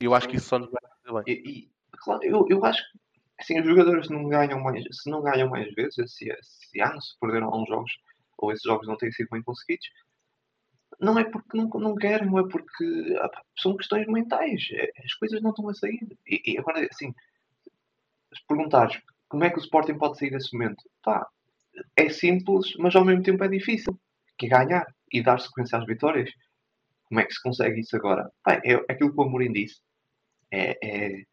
Eu 0.00 0.14
acho 0.14 0.28
que 0.28 0.36
isso 0.36 0.48
só 0.48 0.58
nos 0.58 0.70
vai 0.70 0.80
fazer 0.82 1.24
bem. 1.24 1.34
E, 1.34 1.50
e, 1.50 1.70
claro, 1.98 2.22
eu, 2.22 2.46
eu 2.48 2.64
acho 2.64 2.82
que 2.90 3.03
assim, 3.44 3.60
os 3.60 3.66
jogadores 3.66 4.08
não 4.10 4.28
ganham 4.28 4.60
mais, 4.62 4.84
se 4.92 5.10
não 5.10 5.22
ganham 5.22 5.48
mais 5.50 5.72
vezes 5.74 5.98
esse, 5.98 6.30
esse 6.30 6.80
ano, 6.80 7.00
se 7.02 7.18
perderam 7.20 7.48
alguns 7.48 7.68
jogos, 7.68 7.92
ou 8.38 8.52
esses 8.52 8.64
jogos 8.64 8.86
não 8.88 8.96
têm 8.96 9.12
sido 9.12 9.28
bem 9.30 9.42
conseguidos, 9.42 9.86
não 11.00 11.18
é 11.18 11.24
porque 11.24 11.56
não, 11.56 11.68
não 11.68 11.94
querem, 11.94 12.26
não 12.28 12.38
é 12.38 12.48
porque 12.48 12.84
ah, 13.20 13.42
são 13.58 13.76
questões 13.76 14.06
mentais. 14.06 14.68
é- 14.72 14.90
As 15.04 15.14
coisas 15.14 15.42
não 15.42 15.50
estão 15.50 15.68
a 15.68 15.74
sair. 15.74 16.00
E, 16.26 16.52
e 16.54 16.58
agora, 16.58 16.86
assim, 16.90 17.12
se 18.34 18.42
perguntares 18.48 19.00
como 19.28 19.44
é 19.44 19.50
que 19.50 19.58
o 19.58 19.60
Sporting 19.66 19.98
pode 19.98 20.18
sair 20.18 20.30
desse 20.30 20.52
momento, 20.56 20.82
pá, 21.02 21.26
é 21.96 22.08
simples, 22.10 22.74
mas 22.78 22.94
ao 22.96 23.04
mesmo 23.04 23.22
tempo 23.22 23.44
é 23.44 23.48
difícil. 23.48 23.98
Que 24.38 24.46
é 24.46 24.50
ganhar 24.50 24.86
e 25.12 25.22
dar 25.22 25.40
sequência 25.40 25.78
às 25.78 25.86
vitórias. 25.86 26.30
Como 27.06 27.20
é 27.20 27.24
que 27.26 27.34
se 27.34 27.42
consegue 27.42 27.80
isso 27.80 27.96
agora? 27.96 28.30
Pá, 28.44 28.60
é 28.64 28.74
aquilo 28.90 29.12
que 29.12 29.20
o 29.20 29.24
Amorim 29.24 29.52
disse. 29.52 29.80
É, 30.52 30.78
é, 30.82 31.24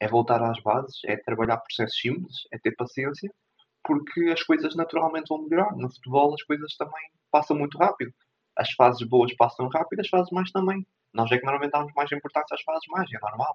é 0.00 0.08
voltar 0.08 0.42
às 0.42 0.60
bases, 0.62 1.00
é 1.04 1.16
trabalhar 1.16 1.58
processos 1.58 1.98
simples, 1.98 2.36
é 2.52 2.58
ter 2.58 2.74
paciência, 2.76 3.30
porque 3.84 4.30
as 4.32 4.42
coisas 4.42 4.74
naturalmente 4.74 5.28
vão 5.28 5.42
melhorar. 5.42 5.76
No 5.76 5.90
futebol 5.90 6.34
as 6.34 6.42
coisas 6.42 6.76
também 6.76 7.10
passam 7.30 7.56
muito 7.56 7.78
rápido. 7.78 8.12
As 8.56 8.72
fases 8.72 9.06
boas 9.06 9.34
passam 9.34 9.68
rápido, 9.68 10.00
as 10.00 10.08
fases 10.08 10.30
mais 10.32 10.50
também. 10.50 10.86
Nós 11.12 11.30
é 11.30 11.38
que 11.38 11.44
normalmente 11.44 11.72
damos 11.72 11.92
mais 11.94 12.10
importância 12.10 12.54
às 12.54 12.62
fases 12.62 12.86
mais, 12.88 13.08
é 13.12 13.18
normal. 13.20 13.54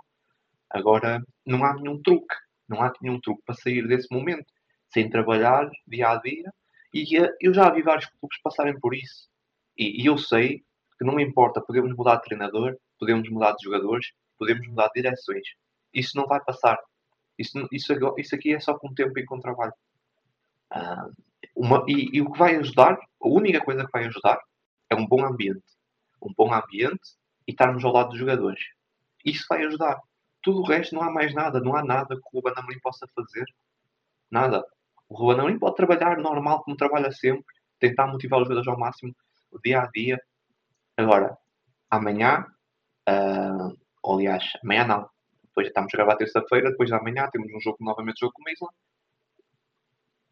Agora, 0.69 1.21
não 1.45 1.63
há 1.65 1.73
nenhum 1.73 2.01
truque. 2.01 2.35
Não 2.67 2.81
há 2.81 2.93
nenhum 3.01 3.19
truque 3.19 3.43
para 3.45 3.55
sair 3.55 3.85
desse 3.87 4.07
momento 4.13 4.45
sem 4.89 5.09
trabalhar 5.09 5.69
dia 5.87 6.09
a 6.09 6.15
dia. 6.17 6.51
E 6.93 7.17
eh, 7.17 7.29
eu 7.41 7.53
já 7.53 7.69
vi 7.69 7.81
vários 7.81 8.05
clubes 8.05 8.39
passarem 8.41 8.79
por 8.79 8.95
isso. 8.95 9.29
E, 9.77 10.01
e 10.03 10.05
eu 10.05 10.17
sei 10.17 10.63
que 10.97 11.05
não 11.05 11.19
importa, 11.19 11.61
podemos 11.61 11.95
mudar 11.95 12.17
de 12.17 12.23
treinador, 12.23 12.77
podemos 12.99 13.29
mudar 13.29 13.53
de 13.53 13.63
jogadores, 13.63 14.07
podemos 14.37 14.65
mudar 14.67 14.87
de 14.87 15.01
direções. 15.01 15.47
Isso 15.93 16.15
não 16.17 16.25
vai 16.25 16.39
passar. 16.43 16.77
Isso, 17.37 17.67
isso, 17.71 17.93
isso 18.17 18.35
aqui 18.35 18.53
é 18.53 18.59
só 18.59 18.77
com 18.77 18.93
tempo 18.93 19.17
e 19.17 19.25
com 19.25 19.39
trabalho. 19.39 19.73
Ah, 20.69 21.07
uma- 21.55 21.83
e, 21.87 22.09
e 22.17 22.21
o 22.21 22.31
que 22.31 22.37
vai 22.39 22.55
ajudar, 22.55 22.93
a 22.93 23.27
única 23.27 23.61
coisa 23.61 23.85
que 23.85 23.91
vai 23.91 24.05
ajudar 24.05 24.39
é 24.89 24.95
um 24.95 25.05
bom 25.07 25.25
ambiente. 25.25 25.63
Um 26.21 26.33
bom 26.37 26.53
ambiente 26.53 27.01
e 27.47 27.51
estarmos 27.51 27.83
ao 27.83 27.91
lado 27.91 28.09
dos 28.09 28.19
jogadores. 28.19 28.61
Isso 29.25 29.45
vai 29.49 29.65
ajudar. 29.65 29.99
Tudo 30.41 30.61
o 30.61 30.65
resto 30.67 30.95
não 30.95 31.03
há 31.03 31.11
mais 31.11 31.33
nada. 31.33 31.59
Não 31.59 31.75
há 31.75 31.83
nada 31.83 32.15
que 32.15 32.21
o 32.31 32.37
Ruben 32.39 32.53
Amorim 32.55 32.79
possa 32.79 33.07
fazer. 33.15 33.45
Nada. 34.29 34.63
O 35.09 35.15
Ruben 35.15 35.39
Amorim 35.39 35.59
pode 35.59 35.75
trabalhar 35.75 36.17
normal 36.17 36.63
como 36.63 36.77
trabalha 36.77 37.11
sempre. 37.11 37.45
Tentar 37.79 38.07
motivar 38.07 38.39
os 38.39 38.45
jogadores 38.47 38.67
ao 38.67 38.79
máximo. 38.79 39.15
Dia 39.63 39.81
a 39.81 39.87
dia. 39.87 40.19
Agora, 40.97 41.37
amanhã... 41.89 42.45
ah, 43.07 43.69
ou 44.03 44.15
aliás, 44.15 44.43
amanhã 44.63 44.85
não. 44.85 45.09
Depois 45.51 45.67
estamos 45.67 45.93
a 45.93 45.97
gravar 45.97 46.15
terça-feira. 46.15 46.71
Depois 46.71 46.89
de 46.89 46.95
amanhã 46.95 47.29
temos 47.31 47.51
um 47.53 47.59
jogo 47.59 47.77
novamente 47.81 48.19
jogo 48.19 48.33
com 48.33 48.43
o 48.43 48.49
Isla. 48.49 48.69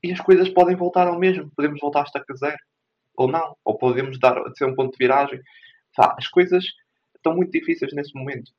E 0.03 0.11
as 0.13 0.21
coisas 0.21 0.49
podem 0.49 0.75
voltar 0.75 1.07
ao 1.07 1.19
mesmo. 1.19 1.51
Podemos 1.55 1.79
voltar 1.79 2.01
a 2.01 2.03
estaca 2.03 2.33
zero. 2.35 2.57
Ou 3.15 3.27
não. 3.29 3.55
Ou 3.65 3.77
podemos 3.77 4.17
dar, 4.19 4.35
ser 4.55 4.65
um 4.65 4.75
ponto 4.75 4.91
de 4.91 4.97
viragem. 4.97 5.41
As 5.97 6.27
coisas 6.27 6.63
estão 7.15 7.35
muito 7.35 7.51
difíceis 7.51 7.91
nesse 7.93 8.13
momento. 8.15 8.51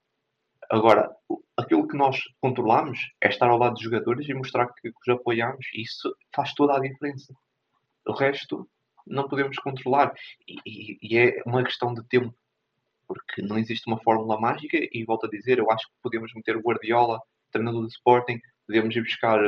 Agora, 0.71 1.11
aquilo 1.57 1.89
que 1.89 1.97
nós 1.97 2.19
controlamos 2.41 2.99
é 3.23 3.29
estar 3.29 3.49
ao 3.49 3.59
lado 3.59 3.75
dos 3.75 3.83
jogadores 3.83 4.29
e 4.29 4.35
mostrar 4.35 4.67
que, 4.75 4.91
que 4.93 5.11
os 5.11 5.19
apoiamos. 5.19 5.67
E 5.75 5.83
isso 5.83 6.15
faz 6.35 6.53
toda 6.55 6.77
a 6.77 6.81
diferença. 6.81 7.35
O 8.07 8.13
resto 8.13 8.69
não 9.07 9.27
podemos 9.29 9.57
controlar. 9.59 10.13
E, 10.47 10.57
e- 10.67 10.99
e 11.03 11.19
é 11.19 11.43
uma 11.47 11.65
questão 11.65 11.95
de 11.95 12.05
tempo. 12.07 12.35
Porque 13.13 13.43
não 13.43 13.59
existe 13.59 13.89
uma 13.89 14.01
fórmula 14.01 14.39
mágica. 14.41 14.79
E 14.93 15.05
volto 15.05 15.27
a 15.27 15.29
dizer, 15.29 15.59
eu 15.59 15.69
acho 15.69 15.85
que 15.89 15.95
podemos 16.01 16.33
meter 16.33 16.57
o 16.57 16.61
Guardiola, 16.61 17.21
treinador 17.51 17.83
do 17.83 17.89
Sporting. 17.89 18.41
Podemos 18.69 18.95
ir 18.95 19.03
buscar 19.03 19.41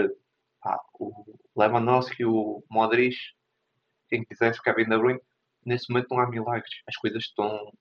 pá, 0.60 0.80
o 0.98 1.38
Lewandowski, 1.56 2.24
o 2.24 2.64
Modric, 2.68 3.16
quem 4.08 4.24
quisesse, 4.24 4.58
o 4.58 4.62
Kevin 4.62 4.88
De 4.88 4.98
Bruyne. 4.98 5.20
Nesse 5.64 5.88
momento 5.90 6.08
não 6.10 6.18
há 6.18 6.28
milagres. 6.28 6.82
As 6.88 6.96
coisas 6.96 7.22
estão 7.22 7.72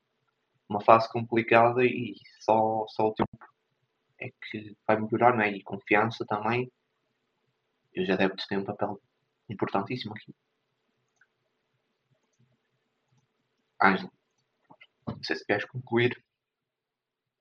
numa 0.70 0.82
fase 0.82 1.10
complicada 1.10 1.84
e 1.84 2.14
só, 2.42 2.86
só 2.90 3.08
o 3.08 3.14
tempo 3.16 3.30
é 4.20 4.30
que 4.30 4.78
vai 4.88 5.00
melhorar, 5.00 5.36
não 5.36 5.42
é? 5.42 5.52
E 5.52 5.64
confiança 5.64 6.24
também. 6.28 6.72
E 7.96 8.04
os 8.04 8.10
adeptos 8.10 8.46
têm 8.46 8.60
um 8.60 8.64
papel 8.64 9.02
importantíssimo 9.50 10.14
aqui. 10.14 10.32
Ângelo, 13.82 14.12
não 15.08 15.24
sei 15.24 15.36
se 15.36 15.46
queres 15.46 15.66
concluir. 15.66 16.22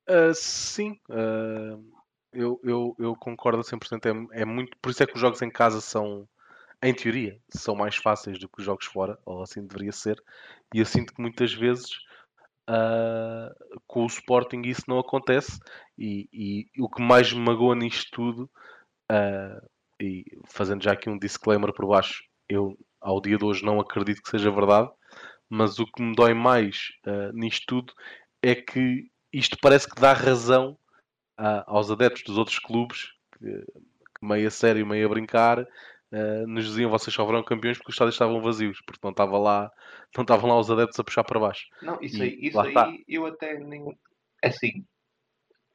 Uh, 0.08 0.34
sim, 0.34 0.98
uh, 1.10 2.00
eu, 2.32 2.60
eu, 2.64 2.96
eu 2.98 3.16
concordo 3.16 3.60
a 3.60 3.64
100%. 3.64 4.06
É, 4.06 4.42
é 4.42 4.44
muito, 4.44 4.76
por 4.80 4.90
isso 4.90 5.02
é 5.02 5.06
que 5.06 5.14
os 5.14 5.20
jogos 5.20 5.42
em 5.42 5.50
casa 5.50 5.80
são, 5.80 6.28
em 6.82 6.94
teoria, 6.94 7.38
são 7.50 7.74
mais 7.74 7.96
fáceis 7.96 8.38
do 8.38 8.48
que 8.48 8.60
os 8.60 8.64
jogos 8.64 8.86
fora, 8.86 9.18
ou 9.24 9.42
assim 9.42 9.66
deveria 9.66 9.92
ser. 9.92 10.22
E 10.74 10.78
eu 10.78 10.86
sinto 10.86 11.14
que 11.14 11.20
muitas 11.20 11.52
vezes 11.52 11.90
uh, 12.68 13.80
com 13.86 14.04
o 14.04 14.06
Sporting 14.06 14.62
isso 14.64 14.84
não 14.88 14.98
acontece. 14.98 15.58
E, 15.98 16.28
e 16.32 16.82
o 16.82 16.88
que 16.88 17.02
mais 17.02 17.32
me 17.32 17.40
magoa 17.40 17.74
nisto 17.74 18.10
tudo, 18.12 18.50
uh, 19.10 19.68
e 20.00 20.24
fazendo 20.46 20.82
já 20.82 20.92
aqui 20.92 21.10
um 21.10 21.18
disclaimer 21.18 21.72
por 21.72 21.86
baixo, 21.86 22.24
eu 22.48 22.76
ao 23.00 23.20
dia 23.20 23.36
de 23.36 23.44
hoje 23.44 23.64
não 23.64 23.80
acredito 23.80 24.22
que 24.22 24.30
seja 24.30 24.50
verdade, 24.50 24.90
mas 25.50 25.78
o 25.78 25.86
que 25.86 26.00
me 26.00 26.14
dói 26.14 26.32
mais 26.32 26.92
uh, 27.06 27.32
nisto 27.34 27.66
tudo 27.66 27.92
é 28.42 28.54
que 28.54 29.10
isto 29.32 29.58
parece 29.60 29.88
que 29.88 30.00
dá 30.00 30.12
razão 30.12 30.78
ah, 31.42 31.64
aos 31.66 31.90
adeptos 31.90 32.22
dos 32.24 32.36
outros 32.36 32.58
clubes, 32.58 33.12
que, 33.38 33.64
que 33.64 34.26
meio 34.26 34.46
a 34.46 34.50
sério, 34.50 34.86
meio 34.86 35.06
a 35.06 35.08
brincar, 35.08 35.60
uh, 35.60 36.46
nos 36.46 36.66
diziam 36.66 36.90
vocês 36.90 37.14
só 37.14 37.24
verão 37.24 37.42
campeões 37.42 37.78
porque 37.78 37.90
os 37.90 37.94
estádios 37.94 38.14
estavam 38.14 38.42
vazios, 38.42 38.82
porque 38.82 39.00
não 39.02 39.10
estavam 39.10 39.40
lá, 39.40 39.72
não 40.14 40.22
estavam 40.22 40.50
lá 40.50 40.58
os 40.58 40.70
adeptos 40.70 41.00
a 41.00 41.04
puxar 41.04 41.24
para 41.24 41.40
baixo. 41.40 41.66
Não, 41.80 41.98
isso 42.02 42.22
aí, 42.22 42.38
isso 42.42 42.60
aí 42.60 43.04
eu 43.08 43.24
até 43.24 43.58
nem. 43.58 43.98
É 44.42 44.48
assim, 44.48 44.84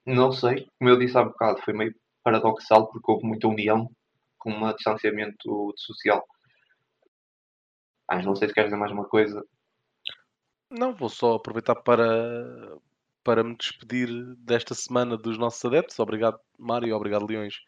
não 0.06 0.32
sei, 0.32 0.68
como 0.78 0.92
eu 0.92 1.00
disse 1.00 1.18
há 1.18 1.24
bocado, 1.24 1.62
foi 1.64 1.74
meio 1.74 1.96
paradoxal 2.24 2.88
porque 2.92 3.12
houve 3.12 3.26
muita 3.26 3.48
união 3.48 3.90
com 4.38 4.52
um 4.52 4.74
distanciamento 4.74 5.74
social. 5.78 6.24
Ah, 8.08 8.22
não 8.22 8.36
sei 8.36 8.48
se 8.48 8.54
queres 8.54 8.70
dizer 8.70 8.80
mais 8.80 8.92
uma 8.92 9.06
coisa. 9.06 9.44
Não, 10.78 10.94
vou 10.94 11.08
só 11.08 11.36
aproveitar 11.36 11.76
para, 11.76 12.78
para 13.24 13.44
me 13.44 13.56
despedir 13.56 14.10
desta 14.38 14.76
semana 14.76 15.18
dos 15.18 15.38
nossos 15.38 15.64
adeptos. 15.64 15.98
Obrigado, 16.00 16.38
Mário, 16.60 16.94
obrigado, 16.94 17.26
Leões, 17.26 17.62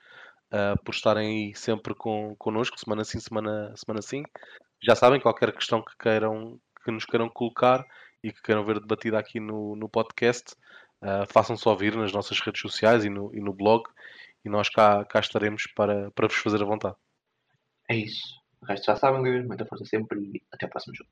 uh, 0.51 0.81
por 0.83 0.93
estarem 0.93 1.47
aí 1.47 1.55
sempre 1.55 1.95
com, 1.95 2.35
connosco, 2.37 2.77
semana 2.77 3.05
sim, 3.05 3.19
semana, 3.19 3.73
semana 3.77 4.01
sim. 4.01 4.23
Já 4.83 4.93
sabem, 4.93 5.21
qualquer 5.21 5.53
questão 5.53 5.81
que 5.81 5.95
queiram 5.97 6.59
que 6.83 6.91
nos 6.91 7.05
queiram 7.05 7.29
colocar 7.29 7.85
e 8.23 8.31
que 8.31 8.41
queiram 8.41 8.65
ver 8.65 8.79
debatida 8.79 9.17
aqui 9.17 9.39
no, 9.39 9.75
no 9.75 9.87
podcast, 9.89 10.53
uh, 11.01 11.25
façam 11.31 11.55
só 11.55 11.75
vir 11.75 11.95
nas 11.95 12.11
nossas 12.11 12.39
redes 12.41 12.61
sociais 12.61 13.05
e 13.05 13.09
no, 13.09 13.33
e 13.33 13.39
no 13.39 13.53
blog 13.53 13.83
e 14.43 14.49
nós 14.49 14.69
cá, 14.69 15.03
cá 15.05 15.19
estaremos 15.19 15.65
para, 15.75 16.11
para 16.11 16.27
vos 16.27 16.37
fazer 16.37 16.61
a 16.61 16.65
vontade. 16.65 16.95
É 17.89 17.95
isso. 17.95 18.35
O 18.61 18.65
resto 18.65 18.85
já 18.85 18.95
sabem, 18.97 19.43
muita 19.43 19.65
força 19.65 19.85
sempre 19.85 20.19
e 20.19 20.43
até 20.51 20.65
o 20.65 20.69
próximo 20.69 20.95
jogo. 20.95 21.09